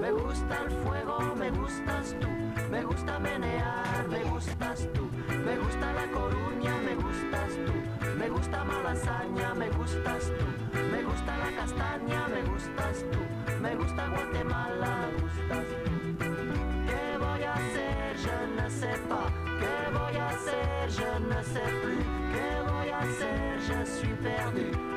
Me 0.00 0.12
gusta 0.12 0.62
el 0.64 0.70
fuego, 0.70 1.34
me 1.36 1.50
gustas 1.50 2.16
tú. 2.20 2.28
Me 2.70 2.82
gusta 2.82 3.18
menear, 3.18 4.08
me 4.08 4.24
gustas 4.24 4.88
tú. 4.94 5.08
Me 5.44 5.58
gusta 5.58 5.92
la 5.92 6.10
coruña, 6.10 6.76
me 6.84 6.94
gustas 6.96 7.52
tú. 7.66 7.72
Me 8.18 8.28
gusta 8.28 8.64
malasaña, 8.64 9.54
me 9.54 9.70
gustas 9.70 10.32
tú. 10.38 10.78
Me 10.90 11.02
gusta 11.04 11.36
la 11.36 11.56
castaña, 11.56 12.28
me 12.28 12.42
gustas 12.42 13.04
tú. 13.12 13.18
Me 13.60 13.76
gusta 13.76 14.08
Guatemala, 14.08 15.08
me 15.12 15.22
gustas 15.22 15.66
tú. 15.68 15.77
Pas. 19.08 19.30
¿Qué 19.60 19.92
voy 19.92 20.16
a? 20.16 20.28
Je 20.88 21.10
ne 21.28 21.42
sais 21.42 21.72
plus. 21.82 22.04
¿Qué 22.32 22.48
voy 22.70 22.90
a? 22.90 23.00
Je 23.68 23.84
suis 23.90 24.14
perdu. 24.22 24.87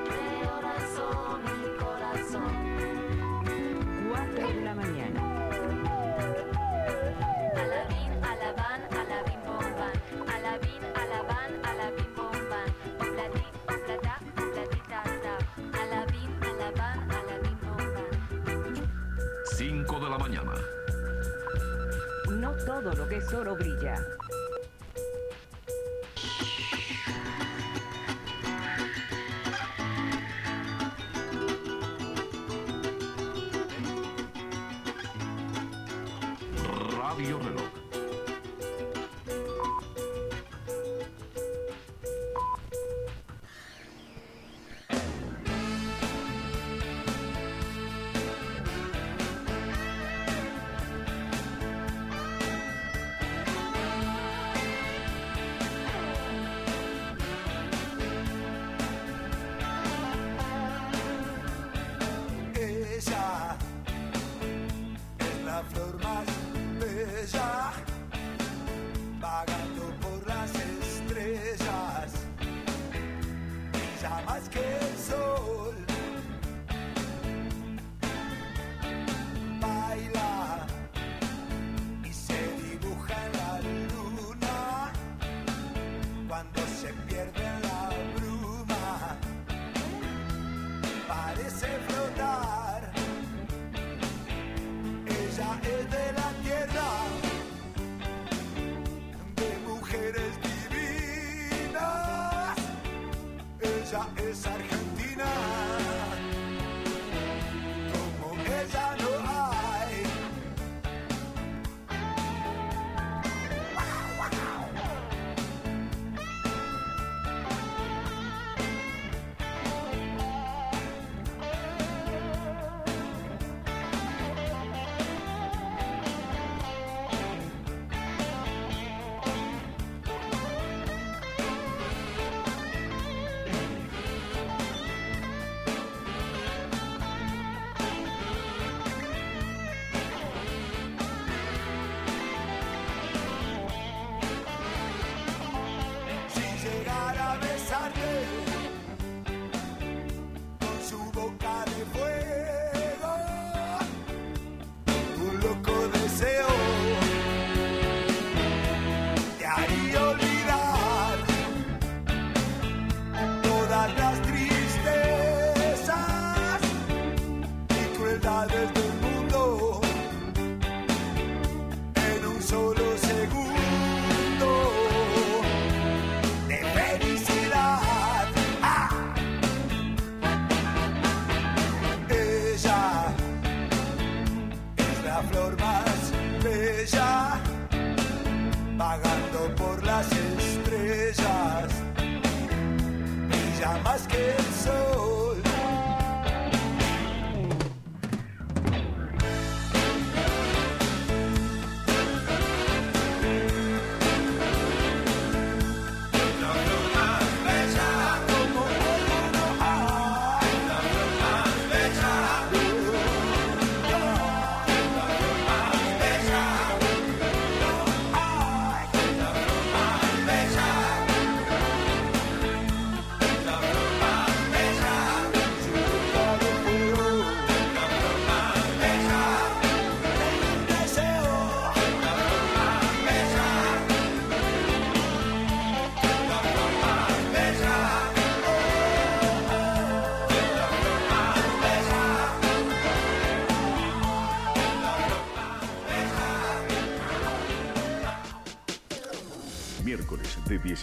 Todo 22.82 22.96
lo 22.96 23.08
que 23.08 23.18
es 23.18 23.34
oro 23.34 23.56
brilla. 23.56 24.04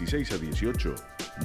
16 0.00 0.32
a 0.32 0.38
18, 0.38 0.94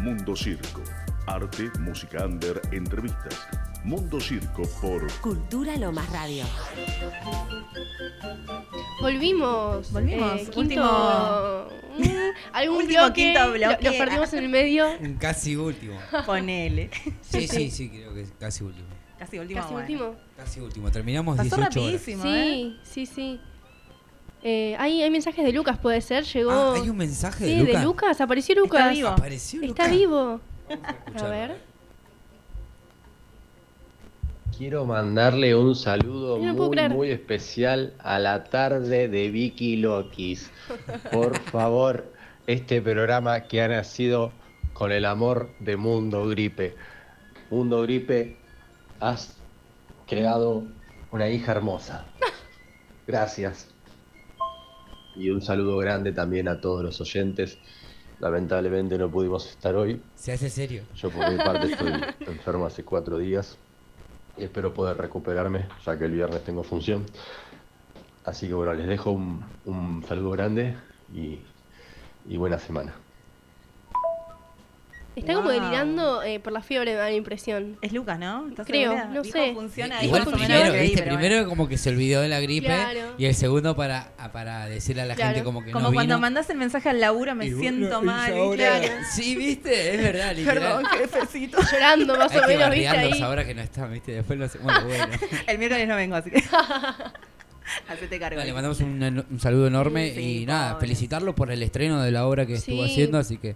Mundo 0.01 0.35
Circo. 0.35 0.83
Arte, 1.25 1.71
música 1.79 2.25
under, 2.25 2.61
entrevistas. 2.71 3.47
Mundo 3.83 4.19
Circo 4.19 4.61
por 4.81 5.11
Cultura 5.21 5.75
Lomas 5.77 6.07
Radio. 6.11 6.43
Volvimos. 9.01 9.91
Volvimos. 9.91 10.33
Eh, 10.33 10.37
quinto, 10.45 10.59
Último- 10.59 11.67
Mm, 11.97 12.33
algún 12.53 12.77
Último 12.83 12.99
bloque, 13.05 13.13
quinto 13.23 13.45
lo- 13.47 13.53
bloque. 13.53 13.83
Nos 13.85 13.95
perdimos 13.95 14.33
en 14.33 14.39
el 14.43 14.49
medio. 14.49 14.87
Un 14.99 15.13
casi 15.19 15.55
último. 15.55 15.97
Ponele. 16.25 16.89
Sí, 17.21 17.47
sí, 17.47 17.71
sí, 17.71 17.89
creo 17.89 18.13
que 18.13 18.21
es 18.21 18.33
casi 18.39 18.63
último. 18.63 18.87
Casi 19.19 19.39
último. 19.39 19.61
Casi 19.61 19.73
bueno. 19.73 19.87
último. 19.93 20.15
Casi 20.37 20.59
último. 20.59 20.91
Terminamos 20.91 21.37
Pasó 21.37 21.55
18 21.55 21.61
horas. 21.63 21.75
rapidísimo, 21.75 22.23
Sí, 22.23 22.79
sí, 22.83 23.05
sí. 23.05 23.39
Eh, 24.45 24.75
hay, 24.77 25.01
hay 25.01 25.09
mensajes 25.09 25.45
de 25.45 25.53
Lucas, 25.53 25.77
puede 25.77 26.01
ser. 26.01 26.25
Llegó. 26.25 26.51
Ah, 26.51 26.73
¿hay 26.75 26.89
un 26.89 26.97
mensaje 26.97 27.45
de 27.45 27.51
Sí, 27.51 27.59
Lucas? 27.59 27.79
de 27.79 27.85
Lucas. 27.85 28.21
Apareció 28.21 28.55
Lucas. 28.55 28.91
vivo. 28.93 29.07
Apareció 29.09 29.61
Está 29.63 29.87
vivo. 29.87 30.41
A 31.15 31.23
ver. 31.27 31.57
Quiero 34.57 34.85
mandarle 34.85 35.55
un 35.55 35.75
saludo 35.75 36.37
No 36.37 36.53
muy, 36.53 36.89
muy 36.89 37.09
especial 37.09 37.93
a 37.99 38.19
la 38.19 38.43
tarde 38.43 39.07
de 39.07 39.29
Vicky 39.31 39.77
Lokis. 39.77 40.51
Por 41.11 41.39
favor, 41.39 42.13
este 42.45 42.81
programa 42.81 43.41
que 43.41 43.61
ha 43.63 43.67
nacido 43.67 44.31
con 44.73 44.91
el 44.91 45.05
amor 45.05 45.49
de 45.59 45.75
Mundo 45.75 46.27
Gripe. 46.27 46.75
Mundo 47.49 47.81
Gripe, 47.81 48.37
has 48.99 49.35
creado 50.07 50.63
una 51.11 51.29
hija 51.29 51.51
hermosa. 51.53 52.05
Gracias. 53.07 53.72
Y 55.15 55.29
un 55.29 55.41
saludo 55.41 55.77
grande 55.77 56.11
también 56.11 56.47
a 56.47 56.59
todos 56.59 56.83
los 56.83 56.99
oyentes. 57.01 57.57
Lamentablemente 58.19 58.97
no 58.97 59.09
pudimos 59.09 59.49
estar 59.49 59.75
hoy. 59.75 60.01
Se 60.15 60.31
hace 60.31 60.49
serio. 60.49 60.83
Yo 60.95 61.09
por 61.09 61.29
mi 61.31 61.37
parte 61.37 61.67
estoy 61.71 61.93
enfermo 62.27 62.65
hace 62.65 62.83
cuatro 62.83 63.17
días 63.17 63.57
y 64.37 64.43
espero 64.45 64.73
poder 64.73 64.97
recuperarme 64.97 65.67
ya 65.85 65.97
que 65.97 66.05
el 66.05 66.11
viernes 66.11 66.43
tengo 66.43 66.63
función. 66.63 67.05
Así 68.25 68.47
que 68.47 68.53
bueno, 68.53 68.73
les 68.73 68.87
dejo 68.87 69.11
un, 69.11 69.43
un 69.65 70.03
saludo 70.07 70.31
grande 70.31 70.75
y, 71.13 71.39
y 72.25 72.37
buena 72.37 72.57
semana. 72.57 72.93
Está 75.15 75.33
como 75.35 75.49
Wow. 75.51 75.59
delirando 75.61 76.23
eh, 76.23 76.39
por 76.39 76.51
la 76.53 76.61
fiebre, 76.61 76.91
me 76.93 76.97
da 76.97 77.03
la 77.05 77.11
impresión. 77.15 77.77
Es 77.83 77.93
Lucas, 77.93 78.17
¿no? 78.17 78.47
¿Estás 78.49 78.65
Creo, 78.65 78.93
segura? 78.93 79.05
no 79.13 79.21
Dijo 79.21 79.37
sé. 79.37 79.53
funciona 79.53 80.03
igual 80.03 80.25
primero, 80.25 80.71
creí, 80.71 80.87
¿viste? 80.89 81.03
primero 81.03 81.47
como 81.47 81.67
que 81.69 81.77
se 81.77 81.89
olvidó 81.91 82.21
de 82.21 82.29
la 82.29 82.39
gripe 82.39 82.65
Claro. 82.65 83.13
y 83.19 83.25
el 83.25 83.35
segundo 83.35 83.75
para, 83.75 84.11
a- 84.17 84.31
para 84.31 84.65
decirle 84.65 85.03
a 85.03 85.05
la 85.05 85.13
Claro. 85.13 85.31
gente 85.33 85.43
como 85.43 85.63
que 85.63 85.71
Como 85.71 85.89
no 85.89 85.93
cuando 85.93 86.15
vino. 86.15 86.19
mandás 86.19 86.49
el 86.49 86.57
mensaje 86.57 86.89
al 86.89 86.99
laburo, 86.99 87.35
me 87.35 87.45
Y 87.45 87.51
siento 87.53 88.01
bueno, 88.01 88.01
y 88.01 88.05
mal. 88.05 88.33
¿viste? 88.57 88.91
Sí, 89.13 89.35
viste, 89.35 89.95
es 89.95 90.01
verdad, 90.01 90.35
literal. 90.35 90.59
Perdón, 90.59 90.85
jefecito. 90.85 91.57
Llorando 91.71 92.17
más 92.17 92.35
o 92.35 92.41
que 92.41 92.47
menos, 92.47 92.71
¿viste? 92.71 92.87
Ahí. 92.87 93.21
ahora 93.21 93.45
que 93.45 93.53
no 93.53 93.61
está, 93.61 93.85
viste, 93.85 94.11
después 94.13 94.39
no 94.39 94.47
sé. 94.47 94.57
Bueno, 94.57 94.83
bueno. 94.87 95.05
El 95.45 95.57
miércoles 95.59 95.87
no 95.87 95.95
vengo, 95.95 96.15
así 96.15 96.31
que. 96.31 96.43
Hacete 97.87 98.19
cargo. 98.19 98.41
Le 98.43 98.51
mandamos 98.53 98.79
un, 98.81 99.01
en- 99.01 99.25
un 99.29 99.39
saludo 99.39 99.67
enorme 99.67 100.11
Sí, 100.13 100.41
y 100.41 100.45
nada, 100.45 100.77
felicitarlo 100.79 101.33
por 101.33 101.51
el 101.51 101.63
estreno 101.63 102.01
de 102.01 102.11
la 102.11 102.25
obra 102.27 102.45
que 102.45 102.53
estuvo 102.55 102.83
haciendo, 102.83 103.17
así 103.17 103.37
que 103.37 103.55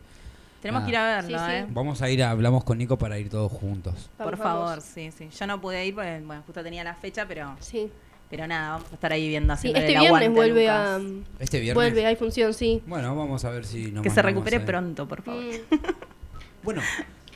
Tenemos 0.62 0.84
que 0.84 0.90
ir 0.90 0.98
a 0.98 1.06
verlo, 1.22 1.38
Sí, 1.40 1.46
sí. 1.46 1.52
¿eh? 1.52 1.66
vamos 1.70 2.02
a 2.02 2.10
ir, 2.10 2.24
a- 2.24 2.32
hablamos 2.32 2.64
con 2.64 2.78
Nico 2.78 2.98
para 2.98 3.18
ir 3.20 3.30
todos 3.30 3.52
juntos. 3.52 4.10
Por 4.18 4.38
favor, 4.38 4.70
vamos. 4.70 4.84
sí, 4.84 5.12
sí. 5.18 5.30
Yo 5.38 5.48
no 5.48 5.62
pude 5.62 5.86
ir 5.86 5.94
porque, 5.96 6.22
bueno, 6.26 6.44
justo 6.46 6.64
tenía 6.64 6.84
la 6.84 6.96
fecha, 6.96 7.26
pero. 7.28 7.56
Sí. 7.60 7.92
Pero 8.30 8.46
nada, 8.46 8.72
vamos 8.72 8.92
a 8.92 8.96
estar 8.96 9.14
ahí 9.14 9.28
viendo. 9.30 9.54
Sí, 9.56 9.70
haciéndole 9.70 9.86
este 9.86 9.94
el 9.94 10.00
viernes 10.02 10.28
aguante 10.28 10.36
vuelve 10.36 10.62
Lucas. 10.64 11.02
a. 11.40 11.44
Este 11.44 11.60
viernes. 11.62 11.76
Vuelve, 11.76 12.06
hay 12.06 12.16
función, 12.18 12.54
sí. 12.54 12.84
Bueno, 12.86 13.16
vamos 13.16 13.46
a 13.46 13.50
ver 13.52 13.64
si 13.66 13.90
nos 13.92 14.04
Que 14.04 14.10
se 14.10 14.22
recupere 14.22 14.58
ahí. 14.58 14.66
pronto, 14.66 15.08
por 15.08 15.22
favor. 15.22 15.44
Mm. 15.44 15.76
Bueno, 16.64 16.82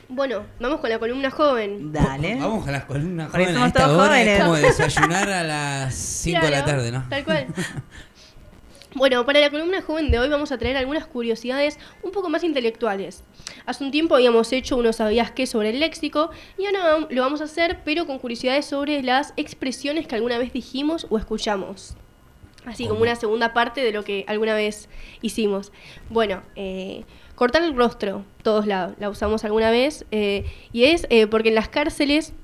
Bueno, 0.08 0.42
vamos 0.60 0.80
con 0.80 0.90
la 0.90 0.98
columna 0.98 1.30
joven. 1.30 1.90
Dale. 1.90 2.34
vamos 2.38 2.68
a 2.68 2.72
las 2.72 2.84
columnas 2.84 3.30
Porque 3.30 3.46
jóvenes. 3.46 3.56
A 3.56 3.58
somos 3.60 3.68
esta 3.68 3.84
todos 3.84 3.98
hora 4.02 4.08
jóvenes. 4.08 4.38
es 4.38 4.44
como 4.44 4.54
desayunar 4.56 5.30
a 5.30 5.42
las 5.44 5.94
5 5.94 6.44
de 6.44 6.50
la 6.50 6.64
tarde, 6.66 6.92
¿no? 6.92 7.04
Tal 7.08 7.24
cual. 7.24 7.46
Bueno, 8.94 9.24
para 9.24 9.40
la 9.40 9.48
columna 9.50 9.80
joven 9.80 10.10
de 10.10 10.18
hoy 10.18 10.28
vamos 10.28 10.52
a 10.52 10.58
traer 10.58 10.76
algunas 10.76 11.06
curiosidades 11.06 11.78
un 12.02 12.10
poco 12.10 12.28
más 12.28 12.44
intelectuales. 12.44 13.24
Hace 13.64 13.84
un 13.84 13.90
tiempo 13.90 14.14
habíamos 14.14 14.52
hecho 14.52 14.76
unos 14.76 14.96
sabías 14.96 15.30
qué 15.30 15.46
sobre 15.46 15.70
el 15.70 15.80
léxico 15.80 16.30
y 16.58 16.66
ahora 16.66 17.06
lo 17.08 17.22
vamos 17.22 17.40
a 17.40 17.44
hacer 17.44 17.80
pero 17.86 18.06
con 18.06 18.18
curiosidades 18.18 18.66
sobre 18.66 19.02
las 19.02 19.32
expresiones 19.36 20.06
que 20.06 20.16
alguna 20.16 20.36
vez 20.36 20.52
dijimos 20.52 21.06
o 21.08 21.16
escuchamos. 21.16 21.96
Así 22.66 22.86
como 22.86 23.00
una 23.00 23.16
segunda 23.16 23.54
parte 23.54 23.82
de 23.82 23.92
lo 23.92 24.04
que 24.04 24.24
alguna 24.28 24.54
vez 24.54 24.88
hicimos. 25.22 25.72
Bueno, 26.10 26.42
eh, 26.54 27.04
cortar 27.34 27.62
el 27.62 27.74
rostro, 27.74 28.24
todos 28.42 28.66
la, 28.66 28.94
la 28.98 29.08
usamos 29.08 29.44
alguna 29.44 29.70
vez 29.70 30.04
eh, 30.10 30.44
y 30.70 30.84
es 30.84 31.06
eh, 31.08 31.26
porque 31.26 31.48
en 31.48 31.54
las 31.54 31.70
cárceles 31.70 32.34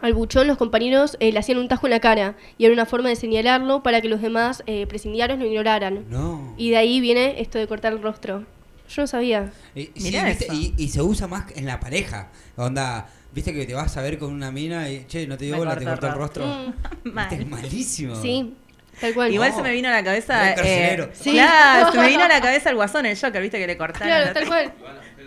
al 0.00 0.14
buchón 0.14 0.46
los 0.46 0.56
compañeros 0.56 1.16
eh, 1.20 1.30
le 1.32 1.38
hacían 1.38 1.58
un 1.58 1.68
tajo 1.68 1.86
en 1.86 1.90
la 1.90 2.00
cara 2.00 2.34
y 2.58 2.64
era 2.64 2.72
una 2.74 2.86
forma 2.86 3.08
de 3.08 3.16
señalarlo 3.16 3.82
para 3.82 4.00
que 4.00 4.08
los 4.08 4.20
demás 4.22 4.62
eh, 4.66 4.86
presidiarios 4.86 5.38
lo 5.38 5.46
ignoraran. 5.46 6.04
No. 6.08 6.54
Y 6.56 6.70
de 6.70 6.76
ahí 6.78 7.00
viene 7.00 7.40
esto 7.40 7.58
de 7.58 7.66
cortar 7.66 7.92
el 7.92 8.02
rostro. 8.02 8.44
Yo 8.88 9.02
no 9.02 9.06
sabía. 9.06 9.52
Y. 9.74 9.90
Y, 9.94 10.74
y 10.76 10.88
se 10.88 11.00
usa 11.02 11.26
más 11.28 11.44
en 11.54 11.66
la 11.66 11.78
pareja. 11.78 12.28
Onda, 12.56 13.08
viste 13.32 13.52
que 13.54 13.64
te 13.66 13.74
vas 13.74 13.96
a 13.96 14.02
ver 14.02 14.18
con 14.18 14.32
una 14.32 14.50
mina 14.50 14.88
y, 14.90 15.04
che, 15.06 15.26
no 15.26 15.36
te 15.36 15.48
Me 15.50 15.56
bola, 15.58 15.76
te 15.76 15.84
cortó 15.84 16.06
el 16.08 16.14
rostro. 16.14 16.44
Mm, 16.46 17.08
Mal. 17.12 17.28
Este 17.30 17.44
es 17.44 17.48
malísimo. 17.48 18.16
sí, 18.20 18.54
tal 19.00 19.14
cual. 19.14 19.32
Igual 19.32 19.50
No. 19.50 19.56
se 19.56 19.62
me 19.62 19.70
vino 19.72 19.88
a 19.88 19.92
la 19.92 20.02
cabeza. 20.02 20.50
Eh, 20.50 20.54
carcelero. 20.56 21.10
Sí. 21.12 21.30
Claro, 21.32 21.92
se 21.92 21.98
me 21.98 22.08
vino 22.08 22.24
a 22.24 22.28
la 22.28 22.40
cabeza 22.42 22.70
el 22.70 22.76
guasón, 22.76 23.06
el 23.06 23.16
Joker, 23.16 23.40
viste 23.42 23.58
que 23.58 23.66
le 23.68 23.76
cortaron. 23.76 24.08
Claro, 24.08 24.32
tal 24.32 24.46
cual. 24.48 24.72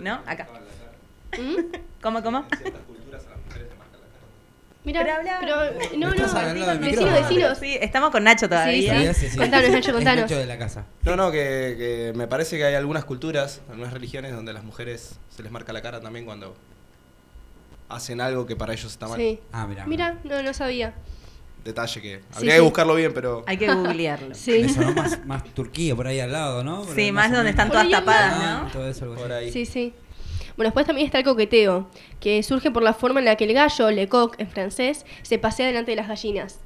¿No? 0.01 0.19
Acá. 0.25 0.47
¿Mm? 1.39 1.77
¿Cómo, 2.01 2.21
cómo? 2.21 2.45
Mira, 4.85 5.01
Pero 5.01 5.15
habla- 5.15 5.37
pero, 5.39 5.55
no, 5.97 6.07
no, 6.09 6.11
decinos, 6.11 6.79
micrófono. 6.79 7.11
decinos. 7.15 7.57
Sí, 7.57 7.77
estamos 7.79 8.11
con 8.11 8.23
Nacho 8.25 8.49
todavía. 8.49 8.99
Sí, 8.99 9.07
Sí, 9.13 9.27
sí, 9.27 9.29
sí. 9.31 9.37
Contanos, 9.37 9.69
Nacho, 9.69 9.93
contanos. 9.93 10.21
Nacho 10.23 10.37
de 10.37 10.45
la 10.45 10.57
casa. 10.57 10.85
No, 11.03 11.15
no, 11.15 11.31
que, 11.31 11.75
que 11.77 12.13
me 12.15 12.27
parece 12.27 12.57
que 12.57 12.65
hay 12.65 12.75
algunas 12.75 13.05
culturas, 13.05 13.61
algunas 13.69 13.93
religiones 13.93 14.33
donde 14.33 14.51
las 14.51 14.63
mujeres 14.65 15.19
se 15.33 15.41
les 15.41 15.51
marca 15.53 15.71
la 15.71 15.81
cara 15.81 16.01
también 16.01 16.25
cuando 16.25 16.53
hacen 17.89 18.19
algo 18.21 18.45
que 18.45 18.55
para 18.55 18.73
ellos 18.73 18.91
está 18.91 19.07
mal. 19.07 19.17
Sí. 19.17 19.39
Ah, 19.51 19.67
mira. 19.67 19.85
Mira, 19.85 20.17
no, 20.23 20.41
no 20.43 20.53
sabía. 20.53 20.93
Detalle 21.63 22.01
que 22.01 22.21
habría 22.35 22.51
sí. 22.51 22.57
que 22.57 22.61
buscarlo 22.61 22.95
bien, 22.95 23.13
pero 23.13 23.43
Hay 23.47 23.55
que 23.57 23.73
googlearlo. 23.73 24.35
Sí. 24.35 24.63
Me 24.63 24.69
sonó 24.69 24.91
más, 24.93 25.25
más 25.25 25.43
Turquía 25.53 25.95
por 25.95 26.07
ahí 26.07 26.19
al 26.19 26.31
lado, 26.31 26.61
¿no? 26.63 26.81
Por 26.83 26.93
Sí, 26.93 27.11
más 27.13 27.31
donde 27.31 27.51
están 27.51 27.69
todas 27.69 27.89
tapadas, 27.89 28.33
Ah, 28.35 28.61
¿no? 28.65 28.71
todo 28.71 28.89
eso, 28.89 29.13
por 29.15 29.31
ahí. 29.31 29.49
Sí, 29.51 29.65
sí. 29.65 29.93
Bueno, 30.55 30.67
después 30.67 30.85
también 30.85 31.05
está 31.05 31.17
el 31.19 31.23
coqueteo, 31.23 31.89
que 32.19 32.41
surge 32.43 32.69
por 32.71 32.83
la 32.83 32.93
forma 32.93 33.19
en 33.19 33.25
la 33.25 33.35
que 33.35 33.45
el 33.45 33.53
gallo, 33.53 33.89
le 33.91 34.07
coq 34.07 34.35
en 34.39 34.47
francés, 34.49 35.05
se 35.23 35.39
pasea 35.39 35.65
delante 35.67 35.91
de 35.91 35.97
las 35.97 36.07
gallinas. 36.07 36.59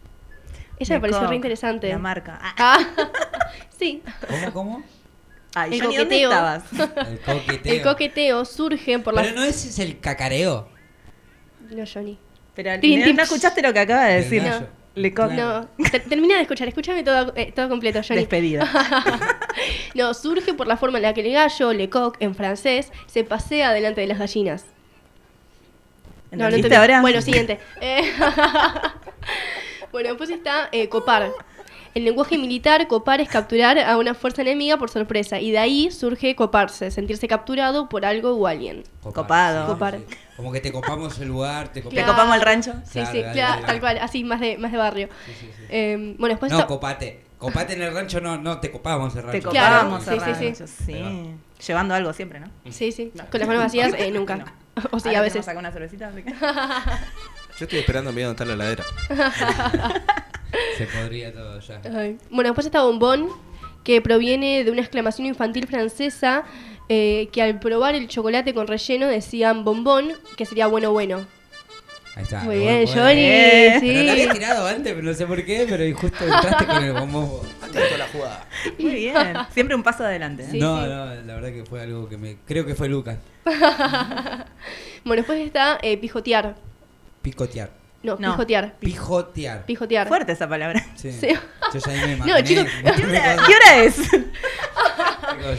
Esa 0.79 0.93
me 0.95 0.99
pareció 0.99 1.25
re 1.27 1.35
interesante. 1.35 1.89
La 1.89 1.97
marca. 1.97 2.37
Ah, 2.41 2.53
Ah, 2.57 2.79
sí. 3.79 4.03
¿Cómo, 4.29 4.53
cómo? 4.53 4.83
Ay, 5.55 5.73
El 5.73 5.81
Johnny, 5.81 5.95
¿dónde 5.97 6.21
coqueteo. 6.21 6.31
estabas? 6.31 6.63
El 7.09 7.19
coqueteo. 7.21 7.73
El 7.73 7.81
coqueteo 7.81 8.45
surge 8.45 8.99
por 8.99 9.13
la... 9.15 9.23
Pero 9.23 9.35
no 9.35 9.43
ese 9.43 9.69
es 9.69 9.79
el 9.79 9.99
cacareo. 9.99 10.67
No, 11.71 11.83
Johnny. 11.91 12.19
Pero 12.53 12.71
no, 12.77 13.13
no 13.13 13.23
escuchaste 13.23 13.61
lo 13.61 13.73
que 13.73 13.79
acaba 13.79 14.05
de 14.05 14.15
decir. 14.21 14.43
gallo. 14.43 14.67
Le 14.97 15.11
No, 15.11 15.67
Ter- 15.91 16.03
termina 16.09 16.35
de 16.37 16.41
escuchar, 16.41 16.67
escúchame 16.67 17.03
todo, 17.03 17.31
eh, 17.35 17.51
todo 17.55 17.69
completo, 17.69 18.01
Johnny. 18.05 18.21
Despedido. 18.21 18.65
no, 19.93 20.13
surge 20.15 20.55
por 20.55 20.65
la 20.65 20.75
forma 20.75 20.97
en 20.97 21.03
la 21.03 21.13
que 21.13 21.21
el 21.21 21.31
gallo, 21.33 21.71
le 21.71 21.87
coq 21.87 22.17
en 22.19 22.33
francés, 22.33 22.91
se 23.05 23.23
pasea 23.23 23.73
delante 23.73 24.01
de 24.01 24.07
las 24.07 24.17
gallinas. 24.17 24.65
No, 26.31 26.37
no 26.39 26.45
¿Entendiste 26.45 26.67
entendí. 26.67 26.75
ahora? 26.77 27.01
Bueno, 27.01 27.21
siguiente. 27.21 27.59
Eh, 27.79 28.11
bueno, 29.91 30.09
después 30.09 30.31
está 30.31 30.69
eh, 30.71 30.89
copar. 30.89 31.31
En 31.95 32.03
lenguaje 32.05 32.37
militar, 32.37 32.87
copar 32.87 33.21
es 33.21 33.29
capturar 33.29 33.79
a 33.79 33.97
una 33.97 34.13
fuerza 34.13 34.41
enemiga 34.43 34.77
por 34.77 34.89
sorpresa. 34.89 35.39
Y 35.39 35.51
de 35.51 35.57
ahí 35.59 35.89
surge 35.91 36.35
coparse, 36.35 36.91
sentirse 36.91 37.27
capturado 37.27 37.89
por 37.89 38.05
algo 38.05 38.31
o 38.35 38.47
alguien. 38.47 38.83
Copado. 39.01 39.65
sí, 39.65 39.71
Copar. 39.73 39.97
sí. 39.97 40.15
Como 40.35 40.51
que 40.51 40.59
te 40.61 40.71
copamos 40.71 41.17
el 41.19 41.27
lugar, 41.29 41.69
te 41.69 41.81
¿Te 41.81 41.83
copamos. 41.83 42.05
copamos 42.11 42.35
el 42.35 42.41
rancho? 42.41 42.73
Sí, 42.85 42.91
Claro, 42.99 43.11
sí, 43.11 43.21
dale, 43.21 43.33
claro, 43.33 43.53
dale, 43.55 43.65
tal 43.67 43.79
cual, 43.79 43.97
así, 43.99 44.23
más 44.23 44.39
de, 44.39 44.57
más 44.59 44.71
de 44.71 44.77
barrio. 44.77 45.09
Eh, 45.69 46.15
bueno, 46.19 46.33
después 46.35 46.51
No, 46.51 46.67
copate. 46.67 47.23
Copate 47.39 47.73
en 47.73 47.81
el 47.83 47.93
rancho, 47.93 48.19
no, 48.19 48.37
no, 48.37 48.59
te 48.59 48.71
copamos 48.71 49.15
el 49.15 49.23
rancho. 49.23 49.49
Te 49.49 49.49
Claro, 49.55 49.75
copamos 49.89 50.03
sí, 50.03 50.09
el 50.11 50.19
sí, 50.19 50.25
sí. 50.35 50.45
rancho, 50.45 50.67
sí. 50.67 51.35
Llevando 51.67 51.93
algo 51.95 52.13
siempre, 52.13 52.39
¿no? 52.39 52.47
Sí, 52.71 52.91
sí, 52.91 53.11
con 53.31 53.39
las 53.39 53.47
manos 53.47 53.63
vacías, 53.63 53.93
eh, 53.97 54.11
nunca. 54.11 54.45
O 54.91 54.99
sí, 54.99 55.07
Ahora 55.09 55.19
a 55.19 55.23
veces. 55.23 55.47
una 55.57 55.71
cervecita. 55.71 56.09
así 56.09 56.21
que- 56.21 56.31
yo 56.31 57.65
estoy 57.65 57.79
esperando 57.79 58.11
miedo 58.11 58.27
donde 58.31 58.43
está 58.43 58.55
la 58.55 58.63
heladera. 58.63 58.83
Se 60.77 60.85
podría 60.85 61.33
todo 61.33 61.59
ya. 61.59 61.81
Ay. 61.95 62.17
Bueno, 62.29 62.49
después 62.49 62.65
está 62.65 62.83
bombón, 62.83 63.29
que 63.83 64.01
proviene 64.01 64.63
de 64.63 64.71
una 64.71 64.81
exclamación 64.81 65.27
infantil 65.27 65.67
francesa 65.67 66.45
eh, 66.89 67.29
que 67.31 67.41
al 67.41 67.59
probar 67.59 67.95
el 67.95 68.07
chocolate 68.07 68.53
con 68.53 68.67
relleno 68.67 69.07
decían 69.07 69.63
bombón, 69.63 70.13
que 70.37 70.45
sería 70.45 70.67
bueno 70.67 70.91
bueno. 70.91 71.25
Ahí 72.15 72.23
está. 72.23 72.39
Muy 72.41 72.57
bien, 72.57 72.85
bueno. 72.85 73.01
Johnny, 73.01 73.21
Eh, 73.25 73.77
sí. 73.79 73.87
Pero 73.87 74.03
la 74.03 74.11
había 74.13 74.33
tirado 74.33 74.67
antes, 74.67 74.93
pero 74.93 75.05
no 75.05 75.13
sé 75.13 75.27
por 75.27 75.45
qué, 75.45 75.67
pero 75.69 75.97
justo 75.97 76.23
entraste 76.23 76.65
con 76.65 76.83
el 76.83 76.93
bombo. 76.93 77.43
Atento 77.61 77.93
a 77.93 77.97
la 77.97 78.07
jugada. 78.07 78.47
Muy 78.79 78.95
bien. 78.95 79.15
Siempre 79.53 79.75
un 79.75 79.83
paso 79.83 80.03
adelante. 80.03 80.43
¿eh? 80.43 80.57
no, 80.57 80.81
no, 80.87 81.13
la 81.13 81.35
verdad 81.35 81.49
que 81.49 81.63
fue 81.65 81.81
algo 81.81 82.09
que 82.09 82.17
me. 82.17 82.37
Creo 82.47 82.65
que 82.65 82.73
fue 82.73 82.89
Lucas. 82.89 83.17
bueno, 85.05 85.21
después 85.21 85.39
está 85.39 85.77
eh, 85.83 85.97
pijotear. 85.97 86.55
Picotear. 87.21 87.69
No, 88.03 88.15
No. 88.19 88.31
pijotear. 88.31 88.75
Pijotear. 88.79 89.65
Pijotear. 89.65 90.07
Fuerte 90.07 90.31
esa 90.31 90.47
palabra. 90.47 90.85
Sí. 90.95 91.11
Sí. 91.11 91.27
Yo 91.73 91.79
ya 91.79 91.91
me 91.91 92.07
No, 92.17 92.25
imaginé. 92.27 92.43
chicos, 92.43 92.65
¿Qué 92.95 93.05
hora, 93.05 93.37
qué 93.47 93.53
hora 93.55 93.75
es? 93.83 94.11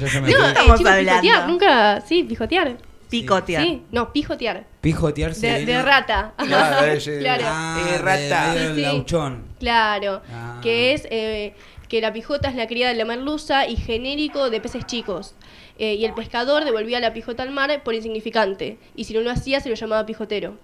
Yo 0.00 0.06
ya 0.06 0.20
me 0.20 0.30
No, 0.30 0.44
eh, 0.44 0.48
estamos 0.48 0.78
chicos, 0.78 0.92
hablando? 0.92 1.20
pijotear, 1.22 1.48
nunca. 1.48 2.00
Sí, 2.02 2.24
pijotear. 2.24 2.76
Picotear. 3.10 3.62
Sí, 3.62 3.82
no, 3.90 4.12
pijotear. 4.12 4.66
Pijotear 4.80 5.30
De, 5.30 5.34
sería- 5.34 5.76
de 5.78 5.82
rata. 5.82 6.34
Claro, 6.36 6.86
eh, 6.86 7.00
sí. 7.00 7.12
Claro. 7.20 7.44
Ah, 7.46 7.80
Eh, 7.86 7.92
de- 7.92 7.98
rata. 7.98 8.54
de- 8.54 8.58
Sí, 8.60 8.64
del 8.66 8.74
sí. 8.76 8.82
lauchón. 8.82 9.44
Claro, 9.58 10.22
Ah. 10.32 10.60
que 10.62 10.92
es 10.92 11.06
eh, 11.10 11.54
que 11.88 12.00
la 12.00 12.12
pijota 12.12 12.48
es 12.48 12.54
la 12.54 12.66
cría 12.66 12.88
de 12.88 12.94
la 12.94 13.04
merluza 13.04 13.66
y 13.66 13.76
genérico 13.76 14.50
de 14.50 14.60
peces 14.60 14.86
chicos. 14.86 15.34
Eh, 15.78 15.94
y 15.94 16.04
el 16.04 16.12
pescador 16.12 16.64
devolvía 16.64 17.00
la 17.00 17.12
pijota 17.12 17.42
al 17.44 17.50
mar 17.50 17.82
por 17.82 17.94
insignificante. 17.94 18.78
Y 18.96 19.04
si 19.04 19.14
no 19.14 19.20
lo 19.20 19.30
hacía, 19.30 19.60
se 19.60 19.68
lo 19.70 19.74
llamaba 19.74 20.04
pijotero. 20.04 20.56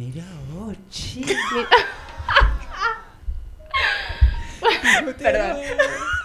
Mirá 0.00 0.24
vos, 0.50 0.74
che. 0.90 1.22
Perdón. 5.18 5.58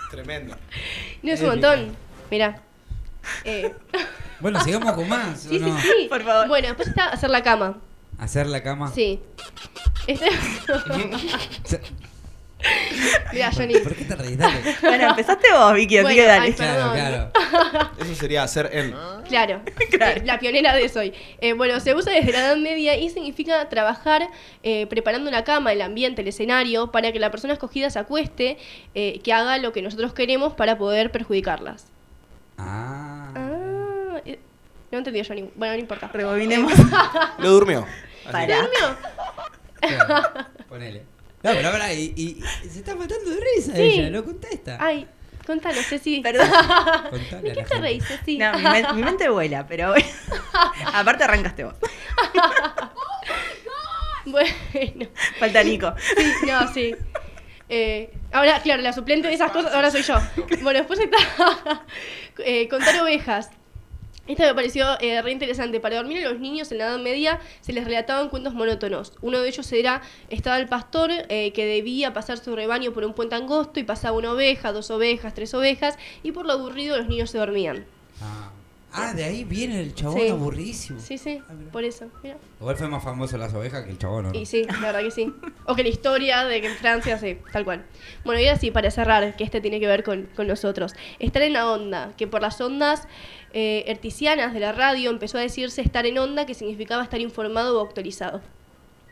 Tremendo. 0.09 0.55
No 1.21 1.31
es 1.33 1.41
un 1.41 1.47
montón. 1.47 1.97
Mirá. 2.31 2.61
Eh, 3.43 3.73
Bueno, 4.39 4.61
sigamos 4.61 4.93
con 4.93 5.09
más, 5.09 5.41
sí, 5.41 5.59
sí, 5.59 5.73
sí. 5.81 6.07
Por 6.07 6.23
favor. 6.23 6.47
Bueno, 6.47 6.67
después 6.67 6.87
está 6.87 7.09
hacer 7.09 7.29
la 7.29 7.43
cama. 7.43 7.77
Hacer 8.17 8.47
la 8.47 8.63
cama. 8.63 8.89
Sí. 8.93 9.21
Este... 10.07 10.29
Mirá, 13.33 13.51
Johnny. 13.51 13.77
¿Por 13.79 13.95
qué 13.95 14.05
te 14.05 14.15
reís? 14.15 14.37
Dale. 14.37 14.59
Bueno, 14.81 15.09
empezaste 15.09 15.51
vos, 15.51 15.73
Vicky, 15.73 15.97
así 15.97 16.03
Bueno, 16.03 16.21
que 16.21 16.27
dale. 16.27 16.45
ay, 16.45 16.53
Claro, 16.53 16.91
claro. 16.93 17.91
Eso 17.99 18.15
sería 18.15 18.43
hacer 18.43 18.69
en. 18.73 18.93
Claro, 19.25 19.61
eh, 19.65 20.21
la 20.23 20.37
pionera 20.39 20.75
de 20.75 20.85
eso 20.85 20.99
hoy. 20.99 21.11
Eh, 21.41 21.53
bueno, 21.53 21.79
se 21.79 21.95
usa 21.95 22.13
desde 22.13 22.31
la 22.31 22.39
Edad 22.39 22.57
Media 22.57 22.95
y 22.95 23.09
significa 23.09 23.67
trabajar 23.69 24.27
eh, 24.61 24.85
preparando 24.85 25.31
la 25.31 25.43
cama, 25.43 25.71
el 25.73 25.81
ambiente, 25.81 26.21
el 26.21 26.27
escenario, 26.27 26.91
para 26.91 27.11
que 27.11 27.19
la 27.19 27.31
persona 27.31 27.53
escogida 27.53 27.89
se 27.89 27.97
acueste, 27.97 28.57
eh, 28.93 29.19
que 29.23 29.33
haga 29.33 29.57
lo 29.57 29.73
que 29.73 29.81
nosotros 29.81 30.13
queremos 30.13 30.53
para 30.53 30.77
poder 30.77 31.11
perjudicarlas. 31.11 31.87
Ah. 32.59 33.31
Ah, 33.35 34.19
eh, 34.25 34.39
no 34.91 34.99
entendió 34.99 35.23
Johnny. 35.27 35.49
Bueno, 35.55 35.73
no 35.73 35.79
importa. 35.79 36.07
Rebobinemos. 36.13 36.71
Lo 37.39 37.49
durmió. 37.49 37.85
Para. 38.31 38.57
¿Durmió? 38.61 38.97
Claro, 39.81 40.23
Ponele. 40.69 41.03
No, 41.45 41.51
pero 41.55 41.69
ahora, 41.69 41.93
y, 41.93 42.13
y- 42.15 42.43
y 42.65 42.69
se 42.69 42.79
está 42.79 42.95
matando 42.95 43.29
de 43.29 43.37
risa 43.55 43.75
Sí. 43.75 43.81
ella, 43.81 44.09
no 44.09 44.23
contesta. 44.25 44.77
Ay, 44.79 45.07
contalo, 45.45 45.81
Ceci. 45.83 46.21
Perdón. 46.21 46.49
Contale 47.09 47.41
¿De 47.43 47.51
a 47.51 47.53
qué 47.53 47.61
la 47.61 47.67
te 47.67 47.73
gente. 47.73 47.79
reís, 47.79 48.03
Ceci? 48.07 48.37
No, 48.37 48.53
mi, 48.57 48.63
men- 48.63 48.85
mi 48.95 49.03
mente 49.03 49.29
vuela, 49.29 49.65
pero 49.67 49.89
bueno. 49.91 50.05
Aparte 50.93 51.23
arrancaste 51.23 51.63
vos. 51.65 51.75
Bueno. 54.25 55.05
Falta 55.39 55.63
Nico. 55.63 55.93
Sí, 56.17 56.47
no, 56.47 56.73
sí. 56.73 56.95
Eh, 57.69 58.11
ahora, 58.31 58.59
claro, 58.61 58.81
la 58.81 58.91
suplente 58.93 59.27
de 59.27 59.35
esas 59.35 59.51
cosas, 59.51 59.73
ahora 59.73 59.91
soy 59.91 60.01
yo. 60.01 60.15
Bueno, 60.61 60.79
después 60.79 60.99
está 60.99 61.17
eh, 62.39 62.67
contar 62.67 62.99
ovejas. 63.01 63.49
Esta 64.27 64.47
me 64.47 64.55
pareció 64.55 64.99
eh, 65.01 65.21
re 65.21 65.31
interesante. 65.31 65.79
Para 65.79 65.97
dormir 65.97 66.25
a 66.25 66.29
los 66.31 66.39
niños 66.39 66.71
en 66.71 66.79
la 66.79 66.85
Edad 66.85 66.99
Media 66.99 67.39
se 67.61 67.73
les 67.73 67.85
relataban 67.85 68.29
cuentos 68.29 68.53
monótonos. 68.53 69.13
Uno 69.21 69.39
de 69.39 69.49
ellos 69.49 69.71
era, 69.71 70.01
estaba 70.29 70.57
el 70.57 70.67
pastor 70.67 71.11
eh, 71.29 71.53
que 71.53 71.65
debía 71.65 72.13
pasar 72.13 72.37
su 72.39 72.55
rebaño 72.55 72.91
por 72.91 73.05
un 73.05 73.13
puente 73.13 73.35
angosto 73.35 73.79
y 73.79 73.83
pasaba 73.83 74.17
una 74.17 74.31
oveja, 74.31 74.71
dos 74.71 74.89
ovejas, 74.89 75.33
tres 75.33 75.53
ovejas 75.53 75.97
y 76.23 76.31
por 76.31 76.45
lo 76.45 76.53
aburrido 76.53 76.97
los 76.97 77.07
niños 77.07 77.29
se 77.29 77.37
dormían. 77.37 77.85
Ah. 78.21 78.54
Ah, 78.97 79.13
de 79.13 79.23
ahí 79.23 79.43
viene 79.43 79.81
el 79.81 79.93
chabón 79.93 80.19
Sí. 80.19 80.29
aburridísimo. 80.29 80.99
Sí, 80.99 81.17
sí, 81.17 81.41
por 81.71 81.83
eso. 81.83 82.07
Mira. 82.23 82.37
Igual 82.59 82.75
fue 82.77 82.87
más 82.87 83.03
famoso 83.03 83.37
las 83.37 83.53
ovejas 83.53 83.83
que 83.83 83.91
el 83.91 83.97
chabón, 83.97 84.27
¿o 84.27 84.33
¿no? 84.33 84.39
Y 84.39 84.45
sí, 84.45 84.63
la 84.63 84.79
verdad 84.79 85.01
que 85.01 85.11
sí. 85.11 85.33
O 85.65 85.75
que 85.75 85.83
la 85.83 85.89
historia 85.89 86.45
de 86.45 86.61
que 86.61 86.67
en 86.67 86.75
Francia, 86.75 87.17
sí, 87.17 87.37
tal 87.51 87.65
cual. 87.65 87.83
Bueno, 88.23 88.39
y 88.41 88.47
ahora 88.47 88.59
sí, 88.59 88.71
para 88.71 88.89
cerrar, 88.91 89.35
que 89.35 89.43
este 89.43 89.59
tiene 89.61 89.79
que 89.79 89.87
ver 89.87 90.03
con, 90.03 90.29
con 90.35 90.47
nosotros. 90.47 90.93
Estar 91.19 91.41
en 91.41 91.53
la 91.53 91.69
onda, 91.69 92.13
que 92.17 92.27
por 92.27 92.41
las 92.41 92.59
ondas 92.61 93.07
eh, 93.53 93.83
herticianas 93.87 94.53
de 94.53 94.59
la 94.61 94.71
radio 94.71 95.09
empezó 95.09 95.37
a 95.37 95.41
decirse 95.41 95.81
estar 95.81 96.05
en 96.05 96.17
onda, 96.17 96.45
que 96.45 96.53
significaba 96.53 97.03
estar 97.03 97.19
informado 97.19 97.81
o 97.81 97.85
actualizado. 97.85 98.41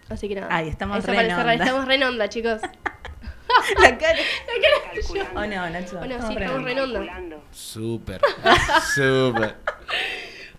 Así 0.10 0.28
que 0.28 0.36
nada. 0.36 0.48
Ay, 0.50 0.68
estamos 0.70 0.98
re 0.98 1.14
para 1.16 1.22
en 1.24 1.30
cerrar, 1.30 1.50
onda. 1.54 1.64
Estamos 1.66 1.86
re 1.88 1.96
en 1.96 2.04
onda, 2.04 2.30
chicos. 2.30 2.62
La 3.82 3.98
cara. 3.98 4.18
La 4.18 5.18
cara. 5.18 5.32
Oh 5.36 5.45
no, 5.48 5.70
Nacho. 5.70 5.98
Bueno, 5.98 6.15
estamos 6.15 6.34
sí, 6.36 6.41
estamos 6.41 6.64
re 6.64 6.72
en 6.72 6.80
onda. 6.80 6.99
onda. 7.18 7.38
Súper. 7.52 8.22
Súper. 8.95 9.56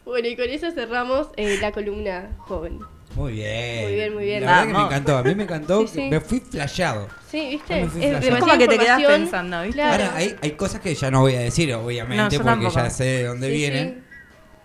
Bueno, 0.04 0.28
y 0.28 0.36
con 0.36 0.48
eso 0.48 0.70
cerramos 0.70 1.28
eh, 1.36 1.58
la 1.60 1.72
columna 1.72 2.30
joven. 2.38 2.78
Muy 3.16 3.32
bien. 3.34 3.84
Muy 3.84 3.94
bien, 3.94 4.14
muy 4.14 4.24
bien. 4.24 4.44
La 4.44 4.50
verdad 4.64 4.66
que 4.66 4.72
me 4.78 4.84
encantó, 4.84 5.16
a 5.18 5.22
mí 5.22 5.34
me 5.34 5.42
encantó, 5.44 5.80
Sí, 5.86 5.88
sí. 5.94 6.02
me 6.10 6.20
fui 6.20 6.40
flasheado. 6.40 7.08
Sí, 7.30 7.48
¿viste? 7.50 7.82
Me 7.82 7.88
fui 7.88 8.02
Es 8.04 8.10
flasheado. 8.10 8.20
demasiada 8.24 8.40
Como 8.40 8.58
que 8.58 8.68
te 8.68 8.74
información. 8.74 9.12
pensando, 9.22 9.62
¿viste? 9.62 9.74
Claro. 9.80 10.04
Ahora, 10.04 10.16
hay, 10.16 10.36
hay 10.42 10.50
cosas 10.52 10.80
que 10.80 10.94
ya 10.94 11.10
no 11.10 11.20
voy 11.20 11.34
a 11.36 11.40
decir, 11.40 11.72
obviamente, 11.74 12.16
No, 12.16 12.28
yo 12.30 12.38
porque 12.38 12.50
tampoco. 12.50 12.74
ya 12.74 12.90
sé 12.90 13.04
de 13.04 13.24
dónde 13.24 13.46
Sí, 13.50 13.52
vienen. 13.56 14.03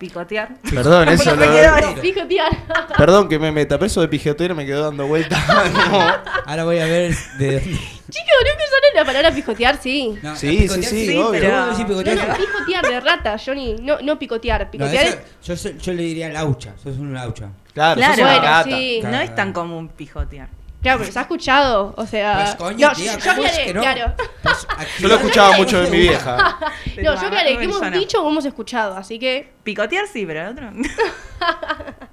Picotear. 0.00 0.48
Perdón, 0.74 1.08
eso 1.10 1.30
ahí. 1.38 1.94
Pijotear. 2.00 2.48
Perdón 2.96 3.28
que 3.28 3.38
me 3.38 3.52
meta, 3.52 3.76
pero 3.76 3.86
eso 3.86 4.00
de 4.00 4.08
pijotear 4.08 4.54
me 4.54 4.64
quedó 4.64 4.84
dando 4.84 5.06
vueltas. 5.06 5.38
No. 5.90 6.00
Ahora 6.46 6.64
voy 6.64 6.78
a 6.78 6.86
ver 6.86 7.14
de. 7.38 7.60
Chicos, 7.60 8.36
¿nunca 8.40 8.64
usaron 8.64 8.90
la 8.94 9.04
palabra 9.04 9.30
pijotear? 9.30 9.78
Sí. 9.80 10.18
No, 10.22 10.34
Sí, 10.34 10.56
picotear 10.56 10.84
sí, 10.84 11.00
sí, 11.00 11.06
sí, 11.08 11.16
obvio. 11.18 11.30
pero- 11.32 11.50
¿Cómo 11.50 11.66
decís 11.66 11.78
No, 11.80 11.86
picotear? 11.88 12.28
no, 12.28 12.34
pijotear 12.36 12.86
de 12.88 13.00
rata, 13.00 13.36
Johnny. 13.44 13.76
No, 13.82 13.98
no 14.00 14.18
picotear. 14.18 14.64
No, 14.64 14.70
Picotear 14.70 15.04
eso- 15.42 15.52
es- 15.68 15.78
yo, 15.82 15.92
le 15.92 16.02
diría 16.02 16.28
laucha, 16.30 16.72
sos 16.82 16.96
un 16.96 17.12
laucha. 17.12 17.50
Claro, 17.74 17.96
Claro. 18.00 18.14
sos 18.14 18.22
una 18.22 18.32
Bueno, 18.32 18.42
gata. 18.42 18.64
sí. 18.70 19.00
No 19.02 19.08
Claro. 19.10 19.24
es 19.24 19.34
tan 19.36 19.52
común 19.52 19.88
pijotear. 19.90 20.48
Claro, 20.82 20.98
pero 21.00 21.12
se 21.12 21.18
ha 21.18 21.22
escuchado. 21.22 21.94
O 21.96 22.06
sea. 22.06 22.36
Pues, 22.36 22.54
coño, 22.56 22.88
no, 22.88 22.94
tía, 22.94 23.18
yo, 23.18 23.80
claro. 23.80 24.14
Pues, 24.42 24.66
Yo 24.98 25.08
lo 25.08 25.14
escuchaba 25.16 25.56
mucho 25.56 25.80
de 25.80 25.90
mi 25.90 25.98
vieja. 25.98 26.58
No, 26.96 27.14
yo 27.14 27.26
aclaré 27.28 27.56
que 27.56 27.64
hemos 27.64 27.92
dicho 27.92 28.22
o 28.22 28.30
hemos 28.30 28.44
escuchado. 28.44 28.96
Así 28.96 29.18
que, 29.18 29.52
Picotear 29.62 30.06
sí, 30.06 30.26
pero 30.26 30.42
el 30.42 30.48
otro. 30.48 30.70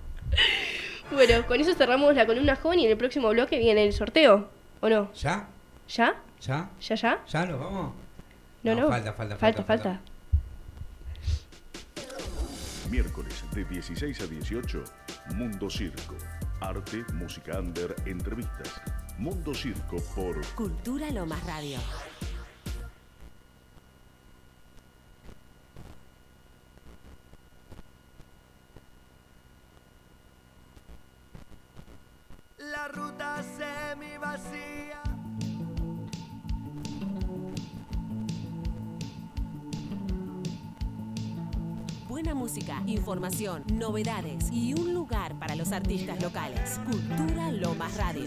bueno, 1.12 1.46
con 1.48 1.60
eso 1.60 1.74
cerramos 1.74 2.16
la 2.16 2.26
columna 2.26 2.56
joven 2.56 2.80
y 2.80 2.86
en 2.86 2.92
el 2.92 2.98
próximo 2.98 3.30
bloque 3.30 3.58
viene 3.58 3.84
el 3.86 3.92
sorteo. 3.94 4.50
¿O 4.82 4.90
no? 4.90 5.12
¿Ya? 5.14 5.48
¿Ya? 5.90 6.16
¿Ya? 6.42 6.70
¿Ya, 6.80 6.96
ya? 6.96 7.20
¿Ya 7.28 7.46
nos 7.46 7.60
vamos? 7.60 7.94
No, 8.64 8.76
No, 8.76 8.82
no. 8.82 8.90
falta, 8.90 9.14
falta, 9.14 9.36
Falta, 9.38 9.64
falta, 9.64 9.84
falta. 9.84 10.02
Miércoles 12.90 13.44
de 13.54 13.66
16 13.66 14.22
a 14.22 14.28
18, 14.28 14.84
Mundo 15.36 15.70
Circo. 15.70 16.16
Arte, 16.60 17.06
música 17.14 17.60
under, 17.60 17.96
entrevistas. 18.08 18.82
Mundo 19.20 19.54
Circo 19.54 19.98
por 20.16 20.44
Cultura 20.56 21.12
Lomas 21.12 21.44
Radio. 21.46 21.78
La 32.58 32.88
ruta 32.88 33.44
semi 33.44 34.18
vacía. 34.18 35.07
Buena 42.18 42.34
música, 42.34 42.82
información, 42.88 43.64
novedades 43.72 44.50
y 44.52 44.74
un 44.74 44.92
lugar 44.92 45.38
para 45.38 45.56
los 45.56 45.72
artistas 45.72 46.20
locales. 46.20 46.80
Cultura 46.84 47.52
Lomas 47.52 47.96
Radio. 47.96 48.24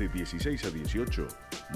De 0.00 0.08
16 0.08 0.64
a 0.64 0.70
18, 0.70 1.28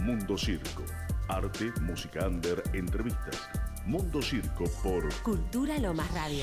Mundo 0.02 0.38
Circo. 0.38 0.82
Arte, 1.28 1.70
música 1.82 2.26
under, 2.26 2.62
entrevistas. 2.72 3.48
Mundo 3.84 4.22
Circo 4.22 4.64
por 4.82 5.12
Cultura 5.22 5.76
Lomas 5.78 6.10
Radio. 6.14 6.42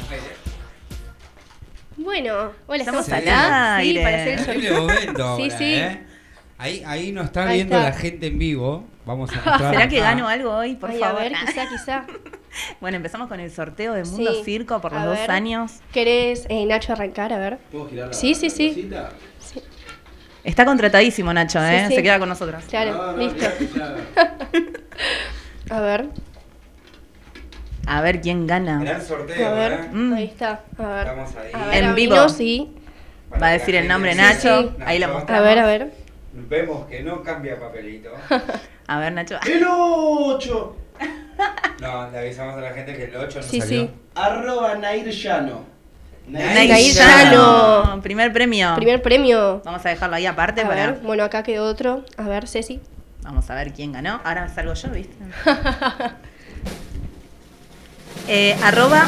Bueno, 1.98 2.52
hola, 2.68 2.80
Estamos 2.84 3.10
acá. 3.10 3.80
Sí, 3.82 3.88
aire. 3.90 4.04
para 4.04 4.18
hacer 4.22 4.50
el 4.64 4.74
momento 4.74 5.36
sí, 5.38 5.44
ahora, 5.44 5.58
sí. 5.58 5.74
¿eh? 5.74 6.04
Ahí, 6.60 6.84
ahí 6.86 7.12
nos 7.12 7.26
está 7.26 7.48
Ahí 7.48 7.58
viendo 7.58 7.76
está. 7.78 7.90
la 7.90 7.96
gente 7.96 8.28
en 8.28 8.38
vivo. 8.38 8.86
Vamos 9.04 9.32
a 9.32 9.36
mostrar 9.50 9.74
¿Será 9.74 9.88
que 9.90 10.00
gano 10.00 10.28
algo 10.28 10.52
hoy, 10.52 10.76
por 10.76 10.92
Ay, 10.92 11.00
favor? 11.00 11.22
A 11.22 11.24
ver, 11.24 11.34
quizá, 11.48 11.68
quizá. 11.68 12.06
Bueno, 12.82 12.98
empezamos 12.98 13.30
con 13.30 13.40
el 13.40 13.50
sorteo 13.50 13.94
de 13.94 14.04
Mundo 14.04 14.34
Sí. 14.36 14.42
Circo 14.44 14.82
por 14.82 14.92
los 14.92 15.02
A 15.02 15.06
dos 15.06 15.18
ver. 15.18 15.32
años. 15.32 15.80
¿Querés, 15.94 16.46
eh, 16.50 16.66
Nacho, 16.66 16.92
arrancar? 16.94 17.32
A 17.34 17.40
ver. 17.40 17.58
¿Puedo 17.72 17.88
girar 17.90 18.08
la- 18.10 18.14
Sí, 18.14 18.36
sí, 18.36 18.50
la 18.50 18.56
sí. 18.56 18.68
cosita? 18.70 19.10
Está 20.44 20.66
contratadísimo, 20.66 21.34
Nacho, 21.34 21.60
Sí, 21.60 21.66
¿eh? 21.74 21.86
sí. 21.90 21.96
Se 21.96 22.04
queda 22.04 22.20
con 22.20 22.30
nosotros. 22.30 22.64
Claro, 22.70 22.94
No, 22.98 23.12
no, 23.12 23.18
listo. 23.18 23.46
A 25.70 25.80
ver, 25.82 26.08
A 27.88 28.02
ver 28.02 28.22
quién 28.22 28.48
gana. 28.48 28.80
Gran 28.84 29.02
sorteo, 29.02 29.48
a 29.48 29.54
ver. 29.54 29.72
¿eh? 29.74 29.90
Mm. 29.92 30.14
Ahí 30.14 30.26
está. 30.26 30.64
A 30.78 30.88
ver. 30.88 31.08
Estamos 31.08 31.36
ahí. 31.36 31.52
A 31.54 31.66
ver, 31.68 31.84
En 31.84 31.90
a 31.90 31.94
vivo. 31.94 32.14
Vino, 32.16 32.30
sí. 32.30 32.74
Va 33.42 33.48
a 33.48 33.52
decir 33.52 33.76
el 33.76 33.88
nombre 33.88 34.12
Sí, 34.14 34.18
Nacho. 34.18 34.62
sí. 34.62 34.70
Ahí 34.86 35.00
lo 35.00 35.08
mostramos. 35.08 35.46
A 35.46 35.48
ver, 35.48 35.60
a 35.60 35.66
ver. 35.66 35.92
Vemos 36.34 36.88
que 36.88 37.02
no 37.04 37.24
cambia 37.24 37.60
papelito. 37.60 38.10
A 38.88 39.00
ver, 39.00 39.14
Nacho. 39.14 39.38
¡El 39.46 39.64
8! 39.68 40.76
No, 41.82 42.12
le 42.12 42.20
avisamos 42.20 42.56
a 42.56 42.62
la 42.62 42.72
gente 42.74 42.94
que 42.96 43.06
el 43.06 43.16
8 43.16 43.40
no 43.40 43.44
Sí, 43.44 43.60
salió. 43.62 43.82
sí. 43.84 43.90
Arroba 44.14 44.76
Nair 44.76 45.10
Llano. 45.10 45.66
Llano. 46.28 47.84
Llano. 47.84 48.02
Primer 48.02 48.32
premio. 48.34 48.74
Primer 48.76 49.02
premio. 49.02 49.62
Vamos 49.66 49.86
a 49.86 49.90
dejarlo 49.90 50.16
ahí 50.16 50.26
aparte 50.26 50.62
A 50.62 50.68
para. 50.68 50.88
ver, 50.92 51.00
bueno, 51.04 51.24
acá 51.24 51.44
quedó 51.44 51.66
otro. 51.66 52.06
A 52.18 52.24
ver, 52.28 52.48
Ceci. 52.48 52.80
Vamos 53.24 53.50
a 53.50 53.56
ver 53.56 53.74
quién 53.74 53.92
ganó. 53.92 54.20
Ahora 54.24 54.48
salgo 54.50 54.74
yo, 54.74 54.90
¿viste? 54.90 55.16
Eh, 58.28 58.56
arroba 58.64 59.08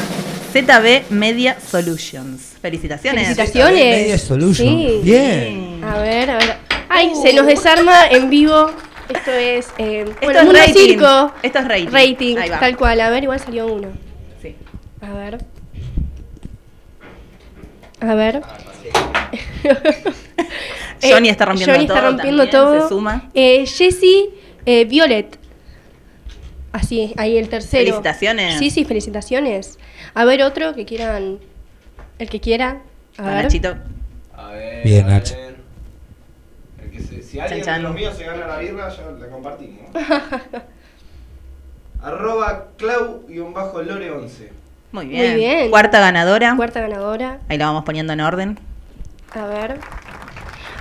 ZB 0.52 1.10
Media 1.10 1.56
Solutions. 1.60 2.56
Felicitaciones. 2.60 3.28
Felicitaciones. 3.28 3.96
Media 3.96 4.18
Solution. 4.18 4.68
Sí. 4.68 5.00
Bien. 5.02 5.82
A 5.84 5.98
ver, 5.98 6.30
a 6.30 6.36
ver. 6.38 6.56
Ay, 6.88 7.12
se 7.22 7.32
nos 7.32 7.46
desarma 7.46 8.06
en 8.08 8.28
vivo. 8.28 8.70
Esto 9.08 9.30
es. 9.30 9.68
Eh, 9.78 10.04
bueno, 10.22 10.40
es 10.40 10.52
rating. 10.68 10.72
Circo. 10.74 11.32
Esto 11.42 11.58
es 11.60 11.68
rating. 11.68 11.86
Rating, 11.92 12.36
Ahí 12.38 12.50
va. 12.50 12.60
tal 12.60 12.76
cual. 12.76 13.00
A 13.00 13.10
ver, 13.10 13.22
igual 13.22 13.38
salió 13.40 13.66
uno. 13.72 13.88
Sí. 14.42 14.56
A 15.00 15.12
ver. 15.12 15.38
A 18.06 18.14
ver. 18.14 18.42
Johnny 21.02 21.28
está 21.28 21.44
rompiendo 21.46 21.74
Johnny 21.74 21.86
todo 21.86 21.96
está 21.96 22.08
rompiendo 22.08 22.42
también, 22.44 22.62
todo. 22.64 22.82
se 22.82 22.88
suma. 22.88 23.30
Eh, 23.34 23.66
Jessie 23.66 24.30
eh, 24.66 24.84
Violet. 24.84 25.38
Así, 26.72 27.14
ahí 27.16 27.36
el 27.38 27.48
tercero. 27.48 27.84
Felicitaciones. 27.84 28.58
Sí, 28.58 28.70
sí, 28.70 28.84
felicitaciones. 28.84 29.78
A 30.14 30.24
ver, 30.24 30.42
otro 30.42 30.74
que 30.74 30.84
quieran. 30.84 31.38
El 32.18 32.28
que 32.28 32.40
quiera. 32.40 32.82
A 33.16 33.22
A 33.30 33.34
ver. 33.34 33.44
Nachito. 33.44 33.76
A 34.36 34.50
ver. 34.52 34.84
Bien, 34.84 35.06
Nacho. 35.06 35.34
ver. 35.36 35.56
El 36.82 36.90
que 36.90 37.00
se- 37.00 37.22
si 37.22 37.38
alguien 37.40 37.62
Chan, 37.62 37.74
chan. 37.74 37.82
de 37.82 37.88
los 37.88 37.94
míos 37.94 38.14
se 38.16 38.24
gana 38.24 38.46
la 38.46 38.58
birra, 38.58 38.88
ya 38.88 39.02
la 39.18 39.26
compartimos. 39.28 39.90
Arroba 42.02 42.68
Clau-Lore11. 42.78 44.48
Muy 44.94 45.06
bien. 45.06 45.32
Muy 45.32 45.40
bien. 45.40 45.70
Cuarta 45.70 45.98
ganadora. 45.98 46.54
Cuarta 46.54 46.80
ganadora. 46.80 47.40
Ahí 47.48 47.58
la 47.58 47.66
vamos 47.66 47.82
poniendo 47.84 48.12
en 48.12 48.20
orden. 48.20 48.58
A 49.32 49.44
ver. 49.46 49.80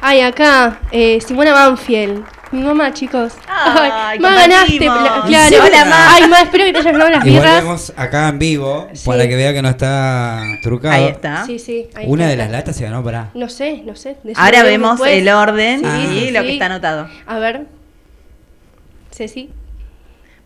Ay, 0.02 0.22
acá, 0.22 0.80
eh, 0.92 1.20
Simona 1.26 1.52
Banfield. 1.54 2.24
Mi 2.52 2.62
mamá, 2.62 2.94
chicos. 2.94 3.34
Ay, 3.48 4.20
ma 4.20 4.36
ganaste, 4.36 4.78
claro. 4.78 5.24
Hola, 5.66 5.86
Ma. 5.86 6.14
Ay, 6.14 6.28
ma, 6.30 6.42
espero 6.42 6.66
que 6.66 6.74
te 6.74 6.78
hayas 6.80 6.92
ganado 6.94 7.10
las 7.10 7.24
birras. 7.24 7.64
vemos 7.64 7.94
acá 7.98 8.30
en 8.30 8.38
vivo 8.38 8.88
Sí. 8.94 9.08
para 9.08 9.28
que 9.28 9.36
vea 9.36 9.52
que 9.54 9.64
no 9.64 9.70
está 9.70 10.44
trucado. 10.62 10.94
Ahí 10.94 11.06
está. 11.08 11.46
Sí, 11.48 11.58
sí. 11.58 11.90
ahí 11.96 12.06
Una 12.08 12.26
está. 12.26 12.32
de 12.32 12.38
las 12.38 12.52
latas 12.52 12.76
se 12.76 12.84
ganó 12.84 13.04
para. 13.04 13.32
No 13.34 13.50
sé, 13.50 13.82
no 13.84 13.96
sé. 13.96 14.18
Ahora 14.36 14.62
vemos 14.62 14.92
después. 14.92 15.14
el 15.20 15.30
orden 15.30 15.80
Sí, 15.80 15.88
y 15.88 16.20
sí, 16.26 16.32
lo 16.32 16.42
sí. 16.42 16.46
que 16.46 16.54
está 16.54 16.66
anotado. 16.68 17.08
A 17.26 17.40
ver. 17.40 17.66
Ceci, 19.12 19.50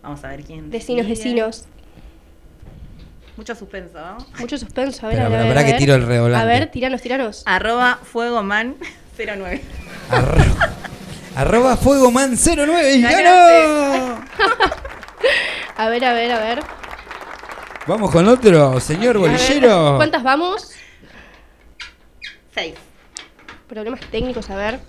Vamos 0.02 0.23
a 0.23 0.30
ver 0.30 0.44
quién. 0.45 0.69
vecinos, 0.69 1.06
sigue. 1.06 1.15
vecinos. 1.18 1.65
Mucho 3.38 3.55
suspenso, 3.55 3.99
¿no? 3.99 4.18
Mucho 4.39 4.57
suspenso. 4.57 5.05
A 5.05 5.09
ver, 5.09 5.18
Pero, 5.18 5.27
a 5.27 5.30
ver, 5.30 5.39
pero, 5.39 5.49
a 5.51 5.53
ver, 5.53 5.57
a 5.57 5.64
que 5.65 5.72
ver. 5.72 5.80
tiro 5.80 5.95
el 5.95 6.05
revolante. 6.07 6.43
A 6.43 6.45
ver, 6.47 6.72
tiranos, 6.72 7.01
tiranos. 7.01 7.43
Arroba 7.45 7.99
Fuegoman 8.03 8.76
09. 9.18 9.61
Arroba 11.35 11.77
Fuegoman09 11.77 12.95
y 12.95 13.01
ganó. 13.03 14.26
A 15.80 15.89
ver, 15.89 16.03
a 16.05 16.14
ver, 16.14 16.31
a 16.31 16.39
ver. 16.39 16.59
Vamos 17.85 18.09
con 18.09 18.27
otro, 18.27 18.80
señor 18.80 19.19
bolillero. 19.19 19.93
¿Cuántas 19.97 20.23
vamos? 20.23 20.72
Seis. 22.55 22.73
Problemas 23.69 23.99
técnicos, 24.09 24.49
a 24.49 24.55
ver. 24.55 24.80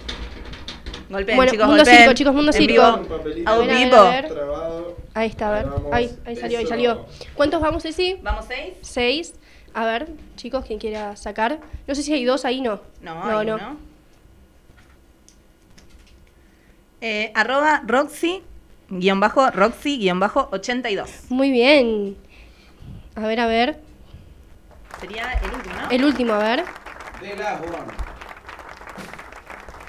Golpeen, 1.11 1.37
Bueno, 1.37 1.53
chicos, 1.53 1.67
Mundo 1.67 1.83
golpeen. 1.85 1.99
Circo, 1.99 2.15
chicos, 2.15 2.35
Mundo 2.35 2.53
En 2.53 2.59
Circo. 2.59 2.73
vivo. 2.73 2.85
A 3.47 3.53
A 3.53 3.59
ver, 3.59 3.71
a 3.71 3.75
ver, 3.75 3.85
vivo. 3.85 3.97
a 3.97 4.11
ver. 4.11 4.29
Trabado. 4.29 4.97
Ahí 5.19 5.31
está, 5.31 5.49
a 5.49 5.51
ver. 5.51 5.67
Ahí. 5.91 6.05
Ahí, 6.05 6.19
ahí 6.27 6.37
salió, 6.37 6.59
ahí 6.61 6.67
salió. 6.67 7.07
¿Cuántos 7.35 7.61
vamos, 7.61 7.83
Ceci? 7.83 8.21
¿Vamos 8.23 8.45
seis? 8.47 8.75
Seis. 8.83 9.35
A 9.75 9.85
ver, 9.85 10.09
chicos, 10.37 10.65
quien 10.65 10.79
quiera 10.79 11.17
sacar. 11.17 11.59
No 11.89 11.95
sé 11.97 12.05
si 12.05 12.13
hay 12.13 12.25
dos 12.25 12.45
ahí, 12.45 12.61
no. 12.61 12.81
No, 13.03 13.17
no. 13.17 13.39
hay 13.39 13.47
no. 13.47 13.57
uno. 13.57 13.77
Eh, 17.01 17.33
arroba 17.35 17.83
Roxy, 17.85 18.45
guion 18.91 19.19
bajo, 19.19 19.51
Roxy, 19.51 19.99
guion 19.99 20.21
bajo, 20.21 20.51
82. 20.53 21.11
Muy 21.31 21.51
bien. 21.51 22.17
A 23.17 23.27
ver, 23.27 23.41
a 23.41 23.47
ver. 23.47 23.81
Sería 25.01 25.33
el 25.33 25.51
último, 25.53 25.75
¿no? 25.75 25.91
El 25.91 26.05
último, 26.05 26.33
a 26.35 26.39
ver. 26.39 26.65
De 27.21 27.37
la. 27.37 27.61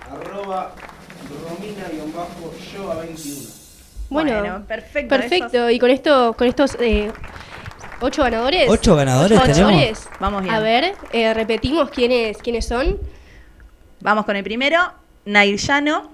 Arroba 0.09 0.73
Romina-Yo 1.47 2.91
a 2.91 2.95
21. 2.95 3.58
Bueno, 4.09 4.39
Bueno, 4.39 4.65
perfecto, 4.67 5.15
Perfecto. 5.15 5.69
Y 5.69 5.79
con 5.79 5.89
esto, 5.91 6.33
con 6.37 6.47
estos 6.47 6.75
eh, 6.79 7.11
ocho 8.01 8.23
ganadores. 8.23 8.69
¿Ocho 8.69 8.95
ganadores 8.95 9.37
Ocho 9.37 9.47
tenemos? 9.51 9.71
ganadores. 9.71 10.09
Vamos 10.19 10.43
bien. 10.43 10.55
A 10.55 10.59
ver, 10.59 10.95
eh, 11.11 11.33
repetimos 11.33 11.89
quiénes, 11.91 12.37
quiénes 12.37 12.65
son. 12.65 12.97
Vamos 14.01 14.25
con 14.25 14.35
el 14.35 14.43
primero, 14.43 14.79
Nair 15.25 15.57
Llano. 15.57 16.11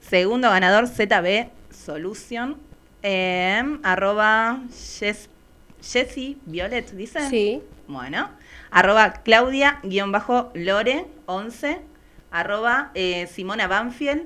Segundo 0.00 0.50
ganador, 0.50 0.88
ZB 0.88 1.48
Solution. 1.70 2.56
Eh, 3.02 3.62
arroba 3.82 4.58
Jess- 4.70 5.28
Jessie 5.82 6.36
Violet, 6.44 6.90
¿dice? 6.92 7.28
Sí. 7.30 7.62
Bueno. 7.88 8.28
Arroba 8.70 9.14
Claudia, 9.24 9.80
guion 9.82 10.12
bajo 10.12 10.50
Lore, 10.54 11.06
11. 11.26 11.80
Arroba 12.30 12.90
eh, 12.94 13.26
Simona 13.26 13.66
Banfield. 13.68 14.24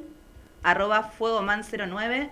Arroba 0.62 1.12
Fuegoman09. 1.18 2.30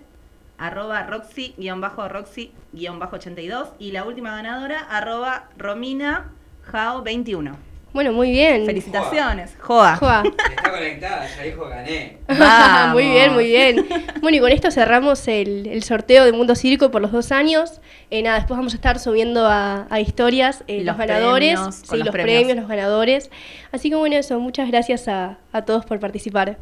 Arroba 0.63 1.03
Roxy, 1.03 1.55
guion 1.59 1.81
bajo 1.81 2.09
Roxy, 2.09 2.53
guion 2.73 3.01
bajo 3.01 3.17
82. 3.17 3.71
Y 3.81 3.91
la 3.91 4.05
última 4.05 4.37
ganadora, 4.37 4.79
arroba 4.79 5.49
Romina 5.59 6.31
Jao 6.63 7.03
21. 7.03 7.57
Bueno, 7.93 8.13
muy 8.13 8.31
bien. 8.31 8.65
Felicitaciones. 8.65 9.57
Joa. 9.59 9.97
Joa. 9.97 10.23
Está 10.51 10.71
conectada, 10.71 11.27
ya 11.37 11.43
dijo 11.43 11.69
gané. 11.69 12.19
Vamos. 12.29 12.93
muy 12.95 13.11
bien, 13.11 13.33
muy 13.35 13.47
bien. 13.47 13.87
Bueno, 14.21 14.37
y 14.37 14.41
con 14.41 14.53
esto 14.53 14.71
cerramos 14.71 15.27
el, 15.27 15.67
el 15.67 15.83
sorteo 15.83 16.25
de 16.25 16.33
Mundo 16.33 16.55
Circo 16.55 16.93
por 16.93 17.03
los 17.03 17.11
dos 17.11 17.33
años. 17.33 17.81
Eh, 18.11 18.23
nada, 18.23 18.37
después 18.37 18.57
vamos 18.57 18.73
a 18.73 18.77
estar 18.77 19.01
subiendo 19.01 19.47
a, 19.49 19.89
a 19.91 20.01
historias 20.01 20.63
eh, 20.69 20.79
los, 20.79 20.87
los 20.87 20.97
ganadores, 20.97 21.55
premios, 21.55 21.75
sí, 21.75 21.97
los, 21.97 22.07
los 22.07 22.13
premios. 22.13 22.39
premios. 22.45 22.57
los 22.57 22.69
ganadores. 22.69 23.31
Así 23.73 23.91
que 23.91 23.97
bueno, 23.97 24.15
eso, 24.15 24.39
muchas 24.39 24.69
gracias 24.69 25.09
a, 25.09 25.39
a 25.53 25.63
todos 25.65 25.85
por 25.85 25.99
participar. 25.99 26.57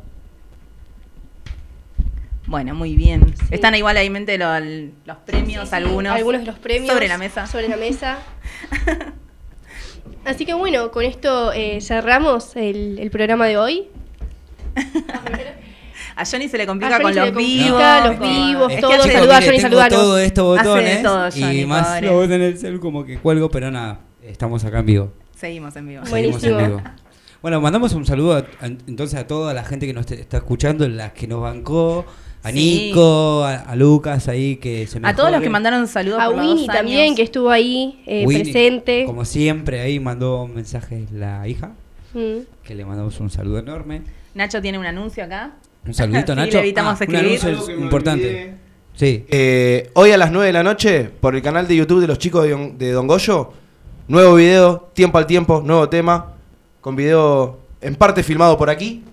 Bueno, 2.51 2.75
muy 2.75 2.97
bien. 2.97 3.33
Están 3.53 3.77
igual 3.77 3.97
ahí 3.97 4.09
en 4.09 4.13
mente 4.13 4.37
lo- 4.37 4.59
los 4.59 5.17
premios, 5.25 5.63
Sí, 5.69 5.71
sí, 5.71 5.77
algunos. 5.77 6.13
Algunos 6.17 6.41
de 6.41 6.47
los 6.49 6.59
premios. 6.59 6.93
Sobre 6.93 7.07
la 7.07 7.17
mesa. 7.17 7.47
Sobre 7.47 7.69
la 7.69 7.77
mesa. 7.77 8.19
Así 10.25 10.45
que 10.45 10.53
bueno, 10.55 10.91
con 10.91 11.05
esto 11.05 11.53
eh, 11.53 11.81
cerramos 11.81 12.57
el, 12.57 12.99
el 12.99 13.09
programa 13.13 13.47
de 13.47 13.57
hoy. 13.57 13.87
A 16.17 16.25
Johnny 16.27 16.49
se 16.49 16.59
le 16.59 16.67
complica 16.67 16.97
A 16.97 17.01
con 17.01 17.15
los 17.15 17.27
complica, 17.27 18.01
vivos. 18.03 18.19
los 18.19 18.19
vivos, 18.19 18.73
todo. 18.81 19.03
Saludá 19.07 19.39
a 19.39 19.43
Johnny, 19.43 19.61
saludalo. 19.61 19.97
todo 19.97 20.19
estos 20.19 20.45
botones 20.45 21.03
todo, 21.05 21.29
y 21.29 21.41
Johnny, 21.43 21.67
más 21.67 21.87
pobre. 21.87 22.07
lo 22.09 22.13
botones 22.15 22.37
en 22.37 22.43
el 22.43 22.59
celu 22.59 22.81
como 22.81 23.05
que 23.05 23.19
cuelgo, 23.19 23.49
pero 23.49 23.71
nada, 23.71 24.01
estamos 24.25 24.65
acá 24.65 24.81
en 24.81 24.87
vivo. 24.87 25.13
Seguimos 25.37 25.75
en 25.77 25.87
vivo. 25.89 26.05
Seguimos 26.05 26.43
en 26.43 26.59
vivo. 26.59 26.83
Bueno, 27.41 27.61
mandamos 27.61 27.93
un 27.95 28.05
saludo 28.05 28.35
a- 28.35 28.39
a- 28.61 28.67
entonces 28.67 29.19
a 29.19 29.27
toda 29.29 29.55
la 29.55 29.65
gente 29.65 29.87
que 29.87 29.93
nos 29.95 30.05
te- 30.07 30.21
está 30.21 30.39
escuchando, 30.39 30.87
las 30.89 31.13
que 31.13 31.27
nos 31.27 31.41
bancó, 31.41 32.05
a 32.43 32.51
Sí. 32.51 32.55
Nico, 32.89 33.45
a, 33.45 33.55
a 33.57 33.77
Lucas 33.77 34.29
ahí 34.29 34.57
que 34.57 34.87
se 34.87 34.99
A 35.03 35.15
todos 35.15 35.31
los 35.31 35.41
que 35.43 35.51
mandaron 35.51 35.87
saludos 35.89 36.21
A 36.21 36.27
por 36.27 36.37
los 36.37 36.47
Winnie 36.47 36.67
dos 36.67 36.75
también, 36.77 37.01
años. 37.03 37.17
que 37.17 37.23
estuvo 37.23 37.51
ahí 37.51 38.03
eh, 38.07 38.25
Winnie, 38.27 38.45
presente. 38.45 39.05
Como 39.07 39.25
siempre, 39.25 39.81
ahí 39.81 40.01
mandó 40.01 40.47
mensajes 40.47 41.11
la 41.13 41.47
hija, 41.49 41.73
Mm. 42.13 42.41
que 42.65 42.75
le 42.75 42.85
mandamos 42.85 43.21
un 43.21 43.31
saludo 43.31 43.59
enorme. 43.59 44.03
Nacho 44.35 44.61
tiene 44.61 44.79
un 44.79 44.87
anuncio 44.87 45.23
acá. 45.25 45.53
Un 45.87 45.95
saludito, 45.95 46.33
Sí, 46.33 46.37
Nacho. 46.37 46.53
le 46.55 46.59
evitamos 46.61 47.01
Ah, 47.01 47.05
un 47.09 47.17
anuncio 47.17 47.51
importante. 47.81 48.55
Sí. 48.95 49.25
Eh, 49.29 49.91
hoy 49.95 50.11
a 50.11 50.17
las 50.19 50.33
9 50.33 50.47
de 50.49 50.53
la 50.53 50.63
noche, 50.63 51.05
por 51.21 51.35
el 51.37 51.43
canal 51.43 51.69
de 51.69 51.77
YouTube 51.77 52.01
de 52.01 52.07
los 52.09 52.19
chicos 52.19 52.43
de 52.45 52.51
Don, 52.51 52.77
de 52.79 52.91
Don 52.93 53.07
Goyo, 53.07 53.53
nuevo 54.09 54.35
video, 54.35 54.91
tiempo 54.93 55.19
al 55.19 55.27
tiempo, 55.27 55.63
nuevo 55.65 55.89
tema, 55.89 56.33
con 56.81 56.97
video 56.97 57.61
en 57.81 57.95
parte 57.95 58.23
filmado 58.25 58.59
por 58.59 58.71
aquí. 58.71 59.05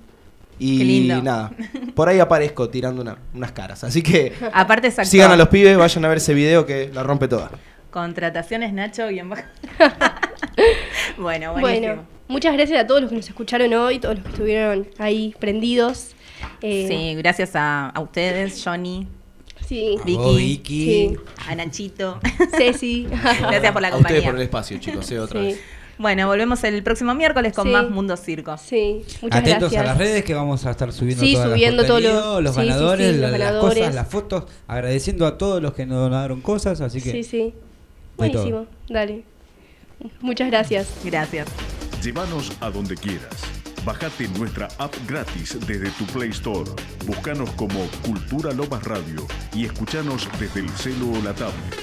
Y 0.59 0.77
Qué 0.79 0.83
lindo. 0.83 1.21
nada, 1.21 1.51
por 1.95 2.09
ahí 2.09 2.19
aparezco 2.19 2.69
tirando 2.69 3.01
una- 3.01 3.17
unas 3.33 3.51
caras. 3.51 3.83
Así 3.83 4.01
que 4.01 4.33
Aparte 4.53 4.87
es 4.87 4.93
actor. 4.97 5.05
sigan 5.11 5.31
a 5.31 5.35
los 5.37 5.49
pibes, 5.49 5.77
vayan 5.77 6.03
a 6.05 6.07
ver 6.07 6.17
ese 6.17 6.33
video 6.33 6.65
que 6.65 6.89
la 6.93 7.03
rompe 7.03 7.27
toda. 7.27 7.51
Contrataciones 7.91 8.73
Nacho 8.73 9.07
bien 9.07 9.29
bajo. 9.29 9.43
bueno, 11.17 11.53
buenísimo. 11.53 11.87
Bueno, 11.87 12.07
muchas 12.27 12.53
gracias 12.53 12.79
a 12.81 12.87
todos 12.87 13.01
los 13.01 13.09
que 13.09 13.15
nos 13.17 13.27
escucharon 13.27 13.73
hoy, 13.73 13.99
todos 13.99 14.15
los 14.15 14.23
que 14.23 14.31
estuvieron 14.31 14.87
ahí 14.97 15.35
prendidos. 15.39 16.11
Eh, 16.61 16.85
Sí, 16.87 17.15
gracias 17.15 17.55
a, 17.55 17.89
a 17.89 17.99
ustedes, 17.99 18.61
Johnny, 18.63 19.07
Sí. 19.65 19.97
Vicky, 20.05 20.17
vos, 20.17 20.37
Vicky. 20.37 20.85
Sí. 20.85 21.17
a 21.47 21.55
Nachito. 21.55 22.19
Ceci. 22.57 23.07
gracias 23.41 23.71
por 23.73 23.81
la 23.81 23.89
A 23.89 23.97
ustedes 23.97 24.21
compañía. 24.21 24.25
por 24.29 24.35
el 24.35 24.41
espacio, 24.43 24.77
chicos, 24.79 25.11
eh, 25.11 25.19
otra 25.19 25.41
Sí. 25.41 25.47
vez. 25.47 25.59
Bueno, 25.97 26.27
volvemos 26.27 26.63
el 26.63 26.83
próximo 26.83 27.15
miércoles 27.15 27.53
con 27.53 27.65
Sí. 27.67 27.73
más 27.73 27.89
Mundo 27.89 28.15
Circo. 28.17 28.55
Sí, 28.57 29.01
muchas 29.21 29.39
Atentos 29.41 29.71
gracias. 29.71 29.81
a 29.81 29.85
las 29.85 29.97
redes 29.97 30.23
que 30.23 30.33
vamos 30.35 30.63
a 30.65 30.71
estar 30.71 30.91
subiendo 30.93 31.23
Sí, 31.23 31.33
todas 31.33 31.49
las 31.59 31.87
todo 31.87 31.99
lo- 31.99 32.41
los 32.41 32.55
sí, 32.55 32.61
sí, 32.61 32.67
ganadores, 32.67 33.07
sí, 33.07 33.11
los 33.13 33.21
la- 33.21 33.37
las 33.37 33.39
ganadores. 33.47 33.79
cosas, 33.79 33.95
las 33.95 34.07
fotos, 34.07 34.43
agradeciendo 34.67 35.25
a 35.25 35.37
todos 35.37 35.61
los 35.61 35.73
que 35.73 35.85
nos 35.87 35.97
donaron 35.97 36.41
cosas, 36.41 36.81
así 36.81 37.01
que 37.01 37.11
Sí, 37.11 37.23
sí. 37.23 37.53
todo. 38.15 38.27
Buenísimo, 38.29 38.67
dale. 38.89 39.23
Muchas 40.21 40.49
gracias. 40.51 40.87
Gracias. 41.03 41.47
Llévanos 42.03 42.51
a 42.61 42.69
donde 42.69 42.95
quieras. 42.95 43.33
Bájate 43.83 44.27
nuestra 44.37 44.67
app 44.77 44.93
gratis 45.07 45.57
desde 45.65 45.89
tu 45.91 46.05
Play 46.07 46.29
Store. 46.29 46.69
Búscanos 47.07 47.49
como 47.51 47.79
Cultura 48.05 48.51
Lomas 48.51 48.83
Radio 48.83 49.25
y 49.55 49.65
escuchanos 49.65 50.27
desde 50.39 50.59
el 50.59 50.69
celu 50.69 51.15
o 51.17 51.21
la 51.23 51.33
tablet. 51.33 51.73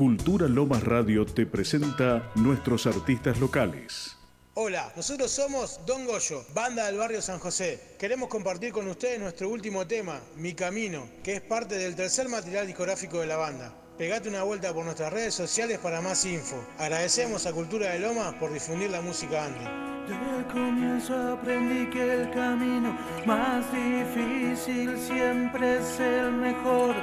Cultura 0.00 0.48
Lomas 0.48 0.82
Radio 0.82 1.26
te 1.26 1.44
presenta 1.44 2.32
nuestros 2.34 2.86
artistas 2.86 3.38
locales. 3.38 4.16
Hola, 4.54 4.90
nosotros 4.96 5.30
somos 5.30 5.78
Don 5.84 6.06
Goyo, 6.06 6.42
banda 6.54 6.86
del 6.86 6.96
barrio 6.96 7.20
San 7.20 7.38
José. 7.38 7.96
Queremos 7.98 8.30
compartir 8.30 8.72
con 8.72 8.88
ustedes 8.88 9.20
nuestro 9.20 9.50
último 9.50 9.86
tema, 9.86 10.18
Mi 10.36 10.54
Camino, 10.54 11.06
que 11.22 11.34
es 11.34 11.42
parte 11.42 11.76
del 11.76 11.96
tercer 11.96 12.30
material 12.30 12.66
discográfico 12.66 13.20
de 13.20 13.26
la 13.26 13.36
banda. 13.36 13.74
Pegate 13.98 14.30
una 14.30 14.42
vuelta 14.42 14.72
por 14.72 14.86
nuestras 14.86 15.12
redes 15.12 15.34
sociales 15.34 15.78
para 15.78 16.00
más 16.00 16.24
info. 16.24 16.56
Agradecemos 16.78 17.44
a 17.44 17.52
Cultura 17.52 17.90
de 17.90 17.98
Lomas 17.98 18.32
por 18.36 18.50
difundir 18.50 18.88
la 18.88 19.02
música 19.02 19.44
Andy. 19.44 19.90
Desde 20.08 20.38
el 20.38 20.46
comienzo 20.46 21.34
aprendí 21.34 21.90
que 21.90 22.22
el 22.22 22.30
camino 22.30 22.98
más 23.26 23.66
difícil 23.70 24.96
siempre 24.98 25.76
es 25.76 26.00
el 26.00 26.32
mejor. 26.32 26.96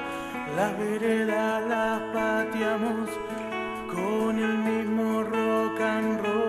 Las 0.56 0.78
veredas 0.78 1.68
las 1.68 2.02
pateamos 2.14 3.10
con 3.94 4.40
el 4.40 4.58
mismo 4.58 5.24
rock 5.24 5.82
and 5.82 6.22
roll. 6.22 6.48